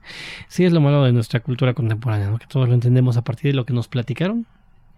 Sí. 0.49 0.65
es 0.65 0.71
lo 0.73 0.81
malo 0.81 1.03
de 1.03 1.13
nuestra 1.13 1.39
cultura 1.39 1.73
contemporánea, 1.73 2.29
¿no? 2.29 2.37
Que 2.37 2.47
todos 2.47 2.67
lo 2.67 2.73
entendemos 2.75 3.17
a 3.17 3.23
partir 3.23 3.51
de 3.51 3.55
lo 3.55 3.65
que 3.65 3.73
nos 3.73 3.87
platicaron 3.87 4.45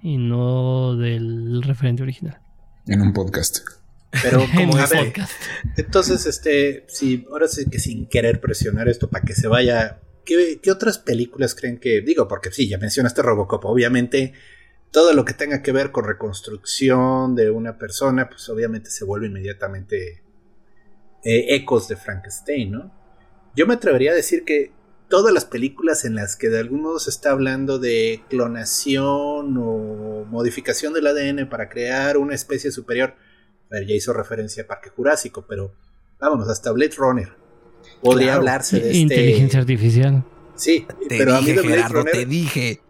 y 0.02 0.18
no 0.18 0.96
del 0.96 1.62
referente 1.64 2.04
original. 2.04 2.40
En 2.88 3.02
un 3.02 3.14
podcast. 3.14 3.60
Pero 4.24 4.40
como 4.56 4.78
a 4.78 4.86
ver, 4.88 5.06
podcast. 5.08 5.34
entonces, 5.76 6.26
este, 6.26 6.86
sí, 6.88 7.26
ahora 7.32 7.48
sí 7.48 7.66
que 7.70 7.80
sin 7.80 8.08
querer 8.08 8.40
presionar 8.40 8.88
esto 8.88 9.10
para 9.10 9.24
que 9.26 9.34
se 9.34 9.48
vaya. 9.48 10.00
¿Qué, 10.26 10.60
qué 10.62 10.72
otras 10.72 10.98
películas 10.98 11.56
creen 11.56 11.78
que.? 11.80 12.02
Digo, 12.02 12.28
porque 12.28 12.52
sí, 12.52 12.68
ya 12.68 12.78
mencionaste 12.78 13.22
Robocop. 13.22 13.64
Obviamente, 13.66 14.34
todo 14.92 15.14
lo 15.14 15.26
que 15.26 15.34
tenga 15.34 15.62
que 15.62 15.72
ver 15.72 15.92
con 15.92 16.06
reconstrucción 16.06 17.36
de 17.36 17.50
una 17.52 17.78
persona, 17.78 18.30
pues 18.30 18.48
obviamente 18.50 18.90
se 18.90 19.06
vuelve 19.06 19.28
inmediatamente 19.28 20.24
eh, 21.24 21.56
ecos 21.56 21.88
de 21.88 21.96
Frankenstein, 21.98 22.72
¿no? 22.72 22.92
Yo 23.56 23.68
me 23.68 23.74
atrevería 23.74 24.12
a 24.12 24.16
decir 24.16 24.44
que 24.46 24.72
todas 25.10 25.34
las 25.34 25.46
películas 25.46 26.06
en 26.06 26.16
las 26.16 26.36
que 26.36 26.50
de 26.50 26.60
algún 26.60 26.82
modo 26.82 27.00
se 27.00 27.10
está 27.10 27.32
hablando 27.32 27.80
de 27.80 28.24
clonación 28.30 29.58
o 29.58 30.26
modificación 30.30 30.94
del 30.94 31.08
ADN 31.08 31.50
para 31.50 31.70
crear 31.70 32.18
una 32.18 32.36
especie 32.36 32.72
superior, 32.72 33.16
a 33.72 33.76
ver, 33.76 33.88
ya 33.88 33.96
hizo 33.96 34.14
referencia 34.14 34.64
a 34.64 34.68
Parque 34.68 34.90
Jurásico, 34.90 35.46
pero 35.48 35.74
vámonos, 36.20 36.50
hasta 36.50 36.72
Blade 36.72 36.96
Runner. 36.98 37.30
Podría 38.02 38.28
Claro. 38.28 38.40
hablarse 38.40 38.78
de 38.80 38.88
este. 38.88 38.98
Inteligencia 39.00 39.60
artificial. 39.60 40.24
Sí, 40.56 40.86
Te 41.08 41.18
pero 41.18 41.36
a 41.36 41.42
mí 41.42 41.48
de 41.48 41.62
Blade 41.62 41.68
Gerardo, 41.76 41.94
Runner 42.00 42.14
te 42.14 42.26
dije. 42.26 42.82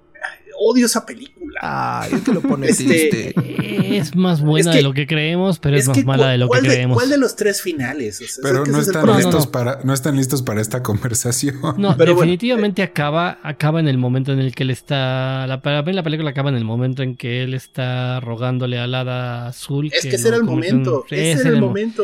odio 0.60 0.86
esa 0.86 1.06
película. 1.06 1.37
Ay, 1.62 2.12
es 2.14 2.22
que 2.22 2.32
lo 2.34 2.42
pone 2.42 2.68
Este- 2.70 2.84
triste. 2.86 3.98
Es 3.98 4.16
más 4.16 4.42
buena 4.42 4.70
Es 4.72 4.76
que- 4.76 4.78
de 4.78 4.84
lo 4.84 4.94
que 4.94 5.08
creemos, 5.08 5.60
pero 5.60 5.76
es, 5.76 5.84
Es 5.84 5.88
más 5.90 5.98
que 5.98 6.04
mala 6.06 6.30
de 6.30 6.38
lo 6.38 6.46
que 6.46 6.50
¿cuál 6.50 6.62
creemos. 6.64 6.98
¿Cuál 6.98 7.10
de 7.10 7.18
los 7.18 7.36
tres 7.36 7.62
finales? 7.62 8.22
O 8.22 8.26
sea, 8.28 8.42
Pero 8.44 8.66
no 8.66 8.80
es 8.80 8.88
están 8.88 9.02
problema. 9.04 9.06
No, 9.06 9.32
no, 9.32 9.38
listos 9.38 9.48
para, 9.48 9.80
no 9.84 9.94
están 9.94 10.16
listos 10.18 10.42
para 10.42 10.62
esta 10.62 10.84
conversación. 10.84 11.56
No, 11.78 11.96
Pero 11.98 12.14
bueno, 12.16 12.32
definitivamente 12.32 12.84
acaba, 12.84 13.40
acaba 13.44 13.80
en 13.80 13.88
el 13.88 13.98
momento 13.98 14.34
en 14.34 14.40
el 14.40 14.54
que 14.54 14.64
él 14.64 14.70
está. 14.72 15.48
La, 15.48 15.62
para 15.62 15.82
mí 15.84 15.94
la 15.94 16.04
película 16.04 16.30
acaba 16.32 16.50
en 16.50 16.56
el 16.56 16.66
momento 16.66 17.02
en 17.04 17.16
que 17.16 17.44
él 17.44 17.54
está 17.54 18.20
rogándole 18.20 18.78
al 18.80 18.94
hada 18.94 19.48
azul. 19.48 19.90
Es 19.94 20.06
que 20.06 20.16
ese 20.16 20.28
era 20.28 20.38
el 20.38 20.44
momento. 20.44 21.06
Ese 21.10 21.32
Ese 21.32 21.42
era 21.42 21.50
el 21.52 21.62
mo- 21.62 21.68
momento. 21.68 22.04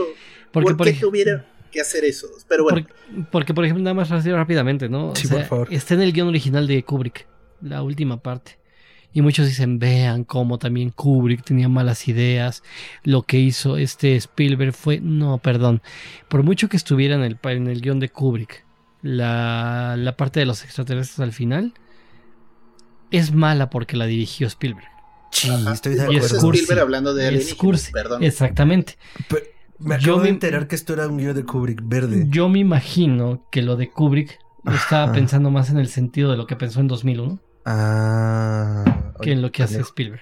Porque, 0.52 0.68
¿Por 0.70 0.78
por, 0.78 0.86
qué 0.88 0.94
ej- 0.94 1.00
tuviera 1.00 1.46
que 1.72 1.82
hacer 1.82 2.06
eso? 2.06 2.28
Pero 2.48 2.64
bueno, 2.64 2.86
porque, 2.88 3.26
porque, 3.32 3.54
por 3.54 3.66
ejemplo, 3.66 3.84
nada 3.84 3.94
más 3.96 4.10
rápidamente, 4.26 4.88
¿no? 4.90 5.10
O 5.10 5.16
Sí, 5.16 5.28
sea, 5.28 5.38
por 5.40 5.46
favor. 5.48 5.68
Está 5.74 5.96
en 5.96 6.02
el 6.02 6.14
guion 6.14 6.28
original 6.28 6.68
de 6.68 6.84
Kubrick, 6.84 7.26
la 7.62 7.82
última 7.84 8.22
parte. 8.22 8.58
Y 9.14 9.22
muchos 9.22 9.48
dicen, 9.48 9.78
vean 9.80 10.24
cómo 10.24 10.58
también 10.58 10.90
Kubrick 10.90 11.44
tenía 11.44 11.70
malas 11.70 12.08
ideas. 12.08 12.64
Lo 13.04 13.22
que 13.24 13.38
hizo 13.40 13.78
este 13.78 14.16
Spielberg 14.16 14.74
fue, 14.74 15.00
no, 15.00 15.38
perdón, 15.38 15.82
por 16.30 16.42
mucho 16.44 16.68
que 16.68 16.78
estuviera 16.78 17.16
en 17.16 17.22
el, 17.22 17.38
en 17.44 17.68
el 17.68 17.82
guion 17.82 18.00
de 18.00 18.10
Kubrick, 18.10 18.66
la, 19.04 19.96
la 19.98 20.18
parte 20.18 20.40
de 20.40 20.46
los 20.48 20.64
extraterrestres 20.64 21.20
al 21.20 21.32
final, 21.32 21.74
es 23.12 23.34
mala 23.34 23.70
porque 23.70 23.96
la 23.98 24.06
dirigió 24.06 24.48
Spielberg. 24.48 24.88
Sí, 25.32 25.50
Ajá. 25.50 25.74
estoy 25.74 25.96
de 25.96 26.06
es. 26.18 26.32
Spielberg 26.32 26.80
hablando 26.80 27.14
de 27.14 27.36
Es 27.36 27.54
cursi. 27.56 27.92
perdón. 27.92 28.24
Exactamente. 28.24 28.98
Pero 29.28 29.42
me 29.80 30.00
Yo 30.00 30.14
acabo 30.14 30.18
de 30.20 30.24
me- 30.24 30.30
enterar 30.30 30.68
que 30.68 30.76
esto 30.76 30.94
era 30.94 31.08
un 31.08 31.18
guion 31.18 31.36
de 31.36 31.44
Kubrick 31.44 31.82
verde. 31.84 32.26
Yo 32.30 32.50
me 32.50 32.60
imagino 32.60 33.46
que 33.52 33.62
lo 33.62 33.76
de 33.76 33.90
Kubrick 33.92 34.40
estaba 34.74 35.04
Ajá. 35.06 35.14
pensando 35.14 35.52
más 35.52 35.70
en 35.70 35.78
el 35.78 35.88
sentido 35.90 36.32
de 36.32 36.38
lo 36.38 36.48
que 36.48 36.56
pensó 36.56 36.80
en 36.80 36.88
2001 36.88 37.40
Ah. 37.66 39.14
que 39.22 39.32
en 39.32 39.42
lo 39.42 39.52
que 39.52 39.64
hace. 39.64 39.80
Spielberg. 39.82 40.22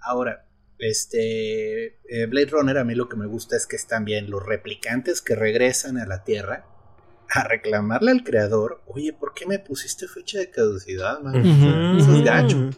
Ahora, 0.00 0.46
este 0.78 1.86
eh, 2.08 2.26
Blade 2.28 2.46
Runner 2.46 2.78
a 2.78 2.84
mí 2.84 2.94
lo 2.94 3.08
que 3.08 3.16
me 3.16 3.26
gusta 3.26 3.56
es 3.56 3.66
que 3.66 3.76
están 3.76 4.04
bien 4.04 4.30
los 4.30 4.44
replicantes 4.44 5.20
que 5.20 5.34
regresan 5.34 5.98
a 5.98 6.06
la 6.06 6.24
Tierra 6.24 6.64
a 7.32 7.44
reclamarle 7.44 8.10
al 8.10 8.24
creador, 8.24 8.82
oye, 8.86 9.12
¿por 9.12 9.34
qué 9.34 9.46
me 9.46 9.60
pusiste 9.60 10.08
fecha 10.08 10.38
de 10.38 10.50
caducidad, 10.50 11.20
man? 11.20 11.36
Ujú, 11.36 11.98
Eso 12.00 12.10
es 12.12 12.16
ujú. 12.16 12.24
gacho. 12.24 12.70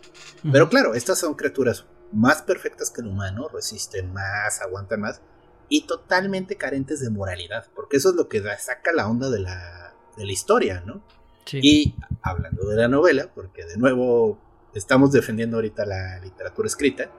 Pero 0.52 0.68
claro, 0.68 0.94
estas 0.94 1.18
son 1.20 1.34
criaturas 1.34 1.86
más 2.12 2.42
perfectas 2.42 2.90
que 2.90 3.00
el 3.00 3.06
humano, 3.06 3.48
resisten 3.48 4.12
más, 4.12 4.60
aguantan 4.60 5.00
más 5.00 5.22
y 5.70 5.86
totalmente 5.86 6.56
carentes 6.56 7.00
de 7.00 7.08
moralidad, 7.08 7.66
porque 7.74 7.96
eso 7.96 8.10
es 8.10 8.14
lo 8.16 8.28
que 8.28 8.42
da- 8.42 8.58
saca 8.58 8.92
la 8.92 9.08
onda 9.08 9.30
de 9.30 9.38
la, 9.40 9.94
de 10.18 10.26
la 10.26 10.32
historia, 10.32 10.82
¿no? 10.84 11.02
Sí. 11.44 11.60
Y 11.62 11.94
hablando 12.22 12.68
de 12.68 12.76
la 12.76 12.88
novela, 12.88 13.30
porque 13.34 13.64
de 13.64 13.76
nuevo 13.76 14.38
estamos 14.74 15.12
defendiendo 15.12 15.56
ahorita 15.56 15.84
la 15.84 16.18
literatura 16.20 16.66
escrita, 16.66 17.10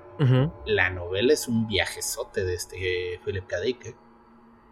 la 0.65 0.89
novela 0.91 1.33
es 1.33 1.47
un 1.47 1.67
viajezote 1.67 2.45
de 2.45 2.53
este 2.53 3.19
Philip 3.25 3.47
K. 3.47 3.59
Dick. 3.59 3.85
¿eh? 3.87 3.95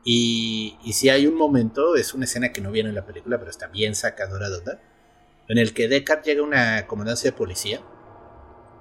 Y, 0.04 0.78
y 0.84 0.94
si 0.94 1.10
hay 1.10 1.28
un 1.28 1.36
momento, 1.36 1.96
es 1.96 2.14
una 2.14 2.26
escena 2.26 2.52
que 2.52 2.62
no 2.62 2.72
viene 2.72 2.90
en 2.90 2.96
la 2.96 3.06
película, 3.06 3.38
pero 3.38 3.50
está 3.50 3.68
bien 3.68 3.96
sacadora 3.96 4.50
de 4.50 4.58
onda, 4.58 4.82
en 5.48 5.58
el 5.58 5.74
que 5.74 5.88
Deckard 5.88 6.24
llega 6.24 6.42
a 6.42 6.46
una 6.46 6.88
comandancia 6.88 7.32
de 7.32 7.38
policía 7.38 7.82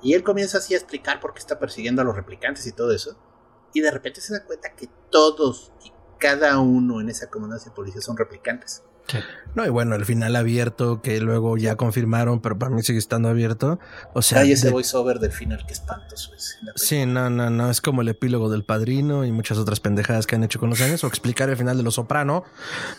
y 0.02 0.14
él 0.14 0.22
comienza 0.22 0.58
así 0.58 0.74
a 0.74 0.78
explicar 0.78 1.20
por 1.20 1.34
qué 1.34 1.40
está 1.40 1.58
persiguiendo 1.58 2.02
a 2.02 2.04
los 2.04 2.16
replicantes 2.16 2.66
y 2.66 2.72
todo 2.72 2.92
eso. 2.92 3.18
Y 3.74 3.80
de 3.80 3.90
repente 3.90 4.20
se 4.20 4.32
da 4.32 4.44
cuenta 4.44 4.74
que 4.74 4.88
todos 5.10 5.72
y 5.84 5.92
cada 6.18 6.58
uno 6.58 7.00
en 7.00 7.08
esa 7.08 7.30
comandancia 7.30 7.70
de 7.70 7.76
policía 7.76 8.00
son 8.00 8.16
replicantes. 8.16 8.82
No, 9.56 9.66
y 9.66 9.68
bueno, 9.68 9.96
el 9.96 10.04
final 10.04 10.36
abierto 10.36 11.02
que 11.02 11.18
luego 11.20 11.56
ya 11.56 11.74
confirmaron, 11.74 12.40
pero 12.40 12.56
para 12.56 12.70
mí 12.72 12.82
sigue 12.84 13.00
estando 13.00 13.28
abierto. 13.28 13.80
O 14.14 14.22
sea, 14.22 14.40
Ay, 14.42 14.52
ese 14.52 14.68
de- 14.68 14.72
voiceover 14.72 15.18
del 15.18 15.32
final, 15.32 15.64
qué 15.66 15.72
espantoso 15.72 16.32
es. 16.36 16.56
Sí, 16.76 17.04
no, 17.04 17.28
no, 17.30 17.50
no. 17.50 17.68
Es 17.68 17.80
como 17.80 18.02
el 18.02 18.08
epílogo 18.08 18.48
del 18.48 18.62
padrino 18.62 19.24
y 19.24 19.32
muchas 19.32 19.58
otras 19.58 19.80
pendejadas 19.80 20.28
que 20.28 20.36
han 20.36 20.44
hecho 20.44 20.60
con 20.60 20.70
los 20.70 20.80
años. 20.80 21.02
O 21.02 21.08
explicar 21.08 21.50
el 21.50 21.56
final 21.56 21.76
de 21.76 21.82
Los 21.82 21.94
Soprano. 21.94 22.44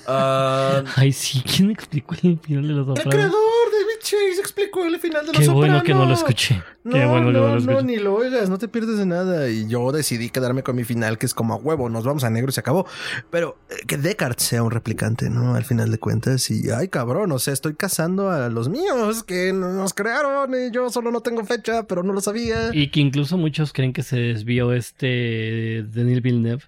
Ah, 0.07 0.84
Ay, 0.98 1.14
sí, 1.14 1.41
¿quién 1.41 1.72
explicó 1.72 2.15
el 2.22 2.38
final 2.40 2.68
de 2.68 2.73
los 2.73 2.88
el 2.90 2.95
Sopranos? 2.98 3.14
creador, 3.14 3.34
David 3.34 3.60
Chase, 4.11 4.39
explicó 4.41 4.83
el 4.85 4.99
final 4.99 5.21
de 5.25 5.31
Los 5.33 5.39
Qué 5.39 5.45
Soprano. 5.45 5.57
bueno 5.73 5.83
que 5.83 5.93
no 5.93 6.05
lo 6.05 6.13
escuché. 6.13 6.61
No, 6.83 6.93
Qué 6.93 7.05
bueno 7.05 7.27
que 7.27 7.33
no, 7.33 7.39
no 7.39 7.47
lo 7.47 7.49
no, 7.53 7.57
escuché. 7.71 7.83
ni 7.83 7.95
lo 7.97 8.15
oigas, 8.15 8.49
no 8.49 8.57
te 8.57 8.67
pierdes 8.67 8.97
de 8.97 9.05
nada. 9.05 9.49
Y 9.49 9.67
yo 9.67 9.91
decidí 9.91 10.29
quedarme 10.29 10.63
con 10.63 10.75
mi 10.75 10.83
final, 10.83 11.17
que 11.17 11.25
es 11.25 11.33
como 11.33 11.53
a 11.53 11.57
huevo, 11.57 11.89
nos 11.89 12.03
vamos 12.03 12.23
a 12.23 12.29
negro 12.29 12.49
y 12.49 12.53
se 12.53 12.59
acabó. 12.59 12.85
Pero 13.29 13.57
eh, 13.69 13.75
que 13.88 13.97
Deckard 13.97 14.38
sea 14.38 14.63
un 14.63 14.71
replicante, 14.71 15.29
¿no? 15.29 15.55
Al 15.55 15.63
final 15.63 15.91
de 15.91 15.97
cuentas. 15.99 16.49
Y 16.51 16.69
ay, 16.71 16.88
cabrón, 16.89 17.31
o 17.31 17.39
sea, 17.39 17.53
estoy 17.53 17.75
cazando 17.75 18.29
a 18.31 18.49
los 18.49 18.67
míos 18.69 19.23
que 19.23 19.53
nos 19.53 19.93
crearon 19.93 20.51
y 20.53 20.71
yo 20.71 20.89
solo 20.89 21.11
no 21.11 21.21
tengo 21.21 21.45
fecha, 21.45 21.83
pero 21.83 22.03
no 22.03 22.13
lo 22.13 22.21
sabía. 22.21 22.69
Y 22.73 22.89
que 22.89 22.99
incluso 22.99 23.38
muchos 23.38 23.71
creen 23.73 23.93
que 23.93 24.03
se 24.03 24.17
desvió 24.17 24.73
este 24.73 25.85
Denis 25.88 26.21
Villeneuve. 26.21 26.63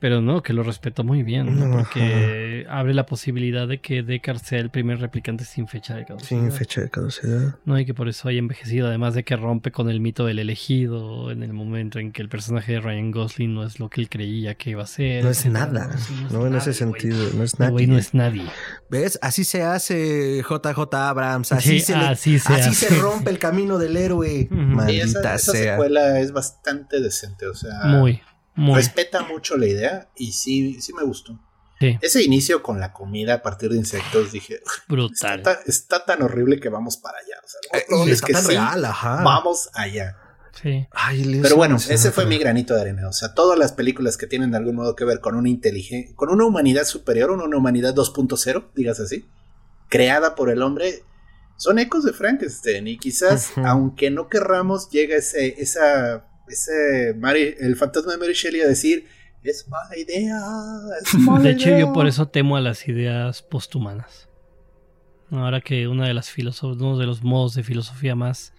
Pero 0.00 0.20
no, 0.20 0.42
que 0.42 0.52
lo 0.52 0.62
respetó 0.62 1.04
muy 1.04 1.22
bien, 1.22 1.58
¿no? 1.58 1.66
Ajá. 1.66 1.76
porque 1.78 2.66
abre 2.68 2.94
la 2.94 3.06
posibilidad 3.06 3.66
de 3.68 3.80
que 3.80 4.02
Deckard 4.02 4.38
sea 4.38 4.58
el 4.60 4.70
primer 4.70 4.98
replicante 5.00 5.44
sin 5.44 5.68
fecha 5.68 5.94
de 5.94 6.04
caducidad. 6.04 6.28
Sin 6.40 6.52
fecha 6.52 6.80
de 6.80 6.90
caducidad. 6.90 7.56
No, 7.64 7.78
y 7.78 7.84
que 7.86 7.94
por 7.94 8.08
eso 8.08 8.28
haya 8.28 8.38
envejecido, 8.38 8.88
además 8.88 9.14
de 9.14 9.24
que 9.24 9.36
rompe 9.36 9.70
con 9.72 9.88
el 9.90 10.00
mito 10.00 10.26
del 10.26 10.38
elegido 10.38 11.30
en 11.30 11.42
el 11.42 11.52
momento 11.52 11.98
en 11.98 12.12
que 12.12 12.22
el 12.22 12.28
personaje 12.28 12.72
de 12.72 12.80
Ryan 12.80 13.10
Gosling 13.10 13.54
no 13.54 13.64
es 13.64 13.78
lo 13.80 13.88
que 13.90 14.00
él 14.00 14.08
creía 14.08 14.54
que 14.54 14.70
iba 14.70 14.82
a 14.82 14.86
ser. 14.86 15.24
No 15.24 15.30
es 15.30 15.46
nada. 15.46 15.96
sí, 15.98 16.14
es 16.26 16.32
No 16.32 16.46
en 16.46 16.54
ese 16.56 16.66
nadie, 16.70 16.72
sentido. 16.74 17.18
No 17.34 17.42
es 17.44 17.58
nadie. 17.58 17.86
no 17.86 17.98
es 17.98 18.14
nadie. 18.14 18.44
¿Ves? 18.90 19.18
Así 19.22 19.44
se 19.44 19.62
hace 19.62 20.42
JJ 20.42 20.94
Abrams. 20.94 21.52
Así, 21.52 21.78
Sí, 21.78 21.80
se, 21.80 21.96
le- 21.96 22.04
así 22.06 22.38
se 22.38 22.52
así 22.52 22.70
hace. 22.70 22.88
se 22.88 23.00
rompe 23.00 23.30
el 23.30 23.38
camino 23.38 23.78
del 23.78 23.96
héroe. 23.96 24.48
Ujú. 24.50 24.60
Y 24.60 24.64
Maldita 24.66 25.04
esa, 25.04 25.34
esa 25.34 25.52
sea. 25.52 25.72
secuela 25.74 26.20
es 26.20 26.32
bastante 26.32 27.00
decente, 27.00 27.46
o 27.46 27.54
sea, 27.54 27.70
Muy, 27.86 28.20
muy. 28.56 28.74
respeta 28.76 29.22
mucho 29.22 29.56
la 29.56 29.66
idea 29.66 30.08
y 30.16 30.32
sí, 30.32 30.80
sí 30.80 30.92
me 30.92 31.02
gustó. 31.04 31.38
Sí, 31.78 31.98
Ese 32.00 32.22
inicio 32.22 32.62
con 32.62 32.80
la 32.80 32.92
comida 32.94 33.34
a 33.34 33.42
partir 33.42 33.68
de 33.70 33.76
insectos, 33.76 34.32
dije, 34.32 34.54
está, 34.54 34.72
brutal. 34.88 35.42
ta- 35.42 35.60
está 35.66 36.04
tan 36.06 36.22
horrible 36.22 36.58
que 36.58 36.70
vamos 36.70 36.96
para 36.96 37.18
allá. 37.18 37.36
O 37.44 37.48
sea, 37.48 37.80
Eh, 37.80 38.10
es 38.10 38.12
está 38.14 38.26
que 38.28 38.32
tan 38.32 38.42
sí, 38.42 38.48
real, 38.48 38.84
ajá. 38.84 39.22
vamos 39.22 39.68
allá. 39.74 40.16
Sí. 40.62 40.86
Ay, 40.90 41.38
Pero 41.42 41.56
bueno, 41.56 41.76
ese 41.76 42.10
fue 42.12 42.24
mi 42.24 42.38
granito 42.38 42.74
de 42.74 42.80
arena. 42.80 43.06
O 43.08 43.12
sea, 43.12 43.34
todas 43.34 43.58
las 43.58 43.72
películas 43.74 44.16
que 44.16 44.26
tienen 44.26 44.52
de 44.52 44.56
algún 44.56 44.76
modo 44.76 44.96
que 44.96 45.04
ver 45.04 45.20
con 45.20 45.34
una 45.34 45.50
inteligencia, 45.50 46.16
con 46.16 46.30
una 46.30 46.46
humanidad 46.46 46.84
superior, 46.86 47.30
una 47.30 47.44
humanidad 47.58 47.94
2.0, 47.94 48.68
digas 48.74 48.98
así, 48.98 49.26
creada 49.90 50.34
por 50.34 50.48
el 50.48 50.62
hombre, 50.62 51.02
son 51.58 51.78
ecos 51.78 52.04
de 52.04 52.14
Frankenstein. 52.14 52.88
Y 52.88 52.96
quizás, 52.96 53.50
aunque 53.66 54.10
no 54.10 54.28
querramos, 54.30 54.88
llega 54.88 55.14
ese, 55.16 55.60
esa, 55.60 56.24
ese 56.48 57.14
Mary- 57.18 57.54
el 57.58 57.76
fantasma 57.76 58.12
de 58.12 58.18
Mary 58.18 58.32
Shelley 58.34 58.60
a 58.62 58.68
decir, 58.68 59.06
es 59.42 59.66
mala 59.68 59.96
idea, 59.96 60.40
es 61.02 61.14
mala 61.20 61.40
De 61.44 61.50
hecho, 61.50 61.68
idea". 61.70 61.80
yo 61.80 61.92
por 61.92 62.06
eso 62.06 62.28
temo 62.28 62.56
a 62.56 62.60
las 62.60 62.86
ideas 62.88 63.42
posthumanas. 63.42 64.28
Ahora 65.30 65.60
que 65.60 65.88
una 65.88 66.06
de 66.06 66.14
las 66.14 66.30
filosofías, 66.30 66.80
uno 66.80 66.98
de 66.98 67.06
los 67.06 67.22
modos 67.24 67.54
de 67.54 67.62
filosofía 67.64 68.14
más. 68.14 68.52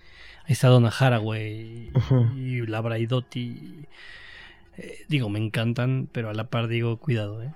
Ahí 0.45 0.53
está 0.53 0.67
Donna 0.69 0.89
Haraway 0.97 1.91
Ujú. 1.93 2.29
y 2.37 2.65
la 2.67 2.79
Braidotti. 2.81 3.85
Eh, 4.77 4.99
digo, 5.09 5.27
me 5.29 5.39
encantan, 5.39 6.07
pero 6.11 6.29
a 6.29 6.33
la 6.33 6.49
par 6.49 6.67
digo, 6.69 6.97
cuidado, 6.99 7.41
¿eh? 7.43 7.53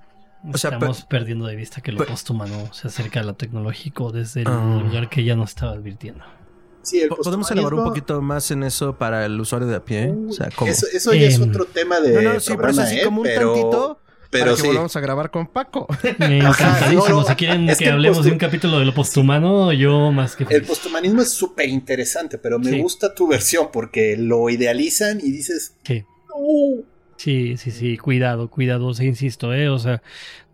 O 0.51 0.57
sea, 0.57 0.71
Estamos 0.71 1.03
perdiendo 1.05 1.45
de 1.45 1.55
vista 1.55 1.81
que 1.81 1.91
lo 1.91 2.03
posthumano 2.05 2.73
se 2.73 2.87
acerca 2.87 3.19
a 3.19 3.23
lo 3.23 3.35
tecnológico 3.35 4.11
desde 4.11 4.41
el 4.41 4.47
Ah. 4.47 4.81
lugar 4.83 5.07
que 5.09 5.23
ya 5.23 5.35
no 5.35 5.43
estaba 5.43 5.73
advirtiendo. 5.73 6.23
Sí, 6.83 7.01
el 7.01 7.09
Po- 7.09 7.17
¿Podemos 7.17 7.49
elaborar 7.51 7.79
un 7.79 7.85
poquito 7.85 8.21
más 8.21 8.49
en 8.51 8.63
eso 8.63 8.95
para 8.97 9.25
el 9.25 9.39
usuario 9.39 9.67
de 9.67 9.75
a 9.75 9.85
pie? 9.85 10.13
O 10.29 10.31
sea, 10.31 10.49
como... 10.55 10.71
Eso, 10.71 10.87
eso 10.91 11.13
ya 11.13 11.27
es 11.27 11.35
Em, 11.39 11.49
otro 11.49 11.65
tema 11.65 11.99
de 11.99 12.13
no, 12.13 12.33
no, 12.33 12.39
sí, 12.39 12.47
pero 12.55 12.69
es 12.69 12.75
programa, 12.75 12.83
así 12.83 12.99
¿eh? 12.99 13.03
como 13.03 13.21
un 13.21 13.27
pero, 13.27 13.53
tantito 13.53 13.99
pero 14.31 14.45
para 14.45 14.55
que 14.55 14.61
sí. 14.61 14.67
volvamos 14.67 14.95
a 14.95 14.99
grabar 15.01 15.29
con 15.31 15.47
Paco. 15.47 15.87
Me 16.17 16.41
Ajá, 16.45 16.65
encantadísimo. 16.69 17.07
no, 17.09 17.21
no, 17.21 17.27
si 17.27 17.35
quieren 17.35 17.69
es 17.69 17.77
que, 17.77 17.89
hablemos 17.89 18.23
de 18.25 18.31
un 18.31 18.37
capítulo 18.37 18.79
de 18.79 18.85
lo 18.85 18.93
posthumano, 18.93 19.73
yo 19.73 20.11
más 20.11 20.35
que 20.35 20.45
El 20.49 20.63
posthumanismo 20.63 21.21
es 21.21 21.29
súper 21.31 21.67
interesante, 21.69 22.37
pero 22.37 22.57
me 22.57 22.71
Sí. 22.71 22.81
gusta 22.81 23.13
tu 23.13 23.27
versión 23.27 23.67
porque 23.73 24.15
lo 24.17 24.49
idealizan 24.49 25.19
y 25.19 25.31
dices, 25.31 25.75
Sí. 25.83 26.03
"No". 26.29 26.83
Sí, 27.17 27.55
sí, 27.57 27.69
sí, 27.69 27.97
cuidado, 27.99 28.49
cuidado, 28.49 28.87
o 28.87 28.93
sea, 28.95 29.05
insisto, 29.05 29.53
¿eh? 29.53 29.69
O 29.69 29.77
sea, 29.77 30.01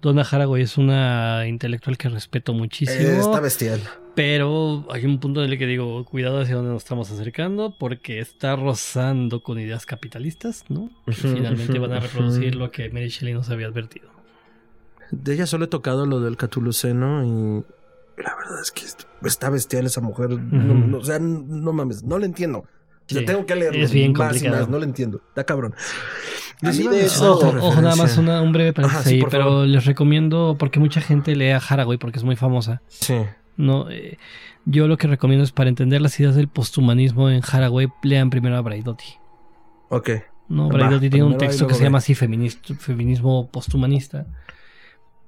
Donna 0.02 0.24
Haraway 0.30 0.64
es 0.64 0.78
una 0.78 1.48
intelectual 1.48 1.98
que 1.98 2.10
respeto 2.10 2.52
muchísimo, 2.54 3.08
Eh, 3.08 3.20
está 3.20 3.40
bestial. 3.40 3.80
Pero 4.18 4.84
hay 4.90 5.06
un 5.06 5.20
punto 5.20 5.44
en 5.44 5.52
el 5.52 5.60
que 5.60 5.68
digo, 5.68 6.04
cuidado 6.06 6.40
hacia 6.42 6.56
dónde 6.56 6.72
nos 6.72 6.82
estamos 6.82 7.12
acercando, 7.12 7.76
porque 7.78 8.20
está 8.20 8.56
rozando 8.56 9.44
con 9.44 9.60
ideas 9.60 9.86
capitalistas, 9.86 10.66
¿no? 10.70 10.90
Que 11.06 11.12
finalmente 11.14 11.78
van 11.78 11.92
a 11.94 12.00
reproducir 12.00 12.56
lo 12.56 12.72
que 12.72 12.90
Mary 12.90 13.10
Shelley 13.10 13.36
nos 13.36 13.52
había 13.52 13.68
advertido. 13.68 14.10
De 15.12 15.36
ella 15.36 15.46
solo 15.46 15.66
he 15.66 15.68
tocado 15.68 16.08
lo 16.08 16.20
del 16.20 16.36
Catuluceno 16.36 17.24
y 17.24 17.64
la 18.24 18.36
verdad 18.36 18.60
es 18.60 18.72
que 18.72 18.86
está 19.28 19.52
bestial 19.52 19.86
esa 19.86 20.02
mujer. 20.02 20.32
No, 20.32 20.98
o 20.98 21.04
sea, 21.04 21.20
no 21.20 21.72
mames, 21.72 22.04
no 22.04 22.18
le 22.18 22.26
entiendo. 22.26 22.62
O 22.62 22.66
sea, 23.06 23.20
Sí, 23.20 23.26
tengo 23.28 23.46
que 23.46 23.56
leerlo 23.56 23.84
es 23.84 23.92
bien 23.92 24.14
más 24.14 24.32
y 24.32 24.40
complicado. 24.40 24.62
más, 24.64 24.70
no 24.70 24.80
le 24.80 24.86
entiendo. 24.86 25.22
Está 25.30 25.44
cabrón. 25.44 25.76
Iba 26.64 26.72
de 26.72 26.78
decir 26.78 26.94
eso- 27.04 27.36
Ojo, 27.38 27.82
nada 27.84 27.96
más 27.96 28.18
una- 28.18 28.42
un 28.42 28.52
breve 28.52 28.74
paréntesis 28.74 29.06
sí, 29.08 29.20
pero 29.30 29.44
favor. 29.44 29.68
les 29.68 29.86
recomiendo, 29.86 30.56
porque 30.58 30.80
mucha 30.80 31.02
gente 31.02 31.36
lee 31.36 31.52
a 31.52 31.58
Haraway 31.58 32.00
porque 32.00 32.18
es 32.18 32.24
muy 32.26 32.36
famosa. 32.36 32.82
Sí. 32.88 33.14
No, 33.58 33.90
eh, 33.90 34.18
yo 34.66 34.88
lo 34.88 34.98
que 34.98 35.08
recomiendo 35.08 35.44
es 35.44 35.52
para 35.52 35.70
entender 35.70 36.00
las 36.02 36.20
ideas 36.20 36.36
del 36.36 36.48
posthumanismo 36.48 37.30
en 37.30 37.42
Haraway, 37.44 37.88
lean 38.04 38.30
primero 38.30 38.56
a 38.56 38.62
Braidotti. 38.62 39.16
Ok. 39.90 40.10
No, 40.50 40.70
Braidotti 40.70 41.10
tiene 41.10 41.26
un 41.26 41.38
texto 41.38 41.68
que 41.68 41.74
se 41.74 41.84
llama 41.84 41.98
así 41.98 42.14
feminist- 42.16 42.78
feminismo 42.78 43.50
posthumanista. 43.52 44.26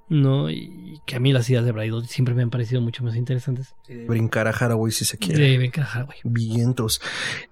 No, 0.07 0.49
y 0.49 0.99
que 1.05 1.15
a 1.17 1.19
mí 1.19 1.31
las 1.33 1.47
ideas 1.51 1.65
de 1.65 1.71
Braidotti 1.71 2.07
siempre 2.07 2.33
me 2.33 2.41
han 2.41 2.49
parecido 2.49 2.81
mucho 2.81 3.03
más 3.03 3.15
interesantes. 3.15 3.75
Brincar 4.07 4.47
a 4.47 4.51
Haraway 4.51 4.91
si 4.91 5.05
se 5.05 5.17
quiere. 5.19 5.43
De 5.43 5.57
Ben 5.59 5.71
Haraway. 5.75 6.17
Vientos. 6.23 6.99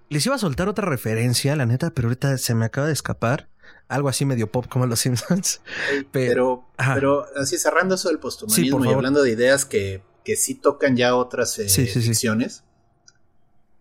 Les 0.09 0.25
iba 0.25 0.35
a 0.35 0.39
soltar 0.39 0.67
otra 0.67 0.87
referencia, 0.89 1.55
la 1.55 1.67
neta, 1.67 1.91
pero 1.91 2.07
ahorita 2.07 2.37
se 2.39 2.55
me 2.55 2.65
acaba 2.65 2.87
de 2.87 2.93
escapar. 2.93 3.49
Algo 3.89 4.09
así 4.09 4.25
medio 4.25 4.51
pop 4.51 4.65
como 4.67 4.85
los 4.87 4.99
Simpsons. 4.99 5.61
Pero- 6.11 6.65
Pero, 6.95 7.25
así 7.35 7.57
cerrando 7.59 7.93
eso 7.95 8.07
del 8.09 8.17
Sí, 8.17 8.21
posthumanismo 8.21 8.85
y 8.85 8.93
hablando 8.93 9.21
de 9.21 9.31
ideas 9.31 9.63
que, 9.65 10.01
que 10.27 10.35
sí 10.35 10.55
tocan 10.55 10.97
ya 10.97 11.15
otras 11.15 11.57
eh, 11.57 11.69
Sí, 11.69 11.87
sí, 11.87 12.01
sí. 12.01 12.09
ficciones. 12.09 12.65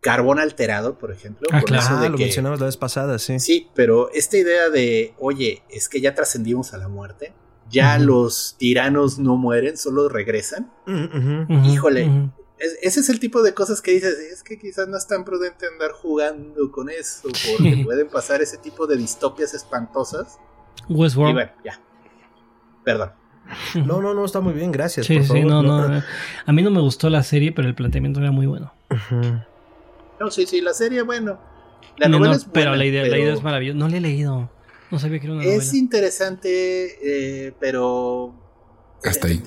Carbón 0.00 0.38
alterado, 0.38 0.96
por 0.96 1.10
ejemplo. 1.10 1.48
Ah, 1.50 1.58
con 1.60 1.66
claro. 1.66 1.82
eso 1.82 1.94
Ah, 1.96 2.00
de 2.02 2.08
lo 2.10 2.16
que- 2.16 2.22
mencionamos 2.26 2.60
la 2.60 2.66
vez 2.66 2.76
pasada, 2.76 3.18
sí. 3.18 3.40
Sí, 3.40 3.68
pero 3.74 4.12
esta 4.12 4.36
idea 4.36 4.70
de, 4.70 5.12
oye, 5.18 5.64
es 5.68 5.88
que 5.88 6.00
ya 6.00 6.14
trascendimos 6.14 6.72
a 6.72 6.78
la 6.78 6.86
muerte, 6.86 7.34
ya 7.68 7.98
los 7.98 8.54
tiranos 8.58 9.18
no 9.18 9.36
mueren, 9.36 9.76
solo 9.76 10.08
regresan. 10.08 10.72
Mm, 10.86 11.64
Híjole. 11.66 12.30
ese 12.80 13.00
es 13.00 13.08
el 13.08 13.18
tipo 13.18 13.42
de 13.42 13.52
cosas 13.52 13.82
que 13.82 13.90
dices, 13.90 14.16
es 14.16 14.44
que 14.44 14.56
quizás 14.56 14.86
no 14.86 14.96
es 14.96 15.08
tan 15.08 15.24
prudente 15.24 15.66
andar 15.66 15.90
jugando 15.90 16.70
con 16.70 16.88
eso, 16.88 17.22
porque 17.24 17.28
pueden 17.84 18.06
pasar 18.08 18.40
ese 18.40 18.58
tipo 18.58 18.86
de 18.86 18.96
distopias 18.96 19.52
espantosas. 19.52 20.38
Westworld. 20.88 21.30
Y 21.30 21.34
bueno, 21.34 21.50
ya. 21.64 21.80
Perdón. 22.84 23.10
No, 23.74 24.00
no, 24.02 24.14
no, 24.14 24.24
está 24.24 24.40
muy 24.40 24.52
bien, 24.52 24.72
gracias. 24.72 25.06
Sí, 25.06 25.22
sí, 25.22 25.42
no, 25.42 25.62
no, 25.62 26.02
A 26.44 26.52
mí 26.52 26.62
no 26.62 26.70
me 26.70 26.80
gustó 26.80 27.10
la 27.10 27.22
serie, 27.22 27.52
pero 27.52 27.68
el 27.68 27.74
planteamiento 27.74 28.20
era 28.20 28.30
muy 28.30 28.46
bueno. 28.46 28.72
No, 30.20 30.30
sí, 30.30 30.46
sí, 30.46 30.60
la 30.60 30.72
serie, 30.72 31.02
bueno. 31.02 31.38
La 31.98 32.08
novela 32.08 32.34
es 32.34 32.44
buena, 32.44 32.52
pero 32.52 32.76
la 32.76 32.84
idea, 32.84 33.06
la 33.06 33.18
idea 33.18 33.34
es 33.34 33.42
maravillosa. 33.42 33.78
No 33.78 33.88
la 33.88 33.96
he 33.96 34.00
leído. 34.00 34.50
No 34.90 34.98
sabía 34.98 35.18
que 35.18 35.26
era 35.26 35.34
una 35.34 35.44
novela. 35.44 35.62
Es 35.62 35.74
interesante, 35.74 37.46
eh, 37.48 37.52
pero. 37.58 38.34
Hasta 39.04 39.28
ahí. 39.28 39.42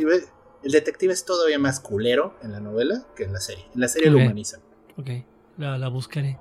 El 0.64 0.72
detective 0.72 1.14
es 1.14 1.24
todavía 1.24 1.58
más 1.58 1.80
culero 1.80 2.36
en 2.44 2.52
la 2.52 2.60
novela 2.60 3.06
que 3.16 3.24
en 3.24 3.34
la 3.34 3.40
serie. 3.40 3.66
En 3.74 3.82
la 3.82 3.88
serie 3.88 4.10
lo 4.10 4.18
humanizan. 4.18 4.60
Ok, 4.98 5.10
la, 5.58 5.88
buscaré. 5.88 6.38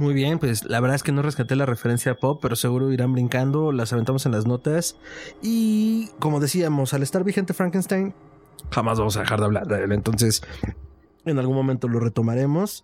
Muy 0.00 0.14
bien, 0.14 0.38
pues 0.38 0.64
la 0.64 0.80
verdad 0.80 0.94
es 0.94 1.02
que 1.02 1.12
no 1.12 1.20
rescaté 1.20 1.56
la 1.56 1.66
referencia 1.66 2.12
a 2.12 2.14
pop, 2.14 2.38
pero 2.40 2.56
seguro 2.56 2.90
irán 2.90 3.12
brincando, 3.12 3.70
las 3.70 3.92
aventamos 3.92 4.24
en 4.24 4.32
las 4.32 4.46
notas. 4.46 4.96
Y 5.42 6.08
como 6.18 6.40
decíamos, 6.40 6.94
al 6.94 7.02
estar 7.02 7.22
vigente 7.22 7.52
Frankenstein, 7.52 8.14
jamás 8.70 8.98
vamos 8.98 9.18
a 9.18 9.20
dejar 9.20 9.40
de 9.40 9.44
hablar 9.44 9.66
de 9.66 9.84
él. 9.84 9.92
Entonces, 9.92 10.40
en 11.26 11.38
algún 11.38 11.54
momento 11.54 11.86
lo 11.86 12.00
retomaremos. 12.00 12.82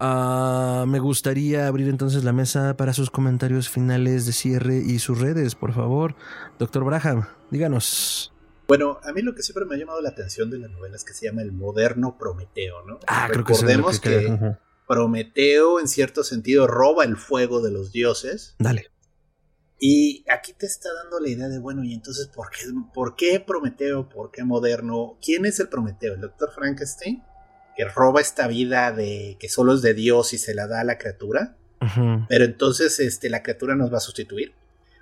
Ah, 0.00 0.86
me 0.88 0.98
gustaría 0.98 1.66
abrir 1.66 1.88
entonces 1.88 2.24
la 2.24 2.32
mesa 2.32 2.74
para 2.78 2.94
sus 2.94 3.10
comentarios 3.10 3.68
finales 3.68 4.24
de 4.24 4.32
cierre 4.32 4.78
y 4.78 4.98
sus 4.98 5.20
redes, 5.20 5.56
por 5.56 5.74
favor. 5.74 6.14
Doctor 6.58 6.84
Braham, 6.84 7.26
díganos. 7.50 8.32
Bueno, 8.66 8.98
a 9.04 9.12
mí 9.12 9.20
lo 9.20 9.34
que 9.34 9.42
siempre 9.42 9.66
me 9.66 9.74
ha 9.74 9.78
llamado 9.78 10.00
la 10.00 10.08
atención 10.08 10.48
de 10.50 10.56
la 10.56 10.68
novela 10.68 10.96
es 10.96 11.04
que 11.04 11.12
se 11.12 11.26
llama 11.26 11.42
el 11.42 11.52
moderno 11.52 12.16
Prometeo, 12.18 12.82
¿no? 12.86 12.98
Ah, 13.06 13.28
Recordemos 13.30 14.00
que, 14.00 14.08
que 14.08 14.56
Prometeo 14.86 15.80
en 15.80 15.88
cierto 15.88 16.24
sentido 16.24 16.66
roba 16.66 17.04
el 17.04 17.16
fuego 17.16 17.60
de 17.60 17.70
los 17.70 17.92
dioses. 17.92 18.54
Dale. 18.58 18.90
Y 19.78 20.24
aquí 20.30 20.52
te 20.54 20.66
está 20.66 20.88
dando 20.94 21.20
la 21.20 21.28
idea 21.28 21.48
de, 21.48 21.58
bueno, 21.58 21.84
y 21.84 21.92
entonces, 21.92 22.28
¿por 22.28 22.50
qué, 22.50 22.64
¿por 22.94 23.14
qué 23.14 23.40
Prometeo? 23.40 24.08
¿Por 24.08 24.30
qué 24.30 24.42
moderno? 24.42 25.18
¿Quién 25.22 25.44
es 25.44 25.60
el 25.60 25.68
Prometeo? 25.68 26.14
¿El 26.14 26.20
doctor 26.22 26.50
Frankenstein? 26.54 27.22
Que 27.76 27.84
roba 27.84 28.22
esta 28.22 28.46
vida 28.48 28.92
de 28.92 29.36
que 29.38 29.50
solo 29.50 29.74
es 29.74 29.82
de 29.82 29.92
Dios 29.92 30.32
y 30.32 30.38
se 30.38 30.54
la 30.54 30.66
da 30.66 30.80
a 30.80 30.84
la 30.84 30.96
criatura. 30.98 31.56
Pero 32.28 32.44
entonces 32.44 32.98
este, 33.00 33.28
la 33.28 33.42
criatura 33.42 33.76
nos 33.76 33.92
va 33.92 33.98
a 33.98 34.00
sustituir. 34.00 34.54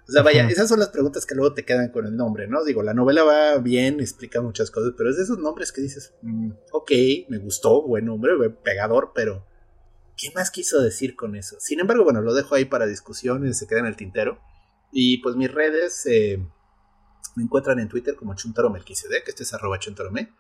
O 0.07 0.13
sea, 0.13 0.23
vaya, 0.23 0.47
esas 0.49 0.69
son 0.69 0.81
las 0.81 0.91
preguntas 0.91 1.25
que 1.25 1.35
luego 1.35 1.55
te 1.55 1.65
quedan 1.65 1.89
con 1.89 2.05
el 2.07 2.15
nombre, 2.15 2.47
¿no? 2.47 2.63
Digo, 2.63 2.83
la 2.83 2.93
novela 2.93 3.23
va 3.23 3.57
bien, 3.59 4.01
explica 4.01 4.43
muchas 4.43 4.71
cosas, 4.71 4.93
pero 4.99 5.09
es 5.09 5.17
de 5.17 5.23
esos 5.23 5.39
nombres 5.39 5.73
que 5.73 5.81
dices, 5.81 6.13
mm, 6.21 6.51
ok, 6.73 6.91
me 7.29 7.39
gustó, 7.39 7.81
buen 7.83 8.05
nombre, 8.05 8.33
pegador, 8.63 9.13
pero 9.15 9.47
¿qué 10.17 10.31
más 10.35 10.51
quiso 10.51 10.81
decir 10.81 11.17
con 11.17 11.37
eso? 11.37 11.57
Sin 11.61 11.81
embargo, 11.81 12.05
bueno, 12.05 12.21
lo 12.23 12.35
dejo 12.35 12.55
ahí 12.55 12.65
para 12.65 12.87
discusiones, 12.87 13.59
se 13.59 13.67
queda 13.67 13.81
en 13.81 13.87
el 13.87 13.97
tintero. 13.97 14.41
Y 14.93 15.19
pues 15.19 15.37
mis 15.37 15.53
redes 15.53 16.07
eh, 16.07 16.39
me 17.37 17.43
encuentran 17.43 17.79
en 17.81 17.89
Twitter 17.89 18.15
como 18.15 18.35
chuntaromelquisede, 18.35 19.23
que 19.25 19.31
este 19.31 19.43
es 19.43 19.53
arroba 19.55 19.79
chuntarome. 19.79 20.33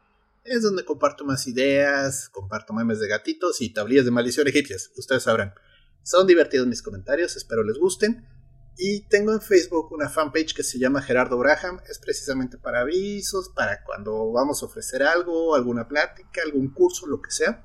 Es 0.45 0.63
donde 0.63 0.85
comparto 0.85 1.25
más 1.25 1.47
ideas, 1.47 2.29
comparto 2.29 2.73
memes 2.73 3.01
de 3.01 3.09
gatitos 3.09 3.61
y 3.61 3.73
tablillas 3.73 4.05
de 4.05 4.11
maldición 4.11 4.47
egipcias. 4.47 4.93
Ustedes 4.97 5.23
sabrán. 5.23 5.55
Son 6.03 6.27
divertidos 6.27 6.67
mis 6.67 6.83
comentarios, 6.83 7.35
espero 7.37 7.65
les 7.65 7.79
gusten. 7.79 8.29
Y 8.77 9.03
tengo 9.09 9.33
en 9.33 9.41
Facebook 9.41 9.93
una 9.93 10.09
fanpage 10.09 10.55
que 10.55 10.63
se 10.63 10.79
llama 10.79 11.01
Gerardo 11.01 11.39
Braham. 11.39 11.81
Es 11.89 11.99
precisamente 11.99 12.59
para 12.59 12.81
avisos, 12.81 13.49
para 13.49 13.83
cuando 13.85 14.33
vamos 14.33 14.63
a 14.63 14.67
ofrecer 14.67 15.03
algo, 15.03 15.55
alguna 15.55 15.89
plática, 15.89 16.43
algún 16.45 16.73
curso, 16.75 17.07
lo 17.07 17.23
que 17.23 17.31
sea. 17.31 17.65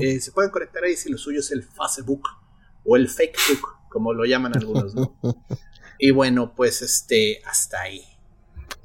Eh, 0.00 0.20
se 0.20 0.32
pueden 0.32 0.50
conectar 0.50 0.84
ahí 0.84 0.96
si 0.96 1.10
lo 1.10 1.16
suyo 1.16 1.40
es 1.40 1.50
el 1.50 1.62
Facebook 1.62 2.22
o 2.84 2.96
el 2.96 3.08
Facebook, 3.08 3.68
como 3.88 4.12
lo 4.12 4.24
llaman 4.24 4.52
algunos, 4.54 4.94
y 5.98 6.10
bueno, 6.10 6.54
pues 6.54 6.82
este, 6.82 7.40
hasta 7.44 7.80
ahí. 7.80 8.02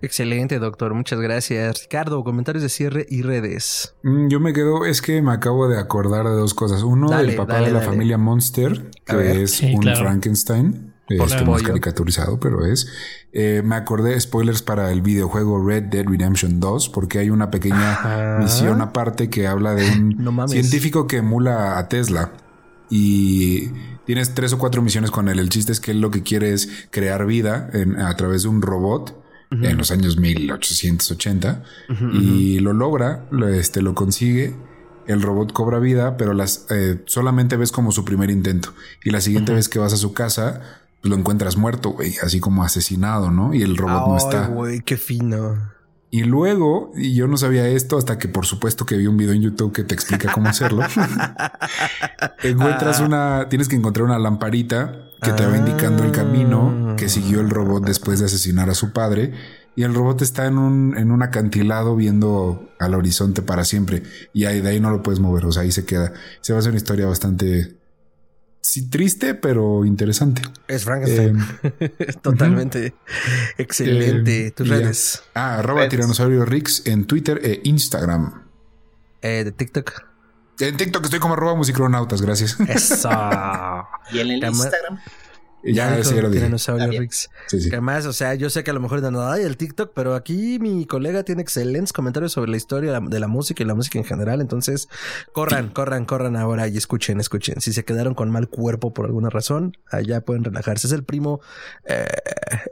Excelente, 0.01 0.59
doctor. 0.59 0.93
Muchas 0.93 1.19
gracias. 1.19 1.81
Ricardo, 1.81 2.23
comentarios 2.23 2.61
de 2.61 2.69
cierre 2.69 3.05
y 3.09 3.23
redes. 3.23 3.95
Mm, 4.03 4.27
yo 4.27 4.39
me 4.39 4.53
quedo, 4.53 4.85
es 4.85 5.01
que 5.01 5.21
me 5.21 5.31
acabo 5.31 5.67
de 5.67 5.79
acordar 5.79 6.25
de 6.25 6.35
dos 6.35 6.53
cosas. 6.53 6.83
Uno, 6.83 7.17
el 7.19 7.35
papá 7.35 7.61
de 7.61 7.71
la 7.71 7.81
familia 7.81 8.17
Monster, 8.17 8.91
que 9.05 9.43
es 9.43 9.61
un 9.61 9.81
Frankenstein. 9.81 10.86
Este 11.09 11.45
más 11.45 11.63
caricaturizado, 11.63 12.39
pero 12.39 12.65
es. 12.65 12.87
Eh, 13.31 13.61
me 13.63 13.75
acordé 13.75 14.19
spoilers 14.19 14.61
para 14.61 14.91
el 14.91 15.01
videojuego 15.01 15.65
Red 15.65 15.83
Dead 15.83 16.05
Redemption 16.05 16.59
2, 16.59 16.89
porque 16.89 17.19
hay 17.19 17.29
una 17.29 17.49
pequeña 17.49 18.37
misión 18.39 18.81
aparte 18.81 19.29
que 19.29 19.47
habla 19.47 19.73
de 19.73 19.89
un 19.89 20.47
científico 20.49 21.07
que 21.07 21.17
emula 21.17 21.77
a 21.77 21.87
Tesla. 21.87 22.33
Y 22.89 23.69
tienes 24.05 24.33
tres 24.33 24.53
o 24.53 24.57
cuatro 24.57 24.81
misiones 24.81 25.11
con 25.11 25.29
él. 25.29 25.39
El 25.39 25.49
chiste 25.49 25.71
es 25.71 25.79
que 25.79 25.91
él 25.91 26.01
lo 26.01 26.11
que 26.11 26.23
quiere 26.23 26.53
es 26.53 26.87
crear 26.89 27.25
vida 27.25 27.69
a 27.99 28.15
través 28.15 28.43
de 28.43 28.49
un 28.49 28.61
robot 28.61 29.23
en 29.51 29.77
los 29.77 29.91
años 29.91 30.17
1880 30.17 31.63
y 32.13 32.59
lo 32.59 32.73
logra, 32.73 33.25
lo, 33.31 33.47
este, 33.47 33.81
lo 33.81 33.95
consigue 33.95 34.55
el 35.07 35.21
robot 35.21 35.53
cobra 35.53 35.79
vida, 35.79 36.17
pero 36.17 36.33
las 36.33 36.67
eh, 36.69 37.01
solamente 37.05 37.55
ves 37.55 37.71
como 37.71 37.91
su 37.91 38.03
primer 38.05 38.29
intento. 38.29 38.73
Y 39.03 39.11
la 39.11 39.21
siguiente 39.21 39.53
vez 39.53 39.69
que 39.69 39.79
vas 39.79 39.93
a 39.93 39.97
su 39.97 40.13
casa, 40.13 40.61
lo 41.01 41.15
encuentras 41.15 41.57
muerto, 41.57 41.91
güey, 41.91 42.15
así 42.23 42.39
como 42.39 42.63
asesinado, 42.63 43.31
¿no? 43.31 43.53
Y 43.53 43.61
el 43.61 43.77
robot 43.77 44.07
no 44.07 44.17
está. 44.17 44.47
güey, 44.47 44.81
qué 44.81 44.97
fino. 44.97 45.75
Y 46.09 46.23
luego, 46.23 46.91
y 46.95 47.15
yo 47.15 47.27
no 47.27 47.35
sabía 47.35 47.67
esto 47.67 47.97
hasta 47.97 48.17
que 48.17 48.29
por 48.29 48.45
supuesto 48.45 48.85
que 48.85 48.95
vi 48.95 49.07
un 49.07 49.17
video 49.17 49.33
en 49.33 49.41
YouTube 49.41 49.73
que 49.73 49.83
te 49.83 49.93
explica 49.93 50.31
cómo 50.31 50.47
hacerlo. 50.47 50.83
encuentras 52.43 53.01
ah. 53.01 53.05
una, 53.05 53.49
tienes 53.49 53.67
que 53.67 53.75
encontrar 53.75 54.05
una 54.05 54.17
lamparita 54.17 55.09
que 55.21 55.31
te 55.33 55.45
va 55.45 55.57
indicando 55.57 56.03
el 56.03 56.11
camino 56.11 56.95
que 56.95 57.09
siguió 57.09 57.41
el 57.41 57.49
robot 57.49 57.83
después 57.83 58.19
de 58.19 58.25
asesinar 58.25 58.69
a 58.69 58.73
su 58.73 58.93
padre. 58.93 59.33
Y 59.75 59.83
el 59.83 59.93
robot 59.93 60.21
está 60.21 60.47
en 60.47 60.57
un, 60.57 60.97
en 60.97 61.11
un 61.11 61.21
acantilado 61.21 61.95
viendo 61.95 62.67
al 62.79 62.95
horizonte 62.95 63.41
para 63.41 63.63
siempre. 63.63 64.03
Y 64.33 64.45
ahí, 64.45 64.61
de 64.61 64.69
ahí 64.69 64.79
no 64.79 64.89
lo 64.89 65.03
puedes 65.03 65.19
mover. 65.19 65.45
O 65.45 65.51
sea, 65.51 65.63
ahí 65.63 65.71
se 65.71 65.85
queda. 65.85 66.13
Se 66.41 66.53
va 66.53 66.57
a 66.57 66.59
hacer 66.61 66.71
una 66.71 66.77
historia 66.77 67.05
bastante 67.05 67.77
sí, 68.67 68.89
triste, 68.89 69.33
pero 69.33 69.85
interesante. 69.85 70.41
Es 70.67 70.83
Frankenstein. 70.83 71.39
Eh, 71.79 72.13
Totalmente. 72.21 72.93
Excelente. 73.57 74.47
Eh, 74.47 74.51
Tus 74.51 74.67
redes. 74.67 75.23
Ah, 75.33 75.59
arroba 75.59 75.87
tiranosaurio 75.87 76.43
Rix 76.45 76.85
en 76.85 77.05
Twitter 77.05 77.39
e 77.43 77.61
Instagram. 77.63 78.43
Eh, 79.21 79.43
de 79.45 79.51
TikTok. 79.51 80.03
En 80.59 80.75
TikTok 80.75 81.03
estoy 81.05 81.19
como 81.19 81.35
arroba 81.35 81.55
musicronautas, 81.55 82.21
gracias. 82.21 82.59
Eso. 82.59 83.09
y 84.11 84.19
en 84.19 84.31
el 84.31 84.43
Instagram. 84.43 84.99
Ya, 85.73 85.99
ya 85.99 86.21
lo 86.21 86.31
Tiranosaurio 86.31 86.99
Rix. 86.99 87.29
además, 87.71 88.05
o 88.05 88.13
sea, 88.13 88.35
yo 88.35 88.49
sé 88.49 88.63
que 88.63 88.71
a 88.71 88.73
lo 88.73 88.79
mejor 88.79 89.01
de 89.01 89.11
nada 89.11 89.33
hay 89.33 89.43
el 89.43 89.57
TikTok, 89.57 89.91
pero 89.93 90.15
aquí 90.15 90.59
mi 90.59 90.85
colega 90.85 91.23
tiene 91.23 91.41
excelentes 91.41 91.93
comentarios 91.93 92.31
sobre 92.31 92.51
la 92.51 92.57
historia 92.57 92.99
de 92.99 93.19
la 93.19 93.27
música 93.27 93.63
y 93.63 93.65
la 93.65 93.75
música 93.75 93.99
en 93.99 94.05
general. 94.05 94.41
Entonces, 94.41 94.89
corran, 95.33 95.69
corran, 95.69 96.05
corran 96.05 96.35
ahora 96.35 96.67
y 96.67 96.77
escuchen, 96.77 97.19
escuchen. 97.19 97.61
Si 97.61 97.73
se 97.73 97.83
quedaron 97.83 98.13
con 98.13 98.31
mal 98.31 98.47
cuerpo 98.47 98.93
por 98.93 99.05
alguna 99.05 99.29
razón, 99.29 99.77
allá 99.91 100.21
pueden 100.21 100.43
relajarse. 100.43 100.87
Es 100.87 100.93
el 100.93 101.03
primo, 101.03 101.41
eh, 101.85 102.07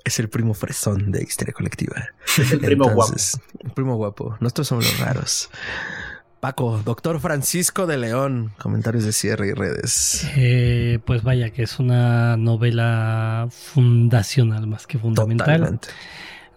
es 0.03 0.19
el 0.19 0.29
primo 0.29 0.53
fresón 0.53 1.11
de 1.11 1.23
Historia 1.23 1.53
Colectiva. 1.53 2.09
Es 2.37 2.51
el 2.51 2.59
primo 2.59 2.89
guapo. 2.89 3.13
El 3.63 3.71
primo 3.71 3.95
guapo. 3.95 4.37
Nosotros 4.39 4.67
somos 4.67 4.85
los 4.85 4.99
raros. 4.99 5.49
Paco, 6.45 6.79
doctor 6.85 7.19
Francisco 7.19 7.87
de 7.87 7.97
León, 7.97 8.51
comentarios 8.59 9.03
de 9.03 9.13
cierre 9.13 9.47
y 9.47 9.53
redes. 9.53 10.29
Eh, 10.37 10.99
pues 11.03 11.23
vaya, 11.23 11.49
que 11.49 11.63
es 11.63 11.79
una 11.79 12.37
novela 12.37 13.47
fundacional 13.49 14.67
más 14.67 14.85
que 14.85 14.99
fundamental. 14.99 15.79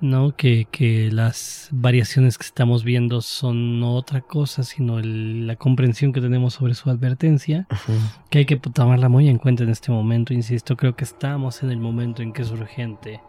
¿no? 0.03 0.37
Que, 0.37 0.67
que, 0.71 1.11
las 1.11 1.69
variaciones 1.71 2.37
que 2.37 2.45
estamos 2.45 2.85
viendo 2.85 3.23
son 3.23 3.81
no 3.81 3.95
otra 3.95 4.21
cosa, 4.21 4.63
sino 4.63 5.01
la 5.01 5.57
comprensión 5.57 6.13
que 6.13 6.21
tenemos 6.21 6.53
sobre 6.53 6.75
su 6.75 6.91
advertencia, 6.91 7.67
que 8.29 8.41
hay 8.41 8.45
que 8.45 8.57
tomarla 8.57 9.09
muy 9.09 9.31
en 9.31 9.39
cuenta 9.39 9.63
en 9.63 9.71
este 9.71 9.91
momento. 9.91 10.35
Insisto, 10.35 10.77
creo 10.77 10.97
que 10.97 11.05
estamos 11.05 11.63
en 11.63 11.71
el 11.71 11.79
momento 11.79 12.21
en 12.21 12.35
que 12.35 12.43
es 12.43 12.51
urgente 12.51 13.23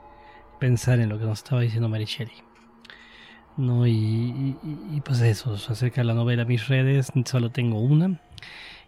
pensar 0.60 1.00
en 1.00 1.08
lo 1.08 1.18
que 1.18 1.24
nos 1.24 1.38
estaba 1.40 1.62
diciendo 1.62 1.88
Shelley. 1.88 2.49
¿No? 3.60 3.86
Y, 3.86 4.56
pues 5.06 5.22
eso, 5.22 5.54
acerca 5.54 6.02
de 6.02 6.06
la 6.06 6.14
novela 6.14 6.46
Mis 6.46 6.68
redes, 6.68 7.12
solo 7.26 7.52
tengo 7.52 7.80
una, 7.80 8.22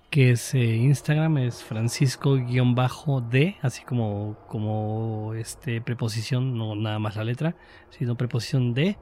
que 0.10 0.32
es 0.32 0.54
eh, 0.54 0.78
Instagram, 0.78 1.38
es 1.40 1.64
francisco-d, 1.64 3.58
así 3.62 3.84
como, 3.84 4.38
como 4.48 5.34
este 5.36 5.82
preposición, 5.82 6.58
no 6.58 6.76
nada 6.76 7.00
más 7.00 7.16
la 7.16 7.24
letra, 7.24 7.56
sino 7.90 8.16
preposición 8.16 8.74
de, 8.74 8.98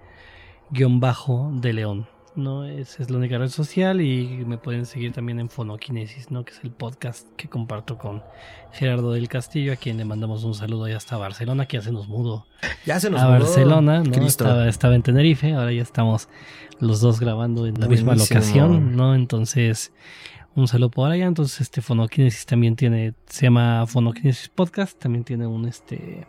guion 0.71 0.99
bajo 0.99 1.51
de 1.53 1.73
león. 1.73 2.07
¿No? 2.39 2.65
Esa 2.65 3.03
es 3.03 3.09
la 3.11 3.17
única 3.17 3.37
red 3.37 3.49
social 3.49 4.01
y 4.01 4.43
me 4.47 4.57
pueden 4.57 4.85
seguir 4.85 5.11
también 5.11 5.39
en 5.39 5.49
Fonokinesis, 5.49 6.31
¿no? 6.31 6.43
Que 6.43 6.53
es 6.53 6.63
el 6.63 6.71
podcast 6.71 7.27
que 7.35 7.47
comparto 7.47 7.97
con 7.97 8.23
Gerardo 8.71 9.11
del 9.11 9.27
Castillo, 9.27 9.73
a 9.73 9.75
quien 9.75 9.97
le 9.97 10.05
mandamos 10.05 10.43
un 10.43 10.55
saludo 10.55 10.87
ya 10.87 10.97
hasta 10.97 11.17
Barcelona, 11.17 11.65
que 11.67 11.77
ya 11.77 11.83
se 11.83 11.91
nos 11.91 12.07
mudó 12.07 12.47
Ya 12.85 12.99
se 12.99 13.09
nos 13.09 13.21
a 13.21 13.25
mudó. 13.25 13.39
Barcelona, 13.39 14.03
¿no? 14.03 14.25
Estaba, 14.25 14.67
estaba 14.67 14.95
en 14.95 15.03
Tenerife, 15.03 15.53
ahora 15.53 15.71
ya 15.71 15.83
estamos 15.83 16.29
los 16.79 17.01
dos 17.01 17.19
grabando 17.19 17.67
en 17.67 17.79
la 17.79 17.87
misma 17.87 18.15
locación, 18.15 18.95
¿no? 18.95 19.13
Entonces, 19.15 19.93
un 20.55 20.67
saludo 20.67 20.89
por 20.91 21.11
allá. 21.11 21.25
Entonces, 21.25 21.61
este 21.61 21.81
Fonokinesis 21.81 22.45
también 22.45 22.75
tiene, 22.75 23.13
se 23.27 23.45
llama 23.45 23.85
Fonokinesis 23.87 24.49
Podcast, 24.49 24.97
también 24.99 25.23
tiene 25.23 25.45
un 25.45 25.67
este 25.67 26.25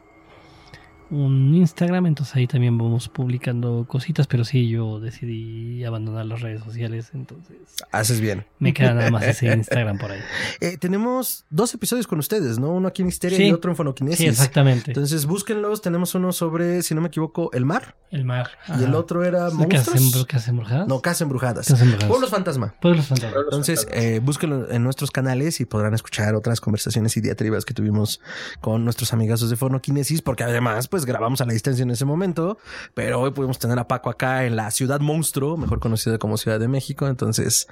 un 1.11 1.55
Instagram, 1.55 2.07
entonces 2.07 2.35
ahí 2.37 2.47
también 2.47 2.79
vamos 2.79 3.09
publicando 3.09 3.85
cositas, 3.89 4.27
pero 4.27 4.45
sí, 4.45 4.69
yo 4.69 5.01
decidí 5.01 5.85
abandonar 5.85 6.27
las 6.27 6.41
redes 6.41 6.63
sociales, 6.63 7.11
entonces 7.15 7.57
Haces 7.93 8.21
bien. 8.21 8.47
me 8.59 8.73
queda 8.73 8.95
nada 8.95 9.11
más 9.11 9.25
ese 9.25 9.47
Instagram 9.55 9.99
por 9.99 10.13
ahí. 10.13 10.21
Eh, 10.61 10.77
tenemos 10.79 11.45
dos 11.51 11.75
episodios 11.75 12.07
con 12.07 12.19
ustedes, 12.19 12.59
¿no? 12.59 12.71
Uno 12.71 12.89
aquí 12.89 13.03
en 13.03 13.09
Histeria 13.09 13.37
Sí. 13.39 13.45
y 13.47 13.53
otro 13.53 13.71
en 13.71 13.77
Fonokinesis. 13.77 14.19
Sí, 14.19 14.27
exactamente. 14.27 14.91
Entonces 14.91 15.27
búsquenlos. 15.27 15.83
Tenemos 15.83 16.15
uno 16.15 16.33
sobre, 16.33 16.83
si 16.83 16.95
no 16.95 17.01
me 17.01 17.09
equivoco, 17.09 17.51
el 17.53 17.65
mar. 17.65 17.97
el 18.11 18.25
mar. 18.25 18.51
Y 18.79 18.85
el 18.85 18.95
otro 18.95 19.25
era 19.25 19.49
¿Qué 19.69 19.77
hacen, 19.77 19.95
monstruos. 19.95 20.27
¿Qué 20.27 20.37
hacen 20.37 20.51
embrujadas? 20.55 20.87
No, 20.89 21.01
casas 21.01 21.23
embrujadas. 21.23 21.67
Casas 21.67 21.81
embrujadas. 21.83 22.09
Pueblos 22.09 22.31
fantasma. 22.31 22.75
Pueblos 22.81 23.07
fantasmas. 23.07 23.43
Entonces, 23.45 23.87
eh, 23.93 24.21
búsquenlo 24.23 24.71
en 24.71 24.83
nuestros 24.83 25.11
canales 25.11 25.61
y 25.61 25.65
podrán 25.65 25.95
escuchar 25.95 26.35
otras 26.35 26.61
conversaciones 26.61 27.17
y 27.17 27.21
diatribas 27.21 27.65
que 27.65 27.75
tuvimos 27.75 28.21
con 28.61 28.85
nuestros 28.85 29.13
amigazos 29.13 29.51
de 29.51 29.57
Fonokinesis, 29.57 30.23
porque 30.23 30.45
además, 30.45 30.89
pues 30.89 31.00
grabamos 31.05 31.41
a 31.41 31.47
la 31.47 31.53
distancia 31.53 31.83
en 31.83 31.91
ese 31.91 32.05
momento, 32.05 32.59
pero 32.95 33.21
hoy 33.21 33.31
pudimos 33.31 33.59
tener 33.59 33.79
a 33.79 33.89
Paco 33.89 34.11
acá 34.11 34.45
en 34.45 34.57
la 34.57 34.71
ciudad 34.71 35.01
monstruo, 35.01 35.57
mejor 35.57 35.81
conocida 35.81 36.19
como 36.19 36.37
Ciudad 36.37 36.61
de 36.61 36.69
México. 36.69 37.09
Entonces, 37.09 37.69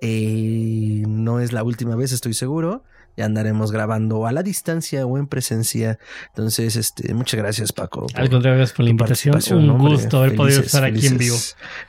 eh, 0.00 1.02
no 1.06 1.40
es 1.40 1.52
la 1.52 1.62
última 1.62 1.96
vez, 1.96 2.12
estoy 2.12 2.34
seguro. 2.34 2.84
Ya 3.16 3.26
andaremos 3.26 3.72
grabando 3.72 4.26
a 4.26 4.32
la 4.32 4.42
distancia 4.42 5.04
o 5.04 5.18
en 5.18 5.26
presencia. 5.26 5.98
Entonces, 6.28 6.76
este, 6.76 7.12
muchas 7.12 7.38
gracias, 7.38 7.72
Paco. 7.72 8.06
Al 8.14 8.30
contrario, 8.30 8.56
gracias 8.56 8.74
por 8.74 8.84
la 8.84 8.90
invitación. 8.90 9.36
Un 9.52 9.70
hombre. 9.70 9.94
gusto 9.94 10.18
haber 10.18 10.34
podido 10.34 10.60
estar 10.60 10.84
aquí 10.84 11.06
en 11.06 11.18
vivo. 11.18 11.36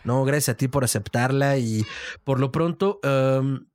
No, 0.03 0.26
gracias 0.26 0.56
a 0.56 0.57
ti 0.57 0.68
por 0.68 0.84
aceptarla 0.84 1.57
y 1.57 1.86
por 2.26 2.41
lo 2.41 2.52
pronto 2.52 2.99
em, 3.03 3.68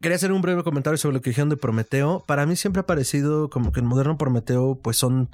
quería 0.00 0.16
hacer 0.16 0.32
un 0.32 0.40
breve 0.40 0.62
comentario 0.62 0.96
sobre 0.96 1.16
lo 1.16 1.20
que 1.20 1.30
dijeron 1.30 1.50
de 1.50 1.58
Prometeo. 1.58 2.24
Para 2.26 2.46
mí 2.46 2.56
siempre 2.56 2.80
ha 2.80 2.86
parecido 2.86 3.50
como 3.50 3.70
que 3.70 3.80
el 3.80 3.86
moderno 3.86 4.16
Prometeo 4.16 4.80
pues 4.82 4.96
son 4.96 5.28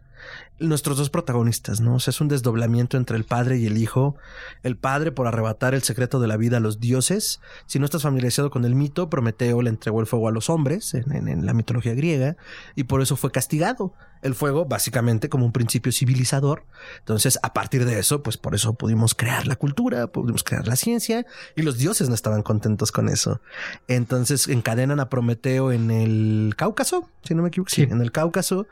nuestros 0.63 0.97
dos 0.99 1.11
protagonistas, 1.11 1.81
¿no? 1.81 1.97
O 1.97 2.01
sea, 2.01 2.11
es 2.13 2.21
un 2.21 2.29
desdoblamiento 2.29 2.97
entre 2.97 3.17
el 3.17 3.25
padre 3.25 3.59
y 3.59 3.67
el 3.67 3.77
hijo. 3.79 4.17
El 4.63 4.77
padre 4.77 5.13
por 5.13 5.27
arrebatar 5.27 5.75
el 5.75 5.83
secreto 5.83 6.21
de 6.21 6.29
la 6.29 6.37
vida 6.37 6.59
a 6.59 6.61
los 6.61 6.81
dioses. 6.81 7.41
Si 7.67 7.79
no 7.79 7.85
estás 7.85 8.03
familiarizado 8.03 8.51
con 8.51 8.65
el 8.65 8.75
mito, 8.75 9.11
Prometeo 9.11 9.63
le 9.63 9.71
entregó 9.71 10.01
el 10.01 10.07
fuego 10.07 10.29
a 10.29 10.33
los 10.33 10.49
hombres 10.51 10.95
en, 10.95 11.13
en- 11.13 11.29
en 11.29 11.47
la 11.47 11.55
mitología 11.55 11.95
griega 11.95 12.37
y 12.77 12.85
por 12.85 13.03
eso 13.03 13.17
fue 13.17 13.31
castigado. 13.31 13.95
El 14.23 14.37
fuego, 14.37 14.67
básicamente, 14.67 15.29
como 15.29 15.45
un 15.47 15.51
principio 15.53 15.91
civilizador. 15.91 16.65
Entonces, 17.01 17.41
a 17.43 17.53
partir 17.53 17.85
de 17.85 17.99
eso, 17.99 18.23
pues 18.23 18.37
por 18.37 18.55
eso 18.55 18.75
pudimos 18.75 19.17
crear 19.17 19.49
la 19.49 19.57
cultura, 19.57 20.07
pudimos 20.07 20.45
crear 20.45 20.69
la 20.69 20.77
ciencia 20.77 21.27
y 21.57 21.63
los 21.63 21.77
dioses 21.77 22.09
no 22.09 22.15
estaban 22.15 22.43
contentos 22.43 22.93
con 22.93 23.09
eso. 23.09 23.41
Entonces, 23.89 24.47
encadenan 24.47 25.01
a 25.01 25.09
Prometeo 25.09 25.73
en 25.73 25.91
el 25.91 26.55
Cáucaso, 26.57 27.09
si 27.25 27.35
no 27.35 27.43
me 27.43 27.49
equivoco, 27.49 27.71
sí, 27.71 27.83
en 27.83 28.01
el 28.01 28.13
Cáucaso. 28.13 28.69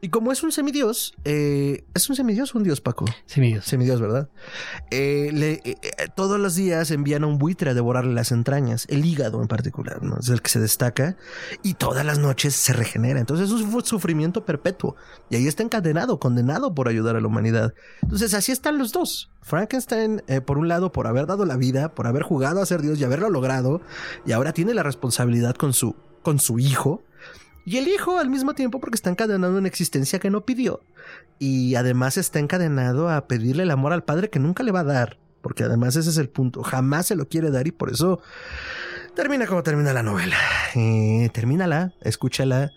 Y 0.00 0.08
como 0.08 0.32
es 0.32 0.42
un 0.42 0.50
semidios, 0.50 1.14
eh, 1.30 1.84
¿es 1.94 2.08
un 2.08 2.16
semidios 2.16 2.54
o 2.54 2.58
un 2.58 2.64
dios, 2.64 2.80
Paco? 2.80 3.04
Sí, 3.26 3.40
mi 3.42 3.48
Dios. 3.48 3.66
Semidios, 3.66 4.00
¿verdad? 4.00 4.30
Eh, 4.90 5.30
le- 5.34 5.60
eh, 5.64 5.76
todos 6.16 6.40
los 6.40 6.54
días 6.54 6.90
envían 6.90 7.22
a 7.22 7.26
un 7.26 7.36
buitre 7.36 7.70
a 7.70 7.74
devorarle 7.74 8.14
las 8.14 8.32
entrañas, 8.32 8.86
el 8.88 9.04
hígado 9.04 9.42
en 9.42 9.46
particular, 9.48 10.02
¿no? 10.02 10.16
Es 10.20 10.30
el 10.30 10.40
que 10.40 10.48
se 10.48 10.58
destaca 10.58 11.16
y 11.62 11.74
todas 11.74 12.06
las 12.06 12.18
noches 12.18 12.54
se 12.56 12.72
regenera. 12.72 13.20
Entonces 13.20 13.46
es 13.48 13.52
un 13.52 13.84
sufrimiento 13.84 14.46
perpetuo 14.46 14.96
y 15.28 15.36
ahí 15.36 15.46
está 15.46 15.62
encadenado, 15.62 16.18
condenado 16.18 16.74
por 16.74 16.88
ayudar 16.88 17.14
a 17.16 17.20
la 17.20 17.26
humanidad. 17.26 17.74
Entonces 18.02 18.32
así 18.32 18.50
están 18.50 18.78
los 18.78 18.92
dos. 18.92 19.30
Frankenstein, 19.42 20.22
por 20.46 20.56
un 20.56 20.68
lado, 20.68 20.92
por 20.92 21.06
haber 21.06 21.26
dado 21.26 21.44
la 21.44 21.56
vida, 21.56 21.94
por 21.94 22.06
haber 22.06 22.22
jugado 22.22 22.62
a 22.62 22.66
ser 22.66 22.80
Dios 22.80 22.98
y 22.98 23.04
haberlo 23.04 23.28
logrado, 23.28 23.82
y 24.24 24.32
ahora 24.32 24.52
tiene 24.52 24.72
la 24.72 24.82
responsabilidad 24.82 25.54
con 25.56 25.72
su, 25.74 25.94
con 26.22 26.38
su 26.38 26.58
hijo. 26.58 27.02
Y 27.64 27.76
el 27.76 27.88
hijo 27.88 28.18
al 28.18 28.30
mismo 28.30 28.54
tiempo 28.54 28.80
porque 28.80 28.94
está 28.94 29.10
encadenado 29.10 29.58
una 29.58 29.68
existencia 29.68 30.18
que 30.18 30.30
no 30.30 30.44
pidió. 30.44 30.80
Y 31.38 31.74
además 31.74 32.16
está 32.16 32.38
encadenado 32.38 33.10
a 33.10 33.26
pedirle 33.28 33.64
el 33.64 33.70
amor 33.70 33.92
al 33.92 34.04
padre 34.04 34.30
que 34.30 34.38
nunca 34.38 34.62
le 34.62 34.72
va 34.72 34.80
a 34.80 34.84
dar. 34.84 35.18
Porque 35.42 35.64
además 35.64 35.96
ese 35.96 36.10
es 36.10 36.16
el 36.16 36.28
punto. 36.28 36.62
Jamás 36.62 37.06
se 37.06 37.16
lo 37.16 37.28
quiere 37.28 37.50
dar 37.50 37.66
y 37.66 37.72
por 37.72 37.90
eso 37.90 38.20
termina 39.18 39.48
como 39.48 39.64
termina 39.64 39.92
la 39.92 40.04
novela. 40.04 40.36
Eh, 40.76 41.28
termínala, 41.32 41.92
escúchala, 42.02 42.70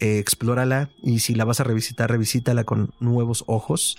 eh, 0.00 0.18
explórala 0.18 0.90
y 1.00 1.20
si 1.20 1.36
la 1.36 1.44
vas 1.44 1.60
a 1.60 1.64
revisitar, 1.64 2.10
revisítala 2.10 2.64
con 2.64 2.92
nuevos 2.98 3.44
ojos. 3.46 3.96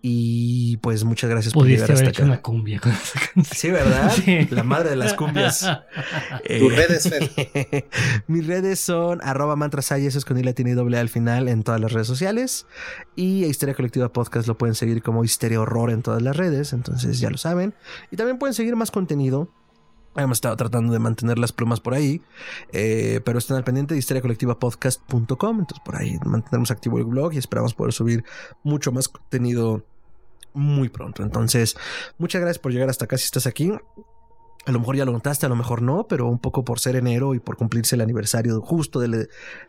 Y 0.00 0.78
pues 0.78 1.04
muchas 1.04 1.28
gracias 1.28 1.52
por 1.52 1.66
llegar 1.66 1.92
hasta 1.92 2.08
hecho 2.08 2.22
acá. 2.22 2.32
una 2.32 2.40
cumbia 2.40 2.80
con 2.80 2.92
esa 2.92 3.20
canción. 3.20 3.44
Sí, 3.44 3.70
¿verdad? 3.70 4.10
Sí. 4.24 4.48
La 4.52 4.62
madre 4.62 4.88
de 4.88 4.96
las 4.96 5.12
cumbias. 5.12 5.68
Eh, 6.46 6.60
Tus 6.60 6.74
redes, 6.74 7.08
Fer. 7.08 7.88
Mis 8.26 8.46
redes 8.46 8.80
son 8.80 9.20
arroba 9.22 9.54
mantrasaya, 9.56 10.08
eso 10.08 10.18
es 10.18 10.24
con 10.24 10.38
I 10.38 10.42
latina 10.42 10.70
y 10.70 10.72
doble 10.72 10.98
al 10.98 11.08
final 11.10 11.48
en 11.48 11.62
todas 11.62 11.80
las 11.80 11.92
redes 11.92 12.06
sociales. 12.06 12.66
Y 13.16 13.44
a 13.44 13.48
Histeria 13.48 13.74
Colectiva 13.74 14.12
Podcast 14.12 14.48
lo 14.48 14.56
pueden 14.56 14.74
seguir 14.74 15.02
como 15.02 15.24
Histeria 15.24 15.60
Horror 15.60 15.90
en 15.90 16.02
todas 16.02 16.22
las 16.22 16.36
redes, 16.36 16.72
entonces 16.72 17.20
ya 17.20 17.28
lo 17.30 17.36
saben. 17.36 17.74
Y 18.10 18.16
también 18.16 18.38
pueden 18.38 18.54
seguir 18.54 18.76
más 18.76 18.90
contenido. 18.90 19.50
Hemos 20.16 20.36
estado 20.38 20.56
tratando 20.56 20.92
de 20.92 20.98
mantener 20.98 21.38
las 21.38 21.52
plumas 21.52 21.80
por 21.80 21.94
ahí, 21.94 22.22
eh, 22.72 23.20
pero 23.24 23.38
estén 23.38 23.56
al 23.56 23.64
pendiente 23.64 23.94
de 23.94 23.98
histeriacolectivapodcast.com. 23.98 25.58
Entonces 25.60 25.82
por 25.84 25.96
ahí 25.96 26.18
mantenemos 26.24 26.70
activo 26.70 26.98
el 26.98 27.04
blog 27.04 27.34
y 27.34 27.38
esperamos 27.38 27.74
poder 27.74 27.92
subir 27.92 28.24
mucho 28.62 28.92
más 28.92 29.08
contenido 29.08 29.84
muy 30.52 30.88
pronto. 30.88 31.22
Entonces, 31.22 31.76
muchas 32.16 32.40
gracias 32.40 32.60
por 32.60 32.72
llegar 32.72 32.88
hasta 32.88 33.06
acá 33.06 33.18
si 33.18 33.24
estás 33.24 33.46
aquí. 33.46 33.72
A 34.66 34.72
lo 34.72 34.78
mejor 34.78 34.96
ya 34.96 35.04
lo 35.04 35.12
notaste, 35.12 35.44
a 35.44 35.48
lo 35.50 35.56
mejor 35.56 35.82
no, 35.82 36.06
pero 36.08 36.26
un 36.26 36.38
poco 36.38 36.64
por 36.64 36.80
ser 36.80 36.96
enero 36.96 37.34
y 37.34 37.38
por 37.38 37.56
cumplirse 37.56 37.96
el 37.96 38.00
aniversario 38.00 38.60
justo 38.62 38.98
de 38.98 39.08
la 39.08 39.24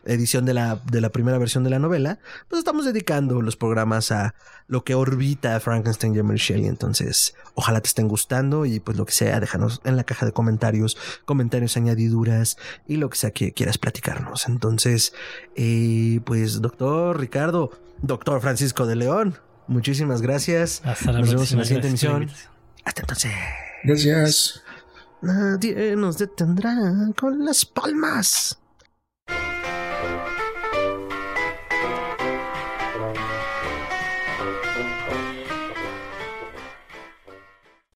edición 0.06 0.46
de 0.46 0.54
la, 0.54 0.80
de 0.90 1.00
la 1.02 1.10
primera 1.10 1.36
versión 1.36 1.64
de 1.64 1.70
la 1.70 1.78
novela, 1.78 2.18
pues 2.48 2.60
estamos 2.60 2.86
dedicando 2.86 3.42
los 3.42 3.56
programas 3.56 4.10
a 4.10 4.34
lo 4.68 4.84
que 4.84 4.94
orbita 4.94 5.54
a 5.56 5.60
Frankenstein 5.60 6.16
y 6.16 6.22
Mary 6.22 6.38
Shelley. 6.38 6.66
Entonces, 6.66 7.34
ojalá 7.54 7.80
te 7.82 7.88
estén 7.88 8.08
gustando 8.08 8.64
y 8.64 8.80
pues 8.80 8.96
lo 8.96 9.04
que 9.04 9.12
sea, 9.12 9.38
déjanos 9.38 9.80
en 9.84 9.96
la 9.96 10.04
caja 10.04 10.24
de 10.24 10.32
comentarios, 10.32 10.96
comentarios, 11.26 11.76
añadiduras 11.76 12.56
y 12.88 12.96
lo 12.96 13.10
que 13.10 13.18
sea 13.18 13.30
que 13.32 13.52
quieras 13.52 13.76
platicarnos. 13.76 14.48
Entonces, 14.48 15.12
eh, 15.56 16.20
pues 16.24 16.62
doctor 16.62 17.20
Ricardo, 17.20 17.70
doctor 18.00 18.40
Francisco 18.40 18.86
de 18.86 18.96
León, 18.96 19.38
muchísimas 19.66 20.22
gracias. 20.22 20.80
Hasta 20.84 21.12
la 21.12 21.20
Nos 21.20 21.28
vemos 21.28 21.52
en 21.52 21.58
próxima. 21.58 21.60
la 21.60 21.64
siguiente 21.66 21.88
emisión. 21.88 22.30
Hasta 22.84 23.02
entonces. 23.02 23.32
Gracias. 23.84 24.62
Nadie 25.22 25.96
nos 25.96 26.18
detendrá 26.18 26.76
con 27.18 27.44
las 27.44 27.64
palmas. 27.64 28.58